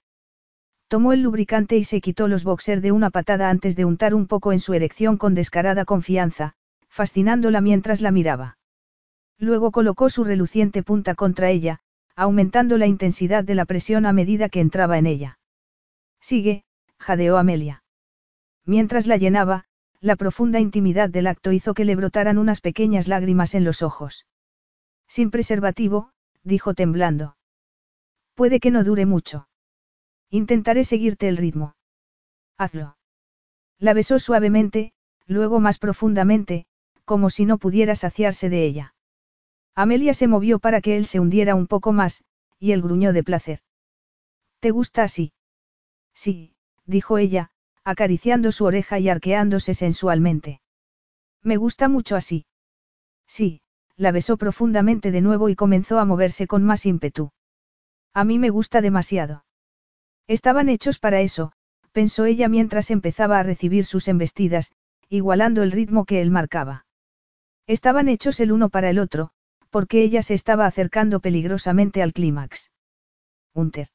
[0.87, 4.25] Tomó el lubricante y se quitó los boxer de una patada antes de untar un
[4.25, 6.53] poco en su erección con descarada confianza,
[6.87, 8.57] fascinándola mientras la miraba.
[9.37, 11.79] Luego colocó su reluciente punta contra ella,
[12.15, 15.39] aumentando la intensidad de la presión a medida que entraba en ella.
[16.21, 16.63] Sigue,
[16.97, 17.83] jadeó Amelia.
[18.65, 19.65] Mientras la llenaba,
[19.99, 24.25] la profunda intimidad del acto hizo que le brotaran unas pequeñas lágrimas en los ojos.
[25.07, 26.11] Sin preservativo,
[26.43, 27.37] dijo temblando.
[28.35, 29.47] Puede que no dure mucho.
[30.29, 31.75] Intentaré seguirte el ritmo.
[32.57, 32.97] Hazlo.
[33.79, 34.93] La besó suavemente,
[35.25, 36.65] luego más profundamente,
[37.05, 38.93] como si no pudiera saciarse de ella.
[39.75, 42.23] Amelia se movió para que él se hundiera un poco más,
[42.59, 43.59] y él gruñó de placer.
[44.59, 45.33] ¿Te gusta así?
[46.13, 47.51] Sí, dijo ella,
[47.87, 50.59] acariciando su oreja y arqueándose sensualmente.
[51.41, 52.45] Me gusta mucho así.
[53.27, 53.61] Sí,
[53.95, 57.31] la besó profundamente de nuevo y comenzó a moverse con más ímpetu.
[58.13, 59.45] A mí me gusta demasiado.
[60.27, 61.53] Estaban hechos para eso,
[61.93, 64.73] pensó ella mientras empezaba a recibir sus embestidas,
[65.07, 66.85] igualando el ritmo que él marcaba.
[67.67, 69.29] Estaban hechos el uno para el otro,
[69.69, 72.69] porque ella se estaba acercando peligrosamente al clímax.
[73.53, 73.87] Hunter.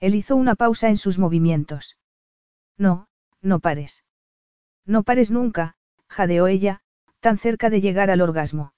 [0.00, 1.96] Él hizo una pausa en sus movimientos.
[2.78, 3.06] No,
[3.40, 4.04] no pares.
[4.86, 5.76] No pares nunca,
[6.08, 6.80] jadeó ella,
[7.20, 8.72] tan cerca de llegar al orgasmo.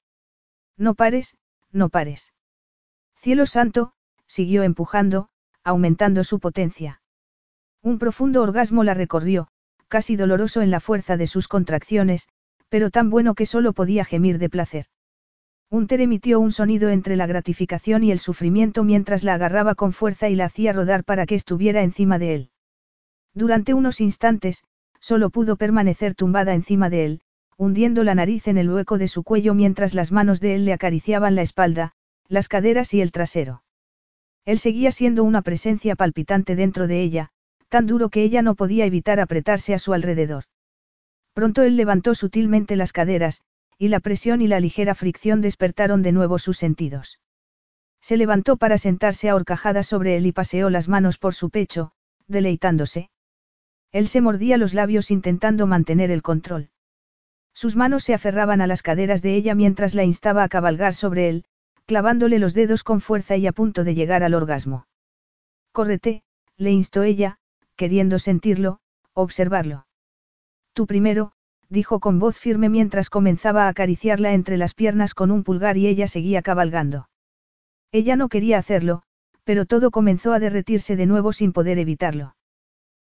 [0.77, 1.37] No pares,
[1.73, 2.33] no pares.
[3.17, 3.93] Cielo santo,
[4.27, 5.29] siguió empujando,
[5.65, 7.01] aumentando su potencia.
[7.83, 9.49] Un profundo orgasmo la recorrió,
[9.89, 12.29] casi doloroso en la fuerza de sus contracciones,
[12.69, 14.87] pero tan bueno que solo podía gemir de placer.
[15.71, 20.29] Unter emitió un sonido entre la gratificación y el sufrimiento mientras la agarraba con fuerza
[20.29, 22.51] y la hacía rodar para que estuviera encima de él.
[23.37, 24.65] Durante unos instantes,
[24.99, 27.21] solo pudo permanecer tumbada encima de él,
[27.59, 30.73] hundiendo la nariz en el hueco de su cuello mientras las manos de él le
[30.73, 31.93] acariciaban la espalda,
[32.29, 33.63] las caderas y el trasero.
[34.47, 37.29] Él seguía siendo una presencia palpitante dentro de ella,
[37.69, 40.45] tan duro que ella no podía evitar apretarse a su alrededor.
[41.35, 43.43] Pronto él levantó sutilmente las caderas,
[43.77, 47.21] y la presión y la ligera fricción despertaron de nuevo sus sentidos.
[48.01, 51.93] Se levantó para sentarse a horcajada sobre él y paseó las manos por su pecho,
[52.29, 53.11] deleitándose.
[53.93, 56.71] Él se mordía los labios intentando mantener el control.
[57.55, 61.29] Sus manos se aferraban a las caderas de ella mientras la instaba a cabalgar sobre
[61.29, 61.45] él,
[61.87, 64.87] clavándole los dedos con fuerza y a punto de llegar al orgasmo.
[65.73, 66.23] Córrete,
[66.57, 67.39] le instó ella,
[67.77, 68.81] queriendo sentirlo,
[69.15, 69.87] observarlo.
[70.75, 71.33] Tú primero,
[71.69, 75.87] dijo con voz firme mientras comenzaba a acariciarla entre las piernas con un pulgar y
[75.87, 77.09] ella seguía cabalgando.
[77.93, 79.03] Ella no quería hacerlo,
[79.45, 82.36] pero todo comenzó a derretirse de nuevo sin poder evitarlo.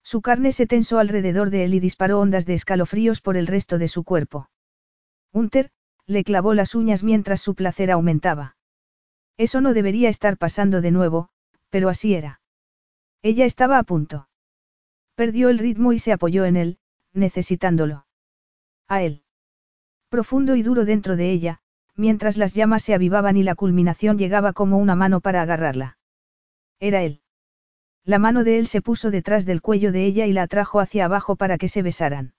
[0.03, 3.79] Su carne se tensó alrededor de él y disparó ondas de escalofríos por el resto
[3.79, 4.51] de su cuerpo.
[5.33, 5.71] Hunter,
[6.07, 8.57] le clavó las uñas mientras su placer aumentaba.
[9.39, 11.31] Eso no debería estar pasando de nuevo,
[11.71, 12.41] pero así era.
[13.23, 14.29] Ella estaba a punto.
[15.15, 16.79] Perdió el ritmo y se apoyó en él,
[17.13, 18.07] necesitándolo.
[18.89, 19.23] A él.
[20.09, 21.61] Profundo y duro dentro de ella,
[21.97, 25.99] mientras las llamas se avivaban y la culminación llegaba como una mano para agarrarla.
[26.81, 27.22] Era él.
[28.05, 31.05] La mano de él se puso detrás del cuello de ella y la atrajo hacia
[31.05, 32.35] abajo para que se besaran.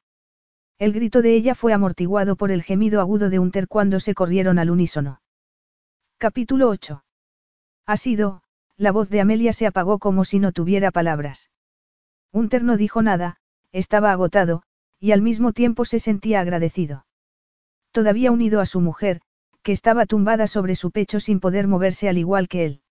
[0.77, 4.59] El grito de ella fue amortiguado por el gemido agudo de Unter cuando se corrieron
[4.59, 5.21] al unísono.
[6.17, 7.05] Capítulo 8.
[7.85, 8.43] Ha sido,
[8.75, 11.51] la voz de Amelia se apagó como si no tuviera palabras.
[12.31, 13.37] Unter no dijo nada,
[13.71, 14.63] estaba agotado,
[14.99, 17.05] y al mismo tiempo se sentía agradecido.
[17.91, 19.21] Todavía unido a su mujer,
[19.61, 22.81] que estaba tumbada sobre su pecho sin poder moverse al igual que él.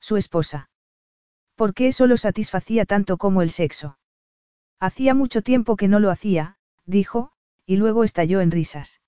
[0.00, 0.67] Su esposa.
[1.58, 3.98] ¿Por qué eso lo satisfacía tanto como el sexo?
[4.78, 6.56] Hacía mucho tiempo que no lo hacía,
[6.86, 7.32] dijo,
[7.66, 9.00] y luego estalló en risas.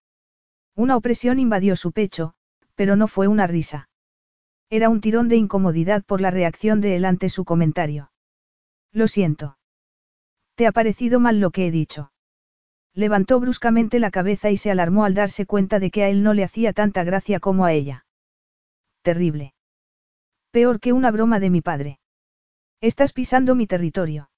[0.74, 2.34] Una opresión invadió su pecho,
[2.74, 3.88] pero no fue una risa.
[4.68, 8.10] Era un tirón de incomodidad por la reacción de él ante su comentario.
[8.90, 9.56] Lo siento.
[10.56, 12.10] ¿Te ha parecido mal lo que he dicho?
[12.94, 16.34] Levantó bruscamente la cabeza y se alarmó al darse cuenta de que a él no
[16.34, 18.06] le hacía tanta gracia como a ella.
[19.02, 19.54] Terrible.
[20.50, 21.99] Peor que una broma de mi padre.
[22.82, 24.30] Estás pisando mi territorio.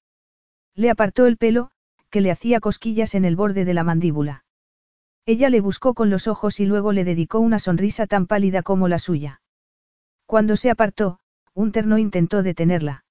[0.75, 1.71] Le apartó el pelo,
[2.09, 4.43] que le hacía cosquillas en el borde de la mandíbula.
[5.25, 8.89] Ella le buscó con los ojos y luego le dedicó una sonrisa tan pálida como
[8.89, 9.41] la suya.
[10.25, 11.19] Cuando se apartó,
[11.53, 13.05] un terno intentó detenerla.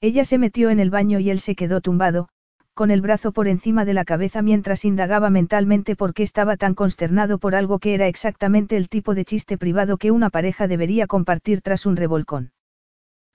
[0.00, 2.28] Ella se metió en el baño y él se quedó tumbado,
[2.74, 6.74] con el brazo por encima de la cabeza mientras indagaba mentalmente por qué estaba tan
[6.74, 11.06] consternado por algo que era exactamente el tipo de chiste privado que una pareja debería
[11.06, 12.50] compartir tras un revolcón.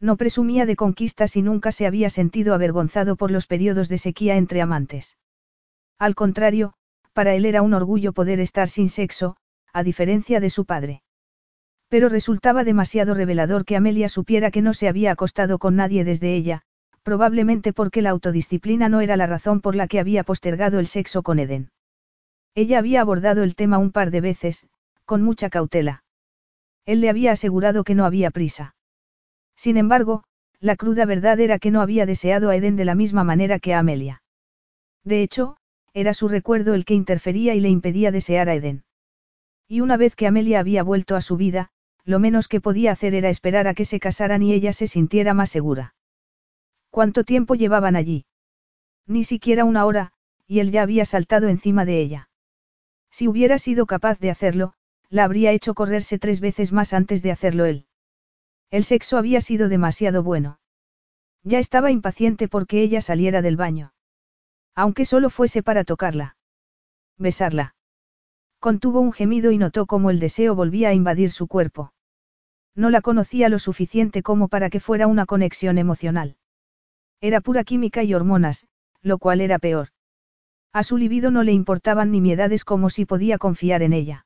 [0.03, 4.35] No presumía de conquistas y nunca se había sentido avergonzado por los periodos de sequía
[4.35, 5.17] entre amantes.
[5.98, 6.73] Al contrario,
[7.14, 9.38] para él era un orgullo poder estar sin sexo,
[9.72, 11.03] a diferencia de su padre.
[11.88, 16.35] Pero resultaba demasiado revelador que Amelia supiera que no se había acostado con nadie desde
[16.35, 16.64] ella,
[17.03, 21.23] probablemente porque la autodisciplina no era la razón por la que había postergado el sexo
[21.23, 21.72] con Eden.
[22.56, 24.67] Ella había abordado el tema un par de veces,
[25.06, 26.03] con mucha cautela.
[26.85, 28.75] Él le había asegurado que no había prisa.
[29.56, 30.23] Sin embargo,
[30.59, 33.73] la cruda verdad era que no había deseado a Eden de la misma manera que
[33.73, 34.22] a Amelia.
[35.03, 35.57] De hecho,
[35.93, 38.83] era su recuerdo el que interfería y le impedía desear a Eden.
[39.67, 41.69] Y una vez que Amelia había vuelto a su vida,
[42.06, 45.33] lo menos que podía hacer era esperar a que se casaran y ella se sintiera
[45.33, 45.95] más segura.
[46.90, 48.25] ¿Cuánto tiempo llevaban allí?
[49.07, 50.14] Ni siquiera una hora,
[50.48, 52.30] y él ya había saltado encima de ella.
[53.09, 54.73] Si hubiera sido capaz de hacerlo,
[55.09, 57.85] la habría hecho correrse tres veces más antes de hacerlo él.
[58.73, 60.57] El sexo había sido demasiado bueno.
[61.43, 63.93] Ya estaba impaciente porque ella saliera del baño.
[64.73, 66.37] Aunque solo fuese para tocarla.
[67.19, 67.75] Besarla.
[68.57, 71.93] Contuvo un gemido y notó cómo el deseo volvía a invadir su cuerpo.
[72.73, 76.37] No la conocía lo suficiente como para que fuera una conexión emocional.
[77.21, 78.67] Era pura química y hormonas,
[79.03, 79.89] lo cual era peor.
[80.71, 84.25] A su libido no le importaban ni miedades como si podía confiar en ella.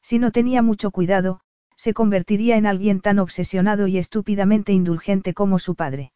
[0.00, 1.42] Si no tenía mucho cuidado,
[1.78, 6.12] se convertiría en alguien tan obsesionado y estúpidamente indulgente como su padre.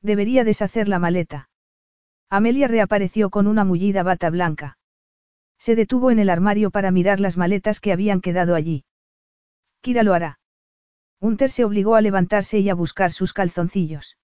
[0.00, 1.50] Debería deshacer la maleta.
[2.30, 4.78] Amelia reapareció con una mullida bata blanca.
[5.58, 8.84] Se detuvo en el armario para mirar las maletas que habían quedado allí.
[9.80, 10.38] Kira lo hará.
[11.20, 14.16] Hunter se obligó a levantarse y a buscar sus calzoncillos.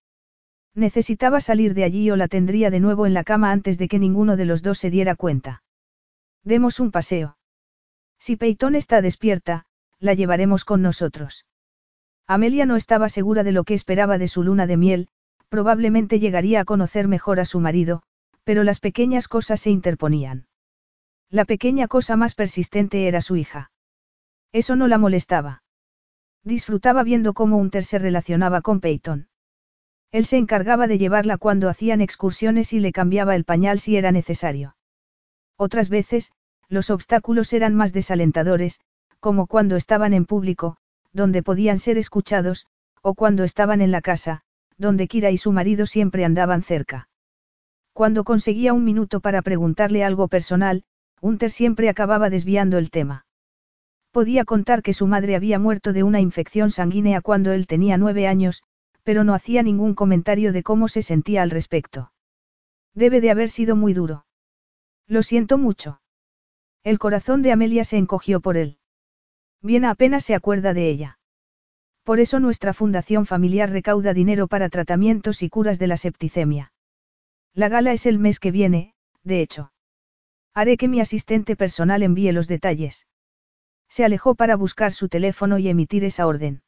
[0.75, 3.99] Necesitaba salir de allí o la tendría de nuevo en la cama antes de que
[3.99, 5.65] ninguno de los dos se diera cuenta.
[6.45, 7.37] Demos un paseo.
[8.19, 9.67] Si Peyton está despierta,
[10.03, 11.47] la llevaremos con nosotros.
[12.27, 15.09] Amelia no estaba segura de lo que esperaba de su luna de miel,
[15.49, 18.03] probablemente llegaría a conocer mejor a su marido,
[18.43, 20.47] pero las pequeñas cosas se interponían.
[21.31, 23.71] La pequeña cosa más persistente era su hija.
[24.53, 25.63] Eso no la molestaba.
[26.43, 29.29] Disfrutaba viendo cómo Unter se relacionaba con Peyton.
[30.11, 34.11] Él se encargaba de llevarla cuando hacían excursiones y le cambiaba el pañal si era
[34.11, 34.77] necesario.
[35.57, 36.33] Otras veces,
[36.69, 38.81] los obstáculos eran más desalentadores,
[39.23, 40.79] como cuando estaban en público,
[41.13, 42.67] donde podían ser escuchados,
[43.03, 44.43] o cuando estaban en la casa,
[44.79, 47.09] donde Kira y su marido siempre andaban cerca.
[47.93, 50.83] Cuando conseguía un minuto para preguntarle algo personal,
[51.21, 53.25] Hunter siempre acababa desviando el tema.
[54.11, 58.27] Podía contar que su madre había muerto de una infección sanguínea cuando él tenía nueve
[58.27, 58.65] años,
[59.05, 62.11] pero no hacía ningún comentario de cómo se sentía al respecto.
[62.93, 64.27] Debe de haber sido muy duro.
[65.07, 66.01] Lo siento mucho.
[66.83, 68.79] El corazón de Amelia se encogió por él.
[69.63, 71.19] Bien apenas se acuerda de ella.
[72.03, 76.73] Por eso nuestra fundación familiar recauda dinero para tratamientos y curas de la septicemia.
[77.55, 79.73] La gala es el mes que viene, de hecho.
[80.53, 83.07] Haré que mi asistente personal envíe los detalles.
[83.89, 86.63] Se alejó para buscar su teléfono y emitir esa orden.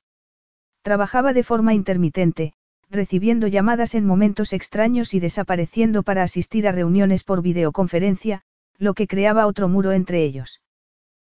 [0.82, 2.52] Trabajaba de forma intermitente,
[2.90, 8.42] recibiendo llamadas en momentos extraños y desapareciendo para asistir a reuniones por videoconferencia,
[8.78, 10.60] lo que creaba otro muro entre ellos.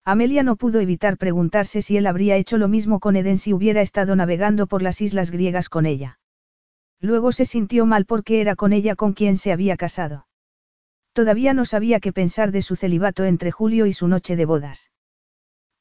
[0.08, 3.80] Amelia no pudo evitar preguntarse si él habría hecho lo mismo con Eden si hubiera
[3.80, 6.20] estado navegando por las islas griegas con ella.
[7.00, 10.28] Luego se sintió mal porque era con ella con quien se había casado.
[11.12, 14.92] Todavía no sabía qué pensar de su celibato entre Julio y su noche de bodas.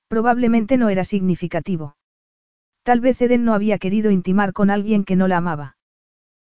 [0.08, 1.96] Probablemente no era significativo.
[2.82, 5.78] Tal vez Eden no había querido intimar con alguien que no la amaba.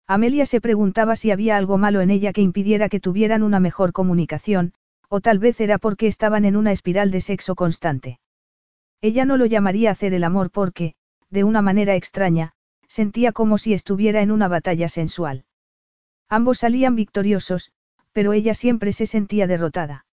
[0.07, 3.91] Amelia se preguntaba si había algo malo en ella que impidiera que tuvieran una mejor
[3.91, 4.73] comunicación,
[5.09, 8.19] o tal vez era porque estaban en una espiral de sexo constante.
[9.01, 10.95] Ella no lo llamaría hacer el amor porque,
[11.30, 12.53] de una manera extraña,
[12.88, 15.45] sentía como si estuviera en una batalla sensual.
[16.30, 17.72] Ambos salían victoriosos,
[18.11, 20.06] pero ella siempre se sentía derrotada.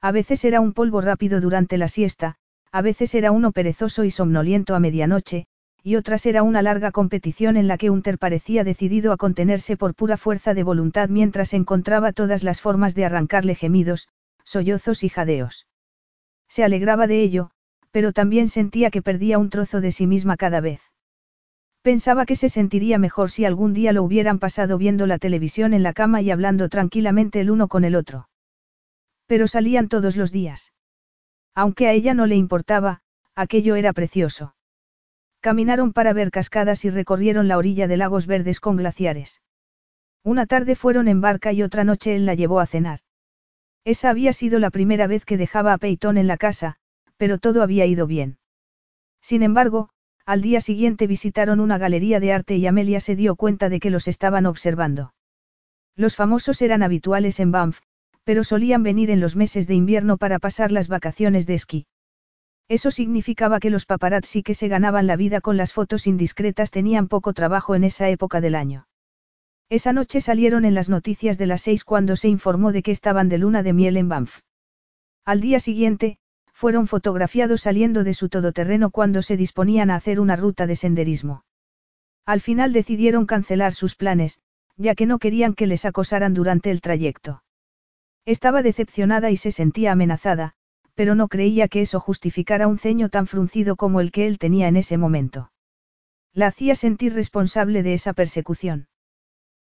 [0.00, 2.36] A veces era un polvo rápido durante la siesta,
[2.72, 5.46] a veces era uno perezoso y somnoliento a medianoche,
[5.82, 9.94] y otras era una larga competición en la que Unter parecía decidido a contenerse por
[9.94, 14.08] pura fuerza de voluntad mientras encontraba todas las formas de arrancarle gemidos,
[14.44, 15.66] sollozos y jadeos.
[16.48, 17.50] Se alegraba de ello,
[17.90, 20.80] pero también sentía que perdía un trozo de sí misma cada vez.
[21.82, 25.82] Pensaba que se sentiría mejor si algún día lo hubieran pasado viendo la televisión en
[25.82, 28.28] la cama y hablando tranquilamente el uno con el otro.
[29.26, 30.74] Pero salían todos los días.
[31.54, 33.00] Aunque a ella no le importaba,
[33.34, 34.54] aquello era precioso.
[35.40, 39.40] Caminaron para ver cascadas y recorrieron la orilla de lagos verdes con glaciares.
[40.22, 43.00] Una tarde fueron en barca y otra noche él la llevó a cenar.
[43.84, 46.76] Esa había sido la primera vez que dejaba a Peyton en la casa,
[47.16, 48.38] pero todo había ido bien.
[49.22, 49.88] Sin embargo,
[50.26, 53.90] al día siguiente visitaron una galería de arte y Amelia se dio cuenta de que
[53.90, 55.14] los estaban observando.
[55.96, 57.80] Los famosos eran habituales en Banff,
[58.24, 61.86] pero solían venir en los meses de invierno para pasar las vacaciones de esquí.
[62.70, 67.08] Eso significaba que los paparazzi que se ganaban la vida con las fotos indiscretas tenían
[67.08, 68.86] poco trabajo en esa época del año.
[69.68, 73.28] Esa noche salieron en las noticias de las seis cuando se informó de que estaban
[73.28, 74.38] de luna de miel en Banff.
[75.24, 76.18] Al día siguiente,
[76.52, 81.42] fueron fotografiados saliendo de su todoterreno cuando se disponían a hacer una ruta de senderismo.
[82.24, 84.42] Al final decidieron cancelar sus planes,
[84.76, 87.42] ya que no querían que les acosaran durante el trayecto.
[88.26, 90.54] Estaba decepcionada y se sentía amenazada,
[91.00, 94.68] pero no creía que eso justificara un ceño tan fruncido como el que él tenía
[94.68, 95.50] en ese momento.
[96.34, 98.86] La hacía sentir responsable de esa persecución.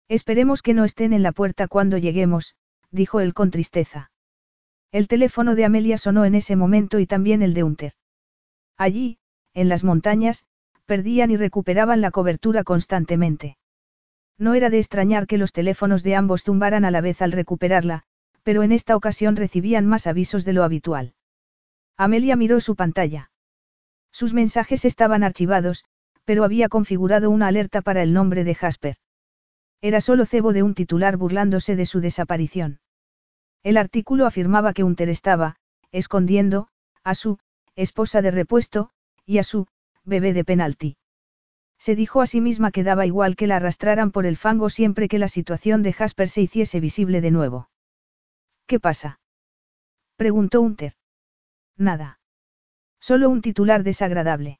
[0.07, 2.55] Esperemos que no estén en la puerta cuando lleguemos,
[2.89, 4.09] dijo él con tristeza.
[4.91, 7.93] El teléfono de Amelia sonó en ese momento y también el de Unter.
[8.75, 9.19] Allí,
[9.53, 10.43] en las montañas,
[10.87, 13.59] perdían y recuperaban la cobertura constantemente.
[14.39, 18.05] No era de extrañar que los teléfonos de ambos zumbaran a la vez al recuperarla,
[18.41, 21.13] pero en esta ocasión recibían más avisos de lo habitual.
[21.97, 23.31] Amelia miró su pantalla.
[24.11, 25.83] Sus mensajes estaban archivados,
[26.25, 28.97] pero había configurado una alerta para el nombre de Jasper.
[29.81, 32.79] Era solo cebo de un titular burlándose de su desaparición.
[33.63, 35.57] El artículo afirmaba que Unter estaba,
[35.91, 36.67] escondiendo,
[37.03, 37.39] a su,
[37.75, 38.91] esposa de repuesto,
[39.25, 39.67] y a su,
[40.03, 40.97] bebé de penalti.
[41.79, 45.07] Se dijo a sí misma que daba igual que la arrastraran por el fango siempre
[45.07, 47.69] que la situación de Jasper se hiciese visible de nuevo.
[48.65, 49.19] ¿Qué pasa?
[50.15, 50.93] preguntó Unter.
[51.77, 52.19] Nada.
[52.99, 54.59] Solo un titular desagradable.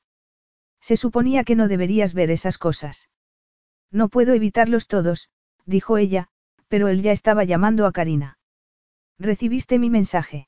[0.79, 3.09] Se suponía que no deberías ver esas cosas.
[3.91, 5.29] No puedo evitarlos todos,
[5.65, 6.29] dijo ella,
[6.67, 8.37] pero él ya estaba llamando a Karina.
[9.17, 10.47] ¿Recibiste mi mensaje?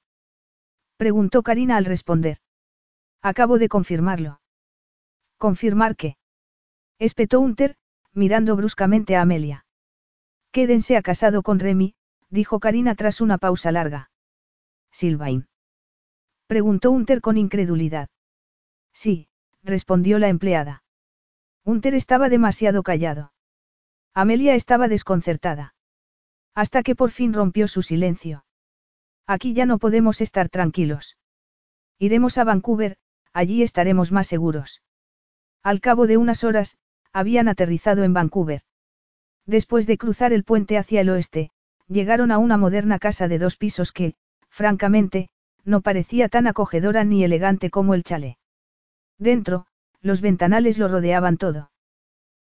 [0.97, 2.37] Preguntó Karina al responder.
[3.21, 4.41] Acabo de confirmarlo.
[5.37, 6.17] ¿Confirmar qué?
[6.99, 7.77] Espetó Unter,
[8.13, 9.65] mirando bruscamente a Amelia.
[10.51, 11.95] Quédense ha casado con Remy,
[12.29, 14.11] dijo Karina tras una pausa larga.
[14.91, 15.47] Silvain.
[16.49, 18.09] Preguntó Unter con incredulidad.
[18.91, 19.27] Sí,
[19.61, 20.83] respondió la empleada.
[21.63, 23.33] Unter estaba demasiado callado.
[24.15, 25.75] Amelia estaba desconcertada.
[26.55, 28.45] Hasta que por fin rompió su silencio.
[29.27, 31.19] Aquí ya no podemos estar tranquilos.
[31.99, 32.97] Iremos a Vancouver,
[33.31, 34.81] allí estaremos más seguros.
[35.61, 36.79] Al cabo de unas horas,
[37.13, 38.63] habían aterrizado en Vancouver.
[39.45, 41.51] Después de cruzar el puente hacia el oeste,
[41.87, 44.15] llegaron a una moderna casa de dos pisos que,
[44.49, 45.29] francamente,
[45.69, 48.37] no parecía tan acogedora ni elegante como el chalet.
[49.17, 49.67] Dentro,
[50.01, 51.71] los ventanales lo rodeaban todo.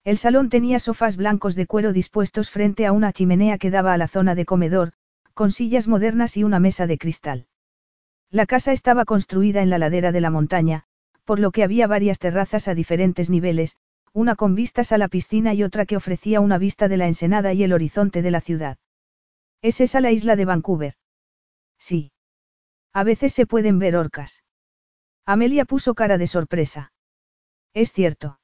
[0.03, 3.99] El salón tenía sofás blancos de cuero dispuestos frente a una chimenea que daba a
[3.99, 4.93] la zona de comedor,
[5.35, 7.47] con sillas modernas y una mesa de cristal.
[8.31, 10.85] La casa estaba construida en la ladera de la montaña,
[11.25, 13.77] por lo que había varias terrazas a diferentes niveles,
[14.13, 17.53] una con vistas a la piscina y otra que ofrecía una vista de la ensenada
[17.53, 18.79] y el horizonte de la ciudad.
[19.63, 20.95] ¿Es esa la isla de Vancouver?
[21.79, 22.13] Sí.
[22.93, 24.43] A veces se pueden ver orcas.
[25.27, 26.93] Amelia puso cara de sorpresa.
[27.73, 28.41] Es cierto.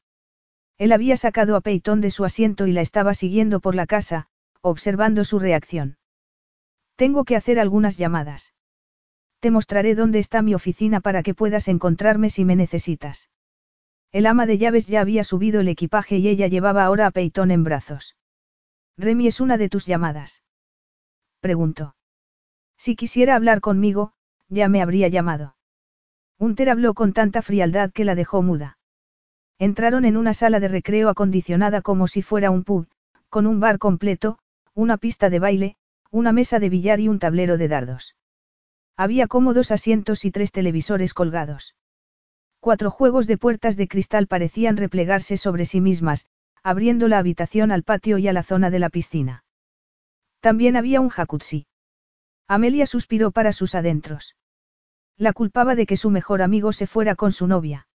[0.79, 4.29] Él había sacado a Peyton de su asiento y la estaba siguiendo por la casa,
[4.61, 5.99] observando su reacción.
[6.97, 8.55] Tengo que hacer algunas llamadas.
[9.41, 13.31] Te mostraré dónde está mi oficina para que puedas encontrarme si me necesitas.
[14.13, 17.51] El ama de llaves ya había subido el equipaje y ella llevaba ahora a Peyton
[17.51, 18.17] en brazos.
[18.97, 20.43] Remy es una de tus llamadas.
[21.41, 21.97] Preguntó.
[22.79, 24.13] Si quisiera hablar conmigo,
[24.49, 25.57] ya me habría llamado.
[26.39, 28.79] Unter habló con tanta frialdad que la dejó muda.
[29.59, 32.89] Entraron en una sala de recreo acondicionada como si fuera un pub,
[33.31, 34.39] con un bar completo,
[34.75, 35.77] una pista de baile,
[36.11, 38.17] una mesa de billar y un tablero de dardos.
[38.97, 41.75] Había cómodos asientos y tres televisores colgados.
[42.61, 46.27] Cuatro juegos de puertas de cristal parecían replegarse sobre sí mismas,
[46.63, 49.45] abriendo la habitación al patio y a la zona de la piscina.
[50.41, 51.67] También había un jacuzzi.
[52.49, 54.37] Amelia suspiró para sus adentros.
[55.17, 57.89] La culpaba de que su mejor amigo se fuera con su novia.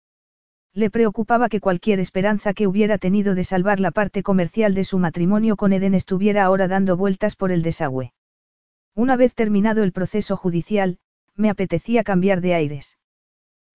[0.74, 5.00] Le preocupaba que cualquier esperanza que hubiera tenido de salvar la parte comercial de su
[5.00, 8.14] matrimonio con Eden estuviera ahora dando vueltas por el desagüe.
[8.96, 10.98] Una vez terminado el proceso judicial,
[11.36, 12.98] me apetecía cambiar de aires.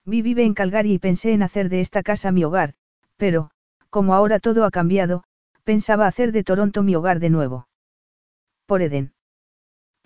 [0.05, 2.75] Vi vive en Calgary y pensé en hacer de esta casa mi hogar,
[3.17, 3.51] pero,
[3.91, 5.25] como ahora todo ha cambiado,
[5.65, 7.69] pensaba hacer de Toronto mi hogar de nuevo.
[8.67, 9.16] Por Eden.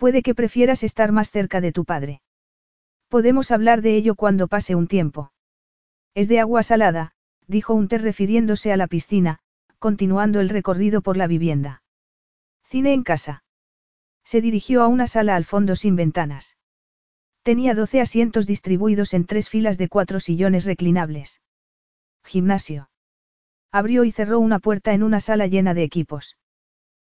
[0.01, 2.23] Puede que prefieras estar más cerca de tu padre.
[3.07, 5.31] Podemos hablar de ello cuando pase un tiempo.
[6.15, 7.11] Es de agua salada,
[7.45, 9.37] dijo Unter refiriéndose a la piscina,
[9.77, 11.83] continuando el recorrido por la vivienda.
[12.63, 13.43] Cine en casa.
[14.23, 16.57] Se dirigió a una sala al fondo sin ventanas.
[17.43, 21.43] Tenía doce asientos distribuidos en tres filas de cuatro sillones reclinables.
[22.23, 22.89] Gimnasio.
[23.71, 26.37] Abrió y cerró una puerta en una sala llena de equipos.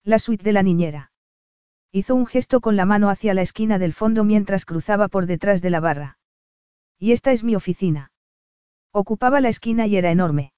[0.05, 1.11] La suite de la niñera.
[1.97, 5.63] Hizo un gesto con la mano hacia la esquina del fondo mientras cruzaba por detrás
[5.63, 6.19] de la barra.
[6.99, 8.13] Y esta es mi oficina.
[8.93, 10.53] Ocupaba la esquina y era enorme.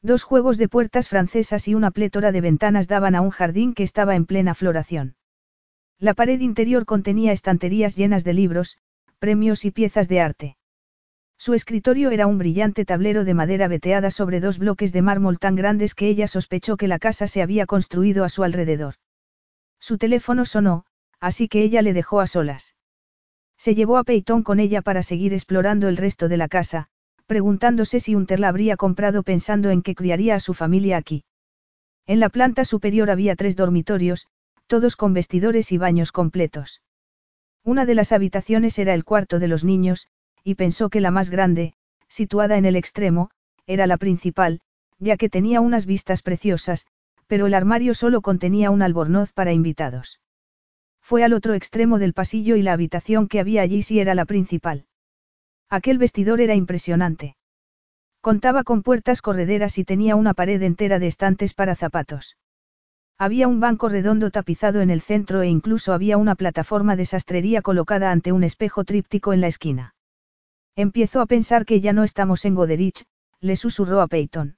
[0.00, 3.82] Dos juegos de puertas francesas y una plétora de ventanas daban a un jardín que
[3.82, 5.16] estaba en plena floración.
[5.98, 8.78] La pared interior contenía estanterías llenas de libros,
[9.18, 10.56] premios y piezas de arte.
[11.36, 15.56] Su escritorio era un brillante tablero de madera veteada sobre dos bloques de mármol tan
[15.56, 18.94] grandes que ella sospechó que la casa se había construido a su alrededor.
[19.86, 20.86] Su teléfono sonó,
[21.20, 22.74] así que ella le dejó a solas.
[23.58, 26.88] Se llevó a Peyton con ella para seguir explorando el resto de la casa,
[27.26, 31.24] preguntándose si Unter la habría comprado pensando en que criaría a su familia aquí.
[32.06, 34.26] En la planta superior había tres dormitorios,
[34.68, 36.80] todos con vestidores y baños completos.
[37.62, 40.08] Una de las habitaciones era el cuarto de los niños,
[40.42, 41.74] y pensó que la más grande,
[42.08, 43.28] situada en el extremo,
[43.66, 44.62] era la principal,
[44.98, 46.86] ya que tenía unas vistas preciosas,
[47.26, 50.20] pero el armario solo contenía un albornoz para invitados.
[51.00, 54.24] Fue al otro extremo del pasillo y la habitación que había allí sí era la
[54.24, 54.86] principal.
[55.68, 57.36] Aquel vestidor era impresionante.
[58.20, 62.36] Contaba con puertas correderas y tenía una pared entera de estantes para zapatos.
[63.18, 67.60] Había un banco redondo tapizado en el centro e incluso había una plataforma de sastrería
[67.60, 69.94] colocada ante un espejo tríptico en la esquina.
[70.74, 73.04] Empiezo a pensar que ya no estamos en Goderich,
[73.40, 74.56] le susurró a Peyton.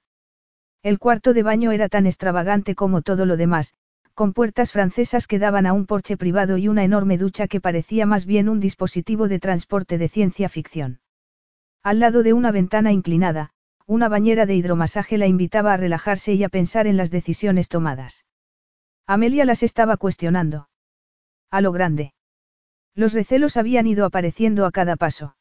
[0.87, 3.75] El cuarto de baño era tan extravagante como todo lo demás,
[4.13, 8.05] con puertas francesas que daban a un porche privado y una enorme ducha que parecía
[8.05, 11.01] más bien un dispositivo de transporte de ciencia ficción.
[11.83, 13.51] Al lado de una ventana inclinada,
[13.85, 18.23] una bañera de hidromasaje la invitaba a relajarse y a pensar en las decisiones tomadas.
[19.05, 20.69] Amelia las estaba cuestionando.
[21.51, 22.13] A lo grande.
[22.95, 25.35] Los recelos habían ido apareciendo a cada paso.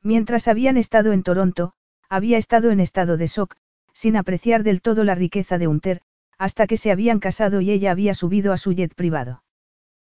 [0.00, 1.72] Mientras habían estado en Toronto,
[2.08, 3.56] había estado en estado de shock,
[3.92, 6.02] sin apreciar del todo la riqueza de Unter,
[6.38, 9.42] hasta que se habían casado y ella había subido a su jet privado.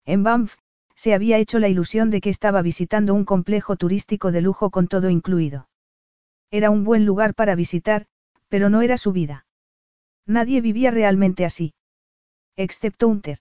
[0.05, 0.57] En Banff,
[0.95, 4.87] se había hecho la ilusión de que estaba visitando un complejo turístico de lujo con
[4.87, 5.69] todo incluido.
[6.51, 8.07] Era un buen lugar para visitar,
[8.49, 9.47] pero no era su vida.
[10.27, 11.73] Nadie vivía realmente así.
[12.57, 13.39] Excepto Unter.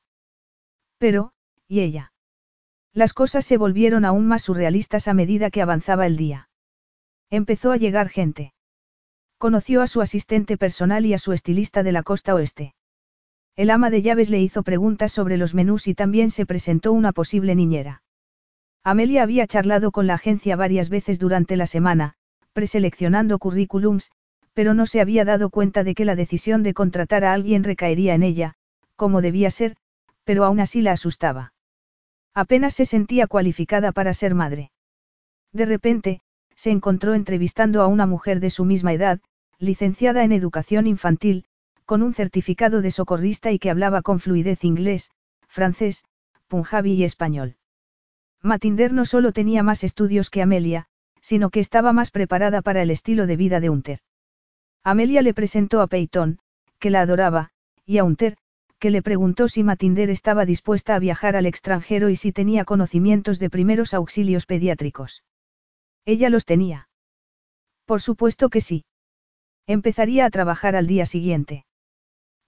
[1.00, 1.34] Pero,
[1.68, 2.14] ¿y ella?
[2.94, 6.50] Las cosas se volvieron aún más surrealistas a medida que avanzaba el día.
[7.30, 8.54] Empezó a llegar gente.
[9.40, 12.76] Conoció a su asistente personal y a su estilista de la costa oeste.
[13.56, 17.14] El ama de llaves le hizo preguntas sobre los menús y también se presentó una
[17.14, 18.04] posible niñera.
[18.84, 22.16] Amelia había charlado con la agencia varias veces durante la semana,
[22.52, 24.12] preseleccionando currículums,
[24.54, 28.16] pero no se había dado cuenta de que la decisión de contratar a alguien recaería
[28.16, 28.56] en ella,
[28.98, 29.78] como debía ser,
[30.26, 31.54] pero aún así la asustaba.
[32.34, 34.72] Apenas se sentía cualificada para ser madre.
[35.54, 36.20] De repente,
[36.58, 39.22] se encontró entrevistando a una mujer de su misma edad,
[39.60, 41.46] licenciada en educación infantil,
[41.86, 45.12] con un certificado de socorrista y que hablaba con fluidez inglés,
[45.48, 46.06] francés,
[46.48, 47.58] punjabi y español.
[48.42, 50.86] Matinder no solo tenía más estudios que Amelia,
[51.22, 54.00] sino que estaba más preparada para el estilo de vida de Unter.
[54.84, 56.40] Amelia le presentó a Peyton,
[56.80, 57.50] que la adoraba,
[57.86, 58.38] y a Unter,
[58.80, 63.38] que le preguntó si Matinder estaba dispuesta a viajar al extranjero y si tenía conocimientos
[63.40, 65.24] de primeros auxilios pediátricos.
[66.06, 66.88] Ella los tenía.
[67.86, 68.86] Por supuesto que sí.
[69.70, 71.64] Empezaría a trabajar al día siguiente.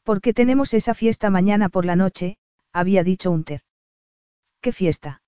[0.02, 2.38] Porque tenemos esa fiesta mañana por la noche,
[2.74, 3.62] había dicho Unter.
[4.60, 5.22] ¿Qué fiesta?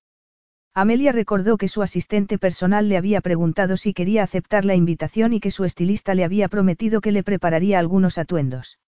[0.74, 5.40] Amelia recordó que su asistente personal le había preguntado si quería aceptar la invitación y
[5.40, 8.80] que su estilista le había prometido que le prepararía algunos atuendos.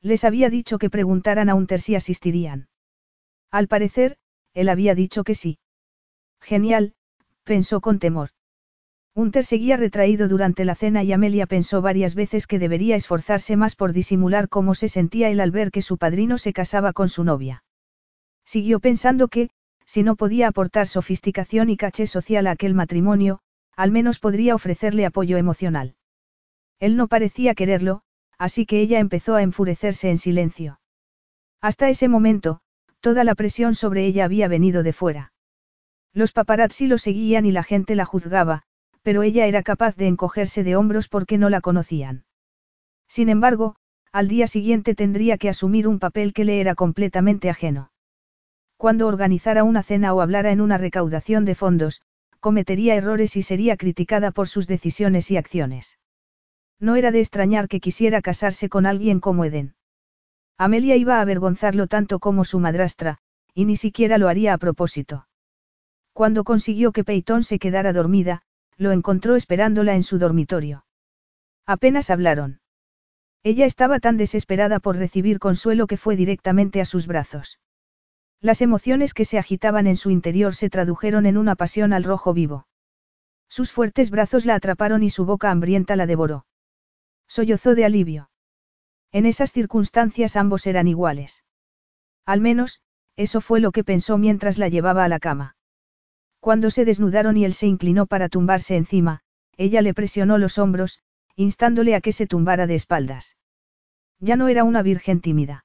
[0.00, 2.66] Les había dicho que preguntaran a Unter si asistirían.
[3.52, 4.16] Al parecer,
[4.54, 5.60] él había dicho que sí.
[6.40, 6.94] Genial,
[7.44, 8.30] pensó con temor.
[9.16, 13.76] Unter seguía retraído durante la cena y Amelia pensó varias veces que debería esforzarse más
[13.76, 17.22] por disimular cómo se sentía él al ver que su padrino se casaba con su
[17.22, 17.62] novia.
[18.44, 19.50] Siguió pensando que,
[19.86, 23.38] si no podía aportar sofisticación y caché social a aquel matrimonio,
[23.76, 25.94] al menos podría ofrecerle apoyo emocional.
[26.80, 28.02] Él no parecía quererlo,
[28.36, 30.80] así que ella empezó a enfurecerse en silencio.
[31.60, 32.60] Hasta ese momento,
[33.00, 35.32] toda la presión sobre ella había venido de fuera.
[36.12, 38.64] Los paparazzi lo seguían y la gente la juzgaba,
[39.04, 42.24] pero ella era capaz de encogerse de hombros porque no la conocían.
[43.06, 43.76] Sin embargo,
[44.12, 47.92] al día siguiente tendría que asumir un papel que le era completamente ajeno.
[48.78, 52.02] Cuando organizara una cena o hablara en una recaudación de fondos,
[52.40, 55.98] cometería errores y sería criticada por sus decisiones y acciones.
[56.80, 59.74] No era de extrañar que quisiera casarse con alguien como Eden.
[60.56, 63.18] Amelia iba a avergonzarlo tanto como su madrastra,
[63.52, 65.26] y ni siquiera lo haría a propósito.
[66.12, 68.42] Cuando consiguió que Peyton se quedara dormida,
[68.76, 70.84] lo encontró esperándola en su dormitorio.
[71.66, 72.60] Apenas hablaron.
[73.42, 77.60] Ella estaba tan desesperada por recibir consuelo que fue directamente a sus brazos.
[78.40, 82.34] Las emociones que se agitaban en su interior se tradujeron en una pasión al rojo
[82.34, 82.66] vivo.
[83.48, 86.46] Sus fuertes brazos la atraparon y su boca hambrienta la devoró.
[87.28, 88.30] Sollozó de alivio.
[89.12, 91.44] En esas circunstancias ambos eran iguales.
[92.26, 92.80] Al menos,
[93.16, 95.56] eso fue lo que pensó mientras la llevaba a la cama.
[96.44, 99.20] Cuando se desnudaron y él se inclinó para tumbarse encima,
[99.56, 100.98] ella le presionó los hombros,
[101.36, 103.38] instándole a que se tumbara de espaldas.
[104.20, 105.64] Ya no era una virgen tímida.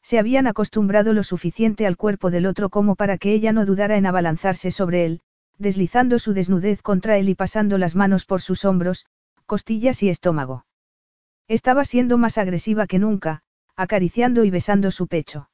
[0.00, 3.98] Se habían acostumbrado lo suficiente al cuerpo del otro como para que ella no dudara
[3.98, 5.20] en abalanzarse sobre él,
[5.58, 9.04] deslizando su desnudez contra él y pasando las manos por sus hombros,
[9.44, 10.64] costillas y estómago.
[11.46, 13.42] Estaba siendo más agresiva que nunca,
[13.76, 15.49] acariciando y besando su pecho.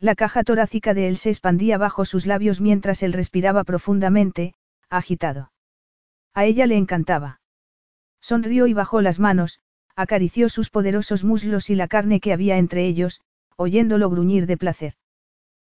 [0.00, 4.54] La caja torácica de él se expandía bajo sus labios mientras él respiraba profundamente,
[4.88, 5.50] agitado.
[6.34, 7.40] A ella le encantaba.
[8.20, 9.60] Sonrió y bajó las manos,
[9.96, 13.20] acarició sus poderosos muslos y la carne que había entre ellos,
[13.56, 14.94] oyéndolo gruñir de placer.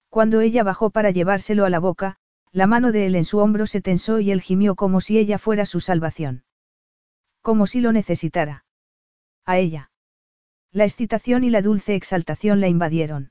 [0.08, 2.16] Cuando ella bajó para llevárselo a la boca,
[2.50, 5.38] la mano de él en su hombro se tensó y él gimió como si ella
[5.38, 6.42] fuera su salvación.
[7.42, 8.64] Como si lo necesitara.
[9.44, 9.92] A ella.
[10.72, 13.30] La excitación y la dulce exaltación la invadieron.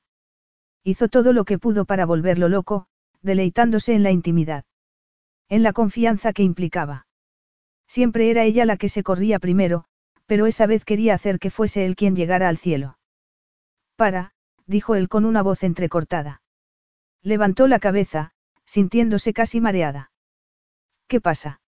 [0.87, 2.85] Hizo todo lo que pudo para volverlo loco,
[3.23, 4.65] deleitándose en la intimidad.
[5.49, 7.07] En la confianza que implicaba.
[7.87, 9.85] Siempre era ella la que se corría primero,
[10.27, 12.99] pero esa vez quería hacer que fuese él quien llegara al cielo.
[13.95, 14.33] Para,
[14.67, 16.43] dijo él con una voz entrecortada.
[17.23, 18.33] Levantó la cabeza,
[18.65, 20.11] sintiéndose casi mareada.
[21.07, 21.61] ¿Qué pasa?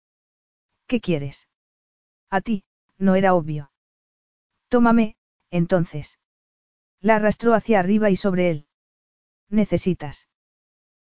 [0.88, 1.48] ¿Qué quieres?
[2.30, 2.66] A ti,
[2.98, 3.72] no era obvio.
[4.68, 5.16] Tómame,
[5.52, 6.20] entonces.
[7.00, 8.68] La arrastró hacia arriba y sobre él.
[9.50, 10.28] ¿Necesitas?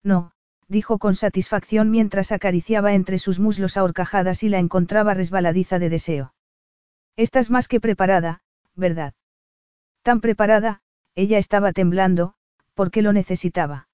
[0.04, 0.32] No,
[0.68, 5.90] dijo con satisfacción mientras acariciaba entre sus muslos a horcajadas y la encontraba resbaladiza de
[5.90, 6.34] deseo.
[7.16, 8.42] Estás más que preparada,
[8.76, 9.14] ¿verdad?
[10.04, 10.82] Tan preparada,
[11.16, 12.36] ella estaba temblando,
[12.74, 13.90] porque lo necesitaba.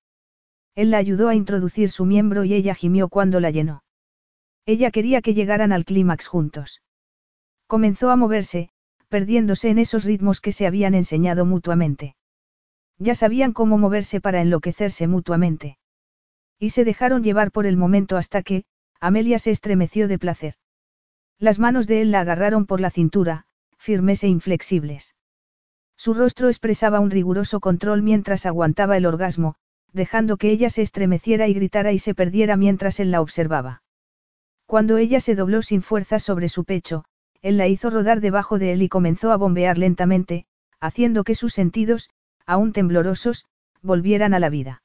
[0.76, 3.84] Él la ayudó a introducir su miembro y ella gimió cuando la llenó.
[4.66, 6.82] Ella quería que llegaran al clímax juntos.
[7.68, 8.70] Comenzó a moverse,
[9.10, 12.16] perdiéndose en esos ritmos que se habían enseñado mutuamente.
[12.98, 15.78] Ya sabían cómo moverse para enloquecerse mutuamente.
[16.60, 18.64] Y se dejaron llevar por el momento hasta que,
[19.00, 20.56] Amelia se estremeció de placer.
[21.38, 23.46] Las manos de él la agarraron por la cintura,
[23.78, 25.16] firmes e inflexibles.
[25.98, 29.56] Su rostro expresaba un riguroso control mientras aguantaba el orgasmo,
[29.92, 33.84] dejando que ella se estremeciera y gritara y se perdiera mientras él la observaba.
[34.66, 37.06] Cuando ella se dobló sin fuerza sobre su pecho,
[37.42, 40.48] él la hizo rodar debajo de él y comenzó a bombear lentamente,
[40.80, 42.10] haciendo que sus sentidos,
[42.46, 43.46] aún temblorosos,
[43.82, 44.82] volvieran a la vida.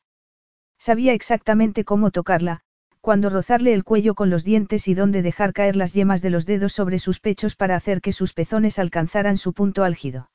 [0.79, 2.61] Sabía exactamente cómo tocarla,
[3.01, 6.47] cuando rozarle el cuello con los dientes y dónde dejar caer las yemas de los
[6.47, 10.31] dedos sobre sus pechos para hacer que sus pezones alcanzaran su punto álgido.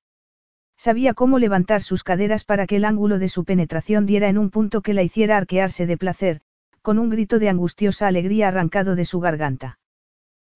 [0.77, 4.49] Sabía cómo levantar sus caderas para que el ángulo de su penetración diera en un
[4.49, 6.41] punto que la hiciera arquearse de placer,
[6.81, 9.79] con un grito de angustiosa alegría arrancado de su garganta.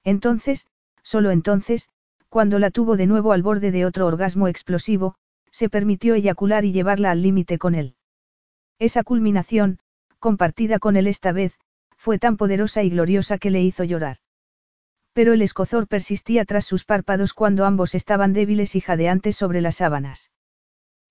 [0.03, 0.67] Entonces,
[1.03, 1.89] solo entonces,
[2.27, 5.15] cuando la tuvo de nuevo al borde de otro orgasmo explosivo,
[5.51, 7.95] se permitió eyacular y llevarla al límite con él.
[8.79, 9.79] Esa culminación,
[10.19, 11.57] compartida con él esta vez,
[11.97, 14.17] fue tan poderosa y gloriosa que le hizo llorar.
[15.13, 19.75] Pero el escozor persistía tras sus párpados cuando ambos estaban débiles y jadeantes sobre las
[19.75, 20.31] sábanas.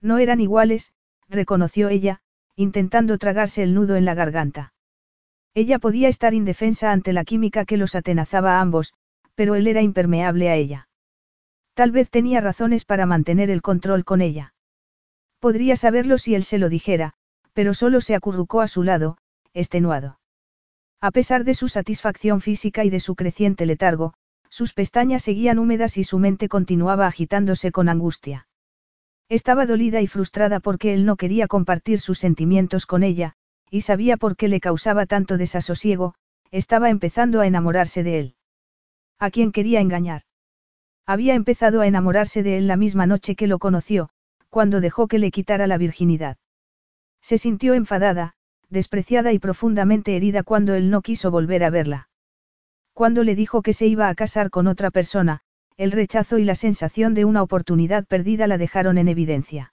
[0.01, 0.93] No eran iguales,
[1.29, 2.21] reconoció ella,
[2.57, 4.73] intentando tragarse el nudo en la garganta.
[5.55, 8.95] Ella podía estar indefensa ante la química que los atenazaba a ambos,
[9.35, 10.88] pero él era impermeable a ella.
[11.79, 14.53] Tal vez tenía razones para mantener el control con ella.
[15.39, 17.15] Podría saberlo si él se lo dijera,
[17.53, 19.17] pero solo se acurrucó a su lado,
[19.55, 20.19] extenuado.
[21.01, 24.15] A pesar de su satisfacción física y de su creciente letargo,
[24.51, 28.49] sus pestañas seguían húmedas y su mente continuaba agitándose con angustia.
[29.29, 33.35] Estaba dolida y frustrada porque él no quería compartir sus sentimientos con ella,
[33.71, 36.17] y sabía por qué le causaba tanto desasosiego,
[36.51, 38.35] estaba empezando a enamorarse de él.
[39.21, 40.23] ¿A quién quería engañar?
[41.09, 44.11] Había empezado a enamorarse de él la misma noche que lo conoció,
[44.51, 46.37] cuando dejó que le quitara la virginidad.
[47.23, 48.35] Se sintió enfadada,
[48.69, 52.11] despreciada y profundamente herida cuando él no quiso volver a verla.
[52.93, 55.41] Cuando le dijo que se iba a casar con otra persona,
[55.79, 59.73] el rechazo y la sensación de una oportunidad perdida la dejaron en evidencia.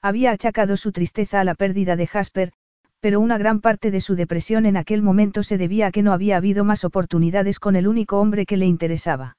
[0.00, 2.52] Había achacado su tristeza a la pérdida de Jasper,
[3.00, 6.14] pero una gran parte de su depresión en aquel momento se debía a que no
[6.14, 9.36] había habido más oportunidades con el único hombre que le interesaba.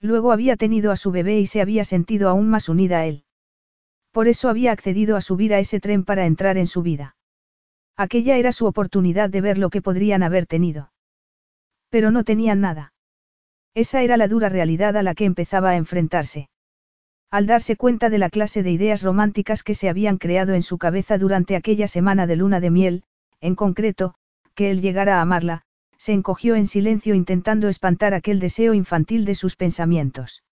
[0.00, 3.24] Luego había tenido a su bebé y se había sentido aún más unida a él.
[4.12, 7.16] Por eso había accedido a subir a ese tren para entrar en su vida.
[7.96, 10.92] Aquella era su oportunidad de ver lo que podrían haber tenido.
[11.90, 12.92] Pero no tenían nada.
[13.74, 16.48] Esa era la dura realidad a la que empezaba a enfrentarse.
[17.30, 20.78] Al darse cuenta de la clase de ideas románticas que se habían creado en su
[20.78, 23.04] cabeza durante aquella semana de luna de miel,
[23.40, 24.14] en concreto,
[24.54, 25.66] que él llegara a amarla,
[25.98, 30.44] se encogió en silencio intentando espantar aquel deseo infantil de sus pensamientos.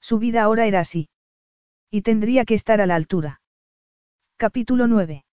[0.00, 1.08] Su vida ahora era así.
[1.90, 3.40] Y tendría que estar a la altura.
[4.36, 5.24] Capítulo 9.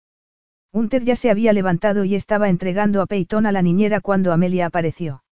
[0.73, 4.67] Hunter ya se había levantado y estaba entregando a Peyton a la niñera cuando Amelia
[4.67, 5.25] apareció.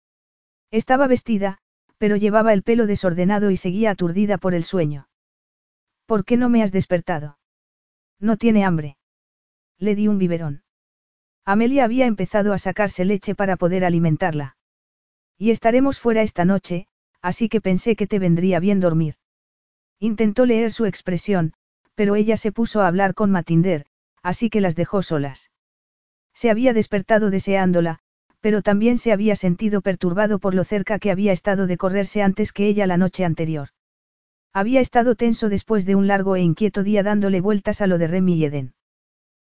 [0.70, 1.58] Estaba vestida,
[1.98, 5.08] pero llevaba el pelo desordenado y seguía aturdida por el sueño.
[6.06, 7.38] ¿Por qué no me has despertado?
[8.20, 8.96] No tiene hambre.
[9.78, 10.62] Le di un biberón.
[11.48, 14.56] Amelia había empezado a sacarse leche para poder alimentarla.
[15.38, 16.88] Y estaremos fuera esta noche,
[17.22, 19.14] así que pensé que te vendría bien dormir.
[20.00, 21.52] Intentó leer su expresión,
[21.94, 23.86] pero ella se puso a hablar con Matinder,
[24.22, 25.52] así que las dejó solas.
[26.34, 28.00] Se había despertado deseándola,
[28.40, 32.52] pero también se había sentido perturbado por lo cerca que había estado de correrse antes
[32.52, 33.68] que ella la noche anterior.
[34.52, 38.08] Había estado tenso después de un largo e inquieto día dándole vueltas a lo de
[38.08, 38.75] Remy y Eden.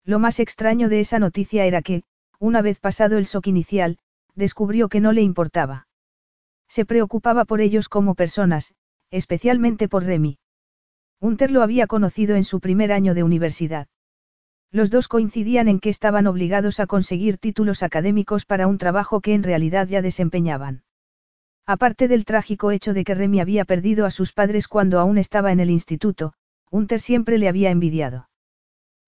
[0.05, 2.03] Lo más extraño de esa noticia era que,
[2.39, 3.99] una vez pasado el shock inicial,
[4.35, 5.87] descubrió que no le importaba.
[6.67, 8.73] Se preocupaba por ellos como personas,
[9.11, 10.39] especialmente por Remy.
[11.19, 13.87] Hunter lo había conocido en su primer año de universidad.
[14.71, 19.33] Los dos coincidían en que estaban obligados a conseguir títulos académicos para un trabajo que
[19.33, 20.83] en realidad ya desempeñaban.
[21.65, 25.53] Aparte del trágico hecho de que Remy había perdido a sus padres cuando aún estaba
[25.53, 26.33] en el instituto,
[26.71, 28.27] Hunter siempre le había envidiado.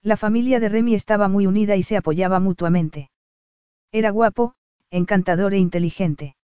[0.06, 3.10] La familia de Remy estaba muy unida y se apoyaba mutuamente.
[3.92, 4.54] Era guapo,
[4.92, 6.36] encantador e inteligente.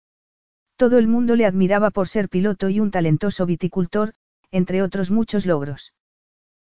[0.76, 4.14] Todo el mundo le admiraba por ser piloto y un talentoso viticultor,
[4.50, 5.92] entre otros muchos logros.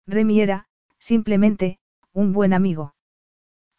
[0.07, 0.67] Remy era,
[0.99, 1.79] simplemente,
[2.12, 2.95] un buen amigo.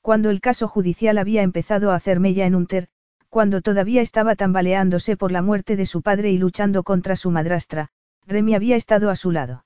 [0.01, 2.87] Cuando el caso judicial había empezado a hacer mella en Unter,
[3.29, 7.89] cuando todavía estaba tambaleándose por la muerte de su padre y luchando contra su madrastra,
[8.25, 9.65] Remy había estado a su lado.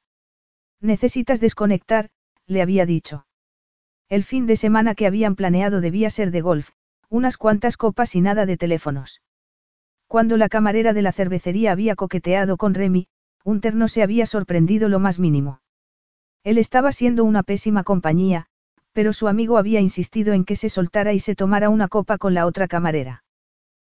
[0.82, 2.10] Necesitas desconectar,
[2.46, 3.27] le había dicho.
[4.10, 6.70] El fin de semana que habían planeado debía ser de golf,
[7.10, 9.22] unas cuantas copas y nada de teléfonos.
[10.08, 13.08] Cuando la camarera de la cervecería había coqueteado con Remy,
[13.44, 15.62] Unter no se había sorprendido lo más mínimo.
[16.44, 18.48] Él estaba siendo una pésima compañía,
[18.94, 22.34] pero su amigo había insistido en que se soltara y se tomara una copa con
[22.34, 23.24] la otra camarera.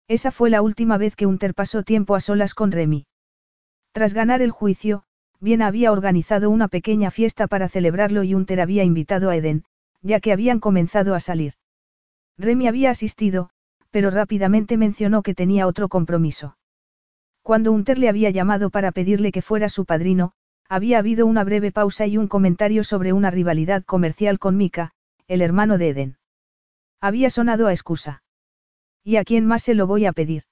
[0.08, 3.06] Esa fue la última vez que Unter pasó tiempo a solas con Remy.
[3.92, 5.05] Tras ganar el juicio,
[5.42, 9.64] Bien había organizado una pequeña fiesta para celebrarlo y Unter había invitado a Eden,
[10.03, 11.55] ya que habían comenzado a salir.
[12.39, 13.51] Remy había asistido,
[13.91, 16.57] pero rápidamente mencionó que tenía otro compromiso.
[17.43, 20.33] Cuando Unter le había llamado para pedirle que fuera su padrino,
[20.69, 24.93] había habido una breve pausa y un comentario sobre una rivalidad comercial con Mika,
[25.27, 26.19] el hermano de Eden.
[27.01, 28.23] Había sonado a excusa.
[29.03, 30.45] ¿Y a quién más se lo voy a pedir?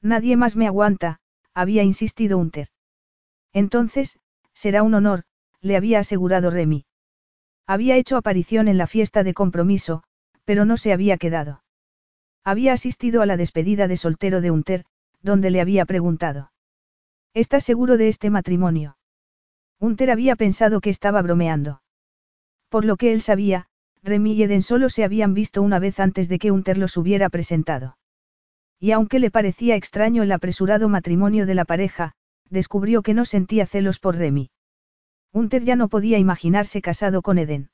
[0.00, 1.20] Nadie más me aguanta,
[1.52, 2.68] había insistido Unter.
[3.52, 4.18] Entonces,
[4.52, 5.24] será un honor,
[5.60, 6.86] le había asegurado Remy.
[7.66, 10.02] Había hecho aparición en la fiesta de compromiso,
[10.44, 11.62] pero no se había quedado.
[12.44, 14.84] Había asistido a la despedida de soltero de Unter,
[15.22, 16.52] donde le había preguntado.
[17.32, 18.98] ¿Estás seguro de este matrimonio?
[19.80, 21.82] Unter había pensado que estaba bromeando.
[22.68, 23.66] Por lo que él sabía,
[24.02, 27.30] Remy y Eden solo se habían visto una vez antes de que Unter los hubiera
[27.30, 27.96] presentado.
[28.78, 32.12] Y aunque le parecía extraño el apresurado matrimonio de la pareja,
[32.50, 34.50] descubrió que no sentía celos por Remy.
[35.34, 37.68] Unter ya no podía imaginarse casado con Eden.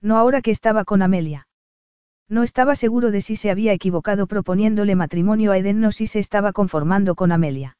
[0.00, 1.46] No ahora que estaba con Amelia.
[2.28, 6.18] No estaba seguro de si se había equivocado proponiéndole matrimonio a Eden no si se
[6.18, 7.78] estaba conformando con Amelia.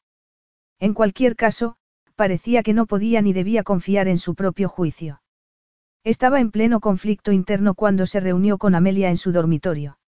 [0.78, 1.74] En cualquier caso,
[2.14, 5.20] parecía que no podía ni debía confiar en su propio juicio.
[6.04, 9.98] Estaba en pleno conflicto interno cuando se reunió con Amelia en su dormitorio.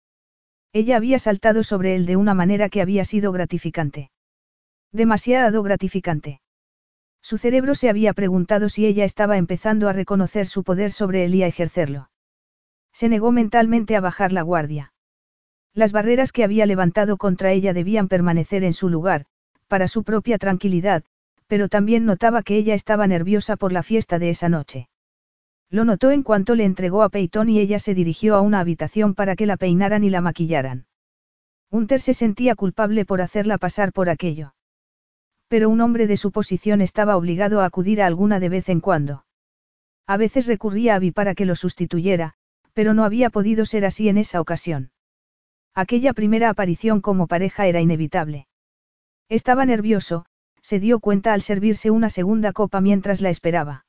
[0.72, 4.12] Ella había saltado sobre él de una manera que había sido gratificante.
[4.92, 6.42] Demasiado gratificante.
[7.24, 11.34] Su cerebro se había preguntado si ella estaba empezando a reconocer su poder sobre él
[11.34, 12.10] y a ejercerlo.
[12.92, 14.92] Se negó mentalmente a bajar la guardia.
[15.72, 19.24] Las barreras que había levantado contra ella debían permanecer en su lugar,
[19.68, 21.02] para su propia tranquilidad,
[21.46, 24.90] pero también notaba que ella estaba nerviosa por la fiesta de esa noche.
[25.70, 29.14] Lo notó en cuanto le entregó a Peyton y ella se dirigió a una habitación
[29.14, 30.84] para que la peinaran y la maquillaran.
[31.70, 34.52] Hunter se sentía culpable por hacerla pasar por aquello.
[35.48, 38.80] Pero un hombre de su posición estaba obligado a acudir a alguna de vez en
[38.80, 39.24] cuando.
[40.06, 42.34] A veces recurría a Abby para que lo sustituyera,
[42.72, 44.90] pero no había podido ser así en esa ocasión.
[45.74, 48.46] Aquella primera aparición como pareja era inevitable.
[49.28, 50.26] Estaba nervioso,
[50.60, 53.86] se dio cuenta al servirse una segunda copa mientras la esperaba.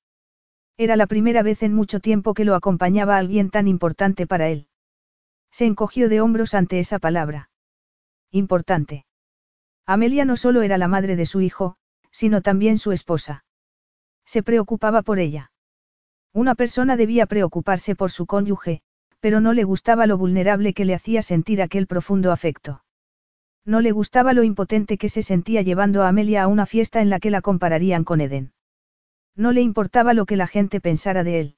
[0.78, 4.68] Era la primera vez en mucho tiempo que lo acompañaba alguien tan importante para él.
[5.52, 7.50] Se encogió de hombros ante esa palabra.
[8.32, 9.06] Importante.
[9.86, 11.76] Amelia no solo era la madre de su hijo,
[12.12, 13.46] sino también su esposa.
[14.26, 15.52] Se preocupaba por ella.
[16.34, 18.82] Una persona debía preocuparse por su cónyuge,
[19.20, 22.84] pero no le gustaba lo vulnerable que le hacía sentir aquel profundo afecto.
[23.64, 27.10] No le gustaba lo impotente que se sentía llevando a Amelia a una fiesta en
[27.10, 28.54] la que la compararían con Eden.
[29.36, 31.56] No le importaba lo que la gente pensara de él.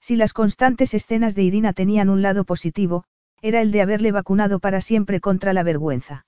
[0.00, 3.04] Si las constantes escenas de Irina tenían un lado positivo,
[3.42, 6.26] era el de haberle vacunado para siempre contra la vergüenza.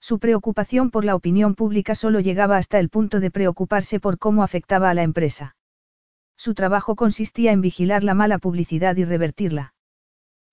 [0.00, 4.42] Su preocupación por la opinión pública solo llegaba hasta el punto de preocuparse por cómo
[4.42, 5.56] afectaba a la empresa.
[6.36, 9.74] Su trabajo consistía en vigilar la mala publicidad y revertirla.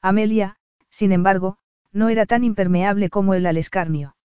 [0.01, 0.57] Amelia,
[0.89, 1.57] sin embargo,
[1.93, 4.17] no era tan impermeable como el al escarnio.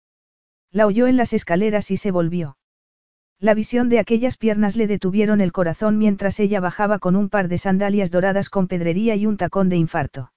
[0.71, 2.57] La oyó en las escaleras y se volvió.
[3.39, 7.47] La visión de aquellas piernas le detuvieron el corazón mientras ella bajaba con un par
[7.47, 10.31] de sandalias doradas con pedrería y un tacón de infarto.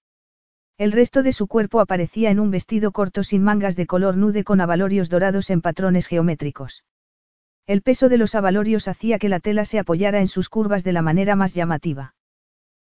[0.76, 4.42] El resto de su cuerpo aparecía en un vestido corto sin mangas de color nude
[4.42, 6.84] con abalorios dorados en patrones geométricos.
[7.66, 10.92] El peso de los abalorios hacía que la tela se apoyara en sus curvas de
[10.92, 12.16] la manera más llamativa.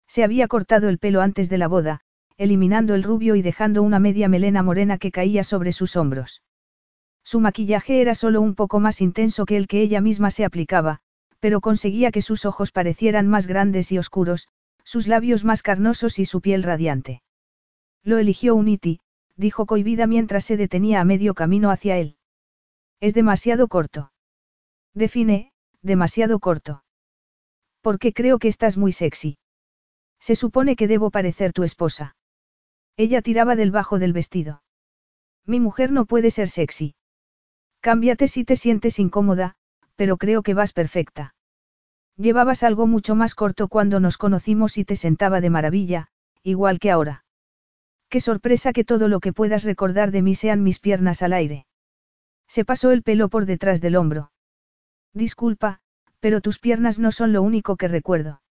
[0.08, 2.02] Se había cortado el pelo antes de la boda,
[2.38, 6.42] eliminando el rubio y dejando una media melena morena que caía sobre sus hombros.
[7.24, 11.02] Su maquillaje era solo un poco más intenso que el que ella misma se aplicaba,
[11.40, 14.48] pero conseguía que sus ojos parecieran más grandes y oscuros,
[14.84, 17.22] sus labios más carnosos y su piel radiante.
[18.06, 19.00] Lo eligió Unity,
[19.36, 22.18] dijo Coivida mientras se detenía a medio camino hacia él.
[23.02, 24.12] Es demasiado corto.
[24.94, 25.52] Define,
[25.82, 26.84] demasiado corto.
[27.82, 29.40] Porque creo que estás muy sexy.
[30.20, 32.16] Se supone que debo parecer tu esposa.
[32.96, 34.62] Ella tiraba del bajo del vestido.
[35.46, 36.96] Mi mujer no puede ser sexy.
[37.82, 39.56] Cámbiate si te sientes incómoda,
[39.96, 41.36] pero creo que vas perfecta.
[42.18, 46.08] Llevabas algo mucho más corto cuando nos conocimos y te sentaba de maravilla,
[46.44, 47.25] igual que ahora.
[48.16, 51.66] Qué sorpresa que todo lo que puedas recordar de mí sean mis piernas al aire.
[52.48, 54.32] Se pasó el pelo por detrás del hombro.
[55.14, 55.82] Disculpa,
[56.22, 58.42] pero tus piernas no son lo único que recuerdo.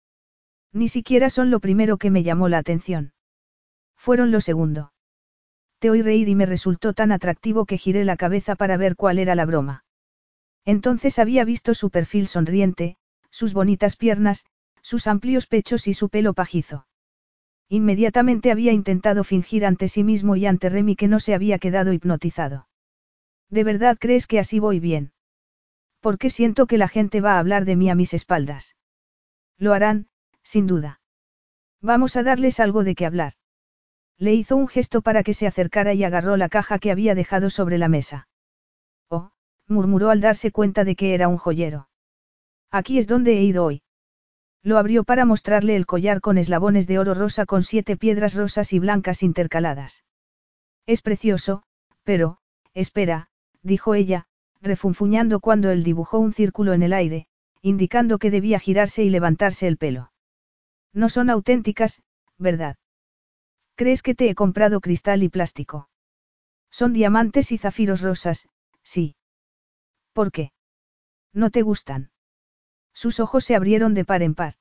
[0.75, 3.15] Ni siquiera son lo primero que me llamó la atención.
[3.97, 4.93] Fueron lo segundo.
[5.79, 9.19] Te oí reír y me resultó tan atractivo que giré la cabeza para ver cuál
[9.19, 9.87] era la broma.
[10.67, 12.99] Entonces había visto su perfil sonriente,
[13.31, 14.45] sus bonitas piernas,
[14.83, 16.87] sus amplios pechos y su pelo pajizo.
[17.69, 21.93] Inmediatamente había intentado fingir ante sí mismo y ante Remy que no se había quedado
[21.93, 22.69] hipnotizado.
[23.51, 25.13] ¿De verdad crees que así voy bien?
[26.01, 28.77] Porque siento que la gente va a hablar de mí a mis espaldas.
[29.59, 30.09] Lo harán,
[30.43, 31.01] sin duda.
[31.81, 33.35] Vamos a darles algo de qué hablar.
[34.19, 37.51] Le hizo un gesto para que se acercara y agarró la caja que había dejado
[37.51, 38.29] sobre la mesa.
[39.09, 39.33] Oh,
[39.67, 41.89] murmuró al darse cuenta de que era un joyero.
[42.71, 43.84] Aquí es donde he ido hoy.
[44.65, 48.73] Lo abrió para mostrarle el collar con eslabones de oro rosa con siete piedras rosas
[48.73, 50.05] y blancas intercaladas.
[50.87, 51.65] Es precioso,
[52.03, 52.39] pero,
[52.73, 53.29] espera,
[53.63, 54.25] dijo ella,
[54.63, 57.27] refunfuñando cuando él dibujó un círculo en el aire,
[57.61, 60.13] indicando que debía girarse y levantarse el pelo.
[60.95, 62.03] No son auténticas,
[62.39, 62.77] ¿verdad?
[63.75, 65.91] ¿Crees que te he comprado cristal y plástico?
[66.71, 68.49] Son diamantes y zafiros rosas,
[68.83, 69.17] sí.
[70.15, 70.53] ¿Por qué?
[71.35, 72.13] ¿No te gustan?
[72.95, 74.55] Sus ojos se abrieron de par en par.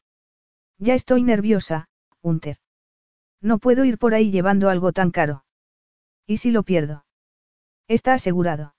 [0.78, 1.88] Ya estoy nerviosa,
[2.22, 2.58] Hunter.
[3.42, 5.45] No puedo ir por ahí llevando algo tan caro.
[6.26, 7.06] ¿Y si lo pierdo?
[7.88, 8.76] Está asegurado.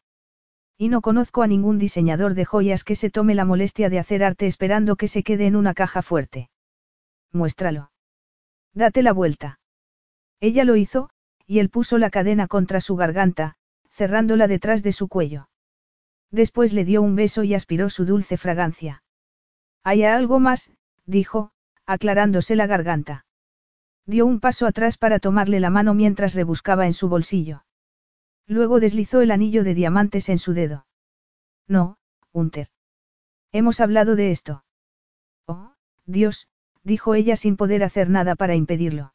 [0.76, 4.24] Y no conozco a ningún diseñador de joyas que se tome la molestia de hacer
[4.24, 6.50] arte esperando que se quede en una caja fuerte.
[7.31, 7.92] Muéstralo.
[8.73, 9.60] Date la vuelta.
[10.41, 11.10] Ella lo hizo,
[11.47, 13.55] y él puso la cadena contra su garganta,
[13.89, 15.49] cerrándola detrás de su cuello.
[16.33, 19.03] Después le dio un beso y aspiró su dulce fragancia.
[19.84, 20.70] Hay algo más,
[21.04, 21.52] dijo,
[21.84, 23.26] aclarándose la garganta.
[24.06, 27.64] Dio un paso atrás para tomarle la mano mientras rebuscaba en su bolsillo.
[28.46, 30.86] Luego deslizó el anillo de diamantes en su dedo.
[31.68, 31.98] No,
[32.32, 32.68] Hunter.
[33.52, 34.64] Hemos hablado de esto.
[35.46, 35.74] Oh,
[36.06, 36.48] Dios,
[36.82, 39.14] dijo ella sin poder hacer nada para impedirlo.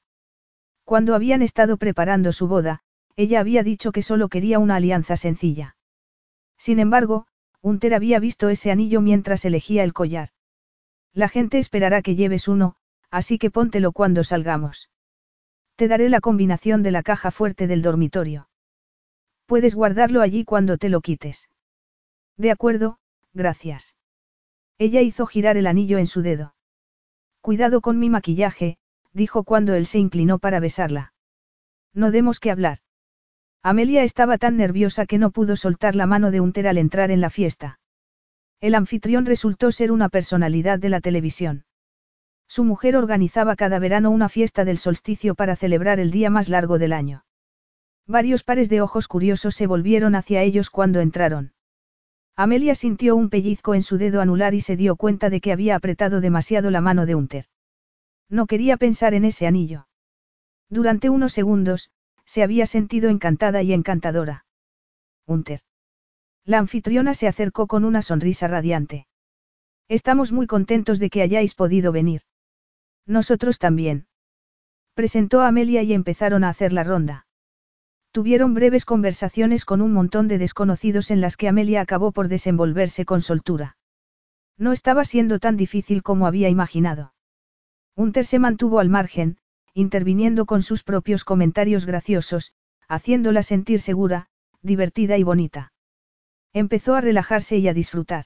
[0.84, 2.82] Cuando habían estado preparando su boda,
[3.16, 5.76] ella había dicho que solo quería una alianza sencilla.
[6.58, 7.28] Sin embargo,
[7.62, 10.30] Hunter había visto ese anillo mientras elegía el collar.
[11.14, 12.76] La gente esperará que lleves uno,
[13.10, 14.90] así que póntelo cuando salgamos.
[15.76, 18.50] Te daré la combinación de la caja fuerte del dormitorio.
[19.46, 21.50] Puedes guardarlo allí cuando te lo quites.
[22.38, 23.00] De acuerdo,
[23.34, 23.96] gracias.
[24.78, 26.54] Ella hizo girar el anillo en su dedo.
[27.42, 28.78] Cuidado con mi maquillaje,
[29.14, 31.14] dijo cuando él se inclinó para besarla.
[31.94, 32.80] No demos que hablar.
[33.64, 37.22] Amelia estaba tan nerviosa que no pudo soltar la mano de Hunter al entrar en
[37.22, 37.79] la fiesta.
[38.62, 41.66] El anfitrión resultó ser una personalidad de la televisión.
[42.48, 46.78] Su mujer organizaba cada verano una fiesta del solsticio para celebrar el día más largo
[46.78, 47.24] del año.
[48.06, 51.54] Varios pares de ojos curiosos se volvieron hacia ellos cuando entraron.
[52.36, 55.76] Amelia sintió un pellizco en su dedo anular y se dio cuenta de que había
[55.76, 57.46] apretado demasiado la mano de Hunter.
[58.30, 59.88] No quería pensar en ese anillo.
[60.70, 61.92] Durante unos segundos,
[62.26, 64.46] se había sentido encantada y encantadora.
[65.26, 65.62] Hunter.
[66.50, 69.06] La anfitriona se acercó con una sonrisa radiante.
[69.88, 72.22] Estamos muy contentos de que hayáis podido venir.
[73.06, 74.08] Nosotros también.
[74.96, 77.28] Presentó a Amelia y empezaron a hacer la ronda.
[78.12, 83.06] Tuvieron breves conversaciones con un montón de desconocidos en las que Amelia acabó por desenvolverse
[83.06, 83.78] con soltura.
[84.58, 87.14] No estaba siendo tan difícil como había imaginado.
[87.96, 89.38] Hunter se mantuvo al margen,
[89.76, 92.54] interviniendo con sus propios comentarios graciosos,
[92.88, 94.30] haciéndola sentir segura,
[94.64, 95.74] divertida y bonita.
[96.54, 98.26] Empezó a relajarse y a disfrutar.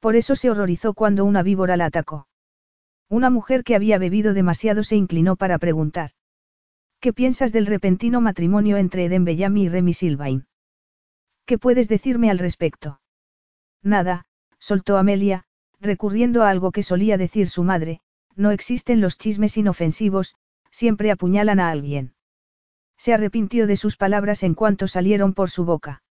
[0.00, 2.28] Por eso se horrorizó cuando una víbora la atacó.
[3.08, 6.10] Una mujer que había bebido demasiado se inclinó para preguntar.
[7.00, 10.46] ¿Qué piensas del repentino matrimonio entre Eden Bellamy y Remy Silvain?
[11.44, 13.00] ¿Qué puedes decirme al respecto?
[13.82, 14.26] Nada,
[14.58, 15.44] soltó Amelia,
[15.80, 18.00] recurriendo a algo que solía decir su madre,
[18.36, 20.34] no existen los chismes inofensivos,
[20.70, 22.14] siempre apuñalan a alguien.
[22.96, 26.02] Se arrepintió de sus palabras en cuanto salieron por su boca.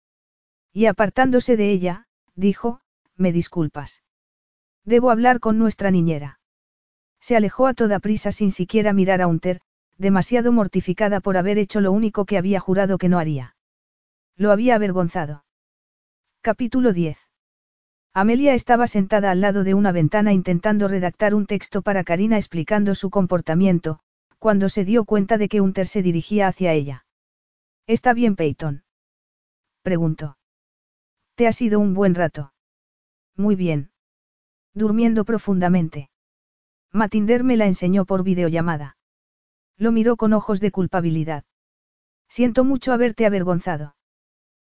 [0.74, 2.82] Y apartándose de ella, dijo,
[3.16, 4.04] me disculpas.
[4.84, 6.40] Debo hablar con nuestra niñera.
[7.22, 9.62] Se alejó a toda prisa sin siquiera mirar a Unter,
[9.98, 13.56] demasiado mortificada por haber hecho lo único que había jurado que no haría.
[14.36, 15.46] Lo había avergonzado.
[16.42, 17.18] Capítulo 10.
[18.14, 22.96] Amelia estaba sentada al lado de una ventana intentando redactar un texto para Karina explicando
[22.96, 24.00] su comportamiento,
[24.40, 27.06] cuando se dio cuenta de que Unter se dirigía hacia ella.
[27.88, 28.84] ¿Está bien, Peyton?
[29.84, 30.38] Preguntó.
[31.36, 32.54] Te ha sido un buen rato.
[33.36, 33.92] Muy bien.
[34.74, 36.10] Durmiendo profundamente.
[36.92, 38.98] Matinder me la enseñó por videollamada.
[39.78, 41.44] Lo miró con ojos de culpabilidad.
[42.30, 43.96] Siento mucho haberte avergonzado.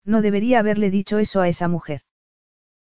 [0.05, 2.03] No debería haberle dicho eso a esa mujer.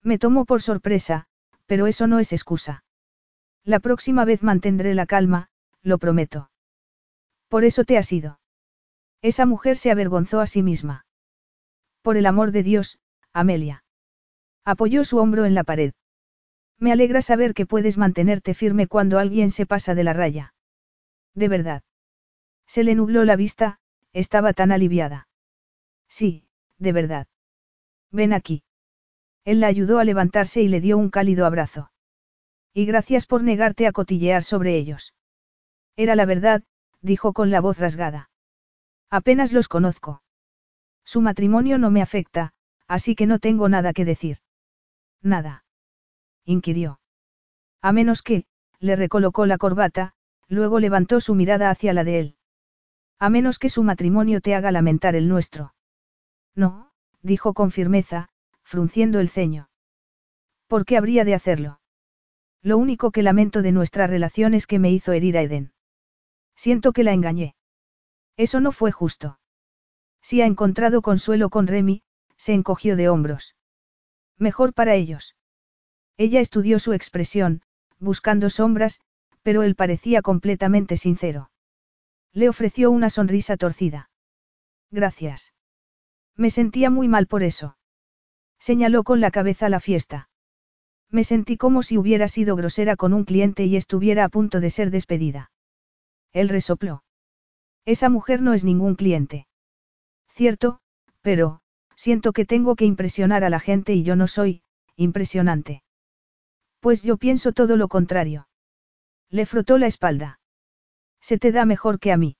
[0.03, 1.27] Me tomó por sorpresa,
[1.67, 2.85] pero eso no es excusa.
[3.65, 5.49] La próxima vez mantendré la calma,
[5.83, 6.51] lo prometo.
[7.49, 8.41] Por eso te has ido.
[9.23, 11.07] Esa mujer se avergonzó a sí misma.
[12.03, 12.99] Por el amor de Dios,
[13.37, 13.85] Amelia.
[14.65, 15.93] Apoyó su hombro en la pared.
[16.79, 20.55] Me alegra saber que puedes mantenerte firme cuando alguien se pasa de la raya.
[21.35, 21.83] De verdad.
[22.67, 23.79] Se le nubló la vista,
[24.15, 25.29] estaba tan aliviada.
[26.09, 26.49] Sí,
[26.79, 27.27] de verdad.
[28.11, 28.63] Ven aquí.
[29.45, 31.91] Él la ayudó a levantarse y le dio un cálido abrazo.
[32.73, 35.15] Y gracias por negarte a cotillear sobre ellos.
[35.95, 36.63] Era la verdad,
[37.03, 38.31] dijo con la voz rasgada.
[39.11, 40.23] Apenas los conozco.
[41.05, 42.55] Su matrimonio no me afecta,
[42.89, 44.39] así que no tengo nada que decir.
[45.23, 45.65] Nada.
[46.45, 47.01] Inquirió.
[47.83, 48.45] A menos que,
[48.79, 50.15] le recolocó la corbata,
[50.49, 52.37] luego levantó su mirada hacia la de él.
[53.19, 55.75] A menos que su matrimonio te haga lamentar el nuestro.
[56.55, 56.93] No,
[57.23, 58.29] dijo con firmeza,
[58.63, 59.69] frunciendo el ceño.
[60.67, 61.81] ¿Por qué habría de hacerlo?
[62.63, 65.73] Lo único que lamento de nuestra relación es que me hizo herir a Eden.
[66.57, 67.55] Siento que la engañé.
[68.37, 69.39] Eso no fue justo.
[70.21, 72.03] Si ha encontrado consuelo con Remy,
[72.37, 73.57] se encogió de hombros.
[74.39, 75.37] Mejor para ellos.
[76.17, 77.63] Ella estudió su expresión,
[77.99, 79.01] buscando sombras,
[79.43, 81.51] pero él parecía completamente sincero.
[82.33, 84.11] Le ofreció una sonrisa torcida.
[84.91, 85.53] Gracias.
[86.37, 87.77] Me sentía muy mal por eso.
[88.59, 90.29] Señaló con la cabeza la fiesta.
[91.11, 94.71] Me sentí como si hubiera sido grosera con un cliente y estuviera a punto de
[94.71, 95.51] ser despedida.
[96.33, 97.05] Él resopló.
[97.85, 99.47] Esa mujer no es ningún cliente.
[100.29, 100.81] Cierto,
[101.23, 101.61] pero,
[101.97, 104.63] siento que tengo que impresionar a la gente y yo no soy,
[104.97, 105.83] impresionante.
[106.81, 108.49] Pues yo pienso todo lo contrario.
[109.31, 110.39] Le frotó la espalda.
[111.21, 112.37] Se te da mejor que a mí.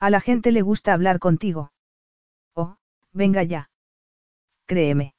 [0.00, 1.72] A la gente le gusta hablar contigo.
[2.54, 2.76] Oh,
[3.12, 3.70] venga ya.
[4.66, 5.14] Créeme.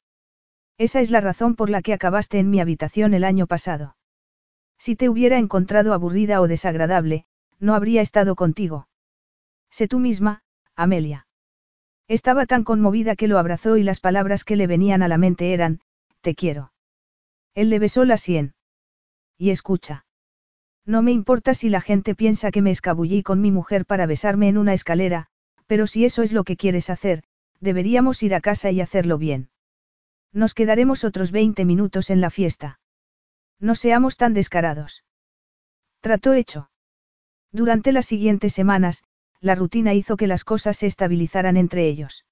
[0.78, 3.96] Esa es la razón por la que acabaste en mi habitación el año pasado.
[4.78, 7.26] Si te hubiera encontrado aburrida o desagradable,
[7.58, 8.88] no habría estado contigo.
[9.70, 10.42] Sé tú misma,
[10.74, 11.26] Amelia.
[12.10, 15.52] Estaba tan conmovida que lo abrazó y las palabras que le venían a la mente
[15.52, 15.78] eran,
[16.22, 16.72] te quiero.
[17.54, 18.52] Él le besó la sien.
[19.38, 20.06] Y escucha.
[20.84, 24.48] No me importa si la gente piensa que me escabullí con mi mujer para besarme
[24.48, 25.28] en una escalera,
[25.68, 27.22] pero si eso es lo que quieres hacer,
[27.60, 29.50] deberíamos ir a casa y hacerlo bien.
[30.32, 32.80] Nos quedaremos otros 20 minutos en la fiesta.
[33.60, 35.04] No seamos tan descarados.
[36.00, 36.72] Trató hecho.
[37.52, 39.04] Durante las siguientes semanas,
[39.40, 42.24] la rutina hizo que las cosas se estabilizaran entre ellos.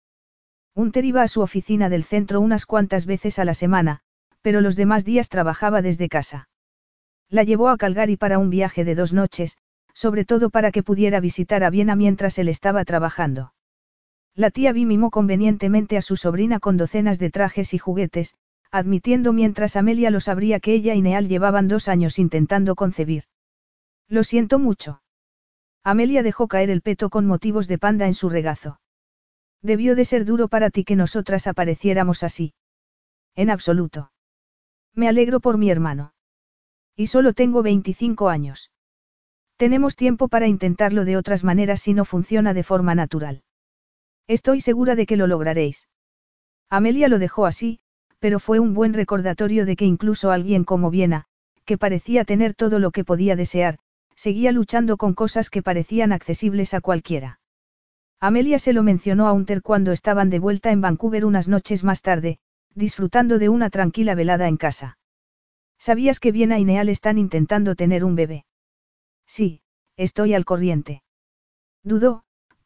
[0.74, 4.00] Unter iba a su oficina del centro unas cuantas veces a la semana,
[4.42, 6.48] pero los demás días trabajaba desde casa.
[7.28, 9.56] La llevó a Calgary para un viaje de dos noches,
[9.92, 13.52] sobre todo para que pudiera visitar a Viena mientras él estaba trabajando.
[14.34, 18.34] La tía Vi mimó convenientemente a su sobrina con docenas de trajes y juguetes,
[18.70, 23.24] admitiendo mientras Amelia lo sabría que ella y Neal llevaban dos años intentando concebir.
[24.08, 25.02] Lo siento mucho.
[25.90, 28.78] Amelia dejó caer el peto con motivos de panda en su regazo.
[29.62, 32.52] Debió de ser duro para ti que nosotras apareciéramos así.
[33.34, 34.12] En absoluto.
[34.94, 36.12] Me alegro por mi hermano.
[36.94, 38.70] Y solo tengo 25 años.
[39.56, 43.42] Tenemos tiempo para intentarlo de otras maneras si no funciona de forma natural.
[44.26, 45.88] Estoy segura de que lo lograréis.
[46.68, 47.80] Amelia lo dejó así,
[48.18, 51.24] pero fue un buen recordatorio de que incluso alguien como Viena,
[51.64, 53.78] que parecía tener todo lo que podía desear,
[54.18, 57.38] seguía luchando con cosas que parecían accesibles a cualquiera.
[58.18, 62.02] Amelia se lo mencionó a Unter cuando estaban de vuelta en Vancouver unas noches más
[62.02, 62.40] tarde,
[62.74, 64.98] disfrutando de una tranquila velada en casa.
[65.78, 68.44] ¿Sabías que Viena y Neal están intentando tener un bebé?
[69.24, 69.62] Sí,
[69.96, 71.04] estoy al corriente.
[71.84, 72.24] Dudó,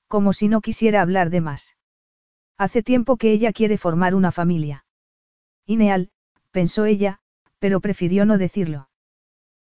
[0.08, 1.76] como si no quisiera hablar de más.
[2.56, 4.86] Hace tiempo que ella quiere formar una familia.
[5.66, 6.12] Ineal,
[6.50, 7.20] pensó ella,
[7.58, 8.88] pero prefirió no decirlo.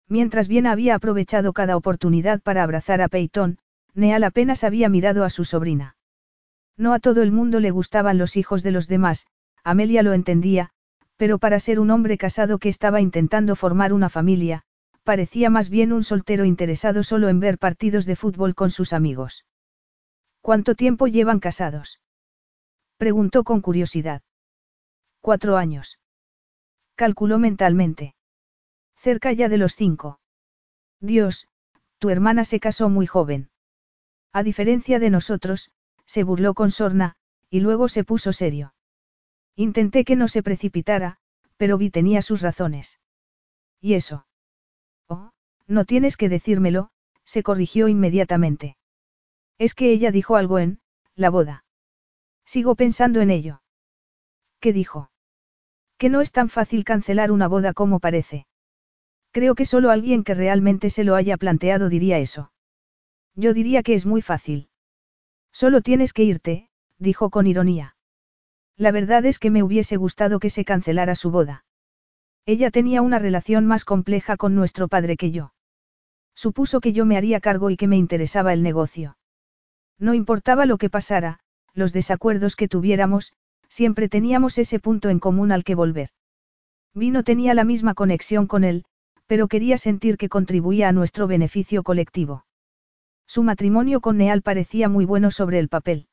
[0.08, 3.58] Mientras bien había aprovechado cada oportunidad para abrazar a Peyton,
[3.94, 5.96] Neal apenas había mirado a su sobrina.
[6.76, 9.26] No a todo el mundo le gustaban los hijos de los demás,
[9.64, 10.70] Amelia lo entendía,
[11.16, 14.62] pero para ser un hombre casado que estaba intentando formar una familia,
[15.02, 19.44] parecía más bien un soltero interesado solo en ver partidos de fútbol con sus amigos.
[20.40, 22.00] ¿Cuánto tiempo llevan casados?
[22.98, 24.22] Preguntó con curiosidad.
[25.20, 25.98] Cuatro años.
[26.94, 28.14] Calculó mentalmente.
[28.98, 30.18] Cerca ya de los cinco.
[31.00, 31.46] Dios,
[31.98, 33.50] tu hermana se casó muy joven.
[34.32, 35.70] A diferencia de nosotros,
[36.04, 37.14] se burló con sorna,
[37.48, 38.74] y luego se puso serio.
[39.54, 41.18] Intenté que no se precipitara,
[41.56, 42.98] pero vi tenía sus razones.
[43.80, 44.26] ¿Y eso?
[45.06, 45.30] Oh,
[45.66, 46.90] no tienes que decírmelo,
[47.24, 48.76] se corrigió inmediatamente.
[49.58, 50.80] Es que ella dijo algo en,
[51.14, 51.64] la boda.
[52.44, 53.62] Sigo pensando en ello.
[54.60, 55.10] ¿Qué dijo?
[55.98, 58.47] Que no es tan fácil cancelar una boda como parece.
[59.30, 62.52] Creo que solo alguien que realmente se lo haya planteado diría eso.
[63.34, 64.68] Yo diría que es muy fácil.
[65.52, 67.96] Solo tienes que irte, dijo con ironía.
[68.76, 71.64] La verdad es que me hubiese gustado que se cancelara su boda.
[72.46, 75.52] Ella tenía una relación más compleja con nuestro padre que yo.
[76.34, 79.18] Supuso que yo me haría cargo y que me interesaba el negocio.
[79.98, 81.40] No importaba lo que pasara,
[81.74, 83.32] los desacuerdos que tuviéramos,
[83.68, 86.10] siempre teníamos ese punto en común al que volver.
[86.94, 88.84] Vino tenía la misma conexión con él,
[89.28, 92.46] pero quería sentir que contribuía a nuestro beneficio colectivo.
[93.26, 96.08] Su matrimonio con Neal parecía muy bueno sobre el papel.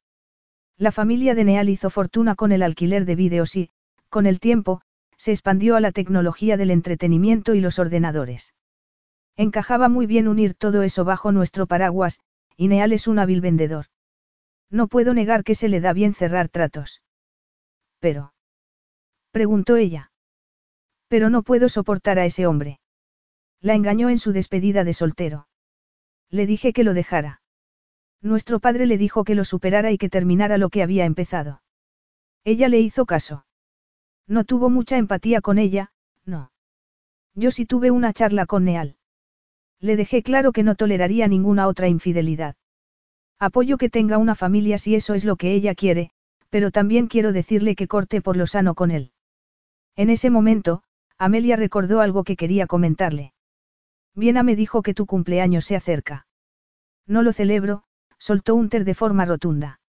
[0.77, 3.69] La familia de Neal hizo fortuna con el alquiler de vídeos y,
[4.10, 4.82] con el tiempo,
[5.16, 8.53] se expandió a la tecnología del entretenimiento y los ordenadores.
[9.38, 12.19] Encajaba muy bien unir todo eso bajo nuestro paraguas,
[12.58, 13.85] y Neal es un hábil vendedor.
[14.69, 17.02] No puedo negar que se le da bien cerrar tratos.
[18.00, 18.34] Pero.
[19.32, 20.11] Preguntó ella.
[21.08, 22.80] Pero no puedo soportar a ese hombre.
[23.66, 25.48] La engañó en su despedida de soltero.
[26.30, 27.42] Le dije que lo dejara.
[28.22, 31.64] Nuestro padre le dijo que lo superara y que terminara lo que había empezado.
[32.44, 33.48] Ella le hizo caso.
[34.27, 35.92] No tuvo mucha empatía con ella,
[36.26, 36.52] no.
[37.34, 38.98] Yo sí tuve una charla con Neal.
[39.80, 42.56] Le dejé claro que no toleraría ninguna otra infidelidad.
[43.40, 46.11] Apoyo que tenga una familia si eso es lo que ella quiere,
[46.52, 49.11] pero también quiero decirle que corte por lo sano con él.
[49.95, 50.84] En ese momento,
[51.18, 53.32] Amelia recordó algo que quería comentarle.
[54.16, 56.26] Viena me dijo que tu cumpleaños se acerca.
[57.06, 57.84] No lo celebro,
[58.18, 59.80] soltó Unter de forma rotunda.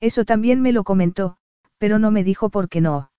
[0.00, 1.36] Eso también me lo comentó,
[1.78, 3.10] pero no me dijo por qué no.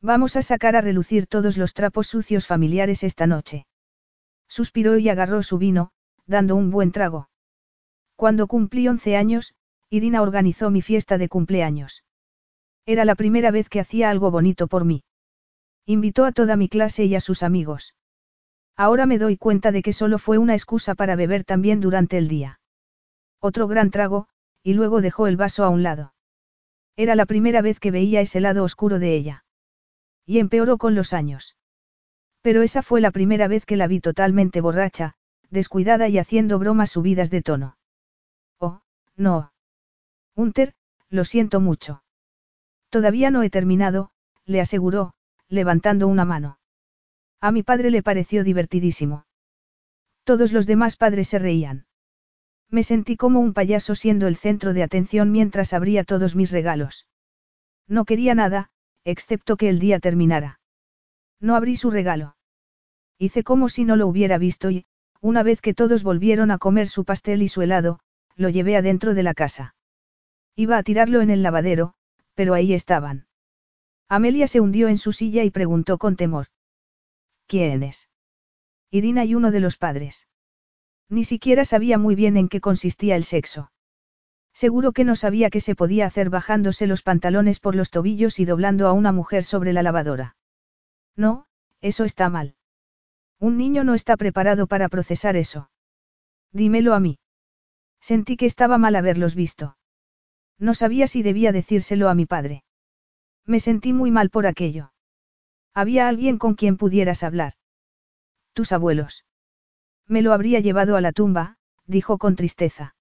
[0.00, 3.66] Vamos a sacar a relucir todos los trapos sucios familiares esta noche.
[4.48, 5.92] Suspiró y agarró su vino,
[6.26, 7.30] dando un buen trago.
[8.16, 9.54] Cuando cumplí once años,
[9.88, 12.04] Irina organizó mi fiesta de cumpleaños.
[12.84, 15.04] Era la primera vez que hacía algo bonito por mí.
[15.86, 17.94] Invitó a toda mi clase y a sus amigos.
[18.76, 22.28] Ahora me doy cuenta de que solo fue una excusa para beber también durante el
[22.28, 22.60] día.
[23.40, 24.28] Otro gran trago,
[24.62, 26.14] y luego dejó el vaso a un lado.
[26.96, 29.44] Era la primera vez que veía ese lado oscuro de ella.
[30.24, 31.56] Y empeoró con los años.
[32.42, 35.14] Pero esa fue la primera vez que la vi totalmente borracha,
[35.50, 37.76] descuidada y haciendo bromas subidas de tono.
[38.58, 38.80] Oh,
[39.16, 39.52] no.
[40.34, 40.74] Hunter,
[41.08, 42.02] lo siento mucho.
[42.88, 44.10] Todavía no he terminado,
[44.44, 45.14] le aseguró,
[45.48, 46.58] levantando una mano.
[47.42, 49.26] A mi padre le pareció divertidísimo.
[50.22, 51.86] Todos los demás padres se reían.
[52.70, 57.08] Me sentí como un payaso siendo el centro de atención mientras abría todos mis regalos.
[57.88, 58.70] No quería nada,
[59.04, 60.60] excepto que el día terminara.
[61.40, 62.36] No abrí su regalo.
[63.18, 64.86] Hice como si no lo hubiera visto y,
[65.20, 67.98] una vez que todos volvieron a comer su pastel y su helado,
[68.36, 69.74] lo llevé adentro de la casa.
[70.54, 71.94] Iba a tirarlo en el lavadero,
[72.34, 73.26] pero ahí estaban.
[74.08, 76.46] Amelia se hundió en su silla y preguntó con temor.
[77.46, 78.08] ¿Quién es?
[78.90, 80.28] Irina y uno de los padres.
[81.08, 83.70] Ni siquiera sabía muy bien en qué consistía el sexo.
[84.54, 88.44] Seguro que no sabía qué se podía hacer bajándose los pantalones por los tobillos y
[88.44, 90.36] doblando a una mujer sobre la lavadora.
[91.16, 91.46] No,
[91.80, 92.54] eso está mal.
[93.38, 95.70] Un niño no está preparado para procesar eso.
[96.52, 97.18] Dímelo a mí.
[98.00, 99.76] Sentí que estaba mal haberlos visto.
[100.58, 102.62] No sabía si debía decírselo a mi padre.
[103.46, 104.91] Me sentí muy mal por aquello.
[105.74, 107.54] Había alguien con quien pudieras hablar.
[108.52, 109.24] Tus abuelos.
[110.06, 112.94] Me lo habría llevado a la tumba, dijo con tristeza.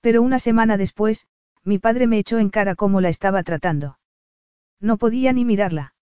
[0.00, 1.26] Pero una semana después,
[1.64, 3.98] mi padre me echó en cara cómo la estaba tratando.
[4.80, 5.94] No podía ni mirarla.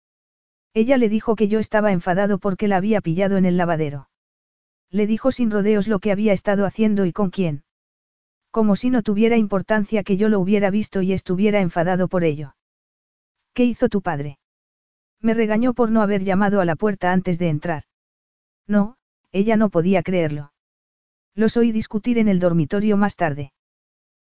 [0.73, 4.09] Ella le dijo que yo estaba enfadado porque la había pillado en el lavadero.
[4.91, 7.65] Le dijo sin rodeos lo que había estado haciendo y con quién.
[8.51, 12.57] Como si no tuviera importancia que yo lo hubiera visto y estuviera enfadado por ello.
[13.53, 14.40] ¿Qué hizo tu padre?
[15.21, 17.85] Me regañó por no haber llamado a la puerta antes de entrar.
[18.67, 18.97] No,
[19.33, 20.53] ella no podía creerlo.
[21.35, 23.53] Los oí discutir en el dormitorio más tarde.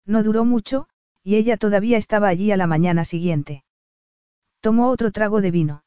[0.05, 0.89] No duró mucho,
[1.23, 3.65] y ella todavía estaba allí a la mañana siguiente.
[4.61, 5.85] Tomó otro trago de vino.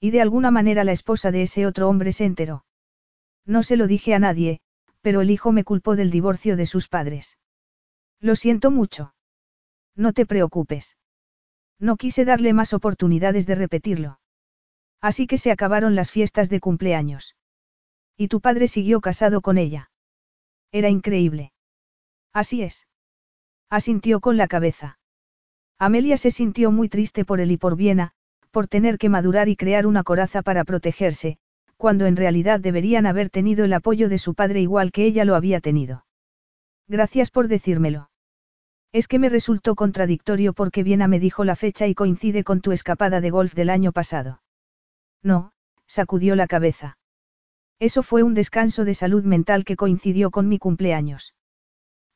[0.00, 2.64] Y de alguna manera la esposa de ese otro hombre se enteró.
[3.44, 4.60] No se lo dije a nadie,
[5.00, 7.38] pero el hijo me culpó del divorcio de sus padres.
[8.20, 9.14] Lo siento mucho.
[9.94, 10.96] No te preocupes.
[11.78, 14.18] No quise darle más oportunidades de repetirlo.
[15.00, 17.36] Así que se acabaron las fiestas de cumpleaños.
[18.16, 19.90] Y tu padre siguió casado con ella.
[20.72, 21.52] Era increíble.
[22.32, 22.86] Así es.
[23.68, 24.98] Asintió con la cabeza.
[25.78, 28.12] Amelia se sintió muy triste por él y por Viena,
[28.50, 31.38] por tener que madurar y crear una coraza para protegerse,
[31.76, 35.34] cuando en realidad deberían haber tenido el apoyo de su padre igual que ella lo
[35.34, 36.06] había tenido.
[36.88, 38.08] Gracias por decírmelo.
[38.92, 42.72] Es que me resultó contradictorio porque Viena me dijo la fecha y coincide con tu
[42.72, 44.42] escapada de golf del año pasado.
[45.22, 45.52] No,
[45.86, 46.98] sacudió la cabeza.
[47.78, 51.34] Eso fue un descanso de salud mental que coincidió con mi cumpleaños.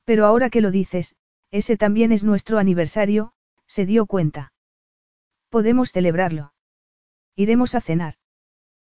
[0.04, 1.16] Pero ahora que lo dices,
[1.50, 3.32] ese también es nuestro aniversario,
[3.66, 4.52] se dio cuenta.
[5.50, 6.52] Podemos celebrarlo.
[7.36, 8.14] Iremos a cenar.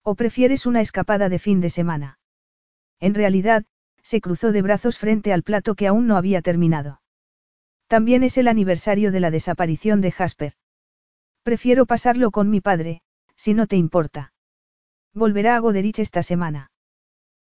[0.02, 2.20] ¿O prefieres una escapada de fin de semana?
[3.00, 3.66] En realidad,
[4.02, 7.02] se cruzó de brazos frente al plato que aún no había terminado.
[7.88, 10.54] También es el aniversario de la desaparición de Jasper.
[11.44, 13.02] Prefiero pasarlo con mi padre,
[13.36, 14.34] si no te importa.
[15.14, 16.72] Volverá a Goderich esta semana.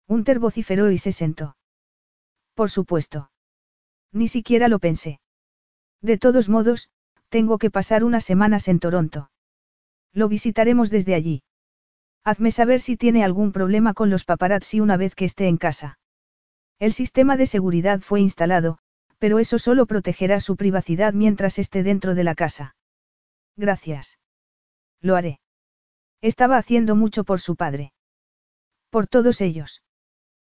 [0.07, 1.57] Unter vociferó y se sentó.
[2.55, 3.31] Por supuesto.
[4.13, 5.21] Ni siquiera lo pensé.
[6.01, 6.91] De todos modos,
[7.29, 9.31] tengo que pasar unas semanas en Toronto.
[10.13, 11.43] Lo visitaremos desde allí.
[12.25, 15.99] Hazme saber si tiene algún problema con los paparazzi una vez que esté en casa.
[16.79, 18.79] El sistema de seguridad fue instalado,
[19.21, 22.75] pero eso solo protegerá su privacidad mientras esté dentro de la casa.
[23.55, 24.19] Gracias.
[25.03, 25.41] Lo haré.
[26.23, 27.93] Estaba haciendo mucho por su padre.
[28.89, 29.83] Por todos ellos.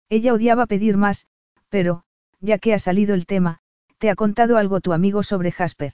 [0.10, 1.28] Ella odiaba pedir más,
[1.70, 2.04] pero,
[2.40, 3.60] ya que ha salido el tema,
[4.00, 5.94] te ha contado algo tu amigo sobre Jasper.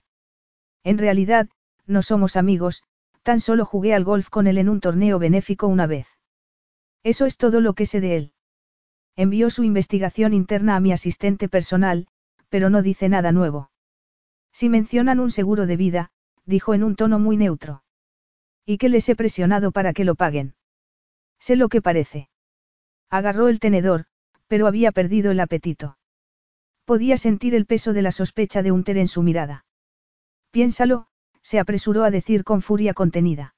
[0.83, 1.49] En realidad,
[1.85, 2.83] no somos amigos,
[3.21, 6.07] tan solo jugué al golf con él en un torneo benéfico una vez.
[7.03, 8.33] Eso es todo lo que sé de él.
[9.17, 12.07] Envió su investigación interna a mi asistente personal,
[12.51, 13.71] pero no dice nada nuevo.
[14.51, 16.11] Si mencionan un seguro de vida,
[16.45, 17.83] dijo en un tono muy neutro.
[18.65, 20.53] ¿Y que les he presionado para que lo paguen?
[21.39, 22.29] Sé lo que parece.
[23.09, 24.05] Agarró el tenedor,
[24.47, 25.97] pero había perdido el apetito.
[26.83, 29.65] Podía sentir el peso de la sospecha de Unter en su mirada.
[30.51, 31.07] Piénsalo,
[31.41, 33.55] se apresuró a decir con furia contenida.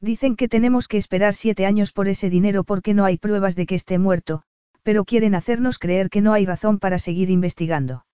[0.00, 3.66] Dicen que tenemos que esperar siete años por ese dinero porque no hay pruebas de
[3.66, 4.42] que esté muerto,
[4.82, 8.05] pero quieren hacernos creer que no hay razón para seguir investigando.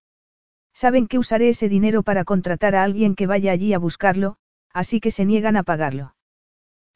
[0.75, 4.37] Saben que usaré ese dinero para contratar a alguien que vaya allí a buscarlo,
[4.73, 6.15] así que se niegan a pagarlo.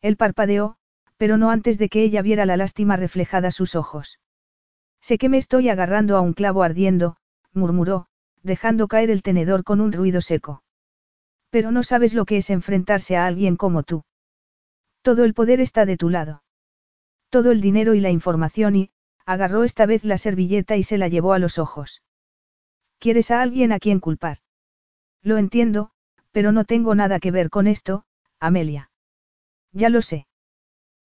[0.00, 0.76] Él parpadeó,
[1.16, 4.18] pero no antes de que ella viera la lástima reflejada sus ojos.
[5.00, 7.16] Sé que me estoy agarrando a un clavo ardiendo,
[7.52, 8.06] murmuró,
[8.42, 10.62] dejando caer el tenedor con un ruido seco.
[11.50, 14.05] Pero no sabes lo que es enfrentarse a alguien como tú.
[15.02, 16.42] Todo el poder está de tu lado.
[17.30, 18.90] Todo el dinero y la información y,
[19.24, 22.02] agarró esta vez la servilleta y se la llevó a los ojos.
[22.99, 24.39] ¿Quieres a alguien a quien culpar?
[25.23, 25.91] Lo entiendo,
[26.33, 28.05] pero no tengo nada que ver con esto,
[28.41, 28.91] Amelia.
[29.73, 30.26] Ya lo sé.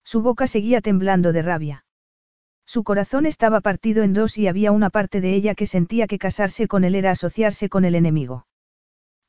[0.04, 1.84] Su boca seguía temblando de rabia.
[2.66, 6.18] Su corazón estaba partido en dos y había una parte de ella que sentía que
[6.18, 8.46] casarse con él era asociarse con el enemigo.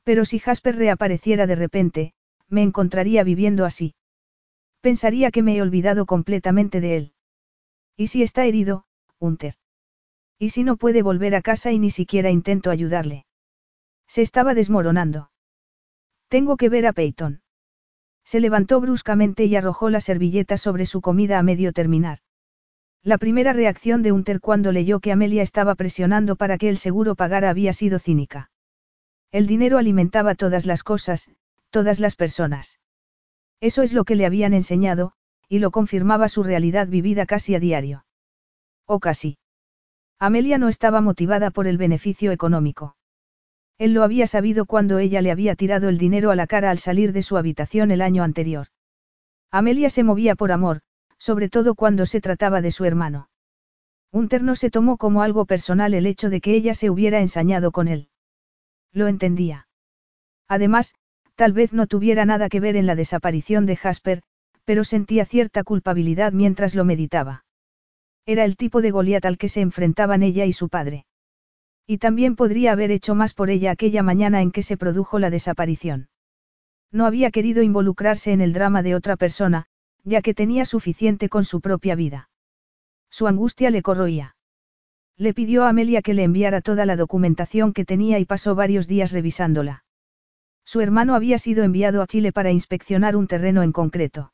[0.03, 2.13] Pero si Jasper reapareciera de repente,
[2.47, 3.95] me encontraría viviendo así.
[4.81, 7.13] Pensaría que me he olvidado completamente de él.
[7.95, 8.85] ¿Y si está herido,
[9.19, 9.55] Hunter?
[10.43, 13.25] ¿Y si no puede volver a casa y ni siquiera intento ayudarle?
[14.09, 15.31] Se estaba desmoronando.
[16.27, 17.41] Tengo que ver a Peyton.
[18.25, 22.19] Se levantó bruscamente y arrojó la servilleta sobre su comida a medio terminar.
[23.03, 27.15] La primera reacción de Hunter cuando leyó que Amelia estaba presionando para que el seguro
[27.15, 28.51] pagara había sido cínica.
[29.31, 31.29] El dinero alimentaba todas las cosas,
[31.69, 32.81] todas las personas.
[33.61, 35.13] Eso es lo que le habían enseñado,
[35.47, 38.03] y lo confirmaba su realidad vivida casi a diario.
[38.85, 39.37] O casi.
[40.25, 42.95] Amelia no estaba motivada por el beneficio económico.
[43.77, 46.77] Él lo había sabido cuando ella le había tirado el dinero a la cara al
[46.77, 48.67] salir de su habitación el año anterior.
[49.51, 50.79] Amelia se movía por amor,
[51.17, 53.27] sobre todo cuando se trataba de su hermano.
[54.13, 57.73] Unter no se tomó como algo personal el hecho de que ella se hubiera ensañado
[57.73, 58.07] con él.
[58.93, 59.67] Lo entendía.
[60.47, 60.95] Además,
[61.35, 64.21] tal vez no tuviera nada que ver en la desaparición de Jasper,
[64.63, 67.42] pero sentía cierta culpabilidad mientras lo meditaba.
[68.25, 71.05] Era el tipo de Goliat al que se enfrentaban ella y su padre.
[71.85, 75.29] Y también podría haber hecho más por ella aquella mañana en que se produjo la
[75.29, 76.07] desaparición.
[76.91, 79.65] No había querido involucrarse en el drama de otra persona,
[80.03, 82.29] ya que tenía suficiente con su propia vida.
[83.09, 84.35] Su angustia le corroía.
[85.17, 88.87] Le pidió a Amelia que le enviara toda la documentación que tenía y pasó varios
[88.87, 89.83] días revisándola.
[90.65, 94.33] Su hermano había sido enviado a Chile para inspeccionar un terreno en concreto.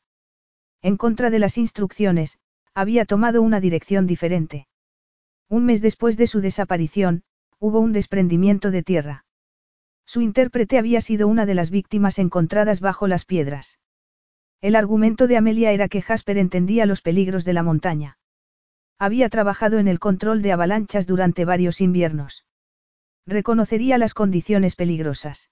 [0.80, 2.38] En contra de las instrucciones,
[2.80, 4.66] había tomado una dirección diferente.
[5.50, 7.24] Un mes después de su desaparición,
[7.58, 9.26] hubo un desprendimiento de tierra.
[10.06, 13.78] Su intérprete había sido una de las víctimas encontradas bajo las piedras.
[14.62, 18.16] El argumento de Amelia era que Jasper entendía los peligros de la montaña.
[18.98, 22.46] Había trabajado en el control de avalanchas durante varios inviernos.
[23.26, 25.50] Reconocería las condiciones peligrosas.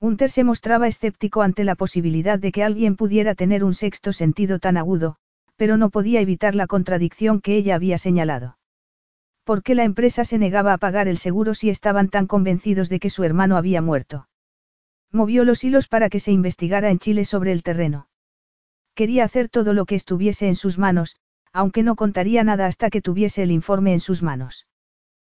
[0.00, 4.58] Hunter se mostraba escéptico ante la posibilidad de que alguien pudiera tener un sexto sentido
[4.60, 5.18] tan agudo,
[5.58, 8.56] pero no podía evitar la contradicción que ella había señalado.
[9.44, 13.00] ¿Por qué la empresa se negaba a pagar el seguro si estaban tan convencidos de
[13.00, 14.28] que su hermano había muerto?
[15.10, 18.08] Movió los hilos para que se investigara en Chile sobre el terreno.
[18.94, 21.16] Quería hacer todo lo que estuviese en sus manos,
[21.52, 24.68] aunque no contaría nada hasta que tuviese el informe en sus manos.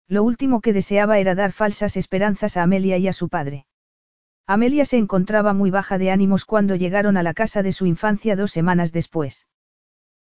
[0.08, 3.66] Lo último que deseaba era dar falsas esperanzas a Amelia y a su padre.
[4.46, 8.34] Amelia se encontraba muy baja de ánimos cuando llegaron a la casa de su infancia
[8.34, 9.46] dos semanas después.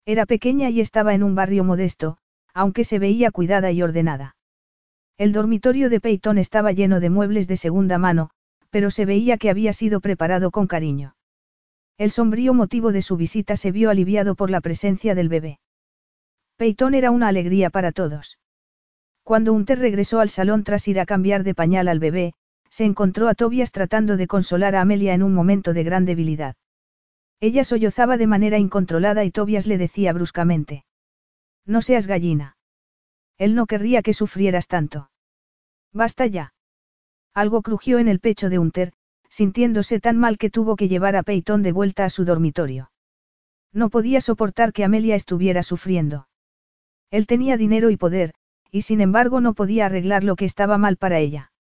[0.07, 2.19] Era pequeña y estaba en un barrio modesto,
[2.53, 4.37] aunque se veía cuidada y ordenada.
[5.17, 8.31] El dormitorio de Peyton estaba lleno de muebles de segunda mano,
[8.71, 11.15] pero se veía que había sido preparado con cariño.
[11.97, 15.61] El sombrío motivo de su visita se vio aliviado por la presencia del bebé.
[16.57, 18.39] Peyton era una alegría para todos.
[19.23, 22.35] Cuando Unter regresó al salón tras ir a cambiar de pañal al bebé,
[22.69, 26.57] se encontró a Tobias tratando de consolar a Amelia en un momento de gran debilidad.
[27.41, 30.85] Ella sollozaba de manera incontrolada y Tobias le decía bruscamente.
[31.67, 32.57] No seas gallina.
[33.39, 35.11] Él no querría que sufrieras tanto.
[35.93, 36.55] Basta ya.
[37.35, 38.93] Algo crujió en el pecho de Unter,
[39.29, 42.93] sintiéndose tan mal que tuvo que llevar a Peyton de vuelta a su dormitorio.
[43.73, 46.29] No podía soportar que Amelia estuviera sufriendo.
[47.11, 48.35] Él tenía dinero y poder,
[48.71, 51.53] y sin embargo no podía arreglar lo que estaba mal para ella.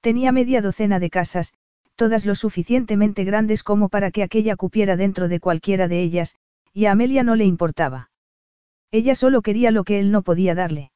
[0.00, 1.52] Tenía media docena de casas,
[1.98, 6.36] todas lo suficientemente grandes como para que aquella cupiera dentro de cualquiera de ellas,
[6.72, 8.10] y a Amelia no le importaba.
[8.92, 10.92] Ella solo quería lo que él no podía darle.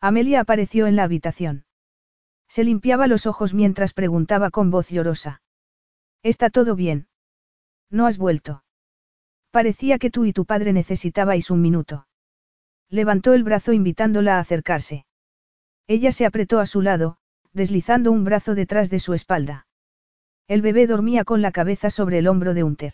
[0.00, 1.64] Amelia apareció en la habitación.
[2.48, 5.42] Se limpiaba los ojos mientras preguntaba con voz llorosa.
[6.24, 7.06] ¿Está todo bien?
[7.88, 8.64] ¿No has vuelto?
[9.52, 12.08] Parecía que tú y tu padre necesitabais un minuto.
[12.90, 15.06] Levantó el brazo invitándola a acercarse.
[15.86, 17.18] Ella se apretó a su lado,
[17.52, 19.68] deslizando un brazo detrás de su espalda.
[20.48, 22.92] El bebé dormía con la cabeza sobre el hombro de Unter.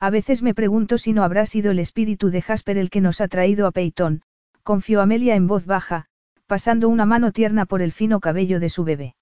[0.00, 3.22] A veces me pregunto si no habrá sido el espíritu de Jasper el que nos
[3.22, 4.22] ha traído a Peyton,
[4.62, 6.06] confió Amelia en voz baja,
[6.46, 9.16] pasando una mano tierna por el fino cabello de su bebé.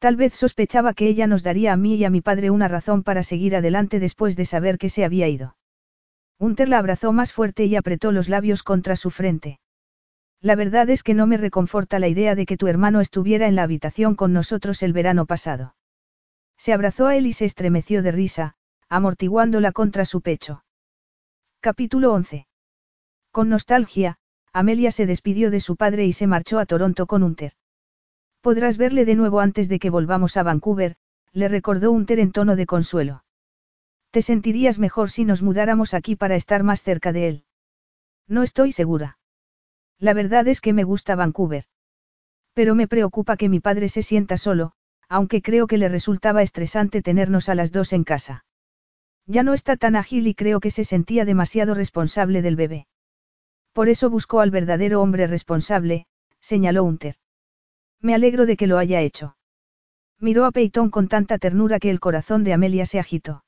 [0.00, 3.04] Tal vez sospechaba que ella nos daría a mí y a mi padre una razón
[3.04, 5.56] para seguir adelante después de saber que se había ido.
[6.36, 9.60] Unter la abrazó más fuerte y apretó los labios contra su frente.
[10.42, 13.54] La verdad es que no me reconforta la idea de que tu hermano estuviera en
[13.54, 15.75] la habitación con nosotros el verano pasado.
[16.56, 18.56] Se abrazó a él y se estremeció de risa,
[18.88, 20.64] amortiguándola contra su pecho.
[21.60, 22.46] Capítulo 11.
[23.30, 24.18] Con nostalgia,
[24.52, 27.52] Amelia se despidió de su padre y se marchó a Toronto con Unter.
[28.40, 30.96] Podrás verle de nuevo antes de que volvamos a Vancouver,
[31.32, 33.24] le recordó Unter en tono de consuelo.
[34.10, 37.44] Te sentirías mejor si nos mudáramos aquí para estar más cerca de él.
[38.26, 39.18] No estoy segura.
[39.98, 41.64] La verdad es que me gusta Vancouver.
[42.54, 44.72] Pero me preocupa que mi padre se sienta solo,
[45.08, 48.44] aunque creo que le resultaba estresante tenernos a las dos en casa.
[49.26, 52.86] Ya no está tan ágil y creo que se sentía demasiado responsable del bebé.
[53.72, 56.06] Por eso buscó al verdadero hombre responsable,
[56.40, 57.16] señaló Unter.
[58.00, 59.36] Me alegro de que lo haya hecho.
[60.18, 63.44] Miró a Peyton con tanta ternura que el corazón de Amelia se agitó.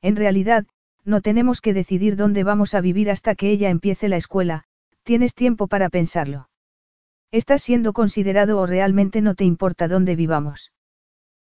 [0.00, 0.66] En realidad,
[1.04, 4.64] no tenemos que decidir dónde vamos a vivir hasta que ella empiece la escuela,
[5.02, 6.48] tienes tiempo para pensarlo.
[7.32, 10.70] ¿Estás siendo considerado o realmente no te importa dónde vivamos?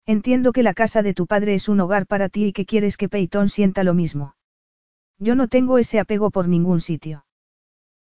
[0.06, 2.96] Entiendo que la casa de tu padre es un hogar para ti y que quieres
[2.96, 4.34] que Peyton sienta lo mismo.
[5.18, 7.26] Yo no tengo ese apego por ningún sitio.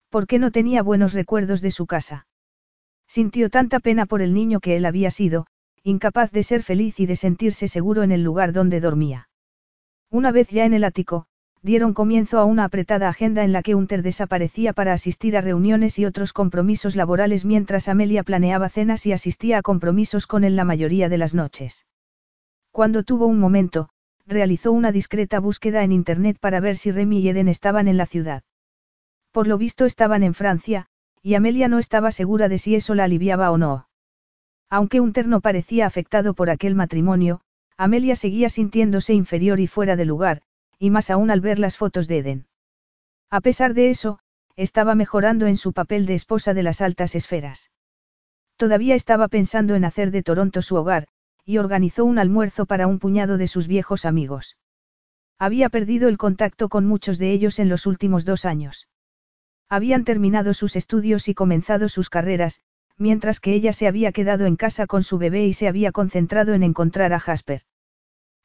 [0.10, 2.28] ¿Por qué no tenía buenos recuerdos de su casa?
[3.08, 5.48] Sintió tanta pena por el niño que él había sido,
[5.84, 9.28] incapaz de ser feliz y de sentirse seguro en el lugar donde dormía.
[10.12, 11.26] Una vez ya en el ático,
[11.64, 16.00] dieron comienzo a una apretada agenda en la que Unter desaparecía para asistir a reuniones
[16.00, 20.66] y otros compromisos laborales mientras Amelia planeaba cenas y asistía a compromisos con él la
[20.66, 21.86] mayoría de las noches.
[22.72, 23.90] Cuando tuvo un momento,
[24.26, 28.06] realizó una discreta búsqueda en Internet para ver si Remy y Eden estaban en la
[28.06, 28.44] ciudad.
[29.32, 30.88] Por lo visto estaban en Francia,
[31.22, 33.88] y Amelia no estaba segura de si eso la aliviaba o no.
[34.70, 37.42] Aunque Unter no parecía afectado por aquel matrimonio,
[37.78, 40.42] Amelia seguía sintiéndose inferior y fuera de lugar,
[40.82, 42.48] y más aún al ver las fotos de Eden.
[43.30, 44.18] A pesar de eso,
[44.56, 47.70] estaba mejorando en su papel de esposa de las altas esferas.
[48.58, 51.08] Todavía estaba pensando en hacer de Toronto su hogar,
[51.46, 54.58] y organizó un almuerzo para un puñado de sus viejos amigos.
[55.38, 58.88] Había perdido el contacto con muchos de ellos en los últimos dos años.
[59.70, 62.62] Habían terminado sus estudios y comenzado sus carreras,
[62.98, 66.56] mientras que ella se había quedado en casa con su bebé y se había concentrado
[66.56, 67.62] en encontrar a Jasper.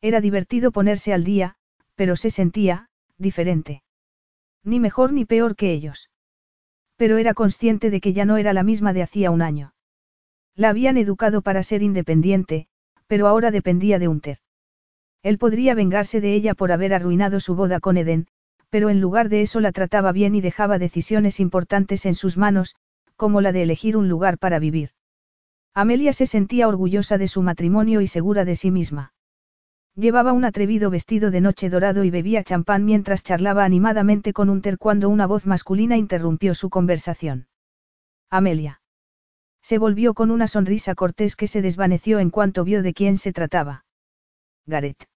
[0.02, 1.56] Era divertido ponerse al día,
[1.96, 3.82] pero se sentía, diferente.
[4.62, 6.10] Ni mejor ni peor que ellos.
[6.96, 9.74] Pero era consciente de que ya no era la misma de hacía un año.
[10.54, 12.68] La habían educado para ser independiente,
[13.06, 14.38] pero ahora dependía de Unter.
[15.22, 18.28] Él podría vengarse de ella por haber arruinado su boda con Eden,
[18.70, 22.76] pero en lugar de eso la trataba bien y dejaba decisiones importantes en sus manos,
[23.16, 24.90] como la de elegir un lugar para vivir.
[25.74, 29.12] Amelia se sentía orgullosa de su matrimonio y segura de sí misma.
[29.98, 34.76] Llevaba un atrevido vestido de noche dorado y bebía champán mientras charlaba animadamente con Unter
[34.76, 37.48] cuando una voz masculina interrumpió su conversación.
[38.28, 38.82] Amelia.
[39.62, 43.32] Se volvió con una sonrisa cortés que se desvaneció en cuanto vio de quién se
[43.32, 43.86] trataba.
[44.66, 45.08] Gareth.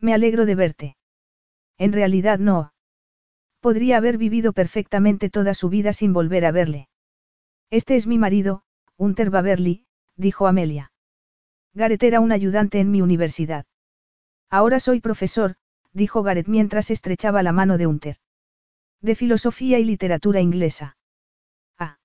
[0.00, 0.96] Me alegro de verte.
[1.78, 2.74] En realidad no.
[3.60, 6.88] Podría haber vivido perfectamente toda su vida sin volver a verle.
[7.70, 8.64] Este es mi marido,
[8.98, 10.92] Unter Baverly, dijo Amelia.
[11.72, 13.64] Gareth era un ayudante en mi universidad.
[14.50, 15.56] Ahora soy profesor,
[15.92, 18.16] dijo Gareth mientras estrechaba la mano de Unter.
[19.00, 20.96] De filosofía y literatura inglesa.
[21.78, 21.98] Ah.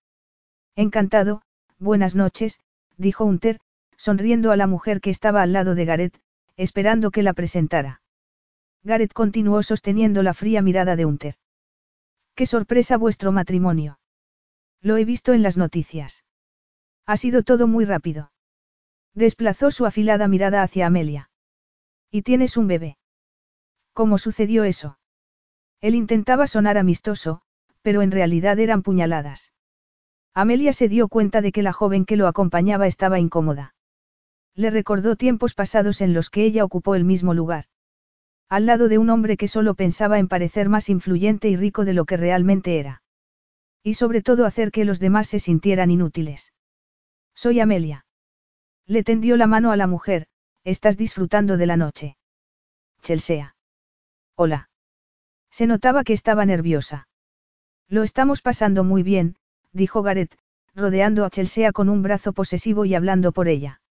[0.76, 1.42] Encantado,
[1.78, 2.60] buenas noches,
[2.98, 3.60] dijo Unter,
[3.98, 6.20] sonriendo a la mujer que estaba al lado de Gareth,
[6.56, 8.02] esperando que la presentara.
[8.84, 11.36] Gareth continuó sosteniendo la fría mirada de Hunter.
[12.36, 14.00] ¡Qué sorpresa vuestro matrimonio!
[14.82, 16.24] Lo he visto en las noticias.
[17.06, 18.32] Ha sido todo muy rápido.
[19.14, 21.29] Desplazó su afilada mirada hacia Amelia.
[22.12, 22.98] ¿Y tienes un bebé?
[23.94, 24.98] ¿Cómo sucedió eso?
[25.82, 27.42] Él intentaba sonar amistoso,
[27.82, 29.54] pero en realidad eran puñaladas.
[30.34, 33.76] Amelia se dio cuenta de que la joven que lo acompañaba estaba incómoda.
[34.56, 37.66] Le recordó tiempos pasados en los que ella ocupó el mismo lugar.
[38.50, 41.94] Al lado de un hombre que solo pensaba en parecer más influyente y rico de
[41.94, 43.04] lo que realmente era.
[43.84, 46.52] Y sobre todo hacer que los demás se sintieran inútiles.
[47.36, 48.06] Soy Amelia.
[48.86, 50.28] Le tendió la mano a la mujer,
[50.70, 52.18] estás disfrutando de la noche.
[53.02, 53.56] Chelsea.
[54.36, 54.70] Hola.
[55.52, 57.08] Se notaba que estaba nerviosa.
[57.88, 59.36] Lo estamos pasando muy bien,
[59.74, 60.38] dijo Gareth,
[60.76, 63.82] rodeando a Chelsea con un brazo posesivo y hablando por ella.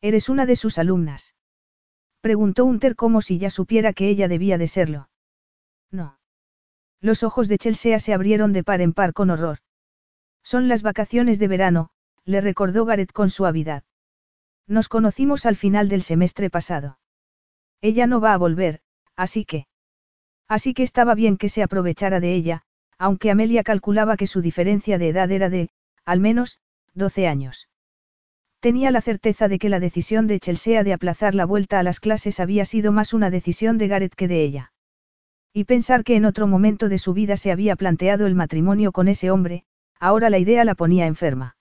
[0.00, 1.34] ¿Eres una de sus alumnas?
[2.20, 5.10] Preguntó Hunter como si ya supiera que ella debía de serlo.
[5.90, 6.18] No.
[7.00, 9.58] Los ojos de Chelsea se abrieron de par en par con horror.
[10.42, 11.90] Son las vacaciones de verano,
[12.24, 13.84] le recordó Gareth con suavidad.
[14.68, 16.98] Nos conocimos al final del semestre pasado.
[17.80, 18.80] Ella no va a volver,
[19.16, 19.66] así que.
[20.46, 22.62] Así que estaba bien que se aprovechara de ella,
[22.98, 25.70] aunque Amelia calculaba que su diferencia de edad era de,
[26.04, 26.60] al menos,
[26.94, 27.68] 12 años.
[28.60, 32.00] Tenía la certeza de que la decisión de Chelsea de aplazar la vuelta a las
[32.00, 34.72] clases había sido más una decisión de Gareth que de ella.
[35.52, 39.08] Y pensar que en otro momento de su vida se había planteado el matrimonio con
[39.08, 39.64] ese hombre,
[39.98, 41.56] ahora la idea la ponía enferma.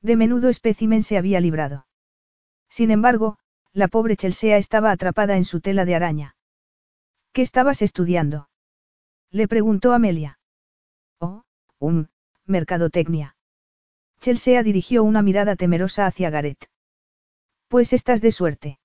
[0.00, 1.86] De menudo espécimen se había librado.
[2.72, 3.36] Sin embargo,
[3.74, 6.36] la pobre Chelsea estaba atrapada en su tela de araña.
[7.34, 8.48] ¿Qué estabas estudiando?
[9.30, 10.38] Le preguntó Amelia.
[11.20, 11.42] Oh,
[11.78, 12.06] um,
[12.46, 13.36] mercadotecnia.
[14.20, 16.70] Chelsea dirigió una mirada temerosa hacia Gareth.
[17.68, 18.78] Pues estás de suerte.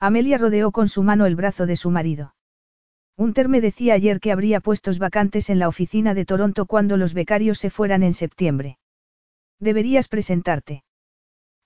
[0.00, 2.34] Amelia rodeó con su mano el brazo de su marido.
[3.18, 7.12] Hunter me decía ayer que habría puestos vacantes en la oficina de Toronto cuando los
[7.12, 8.78] becarios se fueran en septiembre.
[9.58, 10.82] Deberías presentarte.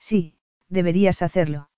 [0.01, 0.36] Sí,
[0.69, 1.71] deberías hacerlo.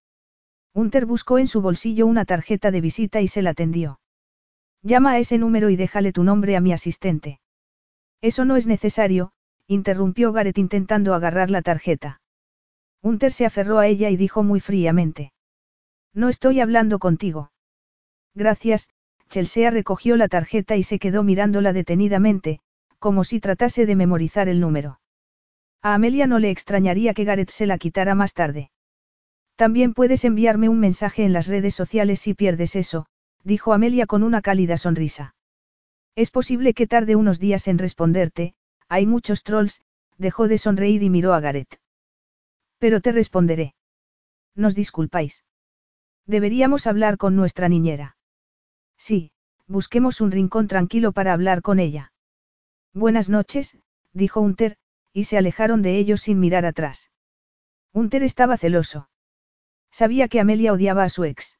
[0.74, 4.00] Hunter buscó en su bolsillo una tarjeta de visita y se la tendió.
[4.82, 7.40] Llama a ese número y déjale tu nombre a mi asistente.
[8.20, 9.32] Eso no es necesario,
[9.66, 12.20] interrumpió Gareth intentando agarrar la tarjeta.
[13.02, 15.32] Hunter se aferró a ella y dijo muy fríamente.
[16.14, 17.52] No estoy hablando contigo.
[18.34, 18.88] Gracias,
[19.28, 22.60] Chelsea recogió la tarjeta y se quedó mirándola detenidamente,
[22.98, 25.00] como si tratase de memorizar el número.
[25.82, 28.70] A Amelia no le extrañaría que Gareth se la quitara más tarde.
[29.58, 33.06] También puedes enviarme un mensaje en las redes sociales si pierdes eso,
[33.42, 35.34] dijo Amelia con una cálida sonrisa.
[36.14, 38.54] Es posible que tarde unos días en responderte,
[38.88, 39.82] hay muchos trolls,
[40.16, 41.80] dejó de sonreír y miró a Gareth.
[42.78, 43.74] Pero te responderé.
[44.54, 45.44] Nos disculpáis.
[46.24, 48.16] Deberíamos hablar con nuestra niñera.
[48.96, 49.32] Sí,
[49.66, 52.12] busquemos un rincón tranquilo para hablar con ella.
[52.94, 53.76] Buenas noches,
[54.12, 54.76] dijo Hunter,
[55.12, 57.10] y se alejaron de ellos sin mirar atrás.
[57.92, 59.08] Hunter estaba celoso.
[59.90, 61.58] Sabía que Amelia odiaba a su ex.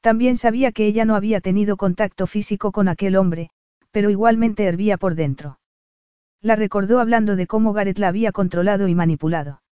[0.00, 3.50] También sabía que ella no había tenido contacto físico con aquel hombre,
[3.90, 5.58] pero igualmente hervía por dentro.
[6.42, 9.62] La recordó hablando de cómo Gareth la había controlado y manipulado.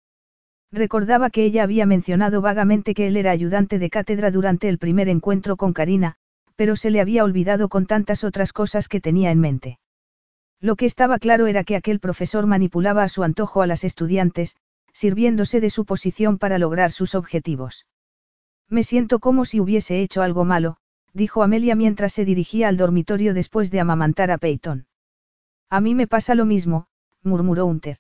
[0.70, 5.10] Recordaba que ella había mencionado vagamente que él era ayudante de cátedra durante el primer
[5.10, 6.14] encuentro con Karina,
[6.56, 9.78] pero se le había olvidado con tantas otras cosas que tenía en mente.
[10.60, 14.56] Lo que estaba claro era que aquel profesor manipulaba a su antojo a las estudiantes,
[14.92, 17.86] sirviéndose de su posición para lograr sus objetivos.
[18.68, 20.76] Me siento como si hubiese hecho algo malo,
[21.12, 24.86] dijo Amelia mientras se dirigía al dormitorio después de amamantar a Peyton.
[25.68, 26.86] A mí me pasa lo mismo,
[27.22, 27.98] murmuró Hunter.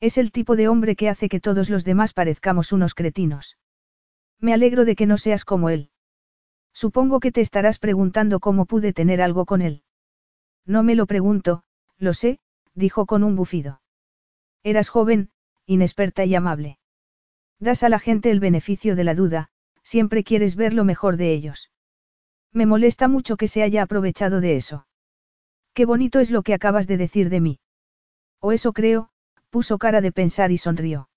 [0.00, 3.58] Es el tipo de hombre que hace que todos los demás parezcamos unos cretinos.
[4.38, 5.90] Me alegro de que no seas como él.
[6.72, 9.82] Supongo que te estarás preguntando cómo pude tener algo con él.
[10.64, 11.64] No me lo pregunto,
[11.98, 12.40] lo sé,
[12.74, 13.82] dijo con un bufido.
[14.62, 15.30] Eras joven,
[15.70, 16.78] inexperta y amable.
[17.60, 19.50] Das a la gente el beneficio de la duda,
[19.84, 21.70] siempre quieres ver lo mejor de ellos.
[22.52, 24.88] Me molesta mucho que se haya aprovechado de eso.
[25.72, 27.60] Qué bonito es lo que acabas de decir de mí.
[28.40, 29.10] O eso creo,
[29.50, 31.08] puso cara de pensar y sonrió.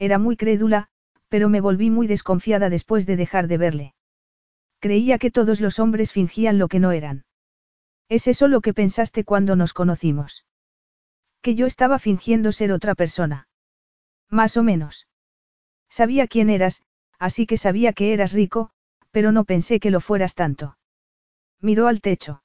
[0.00, 0.88] Era muy crédula,
[1.28, 3.94] pero me volví muy desconfiada después de dejar de verle.
[4.80, 7.24] Creía que todos los hombres fingían lo que no eran.
[8.08, 10.46] ¿Es eso lo que pensaste cuando nos conocimos?
[11.42, 13.47] Que yo estaba fingiendo ser otra persona.
[14.30, 15.06] Más o menos.
[15.88, 16.82] Sabía quién eras,
[17.18, 18.70] así que sabía que eras rico,
[19.10, 20.78] pero no pensé que lo fueras tanto.
[21.60, 22.42] Miró al techo.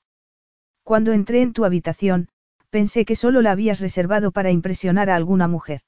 [0.83, 2.29] Cuando entré en tu habitación,
[2.69, 5.81] pensé que solo la habías reservado para impresionar a alguna mujer.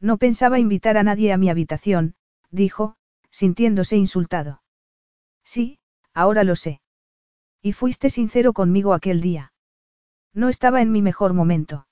[0.00, 2.14] No pensaba invitar a nadie a mi habitación,
[2.50, 2.96] dijo,
[3.30, 4.62] sintiéndose insultado.
[5.44, 5.78] Sí,
[6.14, 6.80] ahora lo sé.
[7.60, 9.52] Y fuiste sincero conmigo aquel día.
[10.32, 11.86] No estaba en mi mejor momento.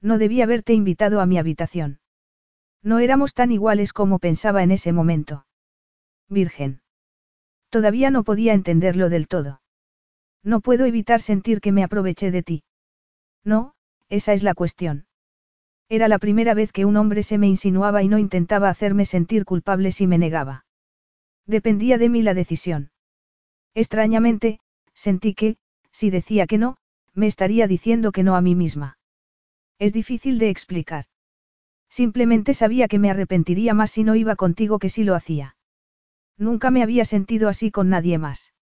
[0.00, 2.00] No debí haberte invitado a mi habitación.
[2.82, 5.46] No éramos tan iguales como pensaba en ese momento.
[6.28, 6.80] Virgen.
[7.68, 9.60] Todavía no podía entenderlo del todo.
[10.42, 12.62] No puedo evitar sentir que me aproveché de ti.
[13.44, 13.74] No,
[14.08, 15.06] esa es la cuestión.
[15.88, 19.44] Era la primera vez que un hombre se me insinuaba y no intentaba hacerme sentir
[19.44, 20.64] culpable si me negaba.
[21.46, 22.92] Dependía de mí la decisión.
[23.74, 24.60] Extrañamente,
[24.94, 25.56] sentí que,
[25.90, 26.76] si decía que no,
[27.12, 28.98] me estaría diciendo que no a mí misma.
[29.78, 31.06] Es difícil de explicar.
[31.90, 35.56] Simplemente sabía que me arrepentiría más si no iba contigo que si lo hacía.
[36.38, 38.54] Nunca me había sentido así con nadie más.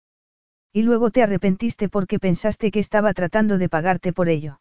[0.72, 4.60] Y luego te arrepentiste porque pensaste que estaba tratando de pagarte por ello.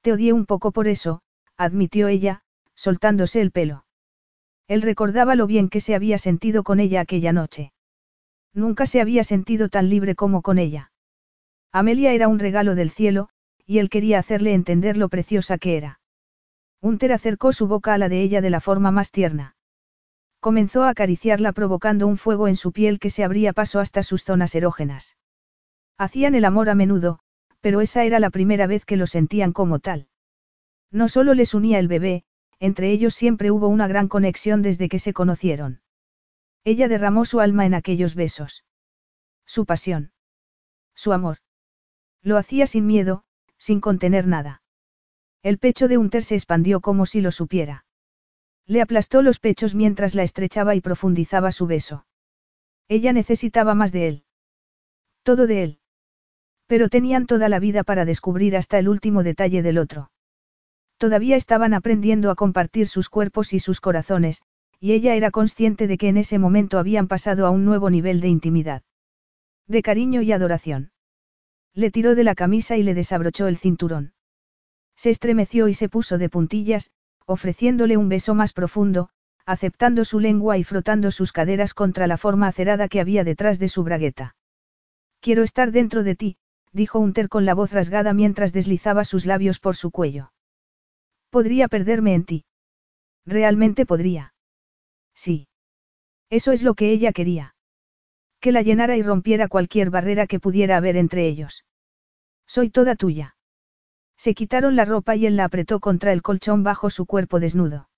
[0.00, 1.22] Te odié un poco por eso,
[1.56, 2.42] admitió ella,
[2.74, 3.84] soltándose el pelo.
[4.68, 7.72] Él recordaba lo bien que se había sentido con ella aquella noche.
[8.54, 10.92] Nunca se había sentido tan libre como con ella.
[11.72, 13.28] Amelia era un regalo del cielo,
[13.66, 16.00] y él quería hacerle entender lo preciosa que era.
[16.82, 19.54] Unter acercó su boca a la de ella de la forma más tierna.
[20.40, 24.24] Comenzó a acariciarla provocando un fuego en su piel que se abría paso hasta sus
[24.24, 25.16] zonas erógenas.
[25.96, 27.20] Hacían el amor a menudo,
[27.60, 30.08] pero esa era la primera vez que lo sentían como tal.
[30.90, 32.24] No solo les unía el bebé,
[32.58, 35.82] entre ellos siempre hubo una gran conexión desde que se conocieron.
[36.64, 38.64] Ella derramó su alma en aquellos besos.
[39.46, 40.10] Su pasión.
[40.96, 41.38] Su amor.
[42.22, 43.22] Lo hacía sin miedo,
[43.56, 44.61] sin contener nada.
[45.42, 47.84] El pecho de Unter se expandió como si lo supiera.
[48.66, 52.06] Le aplastó los pechos mientras la estrechaba y profundizaba su beso.
[52.88, 54.24] Ella necesitaba más de él.
[55.24, 55.78] Todo de él.
[56.66, 60.10] Pero tenían toda la vida para descubrir hasta el último detalle del otro.
[60.96, 64.42] Todavía estaban aprendiendo a compartir sus cuerpos y sus corazones,
[64.78, 68.20] y ella era consciente de que en ese momento habían pasado a un nuevo nivel
[68.20, 68.82] de intimidad.
[69.66, 70.92] De cariño y adoración.
[71.74, 74.12] Le tiró de la camisa y le desabrochó el cinturón.
[75.02, 76.92] Se estremeció y se puso de puntillas,
[77.26, 79.08] ofreciéndole un beso más profundo,
[79.44, 83.68] aceptando su lengua y frotando sus caderas contra la forma acerada que había detrás de
[83.68, 84.36] su bragueta.
[85.18, 86.36] Quiero estar dentro de ti,
[86.70, 90.32] dijo Unter con la voz rasgada mientras deslizaba sus labios por su cuello.
[91.30, 92.44] Podría perderme en ti.
[93.26, 94.34] Realmente podría.
[95.16, 95.48] Sí.
[96.30, 97.56] Eso es lo que ella quería.
[98.38, 101.64] Que la llenara y rompiera cualquier barrera que pudiera haber entre ellos.
[102.46, 103.34] Soy toda tuya.
[104.22, 107.88] Se quitaron la ropa y él la apretó contra el colchón bajo su cuerpo desnudo.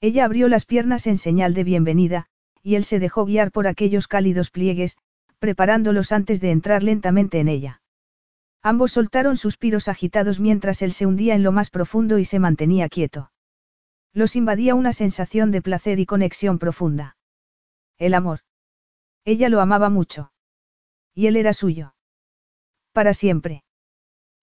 [0.00, 2.24] Ella abrió las piernas en señal de bienvenida,
[2.62, 4.96] y él se dejó guiar por aquellos cálidos pliegues,
[5.40, 7.82] preparándolos antes de entrar lentamente en ella.
[8.62, 12.88] Ambos soltaron suspiros agitados mientras él se hundía en lo más profundo y se mantenía
[12.88, 13.30] quieto.
[14.14, 17.18] Los invadía una sensación de placer y conexión profunda.
[17.98, 18.40] El amor.
[19.26, 20.32] Ella lo amaba mucho.
[21.14, 21.94] Y él era suyo.
[22.94, 23.64] Para siempre.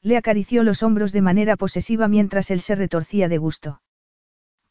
[0.02, 3.82] Le acarició los hombros de manera posesiva mientras él se retorcía de gusto.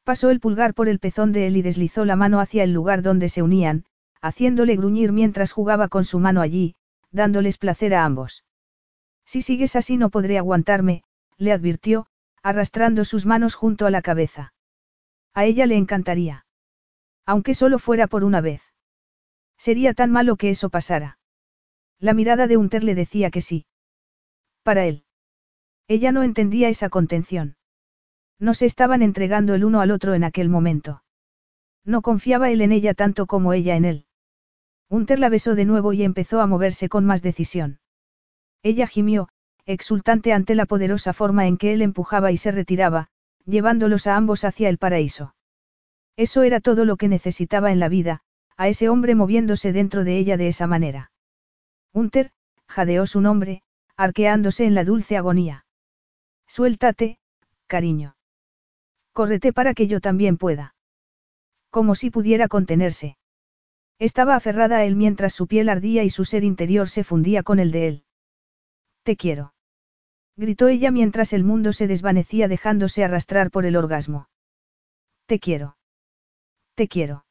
[0.05, 3.03] Pasó el pulgar por el pezón de él y deslizó la mano hacia el lugar
[3.03, 3.85] donde se unían,
[4.23, 6.75] haciéndole gruñir mientras jugaba con su mano allí,
[7.11, 8.45] dándoles placer a ambos.
[9.27, 11.03] Si sigues así no podré aguantarme,
[11.37, 12.07] le advirtió,
[12.43, 14.55] arrastrando sus manos junto a la cabeza.
[15.35, 16.47] A ella le encantaría.
[17.27, 18.63] Aunque solo fuera por una vez.
[19.59, 21.19] Sería tan malo que eso pasara.
[21.99, 23.67] La mirada de Unter le decía que sí.
[24.63, 25.05] Para él.
[25.89, 27.57] Ella no entendía esa contención.
[28.39, 31.03] No se estaban entregando el uno al otro en aquel momento.
[31.85, 34.05] No confiaba él en ella tanto como ella en él.
[34.91, 37.81] Unter la besó de nuevo y empezó a moverse con más decisión.
[38.63, 39.29] Ella gimió,
[39.65, 43.09] exultante ante la poderosa forma en que él empujaba y se retiraba,
[43.47, 45.35] llevándolos a ambos hacia el paraíso.
[46.17, 48.21] Eso era todo lo que necesitaba en la vida,
[48.57, 51.13] a ese hombre moviéndose dentro de ella de esa manera.
[51.93, 52.33] Unter,
[52.67, 53.63] jadeó su nombre,
[53.97, 55.65] arqueándose en la dulce agonía.
[56.49, 57.19] Suéltate,
[57.69, 58.17] cariño.
[59.13, 60.75] Córrete para que yo también pueda.
[61.71, 63.17] Como si pudiera contenerse.
[64.01, 67.61] Estaba aferrada a él mientras su piel ardía y su ser interior se fundía con
[67.61, 68.05] el de él.
[69.05, 69.53] Te quiero
[70.39, 74.29] gritó ella mientras el mundo se desvanecía dejándose arrastrar por el orgasmo.
[75.27, 75.77] Te quiero.
[76.77, 77.27] Te quiero.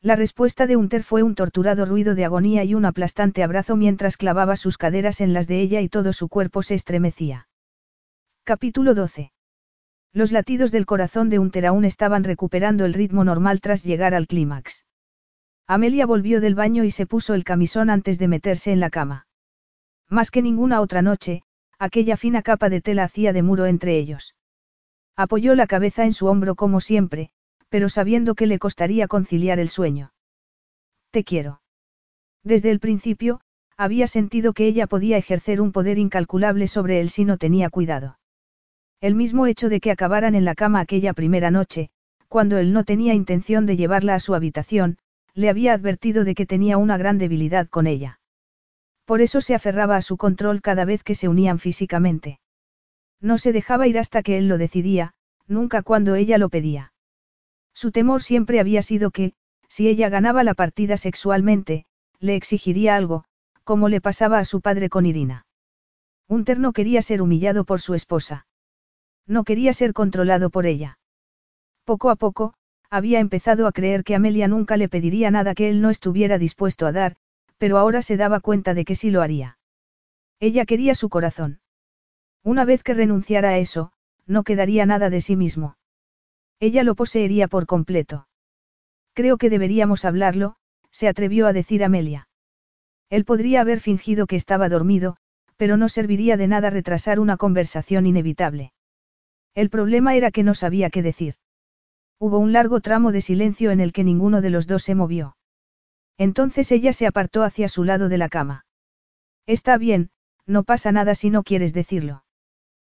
[0.00, 4.16] La respuesta de Unter fue un torturado ruido de agonía y un aplastante abrazo mientras
[4.16, 7.48] clavaba sus caderas en las de ella y todo su cuerpo se estremecía.
[8.44, 9.30] Capítulo 12.
[10.12, 14.26] Los latidos del corazón de Unter aún estaban recuperando el ritmo normal tras llegar al
[14.26, 14.84] clímax.
[15.68, 19.28] Amelia volvió del baño y se puso el camisón antes de meterse en la cama.
[20.08, 21.44] Más que ninguna otra noche,
[21.78, 24.34] aquella fina capa de tela hacía de muro entre ellos.
[25.14, 27.30] Apoyó la cabeza en su hombro como siempre,
[27.68, 30.14] pero sabiendo que le costaría conciliar el sueño.
[31.12, 31.62] Te quiero.
[32.42, 33.40] Desde el principio,
[33.76, 38.18] había sentido que ella podía ejercer un poder incalculable sobre él si no tenía cuidado.
[39.02, 41.90] El mismo hecho de que acabaran en la cama aquella primera noche,
[42.28, 44.96] cuando él no tenía intención de llevarla a su habitación,
[45.34, 48.20] le había advertido de que tenía una gran debilidad con ella.
[49.04, 52.38] Por eso se aferraba a su control cada vez que se unían físicamente.
[53.20, 55.14] No se dejaba ir hasta que él lo decidía,
[55.48, 56.92] nunca cuando ella lo pedía.
[57.74, 59.32] Su temor siempre había sido que,
[59.66, 61.86] si ella ganaba la partida sexualmente,
[62.20, 63.24] le exigiría algo,
[63.64, 65.44] como le pasaba a su padre con Irina.
[66.28, 68.46] Unter no quería ser humillado por su esposa.
[69.26, 70.98] No quería ser controlado por ella.
[71.84, 72.54] Poco a poco,
[72.90, 76.86] había empezado a creer que Amelia nunca le pediría nada que él no estuviera dispuesto
[76.86, 77.16] a dar,
[77.58, 79.58] pero ahora se daba cuenta de que sí lo haría.
[80.40, 81.60] Ella quería su corazón.
[82.42, 83.92] Una vez que renunciara a eso,
[84.26, 85.76] no quedaría nada de sí mismo.
[86.60, 88.26] Ella lo poseería por completo.
[89.14, 90.56] Creo que deberíamos hablarlo,
[90.90, 92.28] se atrevió a decir Amelia.
[93.10, 95.16] Él podría haber fingido que estaba dormido,
[95.56, 98.72] pero no serviría de nada retrasar una conversación inevitable.
[99.54, 101.34] El problema era que no sabía qué decir.
[102.18, 105.36] Hubo un largo tramo de silencio en el que ninguno de los dos se movió.
[106.18, 108.64] Entonces ella se apartó hacia su lado de la cama.
[109.46, 110.10] Está bien,
[110.46, 112.24] no pasa nada si no quieres decirlo.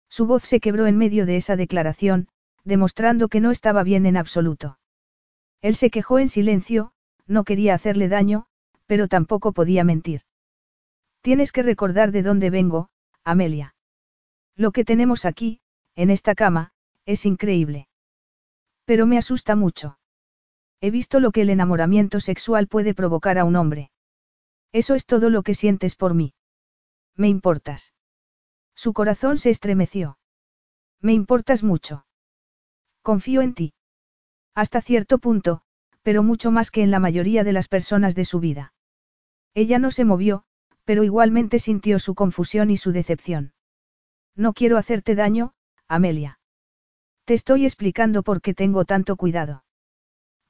[0.09, 2.27] Su voz se quebró en medio de esa declaración,
[2.63, 4.79] demostrando que no estaba bien en absoluto.
[5.61, 6.93] Él se quejó en silencio,
[7.25, 8.45] no quería hacerle daño,
[8.85, 10.21] pero tampoco podía mentir.
[11.21, 12.89] Tienes que recordar de dónde vengo,
[13.23, 13.75] Amelia.
[14.55, 15.59] Lo que tenemos aquí,
[15.95, 16.71] en esta cama,
[17.05, 17.87] es increíble.
[18.85, 19.97] Pero me asusta mucho.
[20.81, 23.91] He visto lo que el enamoramiento sexual puede provocar a un hombre.
[24.71, 26.33] Eso es todo lo que sientes por mí.
[27.15, 27.93] Me importas.
[28.75, 30.19] Su corazón se estremeció.
[31.01, 32.05] Me importas mucho.
[33.01, 33.73] Confío en ti.
[34.53, 35.61] Hasta cierto punto,
[36.01, 38.73] pero mucho más que en la mayoría de las personas de su vida.
[39.53, 40.43] Ella no se movió,
[40.83, 43.53] pero igualmente sintió su confusión y su decepción.
[44.35, 45.54] No quiero hacerte daño,
[45.87, 46.39] Amelia.
[47.25, 49.63] Te estoy explicando por qué tengo tanto cuidado.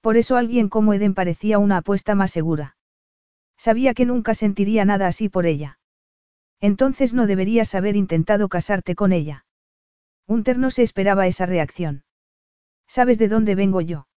[0.02, 2.78] Por eso alguien como Eden parecía una apuesta más segura.
[3.58, 5.80] Sabía que nunca sentiría nada así por ella.
[6.62, 9.46] Entonces no deberías haber intentado casarte con ella.
[10.28, 12.04] Unter no se esperaba esa reacción.
[12.88, 14.08] ¿Sabes de dónde vengo yo?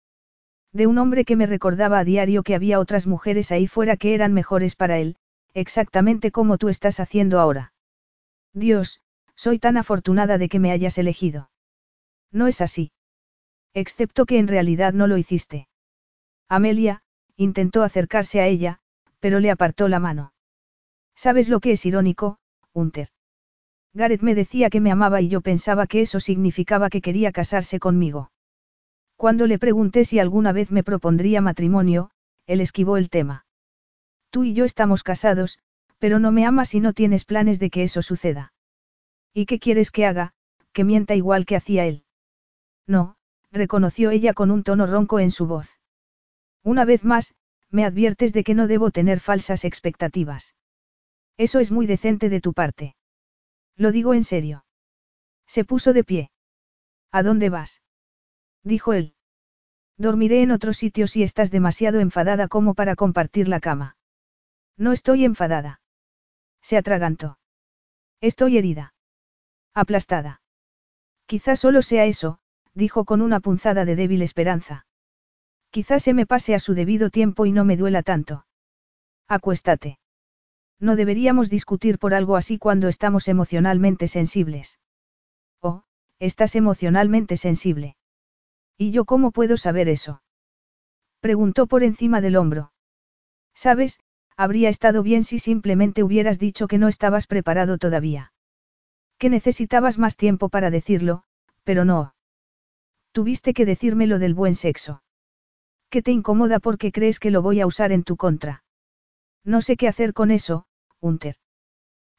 [0.73, 4.15] De un hombre que me recordaba a diario que había otras mujeres ahí fuera que
[4.15, 5.17] eran mejores para él,
[5.55, 7.73] exactamente como tú estás haciendo ahora.
[8.53, 9.01] Dios,
[9.39, 11.49] soy tan afortunada de que me hayas elegido.
[12.33, 12.91] No es así.
[13.73, 15.69] Excepto que en realidad no lo hiciste.
[16.49, 17.03] Amelia,
[17.37, 18.81] intentó acercarse a ella,
[19.21, 20.33] pero le apartó la mano.
[21.15, 22.39] ¿Sabes lo que es irónico,
[22.73, 23.11] Hunter?
[23.95, 27.79] Gareth me decía que me amaba y yo pensaba que eso significaba que quería casarse
[27.79, 28.33] conmigo.
[29.17, 32.11] Cuando le pregunté si alguna vez me propondría matrimonio,
[32.47, 33.47] él esquivó el tema.
[34.31, 35.61] Tú y yo estamos casados,
[35.99, 38.53] pero no me amas y no tienes planes de que eso suceda.
[39.33, 40.35] ¿Y qué quieres que haga?
[40.73, 42.05] Que mienta igual que hacía él.
[42.87, 43.17] No,
[43.51, 45.79] reconoció ella con un tono ronco en su voz.
[46.63, 47.35] Una vez más,
[47.71, 50.55] me adviertes de que no debo tener falsas expectativas.
[51.37, 52.97] Eso es muy decente de tu parte.
[53.77, 54.65] Lo digo en serio.
[55.47, 56.31] Se puso de pie.
[57.13, 57.81] ¿A dónde vas?
[58.65, 59.15] dijo él.
[59.97, 63.97] Dormiré en otro sitio si estás demasiado enfadada como para compartir la cama.
[64.77, 65.81] No estoy enfadada.
[66.63, 67.39] Se atragantó.
[68.21, 68.95] Estoy herida.
[69.75, 70.41] Aplastada.
[71.27, 72.39] Quizás solo sea eso,
[72.75, 74.87] dijo con una punzada de débil esperanza.
[75.71, 78.47] Quizás se me pase a su debido tiempo y no me duela tanto.
[79.29, 79.99] Acuéstate.
[80.81, 84.79] No deberíamos discutir por algo así cuando estamos emocionalmente sensibles.
[85.61, 85.83] Oh,
[86.19, 87.97] estás emocionalmente sensible.
[88.79, 90.23] ¿Y yo cómo puedo saber eso?
[91.21, 92.73] Preguntó por encima del hombro.
[93.55, 93.99] Sabes,
[94.37, 98.33] habría estado bien si simplemente hubieras dicho que no estabas preparado todavía.
[99.19, 101.25] Que necesitabas más tiempo para decirlo,
[101.65, 102.15] pero no.
[103.13, 105.03] Tuviste que decirme lo del buen sexo.
[105.91, 108.63] Que te incomoda porque crees que lo voy a usar en tu contra.
[109.45, 110.67] No sé qué hacer con eso,
[111.01, 111.37] Hunter.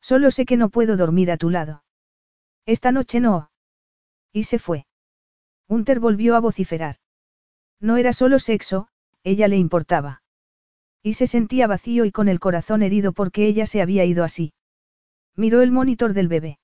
[0.02, 1.84] Solo sé que no puedo dormir a tu lado.
[2.66, 3.52] Esta noche no.
[4.34, 4.86] Y se fue.
[5.68, 6.98] Hunter volvió a vociferar.
[7.80, 8.90] No era solo sexo,
[9.24, 10.22] ella le importaba.
[11.02, 14.54] Y se sentía vacío y con el corazón herido porque ella se había ido así.
[15.36, 16.59] Miró el monitor del bebé.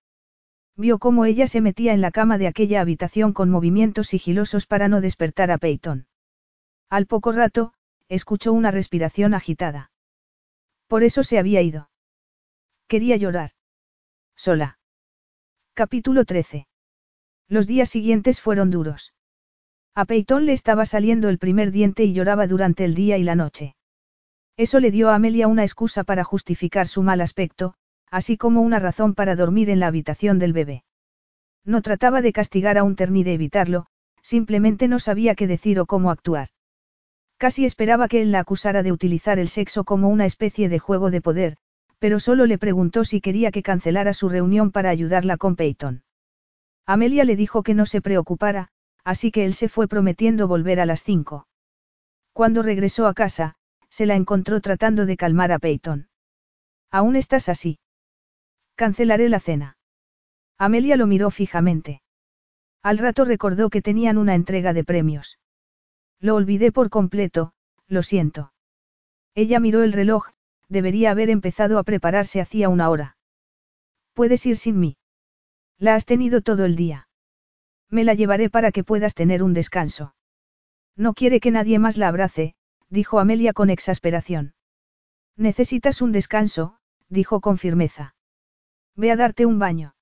[0.78, 4.88] Vio cómo ella se metía en la cama de aquella habitación con movimientos sigilosos para
[4.88, 6.08] no despertar a Peyton.
[6.90, 7.74] Al poco rato,
[8.10, 9.92] escuchó una respiración agitada.
[10.88, 11.90] Por eso se había ido.
[12.88, 13.52] Quería llorar.
[14.36, 14.78] Sola.
[15.74, 16.68] Capítulo 13.
[17.48, 19.14] Los días siguientes fueron duros.
[19.96, 23.36] A Peyton le estaba saliendo el primer diente y lloraba durante el día y la
[23.36, 23.76] noche.
[24.58, 27.76] Eso le dio a Amelia una excusa para justificar su mal aspecto,
[28.12, 30.84] así como una razón para dormir en la habitación del bebé.
[31.64, 33.88] No trataba de castigar a Unter ni de evitarlo,
[34.22, 36.50] simplemente no sabía qué decir o cómo actuar.
[37.38, 41.12] Casi esperaba que él la acusara de utilizar el sexo como una especie de juego
[41.12, 41.58] de poder,
[42.00, 46.04] pero solo le preguntó si quería que cancelara su reunión para ayudarla con Peyton.
[46.86, 48.70] Amelia le dijo que no se preocupara,
[49.04, 51.48] así que él se fue prometiendo volver a las cinco.
[52.32, 53.56] Cuando regresó a casa,
[53.90, 56.10] se la encontró tratando de calmar a Peyton.
[56.92, 57.80] ¿Aún estás así?
[58.76, 59.78] Cancelaré la cena.
[60.58, 62.02] Amelia lo miró fijamente.
[62.82, 65.40] Al rato recordó que tenían una entrega de premios.
[66.20, 67.54] Lo olvidé por completo,
[67.88, 68.54] lo siento.
[69.34, 70.30] Ella miró el reloj,
[70.70, 73.18] debería haber empezado a prepararse hacía una hora.
[74.14, 74.98] Puedes ir sin mí.
[75.78, 77.08] La has tenido todo el día.
[77.90, 80.16] Me la llevaré para que puedas tener un descanso.
[80.96, 82.56] No quiere que nadie más la abrace,
[82.90, 84.54] dijo Amelia con exasperación.
[85.36, 86.78] Necesitas un descanso,
[87.10, 88.15] dijo con firmeza.
[88.96, 89.96] Ve a darte un baño.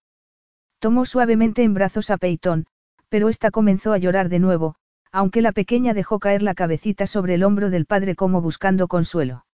[0.80, 2.66] Tomó suavemente en brazos a Peyton,
[3.10, 4.76] pero ésta comenzó a llorar de nuevo,
[5.12, 9.46] aunque la pequeña dejó caer la cabecita sobre el hombro del padre como buscando consuelo.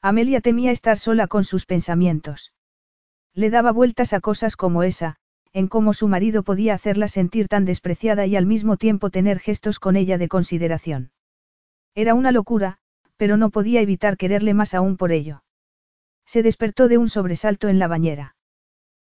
[0.00, 2.52] Amelia temía estar sola con sus pensamientos.
[3.34, 5.16] Le daba vueltas a cosas como esa,
[5.52, 9.78] en cómo su marido podía hacerla sentir tan despreciada y al mismo tiempo tener gestos
[9.78, 11.10] con ella de consideración.
[11.94, 12.78] Era una locura,
[13.16, 15.42] pero no podía evitar quererle más aún por ello.
[16.26, 18.36] Se despertó de un sobresalto en la bañera.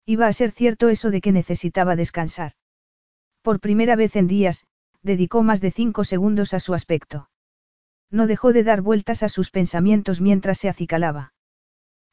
[0.09, 2.53] Iba a ser cierto eso de que necesitaba descansar.
[3.41, 4.65] Por primera vez en días,
[5.03, 7.29] dedicó más de cinco segundos a su aspecto.
[8.09, 11.33] No dejó de dar vueltas a sus pensamientos mientras se acicalaba.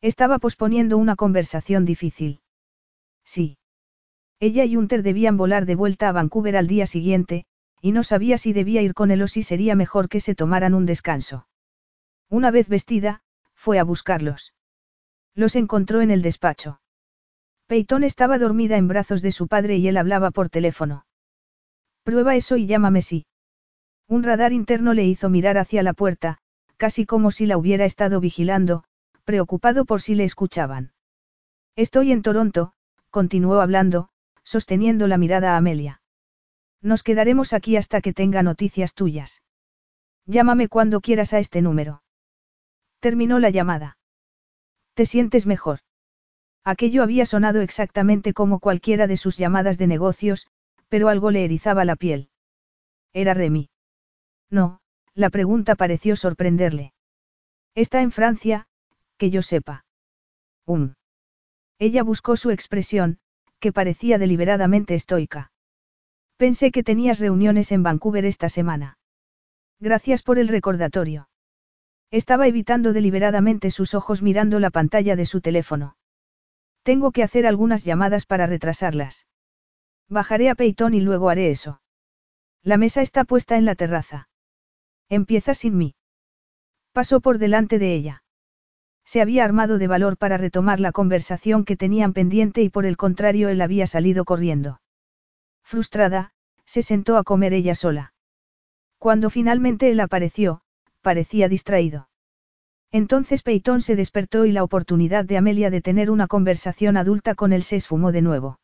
[0.00, 2.40] Estaba posponiendo una conversación difícil.
[3.24, 3.58] Sí.
[4.40, 7.47] Ella y Hunter debían volar de vuelta a Vancouver al día siguiente,
[7.81, 10.74] y no sabía si debía ir con él o si sería mejor que se tomaran
[10.74, 11.47] un descanso.
[12.28, 13.23] Una vez vestida,
[13.55, 14.52] fue a buscarlos.
[15.36, 16.81] Los encontró en el despacho.
[17.67, 21.07] Peyton estaba dormida en brazos de su padre y él hablaba por teléfono.
[22.02, 23.26] Prueba eso y llámame si.
[24.07, 26.39] Un radar interno le hizo mirar hacia la puerta,
[26.76, 28.84] casi como si la hubiera estado vigilando,
[29.25, 30.93] preocupado por si le escuchaban.
[31.76, 32.73] Estoy en Toronto,
[33.10, 34.10] continuó hablando,
[34.43, 36.02] sosteniendo la mirada a Amelia.
[36.83, 39.43] Nos quedaremos aquí hasta que tenga noticias tuyas.
[40.26, 42.02] Llámame cuando quieras a este número.
[43.01, 43.97] Terminó la llamada.
[44.93, 45.81] ¿Te sientes mejor?
[46.65, 50.47] Aquello había sonado exactamente como cualquiera de sus llamadas de negocios,
[50.89, 52.31] pero algo le erizaba la piel.
[53.12, 53.68] Era Remy.
[54.51, 54.81] No,
[55.15, 56.94] la pregunta pareció sorprenderle.
[57.75, 58.67] Está en Francia,
[59.18, 59.84] que yo sepa.
[60.67, 60.94] Um.
[61.78, 63.18] Ella buscó su expresión,
[63.60, 65.52] que parecía deliberadamente estoica.
[66.36, 68.99] Pensé que tenías reuniones en Vancouver esta semana.
[69.81, 71.28] Gracias por el recordatorio.
[72.10, 75.97] Estaba evitando deliberadamente sus ojos mirando la pantalla de su teléfono.
[76.85, 79.27] Tengo que hacer algunas llamadas para retrasarlas.
[80.09, 81.81] Bajaré a Peyton y luego haré eso.
[82.63, 84.29] La mesa está puesta en la terraza.
[85.09, 85.97] Empieza sin mí.
[86.93, 88.23] Pasó por delante de ella.
[89.05, 92.99] Se había armado de valor para retomar la conversación que tenían pendiente y por el
[92.99, 94.81] contrario él había salido corriendo.
[95.63, 96.33] Frustrada,
[96.67, 98.13] se sentó a comer ella sola.
[98.99, 100.61] Cuando finalmente él apareció,
[101.01, 102.09] parecía distraído.
[102.93, 107.53] Entonces Peyton se despertó y la oportunidad de Amelia de tener una conversación adulta con
[107.53, 108.61] él se esfumó de nuevo.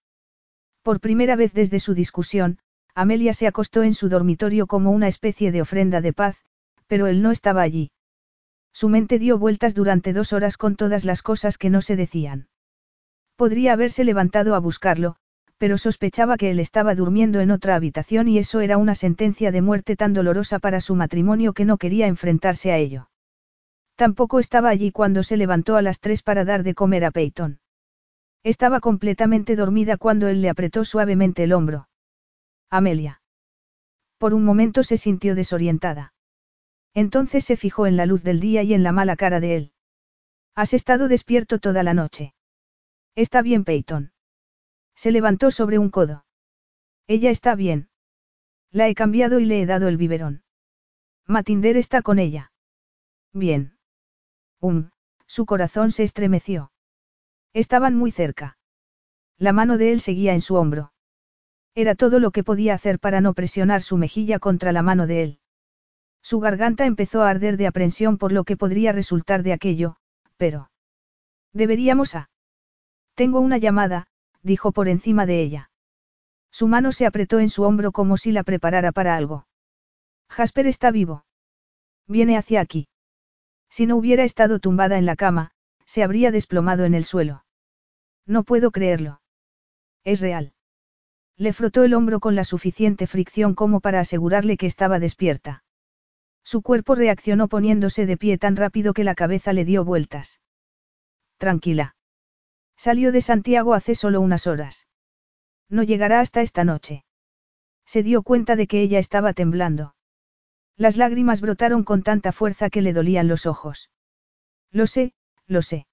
[0.82, 2.58] Por primera vez desde su discusión,
[2.94, 6.36] Amelia se acostó en su dormitorio como una especie de ofrenda de paz,
[6.86, 7.90] pero él no estaba allí.
[8.72, 12.48] Su mente dio vueltas durante dos horas con todas las cosas que no se decían.
[13.36, 15.16] Podría haberse levantado a buscarlo,
[15.58, 19.60] pero sospechaba que él estaba durmiendo en otra habitación y eso era una sentencia de
[19.60, 23.09] muerte tan dolorosa para su matrimonio que no quería enfrentarse a ello.
[24.00, 27.60] Tampoco estaba allí cuando se levantó a las tres para dar de comer a Peyton.
[28.42, 31.86] Estaba completamente dormida cuando él le apretó suavemente el hombro.
[32.70, 33.20] Amelia.
[34.16, 36.14] Por un momento se sintió desorientada.
[36.94, 39.72] Entonces se fijó en la luz del día y en la mala cara de él.
[40.54, 42.32] Has estado despierto toda la noche.
[43.16, 44.12] Está bien, Peyton.
[44.94, 46.24] Se levantó sobre un codo.
[47.06, 47.90] Ella está bien.
[48.70, 50.42] La he cambiado y le he dado el biberón.
[51.26, 52.50] Matinder está con ella.
[53.34, 53.76] Bien.
[54.60, 54.90] Um,
[55.26, 56.70] su corazón se estremeció.
[57.52, 58.58] Estaban muy cerca.
[59.38, 60.92] La mano de él seguía en su hombro.
[61.74, 65.22] Era todo lo que podía hacer para no presionar su mejilla contra la mano de
[65.22, 65.38] él.
[66.22, 69.96] Su garganta empezó a arder de aprensión por lo que podría resultar de aquello,
[70.36, 70.70] pero...
[71.52, 72.30] Deberíamos a...
[73.14, 74.08] Tengo una llamada,
[74.42, 75.70] dijo por encima de ella.
[76.50, 79.46] Su mano se apretó en su hombro como si la preparara para algo.
[80.28, 81.24] Jasper está vivo.
[82.06, 82.88] Viene hacia aquí.
[83.70, 85.52] Si no hubiera estado tumbada en la cama,
[85.86, 87.44] se habría desplomado en el suelo.
[88.26, 89.22] No puedo creerlo.
[90.04, 90.52] Es real.
[91.36, 95.64] Le frotó el hombro con la suficiente fricción como para asegurarle que estaba despierta.
[96.44, 100.40] Su cuerpo reaccionó poniéndose de pie tan rápido que la cabeza le dio vueltas.
[101.38, 101.96] Tranquila.
[102.76, 104.88] Salió de Santiago hace solo unas horas.
[105.68, 107.04] No llegará hasta esta noche.
[107.86, 109.94] Se dio cuenta de que ella estaba temblando.
[110.80, 113.90] Las lágrimas brotaron con tanta fuerza que le dolían los ojos.
[114.72, 115.12] Lo sé,
[115.46, 115.86] lo sé.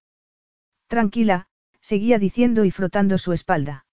[0.88, 1.50] Tranquila,
[1.82, 3.86] seguía diciendo y frotando su espalda.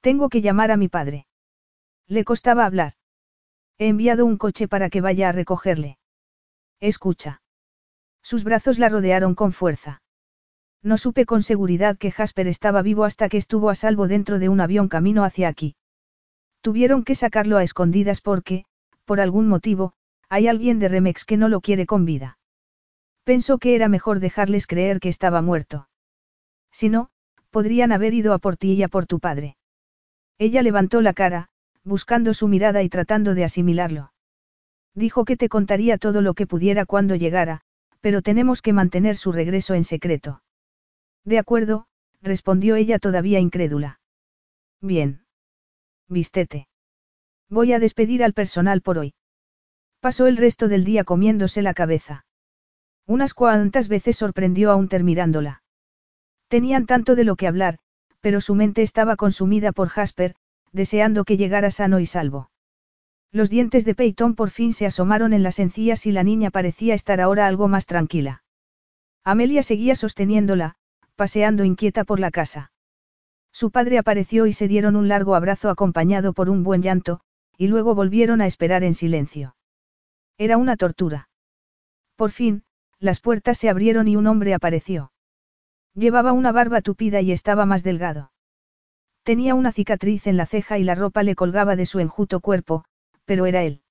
[0.00, 1.26] Tengo que llamar a mi padre.
[2.06, 2.92] Le costaba hablar.
[3.78, 5.98] He enviado un coche para que vaya a recogerle.
[6.78, 7.42] Escucha.
[8.22, 10.02] Sus brazos la rodearon con fuerza.
[10.84, 14.50] No supe con seguridad que Jasper estaba vivo hasta que estuvo a salvo dentro de
[14.50, 15.74] un avión camino hacia aquí.
[16.60, 18.66] Tuvieron que sacarlo a escondidas porque,
[19.04, 19.95] por algún motivo,
[20.28, 22.38] hay alguien de Remex que no lo quiere con vida.
[23.24, 25.88] Pensó que era mejor dejarles creer que estaba muerto.
[26.70, 27.10] Si no,
[27.50, 29.56] podrían haber ido a por ti y a por tu padre.
[30.38, 31.48] Ella levantó la cara,
[31.84, 34.12] buscando su mirada y tratando de asimilarlo.
[34.94, 37.62] Dijo que te contaría todo lo que pudiera cuando llegara,
[38.00, 40.42] pero tenemos que mantener su regreso en secreto.
[41.24, 41.86] De acuerdo,
[42.22, 44.00] respondió ella todavía incrédula.
[44.80, 45.24] Bien.
[46.08, 46.68] Vístete.
[47.48, 49.14] Voy a despedir al personal por hoy.
[50.06, 52.26] Pasó el resto del día comiéndose la cabeza.
[53.08, 55.64] Unas cuantas veces sorprendió a Unter mirándola.
[56.46, 57.78] Tenían tanto de lo que hablar,
[58.20, 60.36] pero su mente estaba consumida por Jasper,
[60.70, 62.52] deseando que llegara sano y salvo.
[63.32, 66.94] Los dientes de Peyton por fin se asomaron en las encías y la niña parecía
[66.94, 68.44] estar ahora algo más tranquila.
[69.24, 70.76] Amelia seguía sosteniéndola,
[71.16, 72.70] paseando inquieta por la casa.
[73.50, 77.22] Su padre apareció y se dieron un largo abrazo acompañado por un buen llanto,
[77.58, 79.55] y luego volvieron a esperar en silencio.
[80.38, 81.28] Era una tortura.
[82.16, 82.64] Por fin,
[82.98, 85.12] las puertas se abrieron y un hombre apareció.
[85.94, 88.32] Llevaba una barba tupida y estaba más delgado.
[89.22, 92.84] Tenía una cicatriz en la ceja y la ropa le colgaba de su enjuto cuerpo,
[93.24, 93.82] pero era él.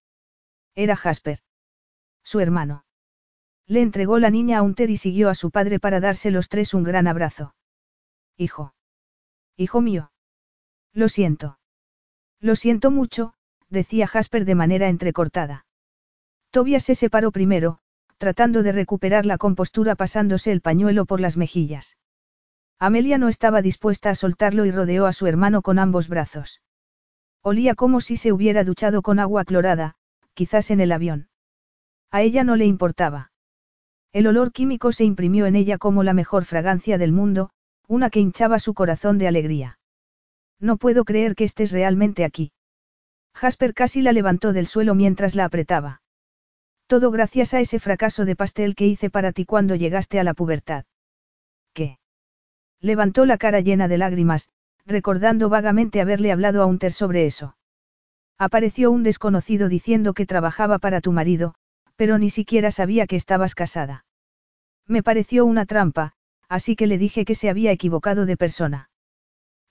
[0.75, 1.39] Era Jasper.
[2.23, 2.85] Su hermano.
[3.67, 6.73] Le entregó la niña a Unter y siguió a su padre para darse los tres
[6.73, 7.55] un gran abrazo.
[8.37, 8.75] Hijo.
[9.57, 10.11] Hijo mío.
[10.93, 11.59] Lo siento.
[12.39, 13.33] Lo siento mucho,
[13.69, 15.64] decía Jasper de manera entrecortada.
[16.55, 17.79] Tobias se separó primero,
[18.17, 21.97] tratando de recuperar la compostura pasándose el pañuelo por las mejillas.
[22.79, 26.61] Amelia no estaba dispuesta a soltarlo y rodeó a su hermano con ambos brazos.
[27.41, 29.95] Olía como si se hubiera duchado con agua clorada,
[30.33, 31.27] quizás en el avión.
[32.09, 33.33] A ella no le importaba.
[34.13, 37.49] El olor químico se imprimió en ella como la mejor fragancia del mundo,
[37.85, 39.77] una que hinchaba su corazón de alegría.
[40.61, 42.53] No puedo creer que estés realmente aquí.
[43.33, 45.99] Jasper casi la levantó del suelo mientras la apretaba.
[46.87, 50.33] Todo gracias a ese fracaso de pastel que hice para ti cuando llegaste a la
[50.35, 50.85] pubertad.
[51.73, 51.97] ¿Qué?
[52.79, 54.49] Levantó la cara llena de lágrimas,
[54.85, 57.57] recordando vagamente haberle hablado a Unter sobre eso.
[58.37, 61.55] Apareció un desconocido diciendo que trabajaba para tu marido,
[61.95, 64.05] pero ni siquiera sabía que estabas casada.
[64.85, 66.13] Me pareció una trampa,
[66.47, 68.89] así que le dije que se había equivocado de persona.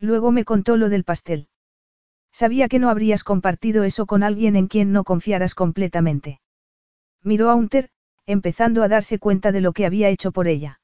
[0.01, 1.49] Luego me contó lo del pastel.
[2.33, 6.41] Sabía que no habrías compartido eso con alguien en quien no confiaras completamente.
[7.25, 7.89] Miró a Unter,
[8.27, 10.81] empezando a darse cuenta de lo que había hecho por ella.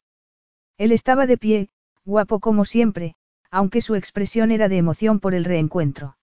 [0.79, 1.69] Él estaba de pie,
[2.05, 3.15] guapo como siempre,
[3.51, 6.17] aunque su expresión era de emoción por el reencuentro.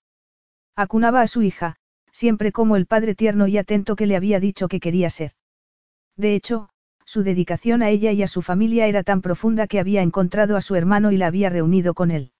[0.75, 1.75] Acunaba a su hija,
[2.11, 5.33] siempre como el padre tierno y atento que le había dicho que quería ser.
[6.15, 6.69] De hecho,
[7.05, 10.61] su dedicación a ella y a su familia era tan profunda que había encontrado a
[10.61, 12.31] su hermano y la había reunido con él.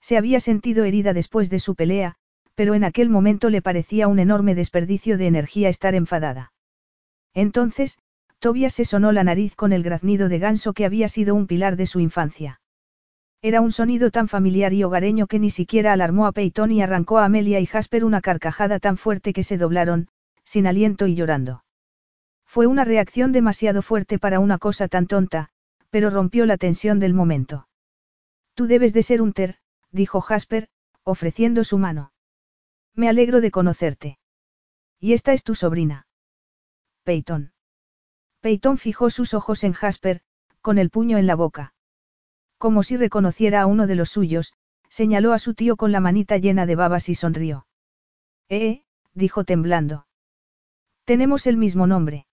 [0.00, 2.14] Se había sentido herida después de su pelea,
[2.54, 6.52] pero en aquel momento le parecía un enorme desperdicio de energía estar enfadada.
[7.34, 7.98] Entonces,
[8.38, 11.76] Tobias se sonó la nariz con el graznido de ganso que había sido un pilar
[11.76, 12.60] de su infancia.
[13.40, 17.18] Era un sonido tan familiar y hogareño que ni siquiera alarmó a Peyton y arrancó
[17.18, 20.08] a Amelia y Jasper una carcajada tan fuerte que se doblaron,
[20.44, 21.64] sin aliento y llorando.
[22.44, 25.48] Fue una reacción demasiado fuerte para una cosa tan tonta,
[25.90, 27.66] pero rompió la tensión del momento.
[28.54, 29.56] Tú debes de ser un ter,
[29.90, 30.68] dijo Jasper,
[31.02, 32.12] ofreciendo su mano.
[32.94, 34.18] Me alegro de conocerte.
[35.00, 36.06] Y esta es tu sobrina.
[37.04, 37.52] Peyton.
[38.40, 40.20] Peyton fijó sus ojos en Jasper,
[40.60, 41.74] con el puño en la boca.
[42.58, 44.52] Como si reconociera a uno de los suyos,
[44.88, 47.66] señaló a su tío con la manita llena de babas y sonrió.
[48.48, 50.06] Eh, dijo temblando.
[51.04, 52.26] Tenemos el mismo nombre.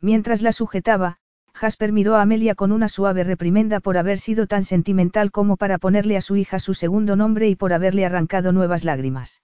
[0.00, 1.18] Mientras la sujetaba,
[1.52, 5.78] Jasper miró a Amelia con una suave reprimenda por haber sido tan sentimental como para
[5.78, 9.42] ponerle a su hija su segundo nombre y por haberle arrancado nuevas lágrimas.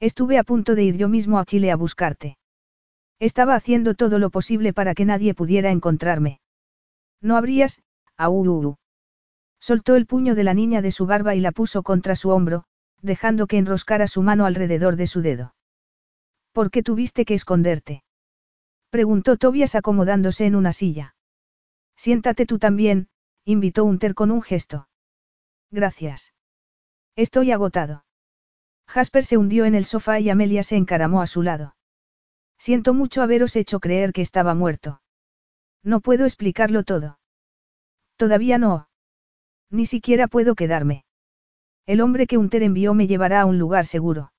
[0.00, 2.39] Estuve a punto de ir yo mismo a Chile a buscarte.
[3.20, 6.40] Estaba haciendo todo lo posible para que nadie pudiera encontrarme.
[7.20, 7.82] No habrías,
[8.16, 8.76] au.
[9.60, 12.64] Soltó el puño de la niña de su barba y la puso contra su hombro,
[13.02, 15.54] dejando que enroscara su mano alrededor de su dedo.
[16.52, 18.02] ¿Por qué tuviste que esconderte?
[18.88, 21.14] Preguntó Tobias acomodándose en una silla.
[21.96, 23.08] Siéntate tú también,
[23.44, 24.88] invitó Unter con un gesto.
[25.70, 26.32] Gracias.
[27.16, 28.04] Estoy agotado.
[28.88, 31.76] Jasper se hundió en el sofá y Amelia se encaramó a su lado.
[32.60, 35.00] Siento mucho haberos hecho creer que estaba muerto.
[35.82, 37.18] No puedo explicarlo todo.
[38.16, 38.90] Todavía no.
[39.70, 41.06] Ni siquiera puedo quedarme.
[41.86, 44.34] El hombre que Unter envió me llevará a un lugar seguro.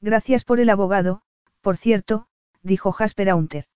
[0.00, 1.22] Gracias por el abogado,
[1.60, 2.26] por cierto,
[2.62, 3.66] dijo Jasper a Unter.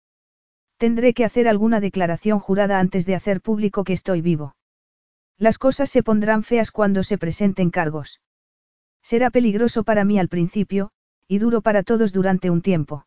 [0.77, 4.57] Tendré que hacer alguna declaración jurada antes de hacer público que estoy vivo.
[5.39, 8.21] Las cosas se pondrán feas cuando se presenten cargos.
[9.01, 10.91] Será peligroso para mí al principio,
[11.29, 13.07] y duro para todos durante un tiempo.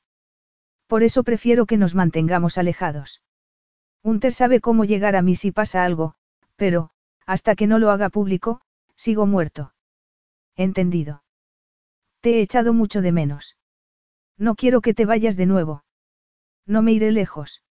[0.88, 3.22] Por eso prefiero que nos mantengamos alejados.
[4.04, 6.16] Unter sabe cómo llegar a mí si pasa algo,
[6.56, 6.90] pero,
[7.26, 8.62] hasta que no lo haga público,
[8.96, 9.74] sigo muerto.
[10.56, 11.24] Entendido.
[12.22, 13.58] Te he echado mucho de menos.
[14.38, 15.84] No quiero que te vayas de nuevo.
[16.66, 17.64] No me iré lejos.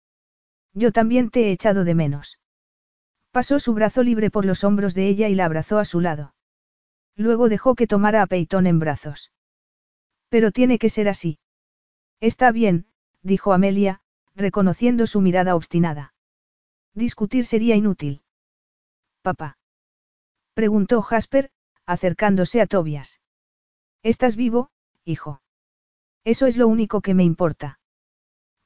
[0.75, 2.39] Yo también te he echado de menos.
[3.31, 6.35] Pasó su brazo libre por los hombros de ella y la abrazó a su lado.
[7.17, 9.33] Luego dejó que tomara a Peitón en brazos.
[10.29, 11.39] Pero tiene que ser así.
[12.21, 12.87] Está bien,
[13.23, 14.01] dijo Amelia,
[14.35, 16.15] reconociendo su mirada obstinada.
[16.95, 18.23] Discutir sería inútil.
[19.23, 19.59] Papá.
[20.55, 21.51] Preguntó Jasper,
[21.87, 23.21] acercándose a Tobias.
[24.03, 24.71] ¿Estás vivo,
[25.05, 25.43] hijo?
[26.25, 27.79] Eso es lo único que me importa.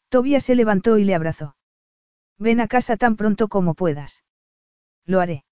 [0.08, 1.56] Tobias se levantó y le abrazó.
[2.38, 4.24] Ven a casa tan pronto como puedas.
[5.04, 5.44] Lo haré.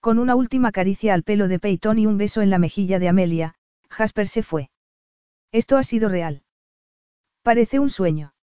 [0.00, 3.08] Con una última caricia al pelo de Peyton y un beso en la mejilla de
[3.08, 3.54] Amelia,
[3.88, 4.70] Jasper se fue.
[5.52, 6.41] Esto ha sido real.
[7.42, 8.34] Parece un sueño.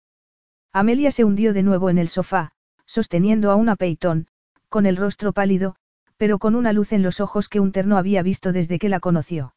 [0.73, 2.51] Amelia se hundió de nuevo en el sofá,
[2.85, 4.27] sosteniendo a una Peyton,
[4.67, 5.75] con el rostro pálido,
[6.17, 8.99] pero con una luz en los ojos que un terno había visto desde que la
[8.99, 9.55] conoció.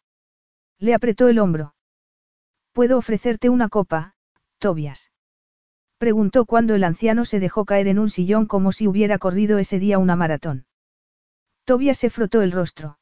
[0.78, 1.74] Le apretó el hombro.
[2.72, 4.14] ¿Puedo ofrecerte una copa,
[4.58, 5.10] Tobias?
[5.98, 9.78] Preguntó cuando el anciano se dejó caer en un sillón como si hubiera corrido ese
[9.78, 10.66] día una maratón.
[11.64, 12.98] Tobias se frotó el rostro.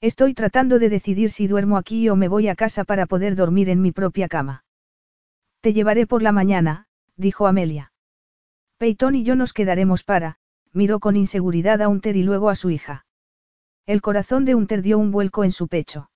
[0.00, 3.68] Estoy tratando de decidir si duermo aquí o me voy a casa para poder dormir
[3.68, 4.64] en mi propia cama.
[5.62, 7.92] Te llevaré por la mañana, dijo Amelia.
[8.78, 10.38] Peyton y yo nos quedaremos para,
[10.72, 13.06] miró con inseguridad a Unter y luego a su hija.
[13.86, 16.10] El corazón de Unter dio un vuelco en su pecho.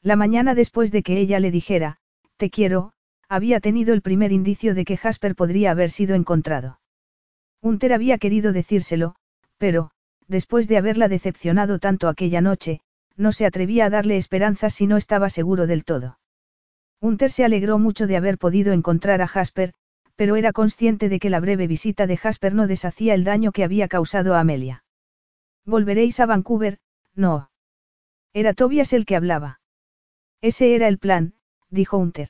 [0.00, 1.98] La mañana después de que ella le dijera,
[2.38, 2.94] te quiero,
[3.28, 6.80] había tenido el primer indicio de que Jasper podría haber sido encontrado.
[7.60, 9.16] Unter había querido decírselo,
[9.58, 9.90] pero,
[10.28, 12.80] después de haberla decepcionado tanto aquella noche,
[13.16, 16.18] no se atrevía a darle esperanzas si no estaba seguro del todo.
[17.02, 19.74] Unter se alegró mucho de haber podido encontrar a Jasper,
[20.14, 23.64] pero era consciente de que la breve visita de Jasper no deshacía el daño que
[23.64, 24.84] había causado a Amelia.
[25.66, 26.78] ¿Volveréis a Vancouver?
[27.16, 27.50] No.
[28.32, 29.60] Era Tobias el que hablaba.
[30.40, 31.34] Ese era el plan,
[31.70, 32.28] dijo Unter.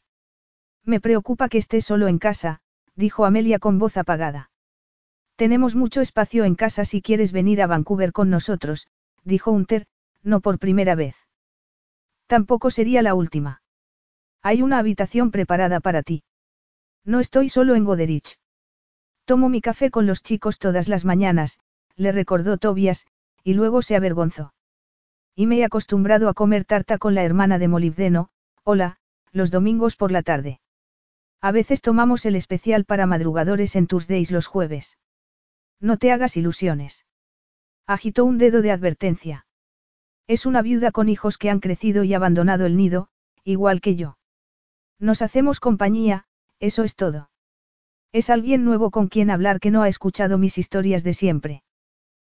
[0.85, 2.61] Me preocupa que esté solo en casa,
[2.97, 4.51] dijo Amelia con voz apagada.
[5.37, 8.89] Tenemos mucho espacio en casa si quieres venir a Vancouver con nosotros,
[9.23, 9.87] dijo Unter,
[10.23, 11.15] no por primera vez.
[12.27, 13.62] Tampoco sería la última.
[14.43, 16.25] Hay una habitación preparada para ti.
[17.05, 18.39] No estoy solo en Goderich.
[19.25, 21.61] Tomo mi café con los chicos todas las mañanas,
[21.97, 23.07] le recordó Tobias,
[23.45, 24.53] y luego se avergonzó.
[25.37, 28.31] Y me he acostumbrado a comer tarta con la hermana de Molibdeno,
[28.65, 28.99] hola,
[29.31, 30.61] los domingos por la tarde.
[31.41, 34.99] A veces tomamos el especial para madrugadores en Tuesdays los jueves.
[35.81, 37.07] No te hagas ilusiones.
[37.87, 39.47] Agitó un dedo de advertencia.
[40.27, 43.09] Es una viuda con hijos que han crecido y abandonado el nido,
[43.45, 44.19] igual que yo.
[45.03, 46.27] Nos hacemos compañía,
[46.61, 47.29] eso es todo.
[48.13, 51.65] Es alguien nuevo con quien hablar que no ha escuchado mis historias de siempre.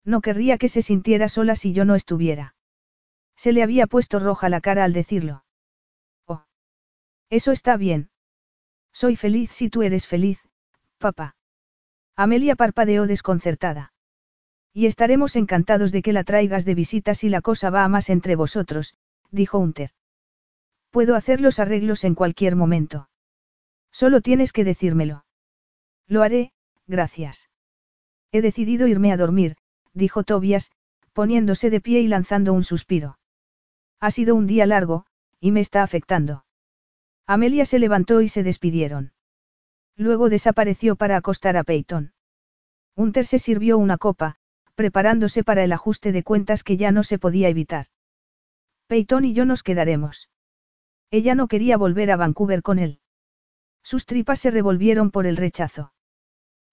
[0.05, 2.55] No querría que se sintiera sola si yo no estuviera.
[3.35, 5.43] Se le había puesto roja la cara al decirlo.
[6.25, 6.45] Oh.
[7.29, 8.09] Eso está bien.
[8.93, 10.39] Soy feliz si tú eres feliz,
[10.99, 11.35] papá.
[12.15, 13.91] Amelia parpadeó desconcertada.
[14.71, 18.09] Y estaremos encantados de que la traigas de visita si la cosa va a más
[18.09, 18.95] entre vosotros,
[19.31, 19.91] dijo Unter.
[20.93, 23.09] Puedo hacer los arreglos en cualquier momento.
[23.91, 25.25] Solo tienes que decírmelo.
[26.07, 26.51] Lo haré,
[26.85, 27.49] gracias.
[28.31, 29.55] He decidido irme a dormir,
[29.93, 30.69] dijo Tobias,
[31.11, 33.17] poniéndose de pie y lanzando un suspiro.
[33.99, 35.07] Ha sido un día largo,
[35.39, 36.45] y me está afectando.
[37.25, 39.13] Amelia se levantó y se despidieron.
[39.95, 42.13] Luego desapareció para acostar a Peyton.
[42.95, 44.35] Unter se sirvió una copa,
[44.75, 47.87] preparándose para el ajuste de cuentas que ya no se podía evitar.
[48.85, 50.29] Peyton y yo nos quedaremos.
[51.13, 52.97] Ella no quería volver a Vancouver con él.
[53.83, 55.93] Sus tripas se revolvieron por el rechazo.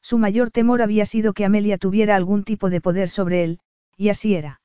[0.00, 3.60] Su mayor temor había sido que Amelia tuviera algún tipo de poder sobre él,
[3.98, 4.62] y así era.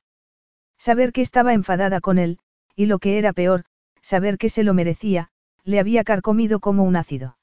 [0.78, 2.38] Saber que estaba enfadada con él,
[2.74, 3.66] y lo que era peor,
[4.00, 5.28] saber que se lo merecía,
[5.62, 7.36] le había carcomido como un ácido.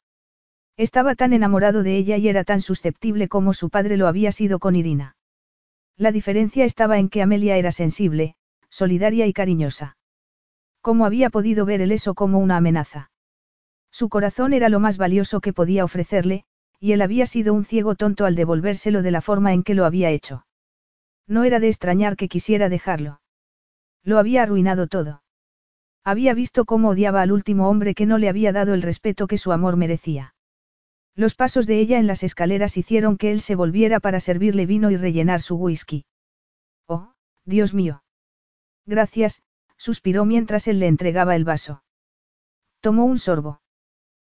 [0.76, 4.58] Estaba tan enamorado de ella y era tan susceptible como su padre lo había sido
[4.58, 5.18] con Irina.
[5.98, 8.38] La diferencia estaba en que Amelia era sensible,
[8.70, 9.98] solidaria y cariñosa.
[10.84, 13.10] ¿Cómo había podido ver él eso como una amenaza?
[13.90, 16.44] Su corazón era lo más valioso que podía ofrecerle,
[16.78, 19.86] y él había sido un ciego tonto al devolvérselo de la forma en que lo
[19.86, 20.45] había hecho.
[21.26, 23.22] No era de extrañar que quisiera dejarlo.
[24.03, 25.24] Lo había arruinado todo.
[26.03, 29.38] Había visto cómo odiaba al último hombre que no le había dado el respeto que
[29.38, 30.36] su amor merecía.
[31.16, 34.92] Los pasos de ella en las escaleras hicieron que él se volviera para servirle vino
[34.92, 36.03] y rellenar su whisky.
[36.88, 37.14] Oh,
[37.45, 38.03] Dios mío.
[38.86, 39.44] Gracias,
[39.84, 41.84] suspiró mientras él le entregaba el vaso.
[42.80, 43.60] Tomó un sorbo.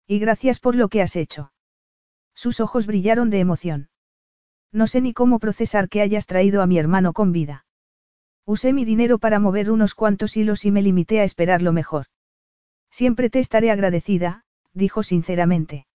[0.05, 1.53] Y gracias por lo que has hecho.
[2.35, 3.89] Sus ojos brillaron de emoción.
[4.73, 7.65] No sé ni cómo procesar que hayas traído a mi hermano con vida.
[8.45, 12.07] Usé mi dinero para mover unos cuantos hilos y me limité a esperar lo mejor.
[12.91, 14.43] Siempre te estaré agradecida,
[14.73, 15.87] dijo sinceramente.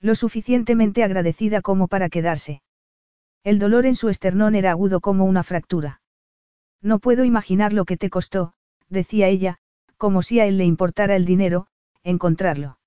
[0.00, 2.62] Lo suficientemente agradecida como para quedarse.
[3.44, 6.00] El dolor en su esternón era agudo como una fractura.
[6.80, 8.54] No puedo imaginar lo que te costó,
[8.90, 9.58] decía ella,
[9.96, 11.68] como si a él le importara el dinero,
[12.02, 12.78] encontrarlo.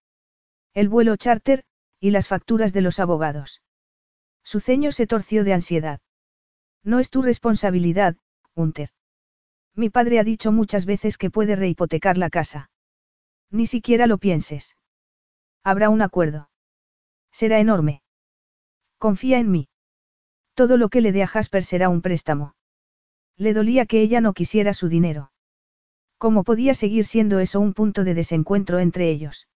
[0.73, 1.63] El vuelo charter,
[1.99, 3.61] y las facturas de los abogados.
[4.43, 6.01] Su ceño se torció de ansiedad.
[6.83, 8.17] No es tu responsabilidad,
[8.55, 8.89] Hunter.
[9.75, 12.69] Mi padre ha dicho muchas veces que puede rehipotecar la casa.
[13.49, 14.75] Ni siquiera lo pienses.
[15.63, 16.49] Habrá un acuerdo.
[17.31, 18.03] Será enorme.
[18.97, 19.69] Confía en mí.
[20.55, 22.55] Todo lo que le dé a Jasper será un préstamo.
[23.37, 25.32] Le dolía que ella no quisiera su dinero.
[26.23, 29.49] ¿Cómo podía seguir siendo eso un punto de desencuentro entre ellos?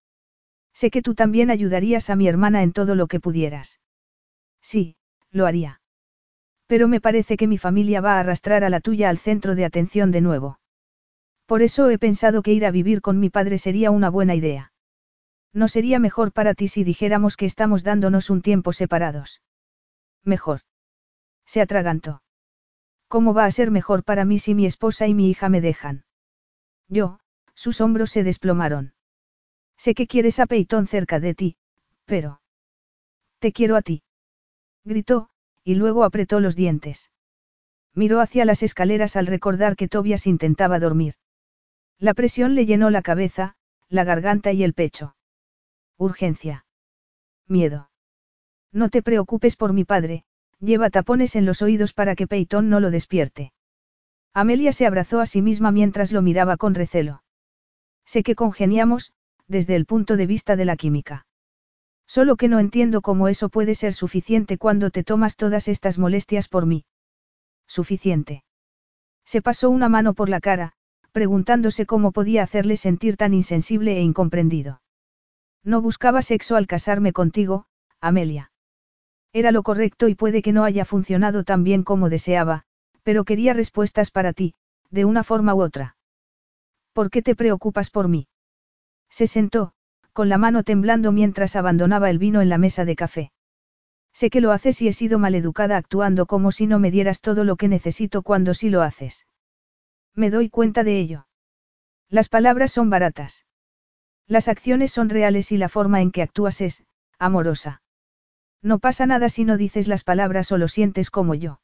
[0.74, 3.80] Sé que tú también ayudarías a mi hermana en todo lo que pudieras.
[4.62, 4.98] Sí,
[5.32, 5.80] lo haría.
[6.66, 9.64] Pero me parece que mi familia va a arrastrar a la tuya al centro de
[9.64, 10.60] atención de nuevo.
[11.46, 14.74] Por eso he pensado que ir a vivir con mi padre sería una buena idea.
[15.54, 19.42] ¿No sería mejor para ti si dijéramos que estamos dándonos un tiempo separados?
[20.26, 20.64] Mejor.
[21.46, 22.24] Se atragantó.
[23.08, 26.04] ¿Cómo va a ser mejor para mí si mi esposa y mi hija me dejan?
[26.90, 27.20] Yo,
[27.54, 28.94] sus hombros se desplomaron.
[29.78, 31.58] Sé que quieres a Peitón cerca de ti,
[32.06, 32.42] pero...
[33.40, 34.04] Te quiero a ti.
[34.84, 35.30] Gritó,
[35.64, 37.12] y luego apretó los dientes.
[37.94, 41.16] Miró hacia las escaleras al recordar que Tobias intentaba dormir.
[42.00, 43.56] La presión le llenó la cabeza,
[43.90, 45.16] la garganta y el pecho.
[45.98, 46.66] Urgencia.
[47.48, 47.90] Miedo.
[48.72, 50.24] No te preocupes por mi padre,
[50.60, 53.52] lleva tapones en los oídos para que Peyton no lo despierte.
[54.38, 57.24] Amelia se abrazó a sí misma mientras lo miraba con recelo.
[58.06, 59.12] Sé que congeniamos,
[59.48, 61.26] desde el punto de vista de la química.
[62.06, 66.50] Solo que no entiendo cómo eso puede ser suficiente cuando te tomas todas estas molestias
[66.50, 66.86] por mí.
[67.66, 68.44] Suficiente.
[69.26, 70.74] Se pasó una mano por la cara,
[71.12, 74.84] preguntándose cómo podía hacerle sentir tan insensible e incomprendido.
[75.64, 77.66] No buscaba sexo al casarme contigo,
[78.00, 78.52] Amelia.
[79.34, 82.67] Era lo correcto y puede que no haya funcionado tan bien como deseaba,
[83.08, 84.54] pero quería respuestas para ti,
[84.92, 85.96] de una forma u otra.
[86.92, 88.28] ¿Por qué te preocupas por mí?
[89.10, 89.72] Se sentó,
[90.12, 93.32] con la mano temblando mientras abandonaba el vino en la mesa de café.
[94.12, 97.46] Sé que lo haces y he sido maleducada actuando como si no me dieras todo
[97.46, 99.26] lo que necesito cuando sí lo haces.
[100.14, 101.28] Me doy cuenta de ello.
[102.10, 103.46] Las palabras son baratas.
[104.28, 106.84] Las acciones son reales y la forma en que actúas es,
[107.18, 107.82] amorosa.
[108.62, 111.62] No pasa nada si no dices las palabras o lo sientes como yo.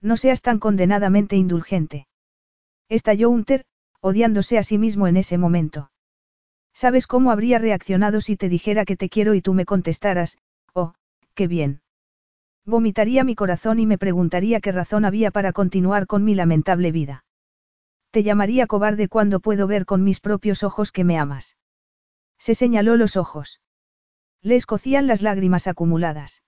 [0.00, 2.06] No seas tan condenadamente indulgente.
[2.88, 3.64] Estalló Hunter,
[4.00, 5.90] odiándose a sí mismo en ese momento.
[6.72, 10.38] ¿Sabes cómo habría reaccionado si te dijera que te quiero y tú me contestaras,
[10.74, 10.94] oh,
[11.34, 11.80] qué bien?
[12.66, 17.24] Vomitaría mi corazón y me preguntaría qué razón había para continuar con mi lamentable vida.
[18.10, 21.56] Te llamaría cobarde cuando puedo ver con mis propios ojos que me amas.
[22.38, 23.60] Se señaló los ojos.
[24.42, 26.42] Le escocían las lágrimas acumuladas.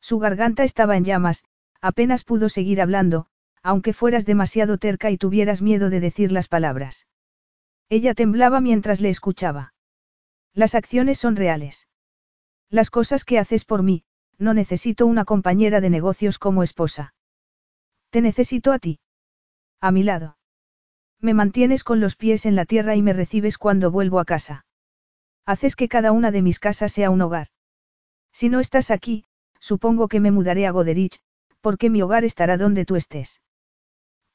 [0.00, 1.44] Su garganta estaba en llamas,
[1.82, 3.26] apenas pudo seguir hablando,
[3.62, 7.06] aunque fueras demasiado terca y tuvieras miedo de decir las palabras.
[7.90, 9.74] Ella temblaba mientras le escuchaba.
[10.54, 11.88] Las acciones son reales.
[12.70, 14.04] Las cosas que haces por mí,
[14.38, 17.14] no necesito una compañera de negocios como esposa.
[18.10, 19.00] Te necesito a ti.
[19.80, 20.38] A mi lado.
[21.20, 24.64] Me mantienes con los pies en la tierra y me recibes cuando vuelvo a casa.
[25.44, 27.48] Haces que cada una de mis casas sea un hogar.
[28.32, 29.24] Si no estás aquí,
[29.60, 31.20] supongo que me mudaré a Goderich,
[31.62, 33.40] porque mi hogar estará donde tú estés.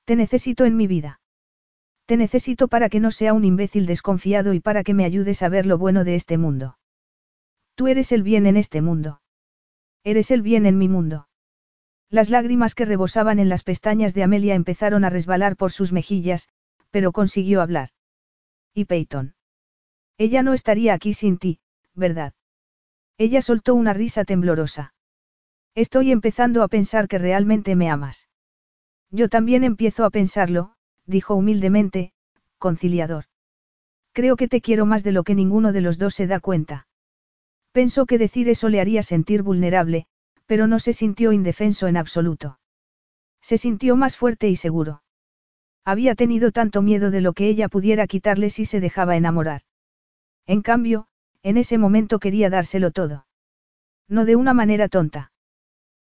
[0.06, 1.20] Te necesito en mi vida.
[2.08, 5.50] Te necesito para que no sea un imbécil desconfiado y para que me ayudes a
[5.50, 6.80] ver lo bueno de este mundo.
[7.76, 9.22] Tú eres el bien en este mundo.
[10.04, 11.28] Eres el bien en mi mundo.
[12.10, 16.48] Las lágrimas que rebosaban en las pestañas de Amelia empezaron a resbalar por sus mejillas,
[16.90, 17.90] pero consiguió hablar.
[18.74, 19.36] ¿Y Peyton?
[20.18, 21.60] Ella no estaría aquí sin ti,
[21.94, 22.34] ¿verdad?
[23.18, 24.94] Ella soltó una risa temblorosa.
[25.78, 28.30] Estoy empezando a pensar que realmente me amas.
[29.12, 30.74] Yo también empiezo a pensarlo,
[31.06, 32.14] dijo humildemente,
[32.58, 33.26] conciliador.
[34.12, 36.88] Creo que te quiero más de lo que ninguno de los dos se da cuenta.
[37.74, 40.08] Pensó que decir eso le haría sentir vulnerable,
[40.48, 42.60] pero no se sintió indefenso en absoluto.
[43.40, 45.04] Se sintió más fuerte y seguro.
[45.86, 49.62] Había tenido tanto miedo de lo que ella pudiera quitarle si se dejaba enamorar.
[50.48, 51.06] En cambio,
[51.44, 53.28] en ese momento quería dárselo todo.
[54.08, 55.32] No de una manera tonta.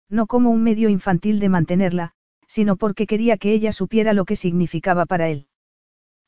[0.08, 2.12] No como un medio infantil de mantenerla,
[2.46, 5.48] sino porque quería que ella supiera lo que significaba para él.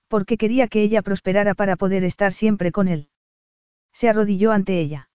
[0.09, 3.09] Porque quería que ella prosperara para poder estar siempre con él.
[3.93, 5.09] Se arrodilló ante ella.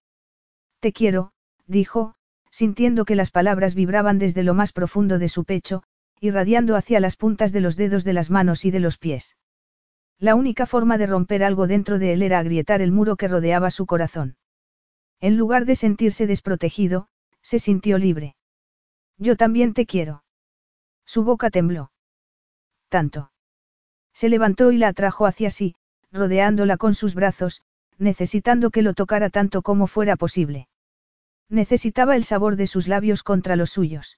[0.80, 1.31] Te quiero,
[1.67, 2.15] dijo,
[2.49, 5.83] sintiendo que las palabras vibraban desde lo más profundo de su pecho,
[6.19, 9.38] irradiando hacia las puntas de los dedos de las manos y de los pies.
[10.19, 13.72] La única forma de romper algo dentro de él era agrietar el muro que rodeaba
[13.72, 14.38] su corazón.
[15.19, 17.07] En lugar de sentirse desprotegido,
[17.41, 18.35] se sintió libre.
[19.22, 20.24] Yo también te quiero.
[21.06, 21.91] Su boca tembló.
[22.90, 23.32] Tanto.
[24.14, 25.75] Se levantó y la atrajo hacia sí,
[26.11, 27.61] rodeándola con sus brazos,
[28.00, 30.67] necesitando que lo tocara tanto como fuera posible.
[31.50, 34.17] Necesitaba el sabor de sus labios contra los suyos.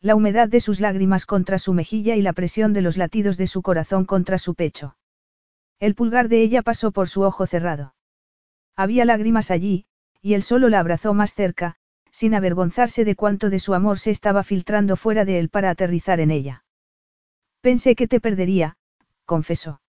[0.00, 3.48] La humedad de sus lágrimas contra su mejilla y la presión de los latidos de
[3.48, 4.96] su corazón contra su pecho.
[5.80, 7.96] El pulgar de ella pasó por su ojo cerrado.
[8.76, 9.86] Había lágrimas allí,
[10.20, 11.76] y él solo la abrazó más cerca,
[12.12, 16.20] sin avergonzarse de cuánto de su amor se estaba filtrando fuera de él para aterrizar
[16.20, 16.64] en ella.
[17.60, 18.76] Pensé que te perdería,
[19.24, 19.80] confesó.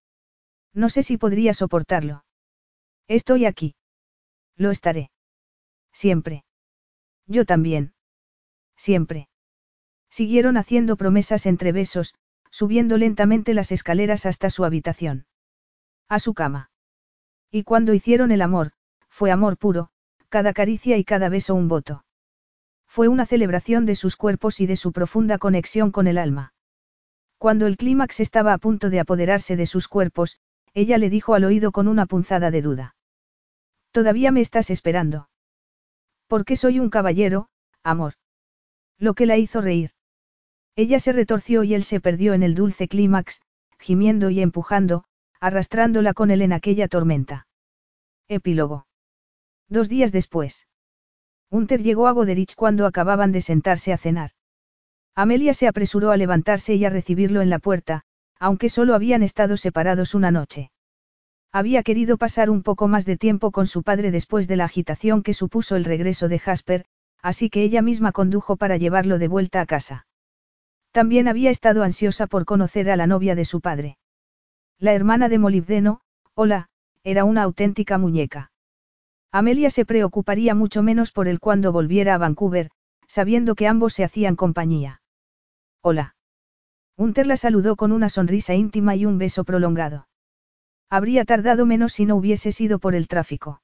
[0.73, 2.25] No sé si podría soportarlo.
[3.07, 3.75] Estoy aquí.
[4.55, 5.11] Lo estaré.
[5.91, 6.45] Siempre.
[7.27, 7.93] Yo también.
[8.75, 9.27] Siempre.
[10.09, 12.15] Siguieron haciendo promesas entre besos,
[12.49, 15.25] subiendo lentamente las escaleras hasta su habitación.
[16.07, 16.71] A su cama.
[17.51, 18.71] Y cuando hicieron el amor,
[19.09, 19.89] fue amor puro,
[20.29, 22.02] cada caricia y cada beso un voto.
[22.93, 26.53] Fue una celebración de sus cuerpos y de su profunda conexión con el alma.
[27.39, 30.37] Cuando el clímax estaba a punto de apoderarse de sus cuerpos,
[30.75, 32.95] ella le dijo al oído con una punzada de duda.
[33.89, 35.27] Todavía me estás esperando.
[36.27, 37.49] Porque soy un caballero,
[37.81, 38.13] amor.
[38.99, 39.89] Lo que la hizo reír.
[40.75, 43.41] Ella se retorció y él se perdió en el dulce clímax,
[43.79, 45.05] gimiendo y empujando,
[45.39, 47.47] arrastrándola con él en aquella tormenta.
[48.27, 48.85] Epílogo.
[49.67, 50.67] Dos días después.
[51.53, 54.31] Hunter llegó a Goderich cuando acababan de sentarse a cenar.
[55.13, 58.01] Amelia se apresuró a levantarse y a recibirlo en la puerta,
[58.39, 60.71] aunque solo habían estado separados una noche.
[61.51, 65.21] Había querido pasar un poco más de tiempo con su padre después de la agitación
[65.21, 66.85] que supuso el regreso de Jasper,
[67.21, 70.07] así que ella misma condujo para llevarlo de vuelta a casa.
[70.91, 73.99] También había estado ansiosa por conocer a la novia de su padre.
[74.79, 76.01] La hermana de Molibdeno,
[76.33, 76.69] hola,
[77.03, 78.52] era una auténtica muñeca.
[79.35, 82.69] Amelia se preocuparía mucho menos por él cuando volviera a Vancouver,
[83.07, 85.01] sabiendo que ambos se hacían compañía.
[85.81, 86.15] Hola.
[86.97, 90.07] Hunter la saludó con una sonrisa íntima y un beso prolongado.
[90.87, 93.63] Habría tardado menos si no hubiese sido por el tráfico.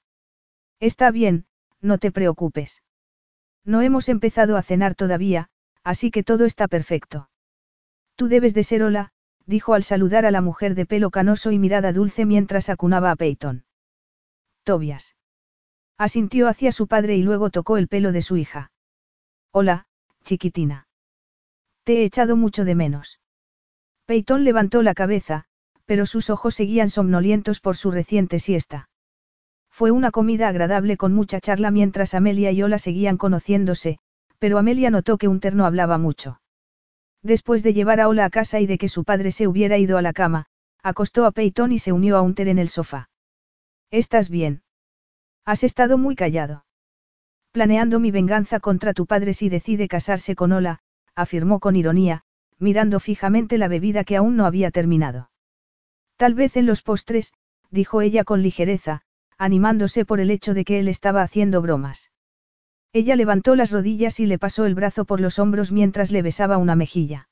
[0.79, 1.45] Está bien,
[1.81, 2.81] no te preocupes.
[3.63, 5.49] No hemos empezado a cenar todavía,
[5.83, 7.29] así que todo está perfecto.
[8.15, 9.11] Tú debes de ser hola,
[9.45, 13.15] dijo al saludar a la mujer de pelo canoso y mirada dulce mientras acunaba a
[13.15, 13.65] Peyton.
[14.63, 15.13] Tobias.
[15.99, 18.71] Asintió hacia su padre y luego tocó el pelo de su hija.
[19.51, 19.85] Hola,
[20.23, 20.87] chiquitina.
[21.83, 23.19] Te he echado mucho de menos.
[24.05, 25.43] Peyton levantó la cabeza,
[25.83, 28.89] pero sus ojos seguían somnolientos por su reciente siesta.
[29.69, 33.99] Fue una comida agradable con mucha charla mientras Amelia y Ola seguían conociéndose,
[34.39, 36.39] pero Amelia notó que un terno hablaba mucho.
[37.23, 39.97] Después de llevar a Ola a casa y de que su padre se hubiera ido
[39.97, 40.45] a la cama,
[40.81, 43.09] acostó a Peyton y se unió a Unter en el sofá.
[43.91, 44.61] ¿Estás bien?
[45.45, 46.65] Has estado muy callado.
[47.51, 50.79] Planeando mi venganza contra tu padre si decide casarse con Ola,
[51.15, 52.23] afirmó con ironía,
[52.59, 55.31] mirando fijamente la bebida que aún no había terminado.
[56.17, 57.33] Tal vez en los postres,
[57.71, 59.01] dijo ella con ligereza,
[59.37, 62.11] animándose por el hecho de que él estaba haciendo bromas.
[62.91, 66.57] Ella levantó las rodillas y le pasó el brazo por los hombros mientras le besaba
[66.57, 67.29] una mejilla.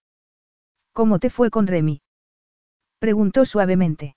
[0.93, 2.01] ¿Cómo te fue con Remy?
[2.99, 4.15] preguntó suavemente.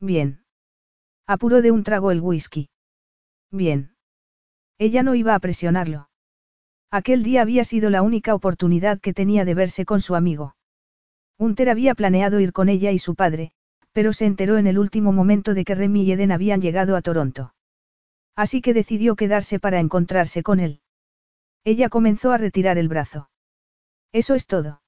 [0.00, 0.44] Bien.
[1.26, 2.70] Apuró de un trago el whisky.
[3.50, 3.96] Bien.
[4.78, 6.08] Ella no iba a presionarlo.
[6.90, 10.56] Aquel día había sido la única oportunidad que tenía de verse con su amigo.
[11.38, 13.52] Hunter había planeado ir con ella y su padre,
[13.92, 17.02] pero se enteró en el último momento de que Remy y Eden habían llegado a
[17.02, 17.54] Toronto.
[18.36, 20.80] Así que decidió quedarse para encontrarse con él.
[21.64, 23.30] Ella comenzó a retirar el brazo.
[24.12, 24.82] Eso es todo.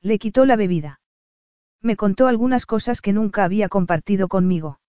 [0.00, 1.00] Le quitó la bebida.
[1.82, 4.80] Me contó algunas cosas que nunca había compartido conmigo.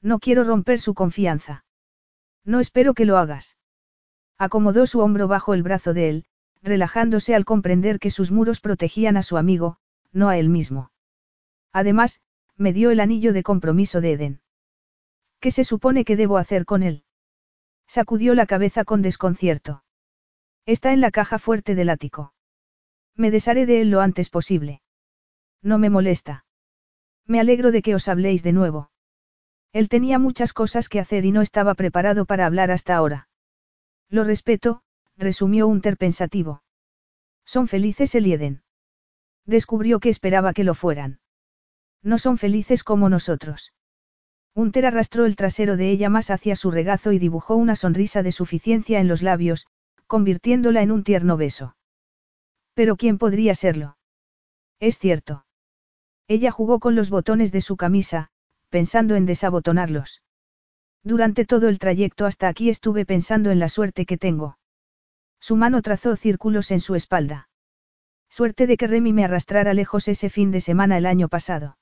[0.00, 1.64] No quiero romper su confianza.
[2.48, 3.58] No espero que lo hagas.
[4.38, 6.24] Acomodó su hombro bajo el brazo de él,
[6.62, 9.76] relajándose al comprender que sus muros protegían a su amigo,
[10.12, 10.90] no a él mismo.
[11.74, 12.22] Además,
[12.56, 14.40] me dio el anillo de compromiso de Eden.
[15.40, 17.04] ¿Qué se supone que debo hacer con él?
[17.86, 19.84] Sacudió la cabeza con desconcierto.
[20.64, 22.32] Está en la caja fuerte del ático.
[23.14, 24.80] Me desharé de él lo antes posible.
[25.60, 26.46] No me molesta.
[27.26, 28.90] Me alegro de que os habléis de nuevo.
[29.78, 33.28] Él tenía muchas cosas que hacer y no estaba preparado para hablar hasta ahora.
[34.08, 34.82] Lo respeto,
[35.16, 36.64] resumió Unter pensativo.
[37.44, 38.64] Son felices el Eden.
[39.46, 41.20] Descubrió que esperaba que lo fueran.
[42.02, 43.72] No son felices como nosotros.
[44.52, 48.32] Unter arrastró el trasero de ella más hacia su regazo y dibujó una sonrisa de
[48.32, 49.68] suficiencia en los labios,
[50.08, 51.76] convirtiéndola en un tierno beso.
[52.74, 53.96] Pero ¿quién podría serlo?
[54.80, 55.46] Es cierto.
[56.26, 58.32] Ella jugó con los botones de su camisa,
[58.68, 60.22] pensando en desabotonarlos.
[61.02, 64.58] Durante todo el trayecto hasta aquí estuve pensando en la suerte que tengo.
[65.40, 67.48] Su mano trazó círculos en su espalda.
[68.28, 71.78] Suerte de que Remy me arrastrara lejos ese fin de semana el año pasado.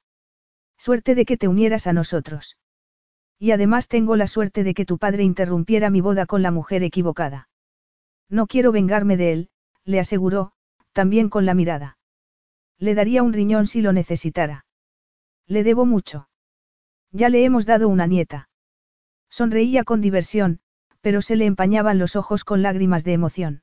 [0.78, 2.56] Suerte de que te unieras a nosotros.
[3.38, 6.82] Y además tengo la suerte de que tu padre interrumpiera mi boda con la mujer
[6.82, 7.48] equivocada.
[8.28, 9.50] No quiero vengarme de él,
[9.84, 10.52] le aseguró,
[10.92, 11.98] también con la mirada.
[12.78, 14.66] Le daría un riñón si lo necesitara.
[15.46, 16.28] Le debo mucho.
[17.12, 18.48] Ya le hemos dado una nieta.
[19.30, 20.60] Sonreía con diversión,
[21.00, 23.62] pero se le empañaban los ojos con lágrimas de emoción.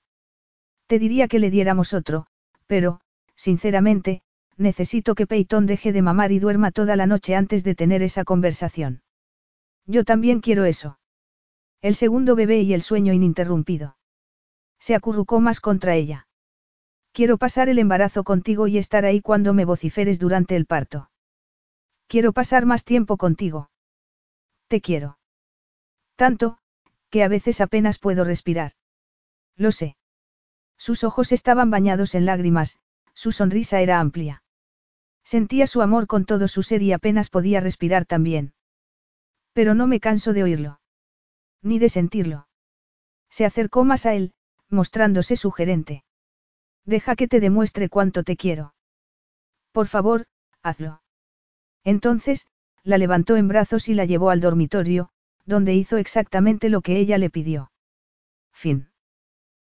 [0.87, 2.27] Te diría que le diéramos otro,
[2.67, 3.01] pero,
[3.35, 4.21] sinceramente,
[4.57, 8.23] necesito que Peyton deje de mamar y duerma toda la noche antes de tener esa
[8.23, 9.01] conversación.
[9.85, 10.99] Yo también quiero eso.
[11.81, 13.97] El segundo bebé y el sueño ininterrumpido.
[14.79, 16.27] Se acurrucó más contra ella.
[17.11, 21.09] Quiero pasar el embarazo contigo y estar ahí cuando me vociferes durante el parto.
[22.13, 23.71] Quiero pasar más tiempo contigo.
[24.67, 25.17] Te quiero.
[26.15, 26.59] Tanto,
[27.09, 28.73] que a veces apenas puedo respirar.
[29.55, 29.97] Lo sé.
[30.77, 32.77] Sus ojos estaban bañados en lágrimas,
[33.15, 34.43] su sonrisa era amplia.
[35.23, 38.53] Sentía su amor con todo su ser y apenas podía respirar también.
[39.53, 40.81] Pero no me canso de oírlo.
[41.63, 42.47] Ni de sentirlo.
[43.31, 44.35] Se acercó más a él,
[44.69, 46.03] mostrándose sugerente.
[46.85, 48.75] Deja que te demuestre cuánto te quiero.
[49.71, 50.27] Por favor,
[50.61, 51.02] hazlo.
[51.83, 52.47] Entonces,
[52.83, 55.09] la levantó en brazos y la llevó al dormitorio,
[55.45, 57.71] donde hizo exactamente lo que ella le pidió.
[58.51, 58.92] Fin.